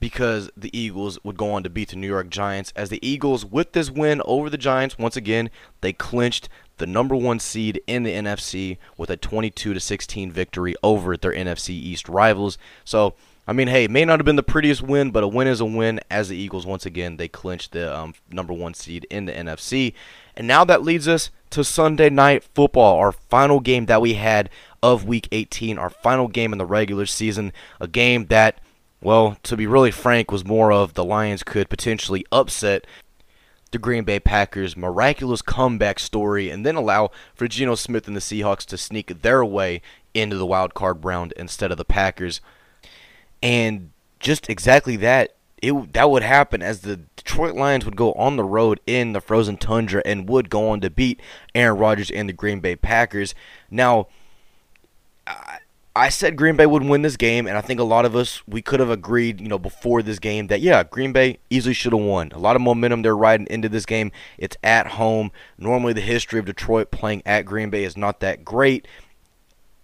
because 0.00 0.50
the 0.56 0.76
Eagles 0.76 1.18
would 1.24 1.36
go 1.36 1.52
on 1.52 1.62
to 1.62 1.70
beat 1.70 1.90
the 1.90 1.96
New 1.96 2.06
York 2.06 2.30
Giants. 2.30 2.72
As 2.76 2.88
the 2.88 3.06
Eagles, 3.06 3.44
with 3.44 3.72
this 3.72 3.90
win 3.90 4.22
over 4.24 4.48
the 4.48 4.58
Giants, 4.58 4.98
once 4.98 5.16
again, 5.16 5.50
they 5.80 5.92
clinched 5.92 6.48
the 6.78 6.86
number 6.86 7.16
one 7.16 7.40
seed 7.40 7.80
in 7.86 8.04
the 8.04 8.12
NFC 8.12 8.78
with 8.96 9.10
a 9.10 9.16
22 9.16 9.74
to 9.74 9.80
16 9.80 10.30
victory 10.30 10.74
over 10.82 11.16
their 11.16 11.32
NFC 11.32 11.70
East 11.70 12.08
rivals. 12.08 12.58
So, 12.84 13.14
I 13.46 13.52
mean, 13.52 13.68
hey, 13.68 13.88
may 13.88 14.04
not 14.04 14.20
have 14.20 14.26
been 14.26 14.36
the 14.36 14.42
prettiest 14.42 14.82
win, 14.82 15.10
but 15.10 15.24
a 15.24 15.28
win 15.28 15.48
is 15.48 15.60
a 15.60 15.64
win. 15.64 16.00
As 16.10 16.28
the 16.28 16.36
Eagles, 16.36 16.66
once 16.66 16.86
again, 16.86 17.16
they 17.16 17.28
clinched 17.28 17.72
the 17.72 17.96
um, 17.96 18.14
number 18.30 18.52
one 18.52 18.74
seed 18.74 19.06
in 19.10 19.24
the 19.24 19.32
NFC. 19.32 19.94
And 20.38 20.46
now 20.46 20.64
that 20.64 20.84
leads 20.84 21.08
us 21.08 21.30
to 21.50 21.64
Sunday 21.64 22.08
Night 22.08 22.44
Football, 22.54 22.96
our 22.96 23.10
final 23.10 23.58
game 23.58 23.86
that 23.86 24.00
we 24.00 24.14
had 24.14 24.48
of 24.80 25.04
Week 25.04 25.26
18, 25.32 25.76
our 25.78 25.90
final 25.90 26.28
game 26.28 26.52
in 26.52 26.58
the 26.58 26.64
regular 26.64 27.06
season. 27.06 27.52
A 27.80 27.88
game 27.88 28.26
that, 28.26 28.60
well, 29.02 29.36
to 29.42 29.56
be 29.56 29.66
really 29.66 29.90
frank, 29.90 30.30
was 30.30 30.44
more 30.44 30.70
of 30.70 30.94
the 30.94 31.04
Lions 31.04 31.42
could 31.42 31.68
potentially 31.68 32.24
upset 32.30 32.86
the 33.72 33.78
Green 33.78 34.04
Bay 34.04 34.20
Packers' 34.20 34.76
miraculous 34.76 35.42
comeback 35.42 35.98
story 35.98 36.50
and 36.50 36.64
then 36.64 36.76
allow 36.76 37.10
for 37.34 37.48
Geno 37.48 37.74
Smith 37.74 38.06
and 38.06 38.14
the 38.14 38.20
Seahawks 38.20 38.64
to 38.66 38.78
sneak 38.78 39.22
their 39.22 39.44
way 39.44 39.82
into 40.14 40.36
the 40.36 40.46
wild 40.46 40.72
card 40.72 41.04
round 41.04 41.32
instead 41.36 41.72
of 41.72 41.78
the 41.78 41.84
Packers. 41.84 42.40
And 43.42 43.90
just 44.20 44.48
exactly 44.48 44.94
that 44.98 45.34
it 45.62 45.92
that 45.92 46.10
would 46.10 46.22
happen 46.22 46.62
as 46.62 46.80
the 46.80 46.96
Detroit 47.16 47.54
Lions 47.54 47.84
would 47.84 47.96
go 47.96 48.12
on 48.14 48.36
the 48.36 48.44
road 48.44 48.80
in 48.86 49.12
the 49.12 49.20
frozen 49.20 49.56
tundra 49.56 50.02
and 50.04 50.28
would 50.28 50.50
go 50.50 50.70
on 50.70 50.80
to 50.80 50.90
beat 50.90 51.20
Aaron 51.54 51.78
Rodgers 51.78 52.10
and 52.10 52.28
the 52.28 52.32
Green 52.32 52.60
Bay 52.60 52.76
Packers. 52.76 53.34
Now, 53.70 54.08
I, 55.26 55.58
I 55.94 56.08
said 56.10 56.36
Green 56.36 56.56
Bay 56.56 56.66
would 56.66 56.84
win 56.84 57.02
this 57.02 57.16
game, 57.16 57.46
and 57.46 57.58
I 57.58 57.60
think 57.60 57.80
a 57.80 57.84
lot 57.84 58.04
of 58.04 58.14
us 58.14 58.42
we 58.46 58.62
could 58.62 58.80
have 58.80 58.90
agreed, 58.90 59.40
you 59.40 59.48
know, 59.48 59.58
before 59.58 60.02
this 60.02 60.18
game 60.18 60.46
that 60.46 60.60
yeah, 60.60 60.84
Green 60.84 61.12
Bay 61.12 61.38
easily 61.50 61.74
should 61.74 61.92
have 61.92 62.02
won. 62.02 62.30
A 62.32 62.38
lot 62.38 62.56
of 62.56 62.62
momentum 62.62 63.02
they're 63.02 63.16
riding 63.16 63.48
into 63.50 63.68
this 63.68 63.86
game. 63.86 64.12
It's 64.38 64.56
at 64.62 64.86
home. 64.86 65.32
Normally, 65.58 65.92
the 65.92 66.00
history 66.00 66.38
of 66.38 66.46
Detroit 66.46 66.90
playing 66.90 67.22
at 67.26 67.42
Green 67.42 67.70
Bay 67.70 67.84
is 67.84 67.96
not 67.96 68.20
that 68.20 68.44
great 68.44 68.86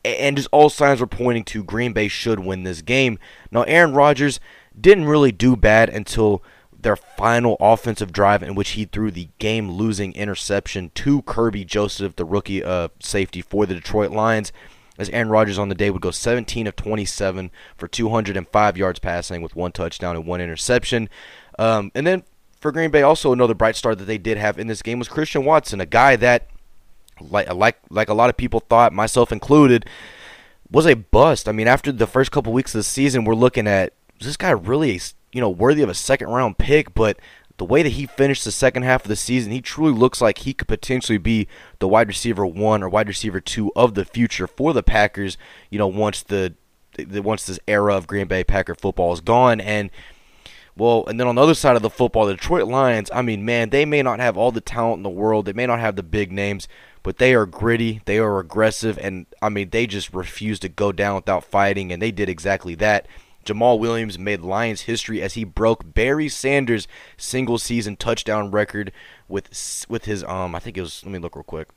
and 0.05 0.37
just 0.37 0.49
all 0.53 0.69
signs 0.69 1.01
were 1.01 1.07
pointing 1.07 1.45
to 1.45 1.65
Green 1.65 1.93
Bay 1.93 2.09
should 2.09 2.41
win 2.41 2.63
this 2.63 2.83
game. 2.83 3.19
Now, 3.51 3.63
Aaron 3.63 3.95
Rodgers 3.95 4.39
didn't 4.79 5.07
really 5.07 5.33
do 5.33 5.57
bad 5.57 5.89
until 5.89 6.43
their 6.79 6.97
final 6.97 7.57
offensive 7.61 8.13
drive 8.13 8.43
in 8.43 8.55
which 8.55 8.71
he 8.71 8.85
threw 8.85 9.11
the 9.11 9.29
game-losing 9.39 10.13
interception 10.15 10.91
to 10.95 11.23
Kerby 11.23 11.67
Joseph, 11.67 12.17
the 12.17 12.25
rookie 12.25 12.63
uh, 12.63 12.89
safety 13.01 13.41
for 13.41 13.65
the 13.65 13.75
Detroit 13.75 14.11
Lions 14.11 14.53
as 14.99 15.11
Aaron 15.11 15.29
Rodgers 15.29 15.59
on 15.59 15.69
the 15.69 15.75
day 15.75 15.91
would 15.91 16.03
go 16.03 16.11
17 16.11 16.67
of 16.67 16.77
27 16.77 17.51
for 17.77 17.89
205 17.89 18.77
yards 18.77 18.99
passing 18.99 19.43
with 19.43 19.57
one 19.57 19.73
touchdown 19.73 20.17
and 20.17 20.27
one 20.27 20.41
interception. 20.41 21.09
Um, 21.59 21.91
and 21.95 22.07
then 22.07 22.23
for 22.61 22.71
Green 22.73 22.91
Bay, 22.91 23.03
also 23.03 23.33
another 23.33 23.55
bright 23.55 23.77
star 23.77 23.95
that 23.95 24.05
they 24.05 24.19
did 24.19 24.39
have 24.39 24.59
in 24.59 24.67
this 24.67 24.83
game 24.83 24.99
was 24.99 25.09
Christian 25.09 25.45
Watson, 25.45 25.81
a 25.81 25.87
guy 25.87 26.17
that, 26.17 26.49
like 27.21 27.53
like 27.53 27.79
like 27.91 28.09
a 28.09 28.15
lot 28.15 28.31
of 28.31 28.37
people 28.37 28.61
thought, 28.61 28.93
myself 28.93 29.31
included, 29.31 29.87
was 30.71 30.87
a 30.87 30.95
bust. 30.95 31.49
I 31.49 31.53
mean, 31.53 31.69
after 31.69 31.93
the 31.93 32.07
first 32.07 32.33
couple 32.33 32.53
weeks 32.53 32.75
of 32.75 32.79
the 32.79 32.85
season, 32.85 33.25
we're 33.25 33.35
looking 33.35 33.67
at 33.67 33.93
this 34.21 34.37
guy 34.37 34.51
really, 34.51 35.01
you 35.33 35.41
know, 35.41 35.51
worthy 35.51 35.83
of 35.83 35.89
a 35.89 35.95
second 35.95 36.29
round 36.29 36.59
pick, 36.59 36.95
but 36.95 37.19
the 37.57 37.65
way 37.65 37.83
that 37.83 37.91
he 37.91 38.07
finished 38.07 38.45
the 38.45 38.51
second 38.51 38.83
half 38.83 39.05
of 39.05 39.09
the 39.09 39.17
season, 39.17 39.53
he 39.53 39.61
truly 39.61 39.93
looks 39.93 40.21
like 40.21 40.39
he 40.39 40.53
could 40.53 40.69
potentially 40.69 41.19
be 41.19 41.47
the 41.79 41.87
wide 41.87 42.09
receiver 42.09 42.45
one 42.45 42.83
or 42.83 42.89
wide 42.89 43.09
receiver 43.09 43.41
two 43.41 43.73
of 43.77 43.95
the 43.95 44.05
future 44.05 44.47
for 44.47 44.73
the 44.73 44.83
Packers. 44.83 45.39
You 45.71 45.79
know, 45.79 45.87
once 45.87 46.23
the, 46.23 46.55
the 46.97 47.23
once 47.23 47.47
this 47.47 47.61
era 47.69 47.97
of 47.97 48.07
Green 48.07 48.27
Bay 48.27 48.43
Packer 48.43 48.75
football 48.75 49.13
is 49.13 49.21
gone, 49.21 49.61
and 49.61 49.91
well, 50.77 51.05
and 51.07 51.21
then 51.21 51.29
on 51.29 51.37
the 51.37 51.43
other 51.43 51.55
side 51.55 51.77
of 51.77 51.83
the 51.83 51.91
football, 51.91 52.27
the 52.27 52.35
Detroit 52.35 52.67
Lions. 52.67 53.09
I 53.15 53.23
mean, 53.23 53.45
man, 53.45 53.71
they 53.71 53.85
may 53.85 54.03
not 54.03 54.19
have 54.19 54.37
all 54.37 54.51
the 54.51 54.61
talent 54.61 54.99
in 54.99 55.03
the 55.05 55.11
world, 55.11 55.47
they 55.47 55.53
may 55.53 55.67
not 55.67 55.79
have 55.79 55.95
the 55.95 56.03
big 56.03 56.33
names, 56.33 56.67
but 57.05 57.19
they 57.19 57.35
are 57.35 57.47
gritty, 57.47 58.01
they 58.07 58.19
are 58.19 58.41
aggressive, 58.41 58.99
and 59.01 59.27
I 59.41 59.49
mean, 59.49 59.71
they 59.71 59.87
just 59.87 60.13
refuse 60.13 60.59
to 60.61 60.69
go 60.69 60.91
down 60.91 61.15
without 61.15 61.45
fighting, 61.45 61.93
and 61.93 62.03
they 62.03 62.11
did 62.11 62.29
exactly 62.29 62.75
that. 62.77 63.07
Jamaal 63.45 63.79
Williams 63.79 64.19
made 64.19 64.41
Lions 64.41 64.83
history 64.83 65.23
as 65.23 65.35
he 65.35 65.45
broke 65.45 65.95
Barry 65.95 66.29
Sanders' 66.29 66.89
single 67.17 67.59
season 67.59 67.97
touchdown 67.97 68.51
record 68.51 68.93
with 69.29 69.87
with 69.89 70.05
his 70.05 70.25
um 70.25 70.55
I 70.55 70.59
think 70.59 70.77
it 70.77 70.83
was 70.83 71.03
let 71.05 71.13
me 71.13 71.19
look 71.19 71.37
real 71.37 71.45
quick. 71.45 71.69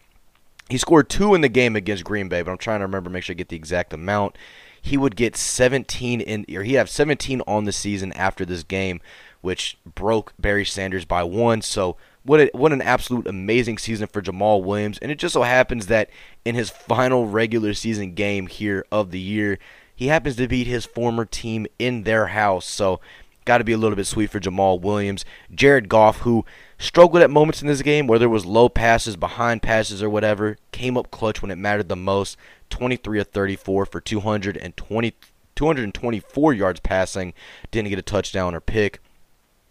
He 0.70 0.78
scored 0.78 1.10
two 1.10 1.34
in 1.34 1.42
the 1.42 1.50
game 1.50 1.76
against 1.76 2.04
Green 2.04 2.28
Bay, 2.28 2.42
but 2.42 2.52
I'm 2.52 2.58
trying 2.58 2.80
to 2.80 2.86
remember 2.86 3.10
to 3.10 3.14
make 3.14 3.24
sure 3.24 3.34
I 3.34 3.36
get 3.36 3.50
the 3.50 3.56
exact 3.56 3.94
amount. 3.94 4.38
He 4.82 4.98
would 4.98 5.16
get 5.16 5.36
17 5.38 6.22
in 6.22 6.46
or 6.54 6.64
he 6.64 6.74
have 6.74 6.90
17 6.90 7.42
on 7.48 7.64
the 7.64 7.72
season 7.72 8.12
after 8.14 8.46
this 8.46 8.64
game, 8.64 9.00
which 9.42 9.78
broke 9.86 10.34
Barry 10.38 10.66
Sanders 10.66 11.06
by 11.06 11.24
one. 11.24 11.62
So 11.62 11.96
what 12.28 12.42
a, 12.42 12.50
what 12.54 12.74
an 12.74 12.82
absolute 12.82 13.26
amazing 13.26 13.78
season 13.78 14.08
for 14.08 14.22
Jamaal 14.22 14.62
Williams, 14.62 14.98
and 14.98 15.10
it 15.10 15.18
just 15.18 15.34
so 15.34 15.44
happens 15.44 15.88
that 15.88 16.10
in 16.44 16.56
his 16.56 16.70
final 16.70 17.26
regular 17.26 17.74
season 17.74 18.14
game 18.14 18.48
here 18.48 18.86
of 18.92 19.12
the 19.12 19.20
year, 19.20 19.60
he 19.98 20.08
happens 20.08 20.36
to 20.36 20.48
beat 20.48 20.68
his 20.68 20.86
former 20.86 21.26
team 21.26 21.66
in 21.80 22.04
their 22.04 22.28
house, 22.28 22.68
so 22.68 23.02
got 23.46 23.58
to 23.58 23.64
be 23.64 23.74
a 23.74 23.78
little 23.78 23.96
bit 23.96 24.06
sweet 24.06 24.30
for 24.30 24.40
Jamaal 24.40 24.80
Williams. 24.80 25.26
Jared 25.52 25.90
Goff, 25.90 26.20
who 26.20 26.46
struggled 26.78 27.24
at 27.24 27.32
moments 27.32 27.64
in 27.64 27.68
this 27.68 27.82
game, 27.82 28.06
whether 28.06 28.26
it 28.26 28.30
was 28.30 28.46
low 28.46 28.70
passes, 28.70 29.16
behind 29.16 29.64
passes, 29.64 30.04
or 30.04 30.10
whatever, 30.10 30.58
came 30.72 30.98
up 30.98 31.10
clutch 31.10 31.42
when 31.42 31.50
it 31.50 31.58
mattered 31.58 31.90
the 31.90 31.96
most. 31.96 32.38
23 32.70 33.22
of 33.22 33.28
34 33.30 33.88
for 33.88 34.00
220, 34.00 35.14
224 35.56 36.54
yards 36.54 36.80
passing. 36.82 37.34
Didn't 37.72 37.90
get 37.90 37.98
a 37.98 38.04
touchdown 38.04 38.54
or 38.54 38.62
pick. 38.62 39.02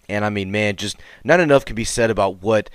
And 0.09 0.25
I 0.25 0.31
mean, 0.31 0.51
man, 0.51 0.75
just 0.75 0.97
not 1.23 1.39
enough 1.39 1.65
can 1.65 1.77
be 1.77 1.85
said 1.85 2.11
about 2.11 2.43
what 2.43 2.69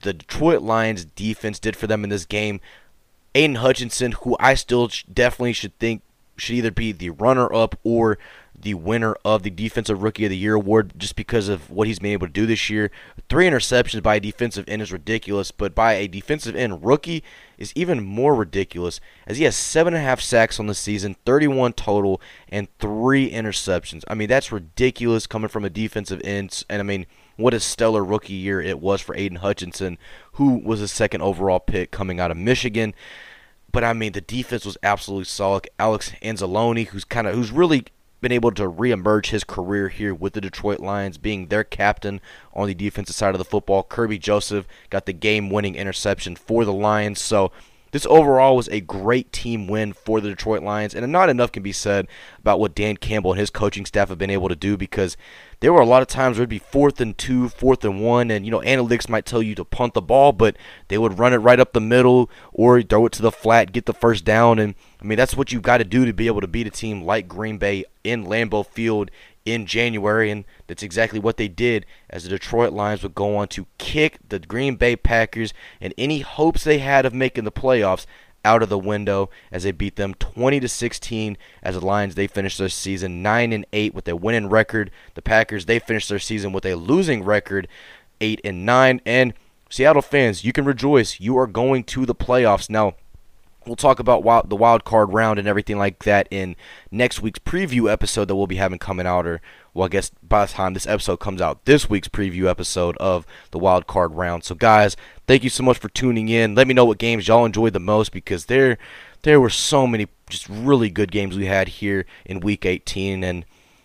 the 0.00 0.14
Detroit 0.14 0.62
Lions 0.62 1.04
defense 1.04 1.58
did 1.58 1.76
for 1.76 1.86
them 1.86 2.04
in 2.04 2.10
this 2.10 2.24
game. 2.24 2.58
Aidan 3.34 3.56
Hutchinson, 3.56 4.12
who 4.12 4.34
I 4.40 4.54
still 4.54 4.90
definitely 5.12 5.52
should 5.52 5.78
think 5.78 6.00
should 6.36 6.56
either 6.56 6.70
be 6.70 6.92
the 6.92 7.10
runner 7.10 7.52
up 7.52 7.78
or 7.84 8.18
the 8.58 8.74
winner 8.74 9.16
of 9.24 9.42
the 9.42 9.50
Defensive 9.50 10.02
Rookie 10.02 10.24
of 10.24 10.30
the 10.30 10.36
Year 10.36 10.54
award 10.54 10.94
just 10.96 11.16
because 11.16 11.48
of 11.48 11.70
what 11.70 11.86
he's 11.86 11.98
been 11.98 12.12
able 12.12 12.26
to 12.26 12.32
do 12.32 12.46
this 12.46 12.70
year. 12.70 12.90
Three 13.28 13.46
interceptions 13.46 14.02
by 14.02 14.16
a 14.16 14.20
defensive 14.20 14.64
end 14.68 14.82
is 14.82 14.92
ridiculous, 14.92 15.50
but 15.50 15.74
by 15.74 15.94
a 15.94 16.08
defensive 16.08 16.56
end 16.56 16.84
rookie 16.84 17.22
is 17.58 17.72
even 17.74 18.04
more 18.04 18.34
ridiculous 18.34 19.00
as 19.26 19.38
he 19.38 19.44
has 19.44 19.56
seven 19.56 19.94
and 19.94 20.02
a 20.02 20.06
half 20.06 20.20
sacks 20.20 20.58
on 20.58 20.66
the 20.66 20.74
season, 20.74 21.16
31 21.24 21.74
total, 21.74 22.20
and 22.48 22.68
three 22.78 23.30
interceptions. 23.30 24.04
I 24.08 24.14
mean, 24.14 24.28
that's 24.28 24.52
ridiculous 24.52 25.26
coming 25.26 25.48
from 25.48 25.64
a 25.64 25.70
defensive 25.70 26.20
end. 26.24 26.64
And 26.68 26.80
I 26.80 26.84
mean, 26.84 27.06
what 27.36 27.54
a 27.54 27.60
stellar 27.60 28.04
rookie 28.04 28.34
year 28.34 28.60
it 28.60 28.80
was 28.80 29.00
for 29.00 29.16
Aidan 29.16 29.38
Hutchinson, 29.38 29.98
who 30.32 30.58
was 30.58 30.80
a 30.80 30.88
second 30.88 31.22
overall 31.22 31.60
pick 31.60 31.90
coming 31.90 32.20
out 32.20 32.30
of 32.30 32.36
Michigan. 32.36 32.94
But 33.76 33.84
I 33.84 33.92
mean, 33.92 34.12
the 34.12 34.22
defense 34.22 34.64
was 34.64 34.78
absolutely 34.82 35.26
solid. 35.26 35.68
Alex 35.78 36.10
Anzalone, 36.22 36.86
who's 36.86 37.04
kind 37.04 37.26
of 37.26 37.34
who's 37.34 37.50
really 37.50 37.84
been 38.22 38.32
able 38.32 38.50
to 38.52 38.62
reemerge 38.62 39.26
his 39.26 39.44
career 39.44 39.90
here 39.90 40.14
with 40.14 40.32
the 40.32 40.40
Detroit 40.40 40.80
Lions, 40.80 41.18
being 41.18 41.48
their 41.48 41.62
captain 41.62 42.22
on 42.54 42.68
the 42.68 42.74
defensive 42.74 43.14
side 43.14 43.34
of 43.34 43.38
the 43.38 43.44
football. 43.44 43.84
Kerby 43.84 44.18
Joseph 44.18 44.66
got 44.88 45.04
the 45.04 45.12
game-winning 45.12 45.74
interception 45.74 46.36
for 46.36 46.64
the 46.64 46.72
Lions. 46.72 47.20
So 47.20 47.52
this 47.90 48.06
overall 48.06 48.56
was 48.56 48.70
a 48.70 48.80
great 48.80 49.30
team 49.30 49.66
win 49.66 49.92
for 49.92 50.22
the 50.22 50.30
Detroit 50.30 50.62
Lions, 50.62 50.94
and 50.94 51.12
not 51.12 51.28
enough 51.28 51.52
can 51.52 51.62
be 51.62 51.72
said 51.72 52.08
about 52.38 52.58
what 52.58 52.74
Dan 52.74 52.96
Campbell 52.96 53.32
and 53.32 53.40
his 53.40 53.50
coaching 53.50 53.84
staff 53.84 54.08
have 54.08 54.16
been 54.16 54.30
able 54.30 54.48
to 54.48 54.56
do 54.56 54.78
because 54.78 55.18
there 55.60 55.72
were 55.72 55.80
a 55.80 55.86
lot 55.86 56.02
of 56.02 56.08
times 56.08 56.36
where 56.36 56.42
it'd 56.42 56.50
be 56.50 56.58
fourth 56.58 57.00
and 57.00 57.16
two, 57.16 57.48
fourth 57.48 57.84
and 57.84 58.02
one, 58.02 58.30
and 58.30 58.44
you 58.44 58.50
know 58.50 58.60
analytics 58.60 59.08
might 59.08 59.24
tell 59.24 59.42
you 59.42 59.54
to 59.54 59.64
punt 59.64 59.94
the 59.94 60.02
ball, 60.02 60.32
but 60.32 60.56
they 60.88 60.98
would 60.98 61.18
run 61.18 61.32
it 61.32 61.38
right 61.38 61.60
up 61.60 61.72
the 61.72 61.80
middle 61.80 62.30
or 62.52 62.82
throw 62.82 63.06
it 63.06 63.12
to 63.12 63.22
the 63.22 63.32
flat, 63.32 63.72
get 63.72 63.86
the 63.86 63.94
first 63.94 64.24
down, 64.24 64.58
and 64.58 64.74
I 65.00 65.04
mean 65.04 65.16
that's 65.16 65.36
what 65.36 65.52
you've 65.52 65.62
got 65.62 65.78
to 65.78 65.84
do 65.84 66.04
to 66.04 66.12
be 66.12 66.26
able 66.26 66.40
to 66.40 66.46
beat 66.46 66.66
a 66.66 66.70
team 66.70 67.02
like 67.02 67.28
Green 67.28 67.58
Bay 67.58 67.84
in 68.04 68.24
Lambeau 68.24 68.66
Field 68.66 69.10
in 69.46 69.64
January, 69.64 70.30
and 70.30 70.44
that's 70.66 70.82
exactly 70.82 71.20
what 71.20 71.36
they 71.36 71.48
did 71.48 71.86
as 72.10 72.24
the 72.24 72.28
Detroit 72.28 72.72
Lions 72.72 73.02
would 73.02 73.14
go 73.14 73.36
on 73.36 73.48
to 73.48 73.66
kick 73.78 74.18
the 74.28 74.40
Green 74.40 74.74
Bay 74.74 74.96
Packers 74.96 75.54
and 75.80 75.94
any 75.96 76.20
hopes 76.20 76.64
they 76.64 76.78
had 76.78 77.06
of 77.06 77.14
making 77.14 77.44
the 77.44 77.52
playoffs 77.52 78.06
out 78.46 78.62
of 78.62 78.68
the 78.68 78.78
window 78.78 79.28
as 79.50 79.64
they 79.64 79.72
beat 79.72 79.96
them 79.96 80.14
20 80.14 80.60
to 80.60 80.68
16 80.68 81.36
as 81.64 81.74
the 81.74 81.84
Lions 81.84 82.14
they 82.14 82.28
finished 82.28 82.58
their 82.58 82.68
season 82.68 83.20
9 83.20 83.52
and 83.52 83.66
8 83.72 83.92
with 83.92 84.06
a 84.06 84.14
winning 84.14 84.48
record. 84.48 84.92
The 85.14 85.22
Packers 85.22 85.66
they 85.66 85.80
finished 85.80 86.08
their 86.08 86.20
season 86.20 86.52
with 86.52 86.64
a 86.64 86.76
losing 86.76 87.24
record 87.24 87.66
8 88.20 88.40
and 88.44 88.64
9 88.64 89.00
and 89.04 89.34
Seattle 89.68 90.00
fans, 90.00 90.44
you 90.44 90.52
can 90.52 90.64
rejoice. 90.64 91.18
You 91.18 91.36
are 91.38 91.48
going 91.48 91.82
to 91.84 92.06
the 92.06 92.14
playoffs. 92.14 92.70
Now, 92.70 92.94
we'll 93.66 93.76
talk 93.76 93.98
about 93.98 94.22
wild, 94.22 94.48
the 94.48 94.56
wild 94.56 94.84
card 94.84 95.12
round 95.12 95.38
and 95.38 95.48
everything 95.48 95.78
like 95.78 96.04
that 96.04 96.28
in 96.30 96.56
next 96.90 97.20
week's 97.20 97.38
preview 97.38 97.90
episode 97.90 98.26
that 98.26 98.36
we'll 98.36 98.46
be 98.46 98.56
having 98.56 98.78
coming 98.78 99.06
out 99.06 99.26
or 99.26 99.40
well, 99.76 99.84
I 99.84 99.88
guess 99.88 100.10
by 100.22 100.46
the 100.46 100.52
time 100.52 100.72
this 100.72 100.86
episode 100.86 101.18
comes 101.18 101.42
out, 101.42 101.66
this 101.66 101.90
week's 101.90 102.08
preview 102.08 102.48
episode 102.48 102.96
of 102.96 103.26
the 103.50 103.58
wild 103.58 103.86
card 103.86 104.14
round. 104.14 104.42
So, 104.42 104.54
guys, 104.54 104.96
thank 105.26 105.44
you 105.44 105.50
so 105.50 105.62
much 105.62 105.76
for 105.76 105.90
tuning 105.90 106.30
in. 106.30 106.54
Let 106.54 106.66
me 106.66 106.72
know 106.72 106.86
what 106.86 106.96
games 106.96 107.28
y'all 107.28 107.44
enjoyed 107.44 107.74
the 107.74 107.80
most 107.80 108.10
because 108.10 108.46
there, 108.46 108.78
there 109.20 109.38
were 109.38 109.50
so 109.50 109.86
many 109.86 110.08
just 110.30 110.48
really 110.48 110.88
good 110.88 111.12
games 111.12 111.36
we 111.36 111.44
had 111.44 111.68
here 111.68 112.06
in 112.24 112.40
Week 112.40 112.64
18. 112.64 113.22
And 113.22 113.44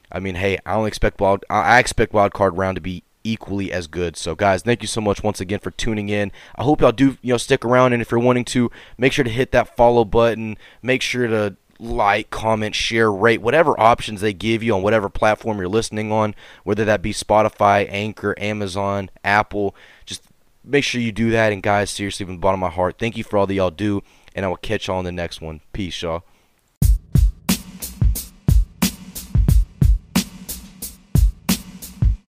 I 0.10 0.20
mean, 0.20 0.36
hey, 0.36 0.60
I 0.66 0.76
don't 0.76 0.88
expect 0.88 1.20
wild. 1.20 1.44
I 1.50 1.80
expect 1.80 2.14
wild 2.14 2.32
card 2.32 2.56
round 2.58 2.76
to 2.76 2.82
be 2.82 3.04
equally 3.24 3.72
as 3.72 3.88
good. 3.88 4.18
So 4.18 4.36
guys, 4.36 4.62
thank 4.62 4.82
you 4.82 4.88
so 4.88 5.02
much 5.02 5.24
once 5.24 5.40
again 5.40 5.60
for 5.60 5.72
tuning 5.72 6.10
in. 6.10 6.32
I 6.56 6.64
hope 6.64 6.82
y'all 6.82 6.92
do, 6.92 7.18
you 7.22 7.34
know, 7.34 7.38
stick 7.38 7.66
around 7.66 7.94
and 7.94 8.02
if 8.02 8.12
you're 8.12 8.20
wanting 8.20 8.46
to, 8.46 8.72
make 8.98 9.14
sure 9.14 9.26
to 9.26 9.32
hit 9.32 9.52
that 9.52 9.76
follow 9.76 10.06
button. 10.06 10.58
Make 10.82 11.02
sure 11.02 11.28
to 11.28 11.56
like, 11.80 12.30
comment, 12.30 12.76
share, 12.76 13.12
rate, 13.12 13.42
whatever 13.42 13.80
options 13.80 14.22
they 14.22 14.34
give 14.34 14.62
you 14.62 14.76
on 14.76 14.84
whatever 14.84 15.10
platform 15.10 15.58
you're 15.58 15.68
listening 15.68 16.12
on, 16.12 16.36
whether 16.64 16.86
that 16.86 17.02
be 17.02 17.12
Spotify, 17.12 17.88
Anchor, 17.90 18.36
Amazon, 18.38 19.10
Apple. 19.24 19.76
Just 20.06 20.24
make 20.64 20.84
sure 20.84 21.02
you 21.02 21.12
do 21.12 21.32
that. 21.32 21.52
And 21.52 21.64
guys, 21.64 21.90
seriously, 21.90 22.26
from 22.26 22.36
the 22.36 22.40
bottom 22.40 22.64
of 22.64 22.70
my 22.70 22.76
heart, 22.76 22.98
thank 23.00 23.18
you 23.18 23.24
for 23.24 23.38
all 23.38 23.48
that 23.48 23.54
y'all 23.54 23.72
do. 23.72 24.04
And 24.36 24.46
I 24.46 24.50
will 24.50 24.58
catch 24.58 24.88
y'all 24.88 24.98
on 24.98 25.06
the 25.06 25.12
next 25.12 25.42
one. 25.42 25.62
Peace, 25.74 26.02
y'all. 26.02 26.24